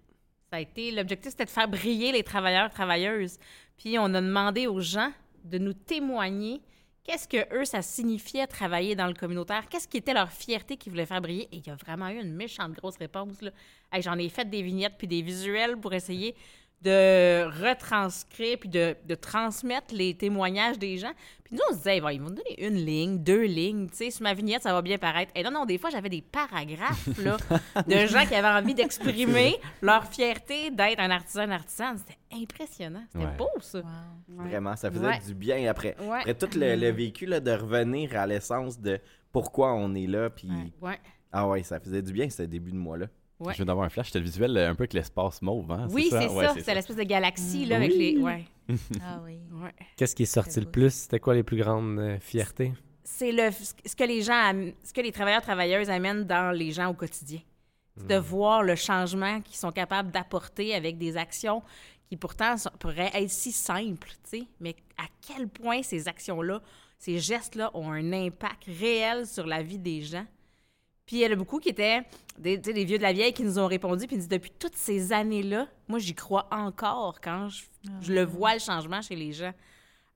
L'objectif, 0.53 1.33
c'était 1.33 1.45
de 1.45 1.51
faire 1.51 1.69
briller 1.69 2.13
les 2.13 2.23
travailleurs 2.23 2.71
travailleuses. 2.71 3.39
Puis 3.77 3.99
on 3.99 4.15
a 4.15 4.21
demandé 4.21 4.67
aux 4.67 4.81
gens 4.81 5.13
de 5.45 5.59
nous 5.59 5.75
témoigner 5.75 6.63
qu'est-ce 7.05 7.29
que 7.29 7.55
eux 7.55 7.65
ça 7.65 7.83
signifiait 7.83 8.47
travailler 8.47 8.97
dans 8.97 9.07
le 9.07 9.15
communautaire, 9.15 9.69
qu'est-ce 9.69 9.87
qui 9.87 9.97
était 9.97 10.15
leur 10.15 10.31
fierté 10.31 10.77
qu'ils 10.77 10.93
voulaient 10.93 11.07
faire 11.07 11.21
briller. 11.21 11.49
Et 11.53 11.59
il 11.59 11.67
y 11.67 11.71
a 11.71 11.77
vraiment 11.77 12.09
eu 12.09 12.21
une 12.21 12.35
méchante 12.35 12.73
grosse 12.73 12.97
réponse 12.97 13.43
là. 13.43 13.51
J'en 14.01 14.19
ai 14.19 14.29
fait 14.29 14.49
des 14.49 14.63
vignettes 14.63 14.95
puis 14.99 15.07
des 15.07 15.23
visuels 15.23 15.77
pour 15.77 15.95
essayer 15.95 16.35
de 16.83 17.45
retranscrire 17.67 18.59
puis 18.59 18.69
de, 18.69 18.95
de 19.07 19.15
transmettre 19.15 19.95
les 19.95 20.15
témoignages 20.15 20.79
des 20.79 20.99
gens. 20.99 21.13
Puis 21.43 21.55
nous, 21.55 21.63
on 21.69 21.73
se 21.73 21.79
disait, 21.79 21.97
Hey, 21.97 22.17
ils 22.17 22.21
vont 22.21 22.29
nous 22.31 22.35
donner 22.37 22.65
une 22.67 22.75
ligne, 22.77 23.19
deux 23.19 23.45
lignes, 23.45 23.89
tu 23.89 23.97
sais, 23.97 24.11
sur 24.11 24.23
ma 24.25 24.35
vignette, 24.35 24.63
ça 24.63 24.73
va 24.73 24.83
bien 24.83 24.99
paraître. 24.99 25.33
Et 25.35 25.43
non, 25.43 25.51
non, 25.51 25.65
des 25.65 25.79
fois, 25.79 25.91
j'avais 25.91 26.09
des 26.09 26.23
paragraphes, 26.23 27.09
là, 27.19 27.37
de 27.87 28.07
gens 28.07 28.27
qui 28.27 28.35
avaient 28.35 28.49
envie 28.49 28.75
d'exprimer 28.75 29.57
leur 29.81 30.05
fierté 30.07 30.71
d'être 30.71 31.01
un 31.01 31.11
artisan, 31.11 31.43
un 31.43 31.51
artisan. 31.53 31.95
C'était 31.97 32.19
impressionnant. 32.43 33.05
C'était 33.13 33.25
Ouais. 33.25 33.37
beau, 33.39 33.49
ça. 33.61 33.83
Vraiment, 34.29 34.77
ça 34.77 34.91
faisait 34.91 35.07
Ouais. 35.07 35.21
du 35.27 35.35
bien 35.35 35.69
après, 35.71 35.97
Ouais. 36.01 36.19
après 36.21 36.35
tout 36.35 36.49
le, 36.59 36.77
le 36.77 36.91
vécu 36.91 37.27
là, 37.27 37.41
de 37.41 37.51
revenir 37.53 38.17
à 38.19 38.27
l'essence 38.27 38.79
de 38.81 39.01
pourquoi 39.33 39.73
on 39.75 39.95
est 39.95 40.07
là. 40.07 40.31
Puis... 40.31 40.51
Ouais. 40.81 40.99
Ah 41.33 41.47
ouais, 41.49 41.63
ça 41.63 41.81
faisait 41.81 42.03
du 42.03 42.13
bien 42.13 42.31
ce 42.31 42.43
début 42.43 42.71
de 42.73 42.77
mois-là. 42.79 43.07
Ouais. 43.39 43.53
Je 43.53 43.57
viens 43.59 43.67
d'avoir 43.67 43.85
un 43.87 43.91
flash, 43.91 44.07
c'était 44.07 44.19
le 44.21 44.25
visuel 44.25 44.57
euh, 44.57 44.71
un 44.71 44.75
peu 44.75 44.83
avec 44.83 44.95
l'espace 44.95 45.43
mauve, 45.43 45.71
hein? 45.71 45.89
Oui, 45.91 46.07
c'est 46.11 46.29
Ouais, 46.29 46.47
ça. 46.47 46.55
C'est 46.63 46.75
l'espèce 46.75 46.97
de 46.97 47.03
galaxie, 47.03 47.67
là, 47.67 47.77
avec 47.77 47.91
Oui. 47.93 47.99
les. 47.99 48.19
Ouais. 48.19 48.45
Ah 49.03 49.21
oui. 49.25 49.39
Ouais. 49.53 49.73
Qu'est-ce 49.97 50.15
qui 50.17 50.23
est 50.25 50.27
sorti 50.27 50.59
le 50.61 50.67
plus? 50.67 50.93
C'était 50.93 51.21
quoi 51.21 51.35
les 51.35 51.43
plus 51.43 51.57
grandes 51.59 51.99
euh, 51.99 52.19
fiertés? 52.19 52.73
c'est 53.09 53.31
le 53.31 53.51
ce 53.85 53.95
que 53.95 54.03
les 54.03 54.21
gens 54.23 54.53
ce 54.83 54.93
que 54.93 55.01
les 55.01 55.13
travailleurs 55.13 55.41
travailleuses 55.43 55.89
amènent 55.91 56.25
dans 56.25 56.51
les 56.51 56.73
gens 56.73 56.89
au 56.89 56.95
quotidien. 56.95 57.39
C'est 57.97 58.09
de 58.09 58.17
voir 58.17 58.63
le 58.65 58.75
changement 58.75 59.41
qu'ils 59.43 59.57
sont 59.57 59.71
capables 59.71 60.11
d'apporter 60.11 60.75
avec 60.75 60.99
des 60.99 61.17
actions 61.17 61.63
qui 62.09 62.17
pourtant 62.17 62.57
sont- 62.57 62.71
pourraient 62.81 63.11
être 63.15 63.31
si 63.31 63.53
simples, 63.53 64.09
tu 64.29 64.41
sais, 64.41 64.45
mais 64.61 64.75
à 64.99 65.05
quel 65.27 65.47
point 65.49 65.83
ces 65.83 66.09
actions-là, 66.09 66.61
ces 66.99 67.19
gestes-là 67.19 67.71
ont 67.75 67.91
un 67.93 68.13
impact 68.13 68.65
réel 68.81 69.27
sur 69.27 69.47
la 69.47 69.63
vie 69.63 69.79
des 69.79 70.03
gens. 70.03 70.27
Puis 71.07 71.17
il 71.17 71.19
y 71.21 71.27
en 71.27 71.33
a 71.33 71.37
beaucoup 71.37 71.61
qui 71.61 71.69
étaient 71.69 72.03
des, 72.39 72.57
vieux 72.85 72.99
de 72.99 73.03
la 73.03 73.13
vieille 73.13 73.33
qui 73.33 73.45
nous 73.45 73.59
ont 73.59 73.67
répondu 73.67 74.07
puis 74.07 74.17
ils 74.17 74.19
disent 74.19 74.29
depuis 74.29 74.53
toutes 74.59 74.75
ces 74.75 75.13
années-là, 75.13 75.69
moi 75.89 75.99
j'y 75.99 76.15
crois 76.15 76.49
encore 76.51 77.21
quand 77.21 77.49
je, 77.49 77.65
je 78.01 78.13
le 78.13 78.25
vois 78.25 78.55
le 78.55 78.61
changement 78.61 79.01
chez 79.01 79.17
les 79.17 79.33
gens. 79.33 79.53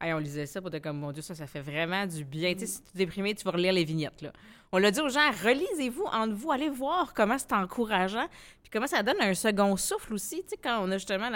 Hey, 0.02 0.14
on 0.14 0.18
lisait 0.18 0.46
ça 0.46 0.62
pour 0.62 0.74
être 0.74 0.82
comme, 0.82 0.98
mon 0.98 1.12
Dieu, 1.12 1.20
ça, 1.20 1.34
ça 1.34 1.46
fait 1.46 1.60
vraiment 1.60 2.06
du 2.06 2.24
bien. 2.24 2.54
Tu 2.54 2.60
sais, 2.60 2.66
si 2.66 2.82
tu 2.82 2.88
es 2.94 2.98
déprimé, 3.04 3.34
tu 3.34 3.44
vas 3.44 3.50
relire 3.50 3.74
les 3.74 3.84
vignettes, 3.84 4.22
là. 4.22 4.32
On 4.72 4.78
l'a 4.78 4.90
dit 4.90 5.00
aux 5.00 5.10
gens, 5.10 5.30
relisez-vous 5.44 6.04
entre 6.04 6.32
vous, 6.32 6.50
allez 6.50 6.70
voir 6.70 7.12
comment 7.12 7.36
c'est 7.36 7.52
encourageant, 7.52 8.26
puis 8.62 8.70
comment 8.72 8.86
ça 8.86 9.02
donne 9.02 9.20
un 9.20 9.34
second 9.34 9.76
souffle 9.76 10.14
aussi, 10.14 10.42
tu 10.42 10.50
sais, 10.50 10.56
quand 10.56 10.80
on 10.82 10.90
a 10.90 10.96
justement 10.96 11.28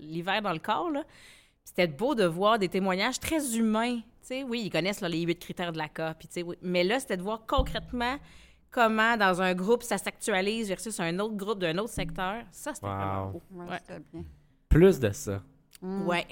l'hiver 0.00 0.42
dans 0.42 0.52
le 0.52 0.58
corps, 0.58 0.90
là. 0.90 1.04
C'était 1.64 1.86
beau 1.86 2.14
de 2.14 2.24
voir 2.24 2.58
des 2.58 2.68
témoignages 2.68 3.18
très 3.18 3.56
humains, 3.56 3.96
tu 3.96 4.02
sais. 4.20 4.42
Oui, 4.42 4.62
ils 4.66 4.70
connaissent 4.70 5.00
là, 5.00 5.08
les 5.08 5.22
huit 5.22 5.38
critères 5.38 5.72
de 5.72 5.78
la 5.78 5.88
CA, 5.96 6.12
puis 6.12 6.28
tu 6.28 6.34
sais, 6.34 6.42
oui. 6.42 6.56
Mais 6.60 6.84
là, 6.84 7.00
c'était 7.00 7.16
de 7.16 7.22
voir 7.22 7.46
concrètement 7.46 8.18
comment, 8.74 9.16
dans 9.16 9.40
un 9.40 9.54
groupe, 9.54 9.82
ça 9.84 9.96
s'actualise 9.98 10.68
versus 10.68 10.98
un 10.98 11.16
autre 11.20 11.36
groupe 11.36 11.60
d'un 11.60 11.78
autre 11.78 11.92
secteur. 11.92 12.42
Ça, 12.50 12.74
c'était 12.74 12.86
vraiment 12.88 13.26
Wow. 13.26 13.42
beau. 13.50 13.62
Ouais, 13.70 13.80
bien. 14.12 14.22
Plus 14.68 14.98
de 14.98 15.10
ça. 15.10 15.40
Ouais. 15.80 16.26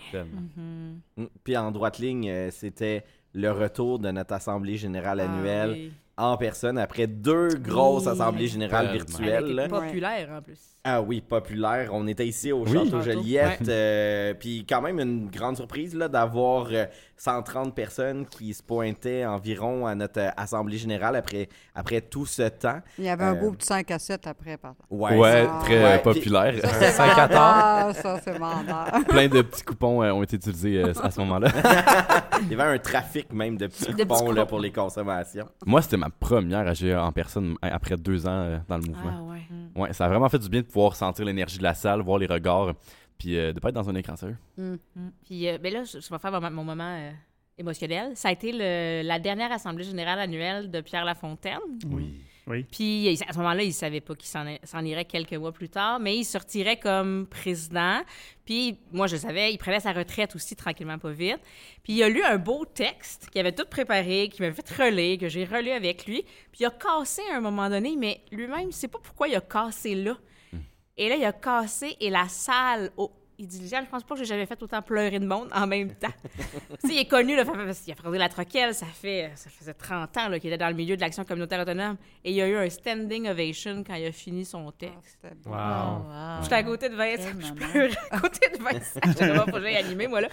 Mm. 0.56 1.26
Puis 1.44 1.56
en 1.56 1.70
droite 1.70 1.98
ligne, 1.98 2.28
euh, 2.28 2.50
c'était 2.50 3.04
le 3.34 3.50
retour 3.52 3.98
de 3.98 4.10
notre 4.10 4.34
Assemblée 4.34 4.76
générale 4.76 5.20
Ah 5.20 5.24
annuelle 5.32 5.70
oui. 5.72 5.92
en 6.16 6.36
personne 6.36 6.78
après 6.78 7.06
deux 7.06 7.48
grosses 7.54 8.06
Oui. 8.06 8.12
Assemblées 8.12 8.48
générales 8.48 8.90
virtuelles. 8.92 9.44
Elle 9.48 9.54
là. 9.54 9.64
était 9.66 9.74
populaire, 9.78 10.30
en 10.36 10.42
plus. 10.42 10.71
Ah 10.84 11.00
oui, 11.00 11.20
populaire. 11.20 11.90
On 11.92 12.08
était 12.08 12.26
ici 12.26 12.50
au 12.50 12.64
Oui. 12.64 12.72
Château. 12.72 13.00
Joliette. 13.02 13.68
Euh, 13.68 14.34
puis 14.34 14.66
quand 14.68 14.82
même 14.82 14.98
une 14.98 15.28
grande 15.30 15.54
surprise 15.56 15.94
là, 15.94 16.08
d'avoir 16.08 16.66
euh, 16.72 16.86
130 17.16 17.72
personnes 17.72 18.26
qui 18.26 18.52
se 18.52 18.64
pointaient 18.64 19.24
environ 19.24 19.86
à 19.86 19.94
notre 19.94 20.18
euh, 20.20 20.30
Assemblée 20.36 20.78
générale 20.78 21.14
après, 21.14 21.48
après 21.72 22.00
tout 22.00 22.26
ce 22.26 22.48
temps. 22.48 22.80
Il 22.98 23.04
y 23.04 23.08
avait 23.08 23.22
un 23.22 23.36
Euh, 23.36 23.40
beau 23.40 23.52
petit 23.52 23.66
5 23.68 23.92
à 23.92 23.98
7 24.00 24.26
après, 24.26 24.56
par 24.56 24.72
contre. 24.74 24.90
Ouais, 24.90 25.16
Ouais, 25.16 25.46
Ah, 25.48 25.60
très 25.62 25.78
ouais, 25.78 25.84
euh, 25.84 25.98
puis- 25.98 26.14
populaire. 26.14 26.54
Ça, 26.60 26.68
c'est 26.80 26.90
Cinq 26.90 27.16
à 27.16 27.26
vendeur, 27.28 27.94
ça, 28.02 28.20
c'est 28.24 28.36
vendeur. 28.36 28.86
Plein 29.08 29.28
de 29.28 29.40
petits 29.42 29.62
coupons 29.62 30.02
euh, 30.02 30.10
ont 30.10 30.24
été 30.24 30.34
utilisés 30.34 30.82
euh, 30.82 30.92
à 31.00 31.12
ce 31.12 31.20
moment-là. 31.20 31.46
Il 32.42 32.48
y 32.50 32.54
avait 32.60 32.74
un 32.74 32.78
trafic 32.78 33.32
même 33.32 33.56
de 33.56 33.68
petits 33.68 33.84
De 33.84 33.92
petits 33.92 34.04
coupons 34.08 34.32
là, 34.32 34.46
pour 34.46 34.58
les 34.58 34.72
consommations. 34.72 35.46
Moi, 35.64 35.80
c'était 35.80 35.96
ma 35.96 36.10
première 36.10 36.66
AGA 36.66 37.04
en 37.04 37.12
personne 37.12 37.54
euh, 37.64 37.68
après 37.70 37.96
deux 37.96 38.26
ans 38.26 38.30
euh, 38.32 38.58
dans 38.68 38.78
le 38.78 38.82
mouvement. 38.82 39.12
Ah 39.16 39.22
ouais. 39.22 39.38
Ouais, 39.74 39.92
ça 39.94 40.04
a 40.04 40.08
vraiment 40.08 40.28
fait 40.28 40.38
du 40.38 40.48
bien 40.50 40.60
de 40.60 40.66
pouvoir 40.72 40.96
sentir 40.96 41.24
l'énergie 41.24 41.58
de 41.58 41.62
la 41.62 41.74
salle, 41.74 42.00
voir 42.00 42.18
les 42.18 42.26
regards, 42.26 42.74
puis 43.18 43.36
euh, 43.36 43.52
de 43.52 43.60
pas 43.60 43.68
être 43.68 43.74
dans 43.74 43.88
un 43.90 43.94
écran 43.94 44.16
sérieux. 44.16 44.38
Puis 45.24 45.48
euh, 45.48 45.58
ben 45.58 45.72
là, 45.72 45.84
je, 45.84 46.00
je 46.00 46.08
vais 46.10 46.18
faire 46.18 46.32
mon, 46.40 46.50
mon 46.50 46.64
moment 46.64 46.96
euh, 46.98 47.10
émotionnel. 47.58 48.12
Ça 48.16 48.28
a 48.28 48.32
été 48.32 48.52
le- 48.52 49.02
la 49.06 49.18
dernière 49.18 49.52
assemblée 49.52 49.84
générale 49.84 50.18
annuelle 50.18 50.70
de 50.70 50.80
Pierre 50.80 51.04
Lafontaine. 51.04 51.58
Oui. 51.90 52.20
Oui. 52.48 52.64
Puis 52.72 53.08
à 53.28 53.32
ce 53.32 53.38
moment-là, 53.38 53.62
il 53.62 53.68
ne 53.68 53.72
savait 53.72 54.00
pas 54.00 54.16
qu'il 54.16 54.26
s'en 54.26 54.84
irait 54.84 55.04
quelques 55.04 55.34
mois 55.34 55.52
plus 55.52 55.68
tard, 55.68 56.00
mais 56.00 56.16
il 56.16 56.24
sortirait 56.24 56.76
comme 56.76 57.28
président. 57.28 58.00
Puis 58.44 58.78
moi, 58.90 59.06
je 59.06 59.14
le 59.14 59.20
savais, 59.20 59.52
il 59.52 59.58
prenait 59.58 59.78
sa 59.78 59.92
retraite 59.92 60.34
aussi 60.34 60.56
tranquillement, 60.56 60.98
pas 60.98 61.12
vite. 61.12 61.38
Puis 61.84 61.92
il 61.92 62.02
a 62.02 62.08
lu 62.08 62.20
un 62.24 62.38
beau 62.38 62.64
texte 62.64 63.28
qu'il 63.30 63.40
avait 63.40 63.52
tout 63.52 63.66
préparé, 63.70 64.28
qu'il 64.28 64.44
m'avait 64.44 64.56
fait 64.60 64.68
relire, 64.74 65.18
que 65.20 65.28
j'ai 65.28 65.44
relu 65.44 65.70
avec 65.70 66.04
lui. 66.06 66.22
Puis 66.50 66.62
il 66.62 66.66
a 66.66 66.70
cassé 66.70 67.22
à 67.32 67.36
un 67.36 67.40
moment 67.40 67.70
donné, 67.70 67.94
mais 67.96 68.22
lui-même, 68.32 68.66
il 68.70 68.72
sait 68.72 68.88
pas 68.88 68.98
pourquoi 69.00 69.28
il 69.28 69.36
a 69.36 69.40
cassé 69.40 69.94
là. 69.94 70.16
Et 70.96 71.08
là, 71.08 71.16
il 71.16 71.24
a 71.24 71.32
cassé 71.32 71.96
et 72.00 72.10
la 72.10 72.28
salle. 72.28 72.90
au- 72.96 73.10
Il 73.38 73.46
dit, 73.46 73.66
je 73.66 73.90
pense 73.90 74.04
pas 74.04 74.14
que 74.14 74.20
j'ai 74.20 74.26
jamais 74.26 74.46
fait 74.46 74.62
autant 74.62 74.82
pleurer 74.82 75.18
de 75.18 75.26
monde 75.26 75.48
en 75.52 75.66
même 75.66 75.94
temps. 75.94 76.12
tu 76.82 76.88
sais, 76.88 76.94
il 76.94 76.98
est 76.98 77.08
connu, 77.08 77.34
là, 77.34 77.44
parce 77.44 77.80
qu'il 77.80 77.92
a 77.92 77.96
fondé 77.96 78.18
la 78.18 78.28
Troquelle, 78.28 78.74
ça, 78.74 78.86
fait, 78.86 79.32
ça 79.34 79.50
faisait 79.50 79.74
30 79.74 80.16
ans 80.16 80.28
là, 80.28 80.38
qu'il 80.38 80.50
était 80.50 80.58
dans 80.58 80.68
le 80.68 80.74
milieu 80.74 80.96
de 80.96 81.00
l'action 81.00 81.24
communautaire 81.24 81.60
autonome. 81.60 81.96
Et 82.24 82.30
il 82.30 82.36
y 82.36 82.42
a 82.42 82.48
eu 82.48 82.56
un 82.56 82.68
standing 82.68 83.28
ovation 83.28 83.82
quand 83.84 83.94
il 83.94 84.06
a 84.06 84.12
fini 84.12 84.44
son 84.44 84.70
texte. 84.70 85.26
Wow. 85.46 86.42
J'étais 86.42 86.54
à 86.54 86.62
côté 86.62 86.88
de 86.88 86.94
Vincent, 86.94 87.30
Quel 87.38 87.46
je 87.46 87.52
pleurais 87.52 87.90
à 88.10 88.20
côté 88.20 88.48
de 88.50 88.62
Vincent. 88.62 89.00
Vraiment 89.16 89.44
pas 89.46 89.60
j'ai 89.60 89.76
animé, 89.76 90.06
moi, 90.06 90.20
là. 90.20 90.28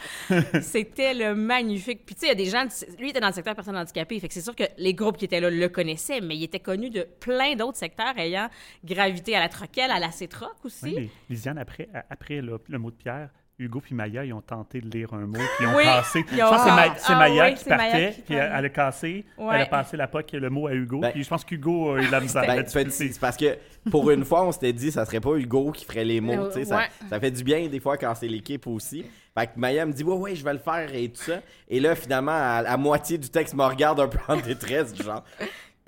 C'était 0.62 1.14
le 1.14 1.36
magnifique. 1.36 2.06
Puis, 2.06 2.16
tu 2.16 2.22
sais, 2.22 2.28
il 2.28 2.30
y 2.30 2.32
a 2.32 2.36
des 2.36 2.46
gens, 2.46 2.64
lui, 2.98 3.08
il 3.08 3.10
était 3.10 3.20
dans 3.20 3.28
le 3.28 3.34
secteur 3.34 3.56
personnes 3.56 3.78
handicapées, 3.78 4.20
fait 4.20 4.28
que 4.28 4.34
c'est 4.34 4.42
sûr 4.42 4.56
que 4.56 4.64
les 4.78 4.94
groupes 4.94 5.18
qui 5.18 5.26
étaient 5.26 5.40
là 5.40 5.50
le 5.50 5.70
connaissaient, 5.70 6.22
mais 6.22 6.36
il 6.36 6.44
était 6.44 6.60
connu 6.60 6.90
de 6.90 7.08
plein 7.20 7.56
d'autres 7.56 7.78
secteurs 7.78 8.18
ayant 8.18 8.50
gravité 8.84 9.36
à 9.36 9.40
la 9.40 9.50
Troquelle, 9.50 9.92
à 9.92 10.00
la 10.00 10.12
Cétroc 10.12 10.54
aussi. 10.64 10.94
Oui, 10.96 11.10
Lisiane, 11.30 11.58
après, 11.58 11.90
après 12.10 12.42
le, 12.42 12.60
le 12.68 12.78
mot 12.78 12.89
de 12.90 12.96
Pierre, 12.96 13.30
Hugo 13.62 13.82
puis 13.82 13.94
Maya, 13.94 14.24
ils 14.24 14.32
ont 14.32 14.40
tenté 14.40 14.80
de 14.80 14.90
lire 14.90 15.14
un 15.14 15.26
mot, 15.26 15.34
puis 15.34 15.44
ils 15.66 15.68
ont 15.68 15.76
Oui, 15.76 15.84
cassé. 15.84 16.24
ils 16.32 16.38
Je 16.38 16.44
ont- 16.44 16.50
pense 16.50 16.64
que 16.64 16.70
c'est 16.70 16.76
Ma- 16.76 16.82
Ah, 16.84 16.94
c'est 16.98 17.12
ah 17.14 17.18
Maya 17.18 17.46
oui, 17.50 17.54
qui 17.56 17.70
Maya 17.70 17.78
partait, 17.92 18.12
qui 18.16 18.22
puis 18.22 18.36
elle, 18.36 18.66
a 18.66 18.70
cassé, 18.70 19.26
Ouais. 19.38 19.56
elle 19.56 19.62
a 19.64 19.66
passé 19.66 19.98
la 19.98 20.08
POC, 20.08 20.32
le 20.34 20.50
mot 20.50 20.68
à 20.68 20.74
Hugo, 20.74 21.00
Ben- 21.02 21.12
puis 21.12 21.24
je 21.26 21.30
pense 21.30 21.44
qu'Hugo 21.44 21.96
a 21.96 22.02
eu 22.02 22.08
la 22.10 22.20
misère. 22.22 22.44
Ben, 22.48 22.66
c'est- 22.66 23.20
parce 23.20 23.36
que 23.36 23.58
pour 23.92 24.10
une 24.12 24.24
fois, 24.24 24.46
on 24.46 24.54
s'était 24.54 24.72
dit 24.72 24.92
ça 24.94 25.04
serait 25.06 25.20
pas 25.20 25.36
Hugo 25.36 25.74
qui 25.74 25.84
ferait 25.84 26.06
les 26.06 26.22
mots. 26.22 26.32
Euh, 26.46 26.48
tu 26.48 26.60
sais, 26.60 26.66
ça, 26.66 26.84
ça 27.10 27.20
fait 27.20 27.32
du 27.32 27.44
bien 27.44 27.68
des 27.68 27.82
fois 27.82 27.98
quand 27.98 28.16
c'est 28.16 28.30
l'équipe 28.30 28.66
aussi. 28.66 29.04
Fait 29.38 29.48
que 29.48 29.52
Maya 29.60 29.86
me 29.86 29.92
dit 29.92 30.04
ouais 30.06 30.16
ouais 30.16 30.36
je 30.36 30.44
vais 30.44 30.54
le 30.54 30.60
faire 30.60 30.94
et 30.96 31.10
tout 31.10 31.22
ça. 31.22 31.40
Et 31.68 31.82
là 31.82 31.96
finalement 31.96 32.32
à, 32.32 32.64
à 32.66 32.78
moitié 32.78 33.18
du 33.18 33.30
texte 33.30 33.54
me 33.56 33.64
regarde 33.64 34.00
un 34.00 34.08
peu 34.08 34.20
en 34.30 34.38
détresse 34.38 34.94
du 34.94 35.04
genre 35.04 35.24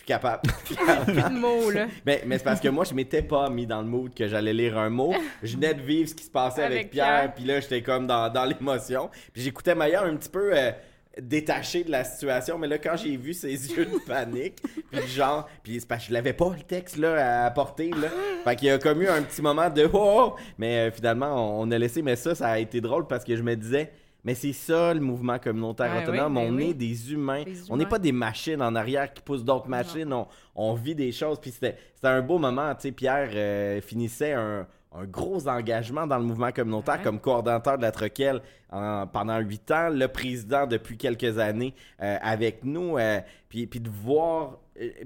plus 0.65 0.75
capable. 0.75 1.03
Plus 1.05 1.15
de 1.15 1.39
mots, 1.39 1.71
là. 1.71 1.87
Mais, 2.05 2.23
mais 2.25 2.37
c'est 2.37 2.43
parce 2.43 2.59
que 2.59 2.67
moi 2.69 2.85
je 2.85 2.93
m'étais 2.93 3.21
pas 3.21 3.49
mis 3.49 3.65
dans 3.65 3.81
le 3.81 3.87
mood 3.87 4.13
que 4.13 4.27
j'allais 4.27 4.53
lire 4.53 4.77
un 4.77 4.89
mot. 4.89 5.13
Je 5.43 5.55
venais 5.55 5.73
de 5.73 5.81
vivre 5.81 6.09
ce 6.09 6.15
qui 6.15 6.23
se 6.23 6.31
passait 6.31 6.63
avec, 6.63 6.77
Avec 6.77 6.91
Pierre, 6.91 7.07
Pierre. 7.07 7.33
puis 7.33 7.43
là 7.45 7.59
j'étais 7.59 7.81
comme 7.81 8.07
dans, 8.07 8.31
dans 8.31 8.45
l'émotion. 8.45 9.09
Puis 9.33 9.41
j'écoutais 9.43 9.75
Maya 9.75 10.03
un 10.03 10.15
petit 10.15 10.29
peu 10.29 10.51
euh, 10.57 10.71
détaché 11.19 11.83
de 11.83 11.91
la 11.91 12.03
situation, 12.03 12.57
mais 12.57 12.67
là 12.67 12.77
quand 12.77 12.95
j'ai 12.95 13.17
vu 13.17 13.33
ses 13.33 13.53
yeux 13.75 13.85
de 13.85 13.97
panique, 14.05 14.61
puis 14.91 15.07
genre, 15.07 15.47
puis 15.63 15.79
c'est 15.79 15.87
parce 15.87 16.03
que 16.03 16.09
je 16.09 16.13
l'avais 16.13 16.33
pas 16.33 16.49
le 16.55 16.63
texte 16.63 16.97
là 16.97 17.45
à 17.45 17.51
porter 17.51 17.89
là. 17.89 18.07
Fait 18.43 18.55
qu'il 18.55 18.67
y 18.69 18.71
a 18.71 18.77
comme 18.79 19.01
eu 19.01 19.07
un 19.07 19.21
petit 19.21 19.41
moment 19.41 19.69
de 19.69 19.89
oh, 19.93 20.35
mais 20.57 20.87
euh, 20.87 20.91
finalement 20.91 21.59
on, 21.61 21.67
on 21.67 21.71
a 21.71 21.77
laissé 21.77 22.01
mais 22.01 22.15
ça 22.15 22.33
ça 22.35 22.49
a 22.49 22.59
été 22.59 22.81
drôle 22.81 23.07
parce 23.07 23.23
que 23.23 23.35
je 23.35 23.43
me 23.43 23.55
disais 23.55 23.91
mais 24.23 24.35
c'est 24.35 24.53
ça 24.53 24.93
le 24.93 24.99
mouvement 24.99 25.39
communautaire 25.39 25.91
Ouais, 25.95 26.03
autonome, 26.03 26.37
oui, 26.37 26.43
ben 26.43 26.53
on 26.53 26.55
oui. 26.57 26.69
est 26.69 26.73
des 26.73 27.11
humains. 27.13 27.43
Des 27.43 27.71
On 27.71 27.77
n'est 27.77 27.85
pas 27.85 27.99
des 27.99 28.11
machines 28.11 28.61
en 28.61 28.75
arrière 28.75 29.11
qui 29.13 29.21
poussent 29.21 29.43
d'autres 29.43 29.67
machines. 29.69 30.11
On, 30.13 30.27
on 30.55 30.73
vit 30.75 30.95
des 30.95 31.11
choses. 31.11 31.39
Puis 31.39 31.51
c'était 31.51 31.75
un 32.03 32.21
beau 32.21 32.37
moment. 32.37 32.73
Tu 32.75 32.81
sais, 32.81 32.91
Pierre 32.91 33.29
euh, 33.33 33.81
finissait 33.81 34.33
un, 34.33 34.67
un 34.93 35.05
gros 35.05 35.47
engagement 35.47 36.05
dans 36.05 36.17
le 36.19 36.25
mouvement 36.25 36.51
communautaire 36.51 36.95
Ouais. 36.97 37.03
comme 37.03 37.19
coordonnateur 37.19 37.77
de 37.77 37.81
la 37.83 37.91
Troquelle 37.91 38.41
en- 38.71 39.07
pendant 39.07 39.39
huit 39.39 39.69
ans, 39.71 39.89
le 39.89 40.07
président 40.07 40.67
depuis 40.67 40.97
quelques 40.97 41.37
années 41.39 41.73
euh, 42.01 42.17
avec 42.21 42.63
nous. 42.63 42.97
euh, 42.97 43.19
puis, 43.49 43.67
puis 43.67 43.79
de 43.79 43.89
voir. 43.89 44.59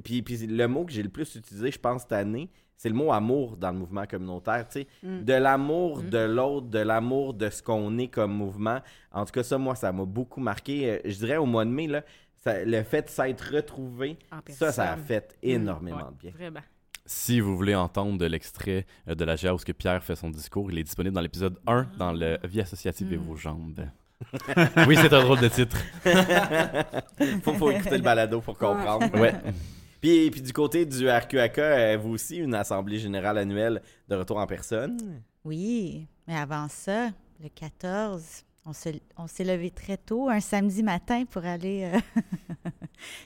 puis, 0.03 0.21
puis 0.21 0.37
le 0.47 0.67
mot 0.67 0.85
que 0.85 0.91
j'ai 0.91 1.03
le 1.03 1.09
plus 1.09 1.35
utilisé, 1.35 1.71
je 1.71 1.79
pense, 1.79 2.01
cette 2.03 2.11
année, 2.13 2.49
c'est 2.77 2.89
le 2.89 2.95
mot 2.95 3.11
amour 3.11 3.57
dans 3.57 3.71
le 3.71 3.77
mouvement 3.77 4.05
communautaire. 4.05 4.67
tu 4.67 4.81
sais. 4.81 4.87
Mm. 5.03 5.23
De 5.23 5.33
l'amour 5.33 6.03
de 6.03 6.17
l'autre, 6.19 6.67
de 6.67 6.79
l'amour 6.79 7.33
de 7.33 7.49
ce 7.49 7.63
qu'on 7.63 7.97
est 7.97 8.07
comme 8.07 8.33
mouvement. 8.33 8.79
En 9.11 9.25
tout 9.25 9.31
cas, 9.31 9.43
ça, 9.43 9.57
moi, 9.57 9.75
ça 9.75 9.91
m'a 9.91 10.05
beaucoup 10.05 10.39
marqué. 10.41 10.89
Euh, 10.91 10.99
Je 11.05 11.15
dirais 11.17 11.37
au 11.37 11.45
mois 11.45 11.65
de 11.65 11.69
mai, 11.71 11.87
là, 11.87 12.03
ça- 12.43 12.63
le 12.63 12.83
fait 12.83 13.03
de 13.03 13.09
s'être 13.09 13.53
retrouvé, 13.53 14.17
ça, 14.49 14.71
ça 14.71 14.91
a 14.93 14.97
fait 14.97 15.35
énormément 15.41 15.97
Ouais, 15.97 16.03
de 16.03 16.17
bien. 16.19 16.31
Vraiment. 16.31 16.59
Si 17.07 17.39
vous 17.39 17.55
voulez 17.55 17.75
entendre 17.75 18.17
de 18.17 18.25
l'extrait 18.25 18.85
euh, 19.07 19.13
de 19.15 19.23
la 19.25 19.35
GA 19.35 19.53
où 19.53 19.57
ce 19.59 19.65
que 19.65 19.71
Pierre 19.71 20.03
fait 20.03 20.15
son 20.15 20.29
discours, 20.29 20.71
il 20.71 20.79
est 20.79 20.83
disponible 20.83 21.13
dans 21.15 21.21
l'épisode 21.21 21.57
1 21.67 21.87
dans 21.97 22.11
le 22.11 22.39
Vie 22.43 22.61
associative 22.61 23.13
et 23.13 23.17
vos 23.17 23.35
jambes. 23.35 23.87
oui, 24.87 24.95
c'est 24.95 25.13
un 25.13 25.23
drôle 25.23 25.39
de 25.39 25.47
titre. 25.49 25.77
faut, 27.43 27.53
faut 27.53 27.69
écouter 27.71 27.97
le 27.97 28.03
balado 28.03 28.41
pour 28.41 28.57
comprendre. 28.57 29.13
Ouais. 29.19 29.33
Puis, 30.05 30.29
puis 30.29 30.41
du 30.43 30.53
côté 30.53 30.85
du 30.85 31.09
RQAK, 31.09 31.57
euh, 31.57 31.97
vous 31.99 32.11
aussi, 32.11 32.37
une 32.37 32.53
assemblée 32.53 32.99
générale 32.99 33.39
annuelle 33.39 33.81
de 34.07 34.13
retour 34.15 34.37
en 34.37 34.45
personne? 34.45 34.97
Oui, 35.43 36.05
mais 36.27 36.35
avant 36.35 36.67
ça, 36.69 37.07
le 37.41 37.49
14, 37.49 38.43
on 38.67 38.73
se- 38.73 38.89
on 39.17 39.25
s'est 39.25 39.43
levé 39.43 39.71
très 39.71 39.97
tôt, 39.97 40.29
un 40.29 40.41
samedi 40.41 40.83
matin, 40.83 41.25
pour 41.25 41.43
aller 41.43 41.91
euh, 41.91 41.99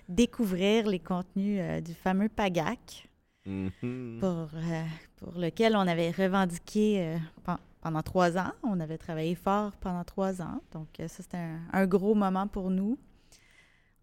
découvrir 0.08 0.88
les 0.88 1.00
contenus 1.00 1.60
euh, 1.62 1.82
du 1.82 1.94
fameux 1.94 2.30
PAGAC, 2.30 3.10
Mhm. 3.46 4.18
pour, 4.22 4.30
euh, 4.54 4.84
pour 5.18 5.38
lequel 5.38 5.76
on 5.76 5.86
avait 5.86 6.12
revendiqué 6.12 7.02
euh, 7.02 7.18
pen- 7.44 7.58
pendant 7.82 8.02
trois 8.04 8.38
ans. 8.38 8.52
On 8.64 8.80
avait 8.80 8.98
travaillé 8.98 9.36
fort 9.36 9.74
pendant 9.82 10.06
trois 10.06 10.42
ans. 10.42 10.62
Donc, 10.72 10.88
euh, 11.02 11.10
ça, 11.10 11.24
c'était 11.24 11.36
un, 11.38 11.60
un 11.74 11.86
gros 11.88 12.16
moment 12.16 12.48
pour 12.48 12.70
nous. 12.70 12.98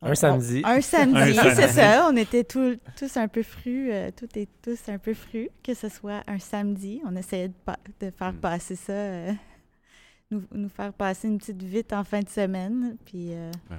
Un 0.03 0.11
On- 0.11 0.15
samedi. 0.15 0.63
Un 0.65 0.81
samedi, 0.81 1.35
c'est 1.57 1.69
ça. 1.69 2.09
On 2.11 2.17
était 2.17 2.45
tous, 2.45 2.77
tous 2.99 3.17
un 3.17 3.29
peu 3.29 3.43
frus, 3.43 3.91
euh, 3.91 4.11
toutes 4.17 4.37
et 4.37 4.47
tous 4.63 4.79
un 4.89 4.99
peu 4.99 5.15
frus, 5.15 5.49
que 5.63 5.75
ce 5.75 5.89
soit 5.89 6.23
un 6.27 6.39
samedi. 6.39 7.01
On 7.07 7.17
essayait 7.17 7.49
de, 7.49 7.55
pa- 7.65 7.79
de 8.01 8.11
faire 8.11 8.35
passer 8.35 8.77
ça, 8.77 8.93
euh, 8.93 9.33
nous, 10.31 10.43
nous 10.53 10.69
faire 10.69 10.93
passer 10.93 11.29
une 11.29 11.39
petite 11.39 11.63
vite 11.63 11.93
en 11.93 12.05
fin 12.05 12.21
de 12.21 12.29
semaine. 12.29 12.97
Puis, 13.07 13.33
euh, 13.33 13.51
ouais. 13.71 13.77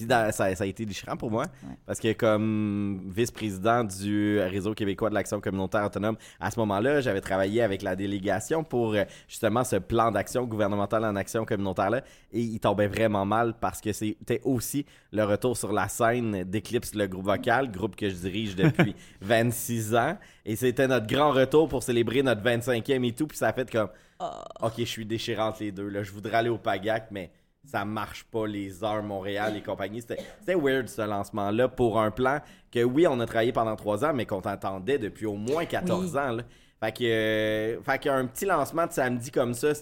Puis 0.00 0.06
dans- 0.06 0.32
ça, 0.32 0.54
ça 0.54 0.64
a 0.64 0.66
été 0.66 0.86
déchirant 0.86 1.14
pour 1.18 1.30
moi, 1.30 1.44
parce 1.84 2.00
que 2.00 2.14
comme 2.14 3.02
vice-président 3.14 3.84
du 3.84 4.38
Réseau 4.40 4.72
québécois 4.72 5.10
de 5.10 5.14
l'action 5.14 5.42
communautaire 5.42 5.84
autonome, 5.84 6.16
à 6.40 6.50
ce 6.50 6.58
moment-là, 6.60 7.02
j'avais 7.02 7.20
travaillé 7.20 7.60
avec 7.60 7.82
la 7.82 7.94
délégation 7.96 8.64
pour 8.64 8.94
euh, 8.94 9.04
justement 9.28 9.62
ce 9.62 9.76
plan 9.76 10.10
d'action 10.10 10.44
gouvernementale 10.44 11.04
en 11.04 11.16
action 11.16 11.44
communautaire-là, 11.44 12.00
et 12.32 12.40
il 12.40 12.60
tombait 12.60 12.86
vraiment 12.86 13.26
mal 13.26 13.52
parce 13.60 13.82
que 13.82 13.92
c'était 13.92 14.40
aussi 14.44 14.86
le 15.12 15.22
retour 15.24 15.54
sur 15.54 15.70
la 15.70 15.86
scène 15.88 16.44
d'Eclipse, 16.44 16.94
le 16.94 17.06
groupe 17.06 17.26
vocal, 17.26 17.70
groupe 17.70 17.94
que 17.94 18.08
je 18.08 18.14
dirige 18.14 18.56
depuis 18.56 18.94
26 19.20 19.94
ans, 19.96 20.16
et 20.46 20.56
c'était 20.56 20.88
notre 20.88 21.06
grand 21.06 21.32
retour 21.32 21.68
pour 21.68 21.82
célébrer 21.82 22.22
notre 22.22 22.40
25e 22.42 23.04
et 23.06 23.12
tout, 23.12 23.26
puis 23.26 23.36
ça 23.36 23.48
a 23.48 23.52
fait 23.52 23.70
comme, 23.70 23.88
ok, 24.62 24.72
je 24.78 24.84
suis 24.84 25.04
déchirante 25.04 25.60
les 25.60 25.72
deux, 25.72 25.88
là, 25.88 26.02
je 26.02 26.10
voudrais 26.10 26.36
aller 26.38 26.48
au 26.48 26.56
PAGAC, 26.58 27.08
mais 27.10 27.30
ça 27.64 27.84
marche 27.84 28.24
pas, 28.24 28.46
les 28.46 28.82
heures 28.82 29.02
Montréal 29.02 29.56
et 29.56 29.62
compagnie. 29.62 30.00
C'était 30.00 30.54
weird 30.54 30.88
ce 30.88 31.02
lancement-là 31.02 31.68
pour 31.68 32.00
un 32.00 32.10
plan 32.10 32.40
que 32.72 32.82
oui, 32.82 33.06
on 33.06 33.20
a 33.20 33.26
travaillé 33.26 33.52
pendant 33.52 33.76
trois 33.76 34.04
ans, 34.04 34.12
mais 34.14 34.26
qu'on 34.26 34.40
attendait 34.40 34.98
depuis 34.98 35.26
au 35.26 35.34
moins 35.36 35.64
14 35.64 36.12
Oui. 36.14 36.20
ans. 36.20 36.32
Là. 36.32 36.42
Fait 36.82 36.92
que, 36.96 37.04
euh, 37.04 37.80
fait 37.82 37.98
qu'un 37.98 38.26
petit 38.26 38.46
lancement 38.46 38.86
de 38.86 38.92
samedi 38.92 39.30
comme 39.30 39.52
ça, 39.54 39.72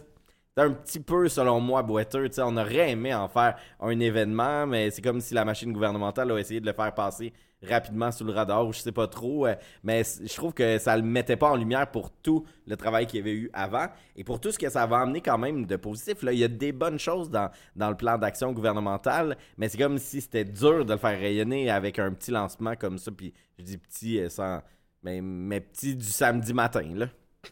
un 0.59 0.72
petit 0.72 1.01
peu, 1.01 1.28
selon 1.28 1.60
moi, 1.60 1.82
boiteux. 1.82 2.28
Tu 2.28 2.35
sais, 2.36 2.43
on 2.44 2.56
aurait 2.56 2.90
aimé 2.90 3.14
en 3.14 3.28
faire 3.28 3.56
un 3.80 3.98
événement, 4.01 4.66
mais 4.66 4.90
c'est 4.90 5.02
comme 5.02 5.20
si 5.20 5.35
la 5.35 5.44
machine 5.44 5.72
gouvernementale 5.72 6.30
a 6.32 6.39
essayé 6.39 6.60
de 6.60 6.66
le 6.66 6.72
faire 6.72 6.93
passer 6.94 7.32
rapidement 7.62 8.12
sous 8.12 8.24
le 8.24 8.32
radar, 8.32 8.66
ou 8.66 8.72
je 8.72 8.78
sais 8.78 8.93
pas 8.93 9.09
trop. 9.09 9.47
euh, 9.47 9.55
mais 9.82 10.02
je 10.05 10.32
trouve 10.35 10.55
que 10.55 10.78
ça 10.78 10.97
le 10.97 11.02
mettait 11.02 11.36
pas 11.36 11.51
en 11.51 11.56
lumière 11.56 11.90
pour 11.90 12.10
tout 12.12 12.47
le 12.66 12.76
travail 12.76 13.06
qu'il 13.09 13.18
y 13.18 13.20
avait 13.22 13.35
eu 13.35 13.51
avant 13.52 13.86
et 14.14 14.22
pour 14.22 14.40
tout 14.40 14.52
ce 14.52 14.59
que 14.60 14.68
ça 14.70 14.86
va 14.86 14.98
amener 15.01 15.20
quand 15.20 15.39
même 15.39 15.66
de 15.66 15.76
positif. 15.76 16.22
Là, 16.22 16.32
il 16.32 16.39
y 16.39 16.44
a 16.44 16.48
des 16.48 16.70
bonnes 16.70 17.01
choses 17.01 17.30
dans, 17.30 17.51
dans 17.74 17.90
le 17.90 17.97
plan 17.97 18.16
d'action 18.16 18.52
gouvernemental, 18.52 19.36
mais 19.56 19.68
c'est 19.68 19.78
comme 19.78 19.98
si 19.98 20.20
c'était 20.20 20.44
dur 20.44 20.85
de 20.85 20.93
le 20.93 20.98
faire 20.98 21.18
rayonner 21.18 21.68
avec 21.68 21.98
un 21.98 22.12
petit 22.12 22.30
lancement 22.30 22.76
comme 22.76 22.97
ça. 22.98 23.10
Puis 23.10 23.35
je 23.59 23.64
dis 23.64 23.78
petit 23.78 24.20
euh, 24.20 24.28
sans. 24.28 24.62
Mais, 25.02 25.20
mais 25.20 25.60
petit 25.60 25.97
du 25.97 26.05
samedi 26.06 26.52
matin, 26.55 26.82
là. 26.94 27.06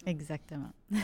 Exactement. 0.04 0.70
Ouais, 0.90 1.00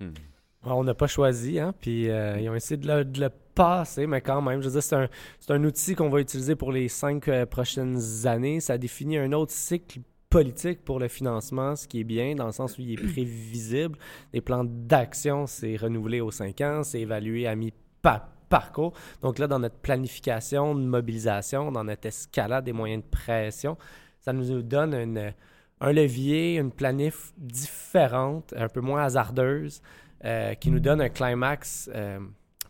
On 0.68 0.82
n'a 0.82 0.94
pas 0.94 1.06
choisi, 1.06 1.60
hein, 1.60 1.72
puis 1.80 2.10
euh, 2.10 2.40
ils 2.40 2.48
ont 2.48 2.54
essayé 2.54 2.76
de 2.76 2.88
le, 2.88 3.04
de 3.04 3.20
le 3.20 3.30
passer, 3.54 4.06
mais 4.06 4.20
quand 4.20 4.42
même, 4.42 4.60
je 4.60 4.66
veux 4.68 4.72
dire, 4.80 4.82
c'est 4.82 5.50
un, 5.52 5.64
outil 5.64 5.94
qu'on 5.94 6.08
va 6.08 6.20
utiliser 6.20 6.56
pour 6.56 6.72
les 6.72 6.88
cinq 6.88 7.28
euh, 7.28 7.46
prochaines 7.46 8.00
années. 8.26 8.58
Ça 8.60 8.76
définit 8.76 9.16
un 9.18 9.32
autre 9.32 9.52
cycle 9.52 10.00
politique 10.28 10.84
pour 10.84 10.98
le 10.98 11.06
financement, 11.06 11.76
ce 11.76 11.86
qui 11.86 12.00
est 12.00 12.04
bien, 12.04 12.34
dans 12.34 12.46
le 12.46 12.52
sens 12.52 12.76
où 12.78 12.80
il 12.80 12.92
est 12.92 12.96
prévisible. 13.12 13.96
Les 14.32 14.40
plans 14.40 14.64
d'action, 14.64 15.46
c'est 15.46 15.76
renouvelé 15.76 16.20
aux 16.20 16.32
cinq 16.32 16.60
ans, 16.60 16.82
c'est 16.82 17.00
évalué 17.00 17.46
à 17.46 17.54
mi-parcours. 17.54 18.92
Donc 19.22 19.38
là, 19.38 19.46
dans 19.46 19.60
notre 19.60 19.76
planification 19.76 20.74
de 20.74 20.84
mobilisation, 20.84 21.70
dans 21.70 21.84
notre 21.84 22.06
escalade 22.08 22.64
des 22.64 22.72
moyens 22.72 23.04
de 23.04 23.08
pression, 23.08 23.78
ça 24.20 24.32
nous 24.32 24.62
donne 24.62 24.94
une- 24.94 25.32
un 25.80 25.92
levier, 25.92 26.56
une 26.56 26.72
planif 26.72 27.32
différente, 27.38 28.52
un 28.56 28.68
peu 28.68 28.80
moins 28.80 29.04
hasardeuse, 29.04 29.80
euh, 30.24 30.54
qui 30.54 30.70
nous 30.70 30.80
donne 30.80 31.00
un 31.00 31.08
climax 31.08 31.90
euh, 31.94 32.18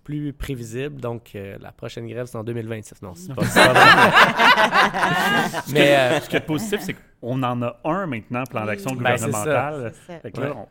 plus 0.04 0.32
prévisible. 0.32 1.00
Donc, 1.00 1.32
euh, 1.34 1.56
la 1.60 1.72
prochaine 1.72 2.06
grève, 2.06 2.26
c'est 2.26 2.36
en 2.38 2.44
2026. 2.44 3.02
Non, 3.02 3.14
c'est 3.14 3.34
pas 3.34 3.44
ça. 3.44 3.72
Ce 5.66 5.72
Mais, 5.72 5.80
qui 5.80 5.86
est- 5.86 5.96
euh, 5.96 6.20
ce 6.20 6.28
qui 6.28 6.36
est 6.36 6.40
positif, 6.40 6.80
c'est 6.80 6.94
qu'on 7.20 7.42
en 7.42 7.62
a 7.62 7.80
un 7.84 8.06
maintenant, 8.06 8.44
plan 8.44 8.62
Oui. 8.62 8.66
d'action 8.68 8.90
Ben, 8.92 8.96
gouvernemental. 9.16 9.92
C'est 10.06 10.12
ça. 10.12 10.20
Fait 10.20 10.30
que 10.32 10.40
là, 10.40 10.46
Ouais. 10.50 10.54
on- 10.56 10.68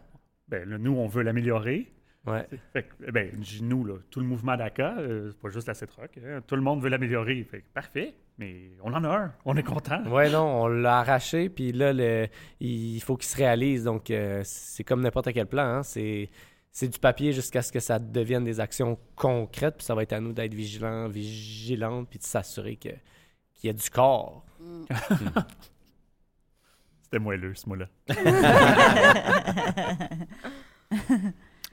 ben, 0.48 0.70
là, 0.70 0.78
nous, 0.78 0.94
on 0.96 1.08
veut 1.08 1.24
l'améliorer. 1.24 1.92
Ouais. 2.28 2.48
Fait 2.74 2.84
que, 2.84 3.12
ben, 3.12 3.30
nous, 3.62 3.86
là, 3.86 3.96
tout 4.10 4.20
le 4.20 4.26
mouvement 4.26 4.58
d'ACA, 4.58 4.96
euh, 4.98 5.30
c'est 5.32 5.40
pas 5.40 5.50
juste 5.50 5.68
la 5.68 5.76
CETROC, 5.76 6.18
hein, 6.26 6.40
tout 6.48 6.56
le 6.56 6.62
monde 6.64 6.82
veut 6.82 6.90
l'améliorer. 6.90 7.44
Fait 7.44 7.60
que 7.60 7.66
parfait, 7.72 8.16
mais 8.40 8.72
on 8.84 8.92
en 8.94 9.04
a 9.04 9.10
un, 9.10 9.34
on 9.46 9.56
est 9.58 9.62
content. 9.64 10.02
Ouais, 10.08 10.32
non, 10.32 10.64
on 10.64 10.68
l'a 10.68 11.00
arraché, 11.02 11.50
puis 11.50 11.72
là, 11.72 11.94
le, 11.94 12.28
il 12.60 13.00
faut 13.02 13.16
qu'il 13.16 13.28
se 13.30 13.38
réalise. 13.38 13.84
Donc, 13.84 14.10
euh, 14.10 14.42
c'est 14.44 14.84
comme 14.84 15.02
n'importe 15.02 15.32
quel 15.34 15.46
plan. 15.46 15.62
hein. 15.66 15.84
C'est, 15.84 16.30
c'est 16.76 16.90
du 16.90 17.00
papier 17.00 17.32
jusqu'à 17.32 17.62
ce 17.62 17.72
que 17.72 17.80
ça 17.80 18.00
devienne 18.00 18.44
des 18.44 18.60
actions 18.60 19.00
concrètes, 19.16 19.78
puis 19.78 19.86
ça 19.86 19.96
va 19.96 20.04
être 20.04 20.12
à 20.12 20.20
nous 20.20 20.34
d'être 20.34 20.54
vigilants, 20.54 21.08
vigilantes, 21.08 22.10
puis 22.10 22.20
de 22.20 22.26
s'assurer 22.26 22.76
que, 22.76 22.90
qu'il 23.54 23.68
y 23.68 23.70
a 23.70 23.74
du 23.74 23.90
corps. 23.90 24.46
C'était 27.02 27.20
moelleux, 27.20 27.56
ce 27.56 27.70
mot-là. 27.70 27.86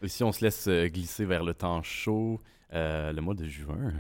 Et 0.02 0.06
si 0.06 0.22
on 0.22 0.30
se 0.30 0.44
laisse 0.44 0.68
euh, 0.68 0.86
glisser 0.86 1.24
vers 1.24 1.42
le 1.42 1.54
temps 1.54 1.82
chaud, 1.82 2.40
euh, 2.72 3.12
le 3.12 3.20
mois 3.20 3.34
de 3.34 3.46
juin? 3.46 3.92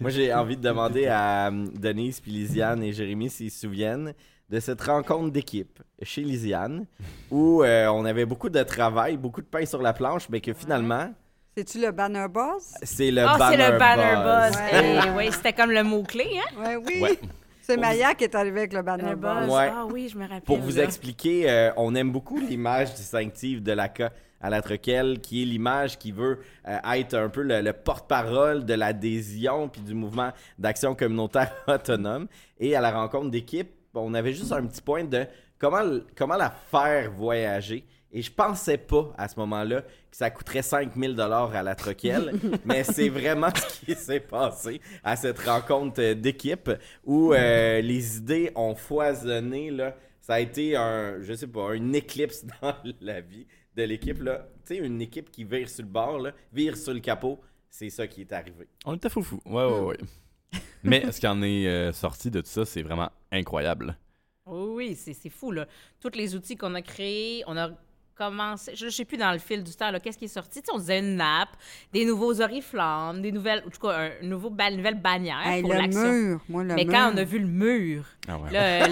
Moi, 0.00 0.10
j'ai 0.10 0.32
envie 0.32 0.56
de 0.56 0.62
demander 0.62 1.08
à 1.08 1.48
euh, 1.48 1.66
Denise, 1.74 2.20
puis 2.20 2.30
Lisiane 2.30 2.84
et 2.84 2.92
Jérémy 2.92 3.28
s'ils 3.28 3.50
se 3.50 3.62
souviennent 3.62 4.14
de 4.50 4.60
cette 4.60 4.80
rencontre 4.82 5.30
d'équipe 5.30 5.80
chez 6.02 6.22
Lisiane 6.22 6.86
où 7.30 7.62
euh, 7.62 7.86
on 7.88 8.04
avait 8.04 8.26
beaucoup 8.26 8.50
de 8.50 8.62
travail, 8.62 9.16
beaucoup 9.16 9.40
de 9.40 9.46
pain 9.46 9.64
sur 9.64 9.80
la 9.80 9.92
planche, 9.92 10.28
mais 10.28 10.40
que 10.40 10.52
finalement, 10.52 11.12
C'est-tu 11.56 11.80
le 11.80 11.90
banner 11.92 12.26
boss? 12.28 12.74
c'est 12.82 13.10
le 13.10 13.22
Ah, 13.22 13.32
c'est 13.34 13.38
banner 13.38 13.70
le 13.72 13.78
banner 13.78 14.14
buzz. 14.16 14.50
buzz. 14.52 14.60
Ouais. 14.60 15.00
Eh 15.06 15.10
oui, 15.16 15.32
c'était 15.32 15.52
comme 15.52 15.70
le 15.70 15.82
mot-clé, 15.82 16.26
hein? 16.38 16.62
Ouais, 16.62 16.76
oui. 16.76 17.00
Ouais. 17.00 17.18
C'est 17.62 17.78
Maya 17.78 18.14
qui 18.14 18.24
est 18.24 18.34
arrivée 18.34 18.60
avec 18.60 18.74
le 18.74 18.82
banner 18.82 19.10
Le 19.10 19.16
buzz. 19.16 19.46
buzz. 19.46 19.50
Ouais. 19.56 19.70
Ah 19.74 19.86
oui, 19.90 20.08
je 20.12 20.18
me 20.18 20.24
rappelle. 20.24 20.42
Pour 20.42 20.58
vous 20.58 20.76
là. 20.76 20.84
expliquer, 20.84 21.48
euh, 21.50 21.70
on 21.78 21.94
aime 21.94 22.12
beaucoup 22.12 22.38
l'image 22.38 22.92
distinctive 22.94 23.62
de 23.62 23.72
l'ACA 23.72 24.12
à 24.42 24.50
la 24.50 24.60
Troquelle, 24.60 25.20
qui 25.20 25.40
est 25.40 25.46
l'image 25.46 25.96
qui 25.96 26.12
veut 26.12 26.40
euh, 26.68 26.76
être 26.92 27.14
un 27.14 27.30
peu 27.30 27.40
le, 27.40 27.62
le 27.62 27.72
porte-parole 27.72 28.66
de 28.66 28.74
l'adhésion 28.74 29.68
puis 29.70 29.80
du 29.80 29.94
mouvement 29.94 30.30
d'action 30.58 30.94
communautaire 30.94 31.50
autonome. 31.66 32.26
Et 32.60 32.76
à 32.76 32.82
la 32.82 32.90
rencontre 32.90 33.30
d'équipe, 33.30 33.70
on 34.00 34.14
avait 34.14 34.32
juste 34.32 34.52
un 34.52 34.64
petit 34.66 34.82
point 34.82 35.04
de 35.04 35.26
comment, 35.58 36.36
la 36.36 36.50
faire 36.50 37.10
voyager. 37.12 37.84
Et 38.12 38.22
je 38.22 38.30
pensais 38.30 38.78
pas 38.78 39.12
à 39.18 39.26
ce 39.26 39.38
moment-là 39.40 39.82
que 39.82 40.16
ça 40.16 40.30
coûterait 40.30 40.62
5000 40.62 41.16
dollars 41.16 41.52
à 41.54 41.64
la 41.64 41.74
Troquelle, 41.74 42.32
mais 42.64 42.84
c'est 42.84 43.08
vraiment 43.08 43.48
ce 43.54 43.84
qui 43.84 43.94
s'est 43.96 44.20
passé 44.20 44.80
à 45.02 45.16
cette 45.16 45.40
rencontre 45.40 46.00
euh, 46.00 46.14
d'équipe 46.14 46.70
où 47.04 47.32
euh, 47.32 47.80
les 47.80 48.18
idées 48.18 48.52
ont 48.54 48.76
foisonné 48.76 49.72
là. 49.72 49.96
Ça 50.20 50.34
a 50.34 50.40
été 50.40 50.76
un, 50.76 51.20
je 51.22 51.34
sais 51.34 51.48
pas, 51.48 51.74
une 51.74 51.94
éclipse 51.94 52.44
dans 52.62 52.76
la 53.00 53.20
vie 53.20 53.48
de 53.76 53.82
l'équipe 53.82 54.22
là. 54.22 54.46
Tu 54.64 54.76
sais, 54.76 54.80
une 54.80 55.02
équipe 55.02 55.32
qui 55.32 55.42
vire 55.42 55.68
sur 55.68 55.84
le 55.84 55.90
bord 55.90 56.20
là, 56.20 56.30
vire 56.52 56.76
sur 56.76 56.94
le 56.94 57.00
capot, 57.00 57.40
c'est 57.68 57.90
ça 57.90 58.06
qui 58.06 58.20
est 58.20 58.32
arrivé. 58.32 58.68
On 58.84 58.94
était 58.94 59.10
foufou. 59.10 59.40
Ouais, 59.44 59.64
ouais, 59.64 59.80
ouais. 59.80 59.98
Mais 60.84 61.10
ce 61.10 61.18
qui 61.20 61.26
en 61.26 61.42
est 61.42 61.66
euh, 61.66 61.92
sorti 61.92 62.30
de 62.30 62.40
tout 62.40 62.48
ça, 62.50 62.64
c'est 62.64 62.82
vraiment 62.82 63.10
incroyable. 63.32 63.96
Oui, 64.46 64.94
c'est 64.94 65.14
c'est 65.14 65.30
fou, 65.30 65.50
là. 65.52 65.66
Tous 66.00 66.10
les 66.14 66.34
outils 66.34 66.56
qu'on 66.56 66.74
a 66.74 66.82
créés, 66.82 67.42
on 67.46 67.56
a 67.56 67.70
commencé, 68.14 68.76
je 68.76 68.84
ne 68.84 68.90
sais 68.90 69.04
plus 69.04 69.16
dans 69.16 69.32
le 69.32 69.38
fil 69.38 69.64
du 69.64 69.72
temps, 69.74 69.90
qu'est-ce 70.00 70.18
qui 70.18 70.26
est 70.26 70.28
sorti? 70.28 70.60
On 70.72 70.78
disait 70.78 71.00
une 71.00 71.16
nappe, 71.16 71.56
des 71.92 72.04
nouveaux 72.04 72.40
oriflammes, 72.40 73.20
des 73.22 73.32
nouvelles, 73.32 73.64
en 73.66 73.70
tout 73.70 73.80
cas, 73.80 74.10
un 74.22 74.26
nouveau 74.26 74.50
une 74.70 74.76
nouvelle 74.76 75.00
bannière 75.00 75.40
Hey, 75.44 75.62
pour 75.62 75.72
le 75.72 75.78
l'action. 75.78 76.12
mur, 76.12 76.40
moi, 76.48 76.62
le 76.62 76.74
Mais 76.74 76.84
mur. 76.84 76.92
quand 76.92 77.12
on 77.12 77.16
a 77.16 77.24
vu 77.24 77.38
le 77.40 77.46
mur, 77.48 78.04
Ah 78.28 78.38
ouais. 78.38 78.50
le 78.52 78.88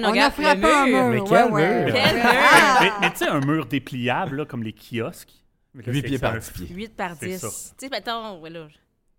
nous 0.00 0.06
On 0.06 0.08
a 0.08 0.10
regarde, 0.10 0.32
frappé 0.34 0.60
le 0.60 0.66
un 0.66 0.84
mur. 0.84 1.04
mur. 1.04 1.22
Mais 1.24 1.28
quel 1.30 1.52
ouais. 1.52 1.84
mur? 1.84 1.94
Quel 1.94 2.14
mur? 2.16 2.24
Ah! 2.26 2.78
Mais, 2.82 2.90
mais 3.00 3.10
tu 3.12 3.16
sais, 3.18 3.28
un 3.28 3.40
mur 3.40 3.64
dépliable, 3.66 4.36
là, 4.36 4.44
comme 4.44 4.62
les 4.64 4.74
kiosques. 4.74 5.32
Mais 5.74 5.82
là, 5.84 5.92
Huit 5.92 6.00
c'est- 6.00 6.06
pieds 6.08 6.16
c'est 6.16 6.20
par 6.22 6.34
un- 6.34 6.38
dix 6.38 6.50
pieds. 6.50 6.66
8 6.68 6.96
par 6.96 7.14
C'est 7.14 7.26
10. 7.26 7.38
ça. 7.38 7.48
Tu 7.78 7.86
sais, 7.86 7.88
mettons, 7.90 8.40
ouais, 8.40 8.50
là, 8.50 8.66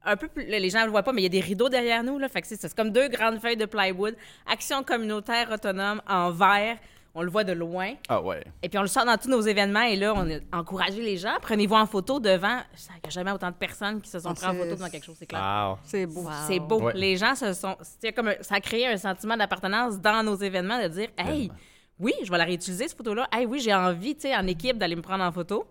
un 0.06 0.16
peu 0.18 0.28
plus, 0.28 0.46
là, 0.46 0.60
les 0.60 0.70
gens 0.70 0.80
ne 0.82 0.86
le 0.86 0.92
voient 0.92 1.04
pas, 1.04 1.12
mais 1.14 1.22
il 1.22 1.26
y 1.26 1.28
a 1.28 1.30
des 1.30 1.40
rideaux 1.42 1.70
derrière 1.70 2.04
nous. 2.04 2.18
Là, 2.20 2.30
fait 2.30 2.42
que 2.42 2.48
c'est 2.48 2.74
comme 2.76 2.92
deux 2.92 3.08
grandes 3.10 3.40
feuilles 3.40 3.58
de 3.58 3.66
plywood. 3.66 4.16
Action 4.48 4.84
communautaire 4.84 5.52
autonome 5.52 6.02
en 6.08 6.32
vert. 6.32 6.78
On 7.16 7.24
le 7.24 7.30
voit 7.32 7.44
de 7.44 7.54
loin. 7.54 7.94
Ah 8.08 8.22
ouais. 8.22 8.44
Et 8.62 8.70
puis 8.70 8.78
on 8.78 8.84
le 8.84 8.88
sort 8.88 9.04
dans 9.04 9.18
tous 9.18 9.30
nos 9.30 9.42
événements. 9.42 9.82
Et 9.82 9.96
là, 9.96 10.14
on 10.16 10.30
a 10.30 10.58
encouragé 10.58 11.02
les 11.02 11.18
gens. 11.18 11.34
Prenez-vous 11.42 11.74
en 11.76 11.88
photo 11.88 12.20
devant. 12.20 12.60
Il 12.78 12.94
n'y 12.94 13.08
a 13.08 13.10
jamais 13.10 13.32
autant 13.32 13.50
de 13.50 13.56
personnes 13.56 14.00
qui 14.00 14.10
se 14.10 14.20
sont 14.20 14.30
Ah, 14.30 14.34
prises 14.36 14.46
en 14.46 14.54
photo 14.54 14.70
devant 14.76 14.90
quelque 14.90 15.06
chose. 15.06 15.16
C'est 15.18 15.26
clair. 15.26 15.42
Wow. 15.72 15.78
C'est 15.84 16.06
beau. 16.06 16.28
C'est 16.48 16.60
beau. 16.60 16.82
Ouais. 16.82 16.94
Les 16.96 17.18
gens 17.18 17.34
se 17.36 17.52
sont. 17.54 17.76
c'est 17.82 18.14
comme 18.14 18.28
un- 18.28 18.42
ça 18.42 18.56
a 18.56 18.60
créé 18.62 18.86
un 18.88 18.96
sentiment 18.98 19.36
d'appartenance 19.36 20.00
dans 20.00 20.24
nos 20.24 20.36
événements 20.36 20.82
de 20.82 20.88
dire 20.88 21.10
Hey, 21.18 21.52
oui, 22.00 22.14
je 22.24 22.32
vais 22.32 22.38
la 22.38 22.46
réutiliser, 22.46 22.88
cette 22.88 22.96
photo-là. 22.98 23.28
Hey, 23.34 23.46
oui, 23.48 23.60
j'ai 23.60 23.74
envie, 23.74 24.16
tu 24.16 24.22
sais, 24.22 24.36
en 24.36 24.46
équipe, 24.48 24.78
d'aller 24.78 24.96
me 24.96 25.02
prendre 25.02 25.24
en 25.24 25.32
photo. 25.32 25.66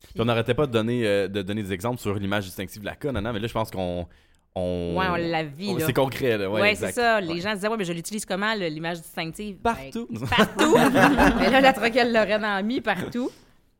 Puis 0.00 0.20
on 0.20 0.24
n'arrêtait 0.24 0.54
pas 0.54 0.66
de 0.66 0.72
donner, 0.72 1.06
euh, 1.06 1.28
de 1.28 1.42
donner 1.42 1.62
des 1.62 1.72
exemples 1.72 2.00
sur 2.00 2.14
l'image 2.14 2.44
distinctive 2.44 2.80
de 2.82 2.86
la 2.86 2.94
con, 2.94 3.12
non, 3.12 3.20
non, 3.20 3.32
mais 3.32 3.40
là, 3.40 3.46
je 3.46 3.52
pense 3.52 3.70
qu'on. 3.70 4.06
On... 4.54 4.96
Ouais, 4.96 5.06
on 5.08 5.14
la 5.16 5.44
vit. 5.44 5.74
C'est 5.80 5.92
concret, 5.92 6.36
là. 6.38 6.50
Ouais, 6.50 6.74
c'est 6.74 6.90
ça. 6.92 7.20
Les 7.20 7.28
Ouais. 7.34 7.40
gens 7.40 7.54
disaient, 7.54 7.68
ouais, 7.68 7.76
mais 7.76 7.84
je 7.84 7.92
l'utilise 7.92 8.24
comment, 8.24 8.54
l'image 8.54 8.98
distinctive? 9.00 9.56
Partout. 9.58 10.08
Ben, 10.10 10.26
partout. 10.26 10.74
mais 11.38 11.50
là, 11.50 11.60
la 11.60 11.72
troquelle 11.72 12.12
Lorraine 12.12 12.44
en 12.44 12.56
a 12.56 12.62
mis 12.62 12.80
partout. 12.80 13.30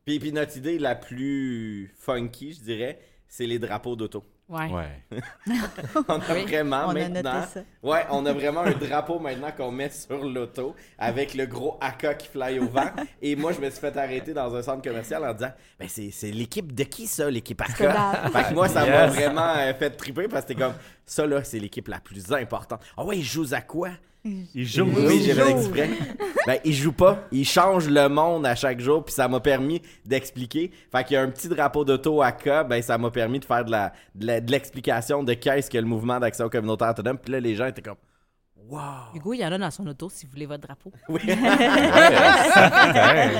Puis, 0.05 0.19
puis 0.19 0.31
notre 0.31 0.55
idée 0.57 0.79
la 0.79 0.95
plus 0.95 1.93
funky, 1.97 2.53
je 2.53 2.61
dirais, 2.61 2.99
c'est 3.27 3.45
les 3.45 3.59
drapeaux 3.59 3.95
d'auto. 3.95 4.23
Ouais. 4.49 4.67
Ouais. 4.71 5.21
on 6.07 6.19
a 6.19 6.33
Oui. 6.33 6.41
vraiment 6.45 6.85
On 6.87 6.89
a 6.89 6.93
maintenant. 6.95 7.33
noté 7.35 7.47
ça. 7.53 7.59
Ouais, 7.83 8.03
on 8.09 8.25
a 8.25 8.33
vraiment 8.33 8.61
un 8.61 8.71
drapeau 8.71 9.19
maintenant 9.19 9.51
qu'on 9.55 9.71
met 9.71 9.91
sur 9.91 10.25
l'auto 10.25 10.75
avec 10.97 11.35
le 11.35 11.45
gros 11.45 11.77
AK 11.79 12.17
qui 12.17 12.27
fly 12.29 12.57
au 12.59 12.67
vent. 12.67 12.89
Et 13.21 13.35
moi, 13.35 13.51
je 13.53 13.59
me 13.61 13.69
suis 13.69 13.79
fait 13.79 13.95
arrêter 13.95 14.33
dans 14.33 14.55
un 14.55 14.63
centre 14.63 14.81
commercial 14.81 15.23
en 15.23 15.33
disant 15.33 15.51
Ben, 15.79 15.87
c'est, 15.87 16.09
c'est 16.09 16.31
l'équipe 16.31 16.73
de 16.73 16.83
qui 16.83 17.05
ça, 17.05 17.29
l'équipe 17.29 17.61
AK. 17.61 17.67
Fait 17.77 18.49
que 18.49 18.53
moi, 18.55 18.67
ça 18.67 18.85
m'a 18.87 19.05
vraiment 19.07 19.53
euh, 19.55 19.73
fait 19.75 19.91
triper 19.91 20.27
parce 20.27 20.45
que 20.45 20.49
c'était 20.49 20.61
comme 20.63 20.73
ça, 21.05 21.27
là, 21.27 21.43
c'est 21.43 21.59
l'équipe 21.59 21.87
la 21.87 21.99
plus 21.99 22.31
importante. 22.33 22.81
Ah 22.97 23.05
ouais, 23.05 23.17
ils 23.19 23.23
jouent 23.23 23.53
à 23.53 23.61
quoi? 23.61 23.89
Il 24.25 24.65
joue. 24.67 24.85
Oui, 24.95 25.21
j'ai 25.23 25.33
fait 25.33 25.49
joue. 25.49 25.57
exprès. 25.57 25.89
Ben, 26.45 26.57
ils 26.65 26.73
jouent 26.73 26.91
pas. 26.91 27.23
Ils 27.31 27.45
changent 27.45 27.87
le 27.89 28.09
monde 28.09 28.45
à 28.45 28.53
chaque 28.55 28.79
jour, 28.79 29.03
puis 29.05 29.13
ça 29.13 29.27
m'a 29.27 29.39
permis 29.39 29.81
d'expliquer. 30.05 30.71
Fait 30.91 31.03
qu'il 31.05 31.13
y 31.13 31.17
a 31.17 31.21
un 31.21 31.29
petit 31.29 31.47
drapeau 31.47 31.85
d'auto 31.85 32.21
à 32.21 32.31
cas, 32.31 32.63
ben, 32.63 32.81
ça 32.81 32.97
m'a 32.97 33.11
permis 33.11 33.39
de 33.39 33.45
faire 33.45 33.63
de 33.63 33.71
la, 33.71 33.93
de 34.15 34.25
la- 34.25 34.41
de 34.41 34.51
l'explication 34.51 35.23
de 35.23 35.33
qu'est-ce 35.33 35.69
que 35.69 35.77
le 35.77 35.85
mouvement 35.85 36.19
d'action 36.19 36.49
communautaire 36.49 36.89
autonome. 36.89 37.17
Puis 37.17 37.31
là, 37.31 37.39
les 37.39 37.55
gens 37.55 37.67
étaient 37.67 37.81
comme, 37.81 37.95
wow. 38.67 39.15
Hugo, 39.15 39.33
il 39.33 39.39
y 39.39 39.45
en 39.45 39.51
a 39.51 39.57
dans 39.57 39.71
son 39.71 39.85
auto 39.87 40.09
si 40.09 40.25
vous 40.25 40.31
voulez 40.31 40.45
votre 40.45 40.61
drapeau. 40.67 40.91
Oui. 41.09 41.21
Ouais, 41.25 41.35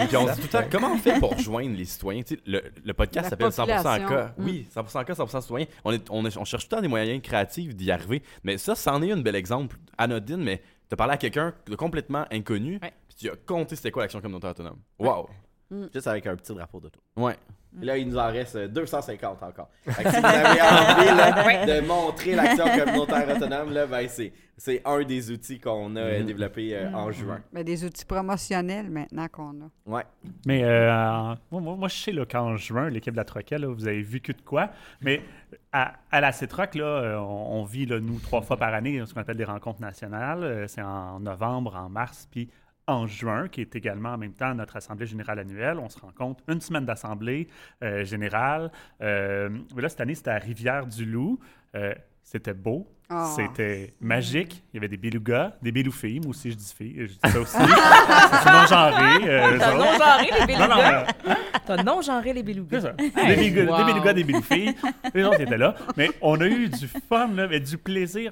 Puis 0.07 0.17
on 0.17 0.27
se 0.27 0.33
dit 0.33 0.41
tout 0.41 0.47
le 0.57 0.63
temps, 0.63 0.67
comment 0.71 0.93
on 0.93 0.97
fait 0.97 1.19
pour 1.19 1.37
joindre 1.37 1.75
les 1.75 1.85
citoyens? 1.85 2.23
Tu 2.23 2.35
sais, 2.35 2.41
le, 2.45 2.63
le 2.83 2.93
podcast 2.93 3.29
s'appelle 3.29 3.47
100% 3.49 3.55
population. 3.57 4.07
cas. 4.09 4.33
Mm. 4.37 4.45
Oui, 4.45 4.67
100% 4.73 5.05
cas, 5.05 5.13
100% 5.13 5.41
citoyen. 5.41 5.65
On, 5.83 5.91
est, 5.91 6.09
on, 6.09 6.25
est- 6.25 6.37
on 6.37 6.45
cherche 6.45 6.63
tout 6.67 6.69
le 6.71 6.77
temps 6.77 6.81
des 6.81 6.87
moyens 6.87 7.21
créatifs 7.21 7.75
d'y 7.75 7.91
arriver. 7.91 8.23
Mais 8.43 8.57
ça, 8.57 8.75
c'en 8.75 9.01
est 9.01 9.11
un 9.11 9.17
bel 9.17 9.35
exemple. 9.35 9.77
Anodine, 9.97 10.43
mais 10.43 10.57
tu 10.87 10.93
as 10.93 10.97
parlé 10.97 11.13
à 11.13 11.17
quelqu'un 11.17 11.53
de 11.67 11.75
complètement 11.75 12.25
inconnu, 12.31 12.79
Ouais. 12.81 12.93
puis 13.07 13.17
tu 13.19 13.29
as 13.29 13.35
compté 13.35 13.75
c'était 13.75 13.91
quoi 13.91 14.03
l'action 14.03 14.21
communautaire 14.21 14.51
autonome. 14.51 14.79
Wow. 14.97 15.29
Juste 15.93 16.07
avec 16.07 16.25
un 16.25 16.35
petit 16.35 16.53
drapeau 16.53 16.79
d'auto. 16.79 16.99
Ouais. 17.15 17.35
Là, 17.81 17.97
il 17.97 18.07
nous 18.07 18.17
en 18.17 18.27
reste 18.27 18.55
euh, 18.55 18.67
250 18.67 19.43
encore. 19.43 19.69
Fait 19.83 20.03
que 20.03 20.09
si 20.09 20.19
vous 20.19 20.25
avez 20.25 20.61
envie 20.61 21.15
là, 21.15 21.65
de 21.81 21.85
montrer 21.85 22.35
l'action 22.35 22.65
communautaire 22.65 23.35
autonome, 23.35 23.71
là, 23.71 23.85
ben, 23.85 24.07
c'est, 24.09 24.33
c'est 24.57 24.81
un 24.85 25.03
des 25.03 25.29
outils 25.31 25.59
qu'on 25.59 25.95
a 25.95 25.99
euh, 25.99 26.23
développé 26.23 26.75
euh, 26.75 26.91
en 26.91 27.11
juin. 27.11 27.39
Mais 27.53 27.63
des 27.63 27.85
outils 27.85 28.05
promotionnels 28.05 28.89
maintenant 28.89 29.27
qu'on 29.27 29.51
a. 29.61 29.69
Ouais. 29.85 30.03
Mais 30.47 30.63
euh, 30.63 31.35
moi, 31.51 31.61
moi, 31.61 31.75
moi, 31.75 31.87
je 31.87 31.95
sais 31.95 32.11
là, 32.11 32.25
qu'en 32.25 32.57
juin, 32.57 32.89
l'équipe 32.89 33.13
de 33.13 33.17
la 33.17 33.23
Troquelle, 33.25 33.65
vous 33.65 33.87
avez 33.87 34.01
vu 34.01 34.19
que 34.19 34.31
de 34.31 34.41
quoi. 34.41 34.69
Mais 35.01 35.21
à, 35.71 35.93
à 36.11 36.21
la 36.21 36.31
CETROC, 36.31 36.73
là, 36.75 36.85
euh, 36.85 37.17
on, 37.19 37.59
on 37.59 37.63
vit, 37.65 37.85
là, 37.85 37.99
nous, 37.99 38.19
trois 38.19 38.41
fois 38.41 38.57
par 38.57 38.73
année, 38.73 39.01
ce 39.05 39.13
qu'on 39.13 39.21
appelle 39.21 39.37
des 39.37 39.45
rencontres 39.45 39.81
nationales. 39.81 40.43
Euh, 40.43 40.67
C'est 40.67 40.81
en 40.81 41.19
novembre, 41.19 41.75
en 41.75 41.87
mars, 41.87 42.27
puis 42.31 42.49
en 42.89 43.07
juin, 43.07 43.47
qui 43.47 43.61
est 43.61 43.75
également 43.75 44.09
en 44.13 44.17
même 44.17 44.33
temps 44.33 44.53
notre 44.53 44.75
Assemblée 44.77 45.05
générale 45.05 45.39
annuelle. 45.39 45.77
On 45.79 45.89
se 45.89 45.99
rencontre 45.99 46.43
une 46.47 46.61
semaine 46.61 46.85
d'Assemblée 46.85 47.47
euh, 47.83 48.03
générale. 48.03 48.71
Euh, 49.01 49.49
mais 49.75 49.81
là, 49.81 49.89
cette 49.89 50.01
année, 50.01 50.15
c'était 50.15 50.31
à 50.31 50.37
Rivière-du-Loup. 50.37 51.39
Euh, 51.75 51.93
c'était 52.23 52.53
beau. 52.53 52.87
Ah. 53.11 53.27
C'était 53.35 53.95
magique. 53.99 54.63
Il 54.71 54.75
y 54.75 54.79
avait 54.79 54.87
des 54.87 54.97
belugas, 54.97 55.53
des 55.63 55.71
beloufilles. 55.71 56.19
Moi 56.19 56.29
aussi, 56.29 56.51
je 56.51 56.55
dis 56.57 56.73
filles. 56.77 56.95
Je 56.97 57.05
dis 57.13 57.19
ça 57.31 57.39
aussi. 57.39 57.57
C'est 58.43 58.51
non-genré. 58.51 59.27
euh, 59.27 59.57
T'as 59.57 59.75
autres. 59.75 59.83
non-genré 59.83 60.45
les 60.47 60.53
Non, 60.53 60.67
non, 60.67 60.75
bélugas. 60.75 61.05
T'as 61.65 61.83
non-genré 61.83 62.33
les 62.33 62.43
bélugas. 62.43 62.81
c'est 62.81 62.87
ça. 62.87 62.93
Hey, 63.19 63.35
des, 63.35 63.35
bélugas, 63.51 63.71
wow. 63.71 63.77
des 63.77 63.83
bélugas, 63.93 64.13
des 64.13 64.23
béloufilles. 64.23 64.75
Les 65.15 65.23
autres 65.23 65.41
étaient 65.41 65.57
là. 65.57 65.73
Mais 65.97 66.09
on 66.21 66.39
a 66.39 66.45
eu 66.47 66.69
du 66.69 66.87
fun, 66.87 67.29
là, 67.33 67.47
mais 67.47 67.59
du 67.59 67.77
plaisir. 67.79 68.31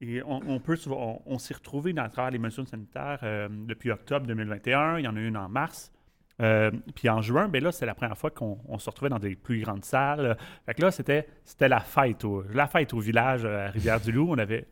Et 0.00 0.22
on, 0.22 0.40
on 0.46 0.60
peut, 0.60 0.78
on, 0.88 1.20
on 1.26 1.38
s'est 1.38 1.54
retrouvés 1.54 1.92
dans 1.92 2.04
le 2.04 2.10
travers 2.10 2.32
des 2.32 2.38
mesures 2.38 2.66
sanitaires 2.66 3.20
euh, 3.22 3.48
depuis 3.50 3.90
octobre 3.90 4.26
2021. 4.26 4.98
Il 4.98 5.04
y 5.04 5.08
en 5.08 5.16
a 5.16 5.20
une 5.20 5.36
en 5.36 5.48
mars. 5.48 5.92
Euh, 6.40 6.70
puis 6.94 7.08
en 7.08 7.20
juin, 7.20 7.48
ben 7.48 7.62
là, 7.62 7.70
c'est 7.70 7.86
la 7.86 7.94
première 7.94 8.16
fois 8.16 8.30
qu'on 8.30 8.58
on 8.66 8.78
se 8.78 8.88
retrouvait 8.88 9.10
dans 9.10 9.18
des 9.18 9.36
plus 9.36 9.60
grandes 9.60 9.84
salles. 9.84 10.36
Fait 10.64 10.74
que 10.74 10.82
là, 10.82 10.90
c'était, 10.90 11.26
c'était 11.44 11.68
la 11.68 11.80
fête 11.80 12.24
au, 12.24 12.44
la 12.52 12.66
fête 12.66 12.94
au 12.94 12.98
village 12.98 13.44
euh, 13.44 13.66
à 13.66 13.70
Rivière-du-Loup. 13.70 14.28
On 14.30 14.38
avait, 14.38 14.66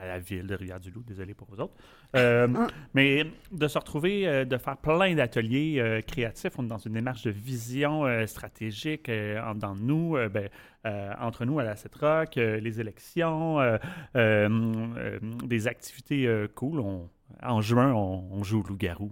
à 0.00 0.06
la 0.06 0.18
ville 0.18 0.46
de 0.46 0.54
Rivière-du-Loup, 0.54 1.04
désolé 1.06 1.34
pour 1.34 1.48
vous 1.48 1.60
autres. 1.60 1.74
Euh, 2.16 2.48
mais 2.94 3.24
de 3.52 3.68
se 3.68 3.78
retrouver, 3.78 4.44
de 4.44 4.56
faire 4.56 4.76
plein 4.76 5.14
d'ateliers 5.14 5.76
euh, 5.78 6.00
créatifs, 6.00 6.52
on 6.58 6.64
est 6.64 6.68
dans 6.68 6.78
une 6.78 6.94
démarche 6.94 7.22
de 7.22 7.30
vision 7.30 8.04
stratégique 8.26 9.08
en 9.08 9.54
dedans 9.54 9.76
de 9.76 9.82
nous, 9.82 10.16
ben, 10.30 10.48
euh, 10.86 11.12
entre 11.20 11.44
nous 11.44 11.58
à 11.58 11.64
la 11.64 11.76
CETROC, 11.76 12.36
euh, 12.38 12.58
les 12.60 12.80
élections, 12.80 13.60
euh, 13.60 13.78
euh, 14.16 14.48
euh, 14.96 15.18
des 15.44 15.66
activités 15.68 16.26
euh, 16.26 16.48
cool. 16.54 16.80
On- 16.80 17.08
en 17.42 17.62
juin, 17.62 17.92
on, 17.94 18.28
on 18.30 18.42
joue 18.44 18.60
au 18.60 18.62
loup-garou. 18.62 19.10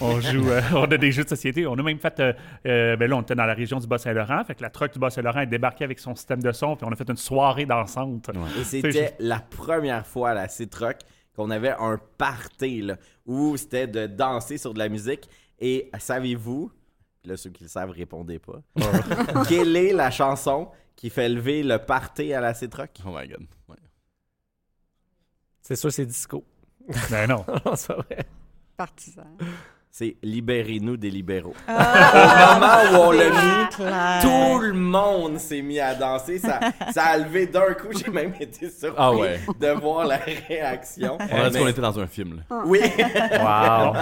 On 0.00 0.20
joue, 0.20 0.48
euh, 0.48 0.62
on 0.74 0.84
a 0.84 0.96
des 0.96 1.12
jeux 1.12 1.22
de 1.22 1.28
société. 1.28 1.66
On 1.66 1.74
a 1.74 1.82
même 1.82 1.98
fait, 1.98 2.18
euh, 2.18 2.32
euh, 2.66 2.96
ben 2.96 3.10
là, 3.10 3.16
on 3.16 3.20
était 3.20 3.34
dans 3.34 3.44
la 3.44 3.52
région 3.52 3.78
du 3.78 3.86
Bas-Saint-Laurent, 3.86 4.42
fait 4.44 4.54
que 4.54 4.62
la 4.62 4.70
troc 4.70 4.90
du 4.94 4.98
Bas-Saint-Laurent 4.98 5.40
est 5.40 5.46
débarquée 5.46 5.84
avec 5.84 5.98
son 5.98 6.14
système 6.14 6.42
de 6.42 6.50
son, 6.50 6.76
puis 6.76 6.86
on 6.88 6.92
a 6.92 6.96
fait 6.96 7.08
une 7.10 7.16
soirée 7.18 7.66
dansante. 7.66 8.30
Et 8.58 8.64
c'était 8.64 9.14
la 9.18 9.40
première 9.40 10.06
fois 10.06 10.30
à 10.30 10.34
la 10.34 10.48
Citroc 10.48 10.96
qu'on 11.36 11.50
avait 11.50 11.74
un 11.78 12.00
party 12.16 12.80
là, 12.80 12.96
où 13.26 13.58
c'était 13.58 13.86
de 13.86 14.06
danser 14.06 14.56
sur 14.56 14.72
de 14.72 14.78
la 14.78 14.88
musique. 14.88 15.28
Et 15.60 15.90
savez-vous, 15.98 16.72
là 17.28 17.36
ceux 17.36 17.50
qui 17.50 17.64
le 17.64 17.68
savent, 17.68 17.90
répondez 17.90 18.38
pas, 18.38 18.62
quelle 19.48 19.76
est 19.76 19.92
la 19.92 20.10
chanson 20.10 20.70
qui 20.94 21.10
fait 21.10 21.28
lever 21.28 21.62
le 21.62 21.78
party 21.78 22.32
à 22.32 22.40
la 22.40 22.54
Citroc? 22.54 22.90
Oh 23.04 23.10
my 23.12 23.28
god. 23.28 23.46
Ouais. 23.68 23.76
C'est 25.60 25.76
sûr, 25.76 25.92
c'est 25.92 26.06
disco. 26.06 26.44
Ben 27.10 27.26
non. 27.28 27.44
non, 27.64 27.76
c'est 27.76 27.92
vrai. 27.92 28.26
Partisan. 28.76 29.36
C'est 29.98 30.16
Libérez-nous 30.22 30.98
des 30.98 31.08
libéraux. 31.08 31.54
Ah! 31.66 32.50
Au 32.50 32.60
moment 32.60 32.76
où 33.06 33.08
on 33.08 33.12
l'a 33.12 33.30
mis, 33.30 33.68
clair. 33.74 34.18
tout 34.20 34.58
le 34.60 34.74
monde 34.74 35.38
s'est 35.38 35.62
mis 35.62 35.80
à 35.80 35.94
danser. 35.94 36.38
Ça, 36.38 36.60
ça 36.92 37.04
a 37.04 37.16
levé 37.16 37.46
d'un 37.46 37.72
coup. 37.72 37.88
J'ai 37.92 38.10
même 38.10 38.34
été 38.38 38.68
surpris 38.68 38.94
Ah 38.98 39.14
ouais. 39.14 39.40
de 39.58 39.68
voir 39.68 40.06
la 40.06 40.18
réaction. 40.18 41.16
On 41.32 41.40
a 41.40 41.48
dit 41.48 41.58
qu'on 41.58 41.68
était 41.68 41.80
dans 41.80 41.98
un 41.98 42.06
film. 42.06 42.42
là. 42.50 42.62
Oui. 42.66 42.80
Wow. 43.40 43.94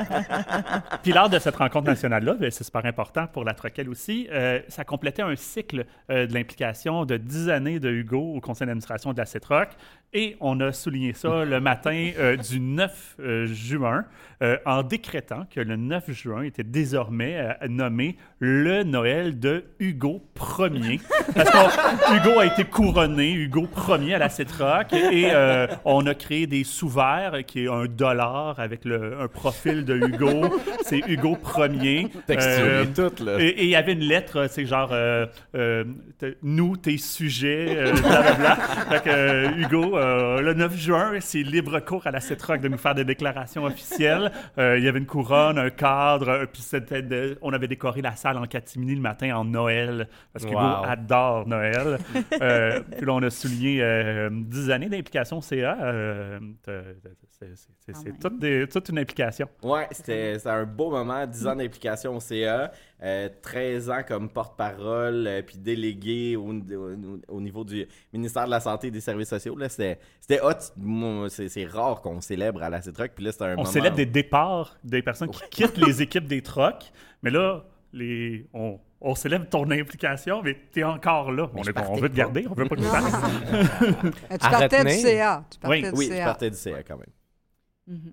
Puis 1.05 1.13
lors 1.13 1.29
de 1.29 1.39
cette 1.39 1.55
rencontre 1.55 1.87
nationale-là, 1.87 2.35
ben, 2.41 2.51
c'est 2.51 2.65
super 2.65 2.85
important 2.87 3.29
pour 3.29 3.45
la 3.45 3.55
Troquelle 3.55 3.89
aussi, 3.89 4.27
euh, 4.33 4.59
ça 4.67 4.85
complétait 4.85 5.23
un 5.23 5.37
cycle 5.37 5.85
euh, 6.11 6.27
de 6.27 6.35
l'implication 6.35 7.05
de 7.05 7.17
10 7.17 7.51
années 7.51 7.79
de 7.79 7.89
Hugo 7.91 8.35
au 8.35 8.41
conseil 8.41 8.67
d'administration 8.67 9.13
de 9.13 9.19
la 9.19 9.27
CETROC. 9.27 9.69
Et 10.17 10.37
on 10.39 10.61
a 10.61 10.71
souligné 10.71 11.13
ça 11.13 11.45
le 11.45 11.61
matin 11.61 12.11
euh, 12.21 12.37
du 12.37 12.61
9 12.61 13.17
euh, 13.19 13.47
juin 13.47 14.05
euh, 14.43 14.57
en 14.65 14.85
décrétant 14.85 15.45
que 15.53 15.59
le 15.59 15.75
9 15.75 16.13
juin 16.13 16.43
était 16.43 16.63
désormais 16.63 17.57
nommé 17.69 18.17
le 18.39 18.85
Noël 18.85 19.41
de 19.41 19.65
Hugo 19.81 20.23
Ier. 20.61 21.01
Parce 21.35 21.51
que 21.51 22.17
Hugo 22.17 22.39
a 22.39 22.47
été 22.47 22.63
couronné, 22.63 23.33
Hugo 23.33 23.69
Ier 23.89 24.15
à 24.15 24.19
la 24.19 24.29
CETROC. 24.29 24.93
Et 24.93 25.33
on 25.85 26.07
a 26.07 26.15
créé 26.15 26.47
des 26.47 26.63
sous-verts 26.63 27.45
qui 27.47 27.65
est 27.65 27.69
un 27.69 27.87
dollar 27.87 28.59
avec 28.61 28.85
le, 28.85 29.21
un 29.21 29.29
profil 29.29 29.85
de 29.85 29.97
Hugo. 29.97 30.61
C'est 30.83 31.01
Hugo 31.09 31.37
Ier. 31.59 32.09
Texturé 32.27 32.87
tout, 32.95 33.25
là. 33.25 33.41
Et 33.41 33.65
il 33.65 33.71
y 33.71 33.77
avait 33.77 33.95
une 33.95 34.01
lettre, 34.05 34.47
c'est 34.49 34.67
genre 34.67 34.95
nous, 36.43 36.77
tes 36.77 36.99
sujets, 36.99 37.93
blablabla. 38.03 38.57
fait 38.57 39.03
que 39.03 39.61
Hugo 39.61 39.97
euh, 40.05 40.41
le 40.41 40.55
9 40.55 40.77
juin, 40.77 41.13
c'est 41.21 41.43
libre 41.43 41.81
cours 41.81 42.07
à 42.07 42.11
la 42.11 42.21
CETROC 42.21 42.61
de 42.61 42.69
nous 42.69 42.79
faire 42.79 42.95
des 42.95 43.05
déclarations 43.05 43.65
officielles. 43.65 44.31
Euh, 44.59 44.79
il 44.79 44.85
y 44.85 44.89
avait 44.89 44.99
une 45.01 45.07
couronne, 45.07 45.59
un 45.59 45.71
cadre, 45.71 46.29
euh, 46.29 46.47
puis 46.47 46.63
c'était 46.63 47.03
de- 47.03 47.37
on 47.43 47.53
avait 47.53 47.67
décoré 47.67 48.03
la 48.03 48.15
salle 48.15 48.37
en 48.39 48.45
catimini 48.47 48.95
le 48.95 49.01
matin 49.01 49.35
en 49.37 49.45
Noël, 49.45 50.07
parce 50.33 50.45
que 50.45 50.51
Hugo 50.51 50.61
Wow. 50.61 50.85
adore 50.87 51.49
Noël. 51.49 51.99
Euh, 52.41 52.81
puis 52.97 53.07
là, 53.07 53.13
on 53.15 53.23
a 53.23 53.31
souligné 53.31 53.83
euh, 53.83 54.29
10 54.33 54.71
années 54.71 54.89
d'implication 54.89 55.41
CA. 55.41 55.77
euh, 55.83 56.39
c'est- 56.67 57.69
c'est 57.93 58.69
toute, 58.69 58.89
une 58.89 58.99
implication. 58.99 59.49
Ouais, 59.63 59.87
c'était 59.91 60.35
c'était 60.39 60.51
un 60.51 60.65
beau 60.65 60.91
moment, 60.91 61.27
10 61.27 61.47
ans 61.47 61.57
d'implication 61.57 62.17
au 62.17 62.21
CA, 62.21 62.71
euh, 63.03 63.29
13 63.43 63.91
ans 63.91 64.01
comme 64.07 64.29
porte-parole, 64.31 65.27
euh, 65.27 65.43
puis 65.43 65.59
délégué 65.59 66.37
au, 66.37 66.53
au- 66.53 67.21
au 67.29 67.41
niveau 67.41 67.65
du 67.65 67.87
ministère 68.13 68.47
de 68.47 68.51
la 68.51 68.61
Santé 68.61 68.87
et 68.87 68.91
des 68.91 69.01
Services 69.01 69.29
sociaux. 69.29 69.57
là, 69.57 69.69
C'était 69.69 69.99
c'était 70.21 70.41
hot. 70.41 70.53
C'est 71.29 71.49
c'est 71.49 71.65
rare 71.67 72.01
qu'on 72.01 72.21
célèbre 72.21 72.63
à 72.63 72.71
la 72.71 72.81
CETROC, 72.81 73.13
puis 73.15 73.25
là, 73.25 73.33
c'était 73.33 73.45
un 73.45 73.53
On 73.55 73.57
moment... 73.59 73.65
célèbre 73.71 73.97
des 73.97 74.07
départs 74.07 74.79
des 74.85 75.03
personnes 75.03 75.31
qui 75.31 75.43
quittent 75.51 75.77
les 75.79 76.01
équipes 76.03 76.27
des 76.27 76.41
trocs, 76.43 76.93
mais 77.23 77.31
là, 77.31 77.65
les, 77.93 78.47
on, 78.55 78.79
on 79.01 79.15
célèbre 79.15 79.47
ton 79.49 79.71
implication, 79.71 80.43
mais 80.43 80.57
tu 80.73 80.81
es 80.81 80.85
encore 80.85 81.31
là. 81.31 81.51
On, 81.55 81.63
est- 81.63 82.01
veut 82.01 82.09
te 82.09 82.15
garder, 82.17 82.47
on 82.51 82.55
veut 82.55 82.67
pas 82.67 82.77
que 82.77 82.81
tu 82.81 82.87
partes. 82.89 84.11
tu 84.31 84.39
partais 84.39 84.85
du 84.85 84.91
CA. 84.91 85.45
Tu 85.51 85.59
partais 85.59 85.77
Oui, 85.77 85.83
du 85.83 85.91
oui, 85.99 86.07
je 86.11 86.15
CA. 86.17 86.25
partais 86.25 86.51
du 86.51 86.57
CA 86.57 86.83
quand 86.83 86.97
même. 86.97 87.07
Mhm. 87.87 88.13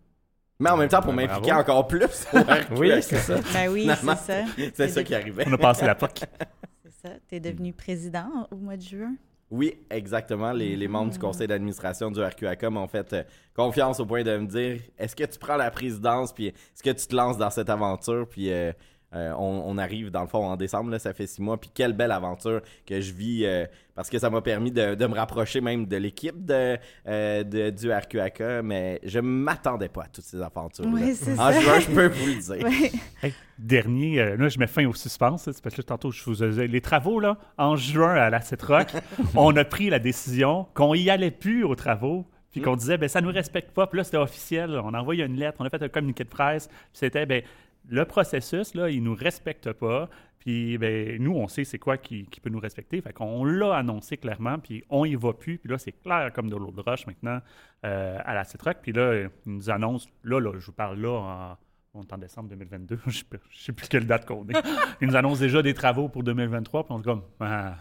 Mais 0.62 0.70
en 0.70 0.78
même 0.78 0.90
temps, 0.90 1.02
pour 1.02 1.12
Ben, 1.14 1.28
m'impliquer 1.28 1.52
bravo. 1.52 1.62
encore 1.72 1.88
plus 1.88 2.28
Oui, 2.78 2.92
c'est 3.02 3.18
ça. 3.18 3.36
Ben 3.54 3.70
oui, 3.70 3.82
finalement, 3.82 4.16
c'est 4.16 4.44
ça. 4.44 4.48
C'est 4.58 4.76
C'est 4.76 4.88
ça 4.90 5.04
qui 5.04 5.16
arrivait. 5.16 5.44
On 5.48 5.54
a 5.54 5.58
passé 5.58 5.86
la 5.86 5.96
POC. 5.96 6.20
C'est 6.84 7.08
ça. 7.08 7.14
Tu 7.28 7.36
es 7.36 7.40
devenu 7.40 7.74
président 7.74 8.48
au 8.52 8.56
mois 8.56 8.78
de 8.78 8.82
juin. 8.82 9.16
Oui, 9.50 9.74
exactement. 9.90 10.52
Les, 10.54 10.76
les 10.78 10.88
membres 10.88 11.12
du 11.12 11.20
conseil 11.20 11.48
d'administration 11.48 12.10
du 12.12 12.22
RQAC 12.24 12.64
m'ont 12.66 12.88
fait 12.88 13.12
euh, 13.12 13.24
confiance 13.54 14.00
au 14.00 14.06
point 14.06 14.24
de 14.24 14.38
me 14.38 14.46
dire 14.46 14.80
est-ce 14.98 15.14
que 15.16 15.26
tu 15.26 15.38
prends 15.40 15.58
la 15.58 15.70
présidence, 15.72 16.32
puis 16.32 16.48
est-ce 16.48 16.84
que 16.84 16.92
tu 16.92 17.08
te 17.08 17.16
lances 17.16 17.38
dans 17.38 17.50
cette 17.50 17.70
aventure, 17.70 18.28
puis 18.30 18.50
euh, 18.52 18.72
euh, 19.14 19.34
on, 19.38 19.64
on 19.66 19.78
arrive 19.78 20.10
dans 20.10 20.22
le 20.22 20.28
fond 20.28 20.46
en 20.46 20.56
décembre, 20.56 20.90
là, 20.92 21.00
ça 21.00 21.14
fait 21.14 21.28
six 21.28 21.42
mois, 21.42 21.60
puis 21.60 21.70
quelle 21.74 21.94
belle 21.94 22.12
aventure 22.12 22.62
que 22.86 23.02
je 23.02 23.12
vis, 23.14 23.46
euh, 23.46 23.66
parce 23.94 24.10
que 24.10 24.18
ça 24.20 24.30
m'a 24.30 24.42
permis 24.42 24.72
de, 24.72 24.96
de 24.96 25.06
me 25.08 25.16
rapprocher 25.16 25.60
même 25.62 25.86
de 25.86 25.98
l'équipe 25.98 26.46
de, 26.46 26.78
euh, 27.08 27.44
de- 27.44 27.70
du 27.72 27.92
RQAC, 27.92 28.42
mais 28.64 29.00
je 29.04 29.20
m'attendais 29.20 29.90
pas 29.90 30.04
à 30.04 30.08
toutes 30.08 30.24
ces 30.24 30.42
aventures. 30.42 30.86
Oui, 30.88 31.14
c'est 31.14 31.34
en 31.34 31.52
ça. 31.52 31.60
juin, 31.60 31.80
je 31.82 31.88
peux 31.88 32.08
vous 32.08 32.26
le 32.28 32.36
dire. 32.58 32.68
Oui. 32.72 32.92
Hey, 33.22 33.34
dernier, 33.60 34.20
euh, 34.22 34.38
là, 34.38 34.48
je 34.50 34.58
mets 34.60 34.68
fin 34.68 34.86
au 34.86 34.94
suspense. 34.94 35.44
C'est 35.44 35.62
parce 35.62 35.76
que 35.76 35.82
là, 35.82 35.86
tantôt, 35.86 36.12
je 36.12 36.24
vous 36.24 36.36
disais, 36.36 36.68
les 36.68 36.82
travaux, 36.82 37.20
là, 37.20 37.38
en 37.58 37.76
juin 37.76 38.14
à 38.16 38.30
la 38.30 38.42
CETROC, 38.42 38.88
on 39.36 39.56
a 39.58 39.64
pris 39.66 39.90
la 39.90 40.00
décision 40.00 40.68
qu'on 40.74 40.94
y 40.96 41.10
allait 41.10 41.32
plus 41.32 41.64
aux 41.64 41.76
travaux, 41.76 42.26
puis 42.52 42.62
qu'on 42.62 42.76
disait, 42.76 42.98
ben 42.98 43.08
ça 43.08 43.22
nous 43.22 43.32
respecte 43.32 43.72
pas. 43.72 43.88
Puis 43.88 43.98
là, 43.98 44.04
c'était 44.04 44.18
officiel. 44.18 44.72
On 44.84 44.94
a 44.94 45.00
envoyé 45.00 45.24
une 45.24 45.38
lettre, 45.38 45.58
on 45.60 45.66
a 45.66 45.70
fait 45.70 45.82
un 45.84 45.88
communiqué 45.90 46.24
de 46.26 46.30
presse. 46.30 46.68
Puis 46.68 46.78
c'était, 46.94 47.26
ben 47.26 47.44
le 47.90 48.06
processus, 48.06 48.74
là, 48.74 48.90
il 48.90 49.04
nous 49.04 49.16
respecte 49.16 49.72
pas. 49.74 50.10
Puis, 50.40 50.78
ben, 50.80 51.22
nous, 51.22 51.36
on 51.36 51.48
sait 51.48 51.64
c'est 51.64 51.78
quoi 51.78 51.98
qui, 51.98 52.26
peut 52.42 52.50
nous 52.50 52.60
respecter. 52.60 53.00
Fait 53.02 53.14
qu'on 53.14 53.46
l'a 53.46 53.76
annoncé 53.76 54.18
clairement, 54.18 54.58
puis 54.58 54.84
on 54.90 55.06
y 55.06 55.16
va 55.16 55.34
plus. 55.34 55.60
Puis 55.60 55.70
là, 55.70 55.78
c'est 55.78 55.92
clair 55.92 56.32
comme 56.34 56.50
de 56.50 56.56
l'eau 56.56 56.72
de 56.72 56.82
roche 56.82 57.06
maintenant 57.06 57.40
euh, 57.86 58.18
à 58.26 58.34
la 58.34 58.44
CETROC. 58.44 58.78
Puis 58.82 58.92
là, 58.92 59.24
ils 59.24 59.30
nous 59.46 59.70
annoncent, 59.70 60.10
là, 60.24 60.40
là, 60.40 60.54
je 60.58 60.66
vous 60.66 60.72
parle 60.72 61.00
là 61.00 61.12
en, 61.12 61.58
on 61.94 62.02
est 62.02 62.14
en 62.14 62.18
décembre 62.18 62.50
2022, 62.50 63.00
je 63.08 63.24
je 63.50 63.64
sais 63.64 63.74
plus 63.74 63.88
quelle 63.88 64.08
date 64.08 64.26
qu'on 64.26 64.48
est. 64.48 64.58
Ils 65.02 65.08
nous 65.08 65.16
annoncent 65.16 65.42
déjà 65.42 65.62
des 65.62 65.74
travaux 65.74 66.10
pour 66.10 66.24
2023, 66.24 66.86
puis 66.86 66.94
on 66.94 67.00
est 67.00 67.04
comme, 67.04 67.24
ah, 67.40 67.76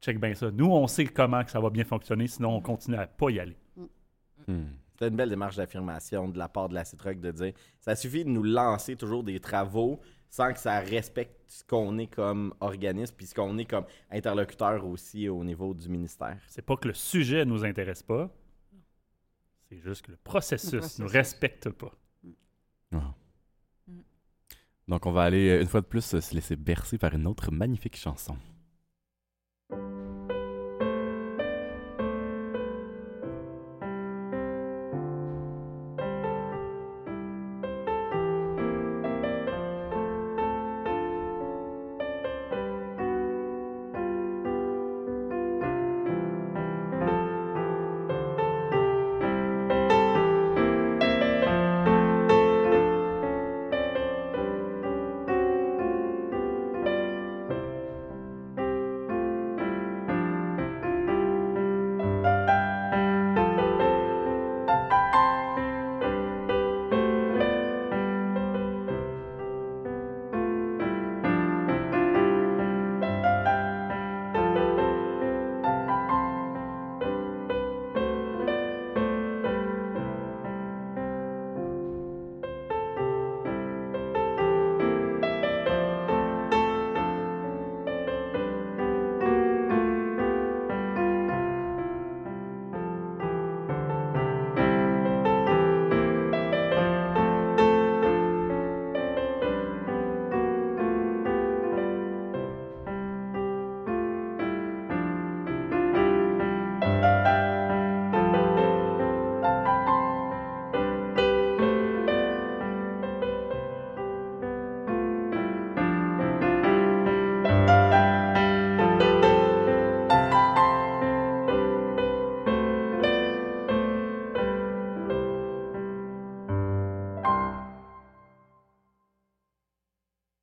check 0.00 0.18
bien 0.20 0.34
ça. 0.34 0.50
Nous, 0.50 0.66
on 0.66 0.86
sait 0.86 1.06
comment 1.06 1.44
que 1.44 1.50
ça 1.50 1.60
va 1.60 1.70
bien 1.70 1.84
fonctionner, 1.84 2.26
sinon 2.26 2.56
on 2.56 2.60
continue 2.60 2.96
à 2.96 3.06
pas 3.06 3.30
y 3.30 3.40
aller. 3.40 3.56
C'était 4.94 5.08
une 5.08 5.16
belle 5.16 5.28
démarche 5.28 5.56
d'affirmation 5.56 6.28
de 6.28 6.38
la 6.38 6.48
part 6.48 6.68
de 6.68 6.74
la 6.74 6.84
CITROC 6.84 7.20
de 7.20 7.32
dire 7.32 7.52
ça 7.80 7.96
suffit 7.96 8.24
de 8.24 8.30
nous 8.30 8.44
lancer 8.44 8.94
toujours 8.96 9.24
des 9.24 9.40
travaux 9.40 10.00
sans 10.30 10.52
que 10.52 10.58
ça 10.58 10.80
respecte 10.80 11.42
ce 11.48 11.64
qu'on 11.64 11.98
est 11.98 12.06
comme 12.06 12.54
organisme 12.60 13.14
puis 13.16 13.26
ce 13.26 13.34
qu'on 13.34 13.58
est 13.58 13.64
comme 13.64 13.86
interlocuteur 14.10 14.86
aussi 14.86 15.28
au 15.28 15.42
niveau 15.44 15.74
du 15.74 15.88
ministère. 15.88 16.38
C'est 16.46 16.64
pas 16.64 16.76
que 16.76 16.88
le 16.88 16.94
sujet 16.94 17.44
nous 17.44 17.64
intéresse 17.64 18.02
pas, 18.02 18.30
c'est 19.68 19.78
juste 19.78 20.02
que 20.06 20.12
le 20.12 20.16
processus 20.16 20.98
ne 20.98 21.04
nous 21.04 21.10
respecte 21.10 21.70
pas. 21.70 21.92
Ah. 22.92 23.14
Donc, 24.86 25.06
on 25.06 25.12
va 25.12 25.22
aller, 25.22 25.48
euh, 25.48 25.62
une 25.62 25.66
fois 25.66 25.80
de 25.80 25.86
plus, 25.86 26.02
se 26.02 26.34
laisser 26.34 26.56
bercer 26.56 26.98
par 26.98 27.14
une 27.14 27.26
autre 27.26 27.50
magnifique 27.50 27.96
chanson. 27.96 28.36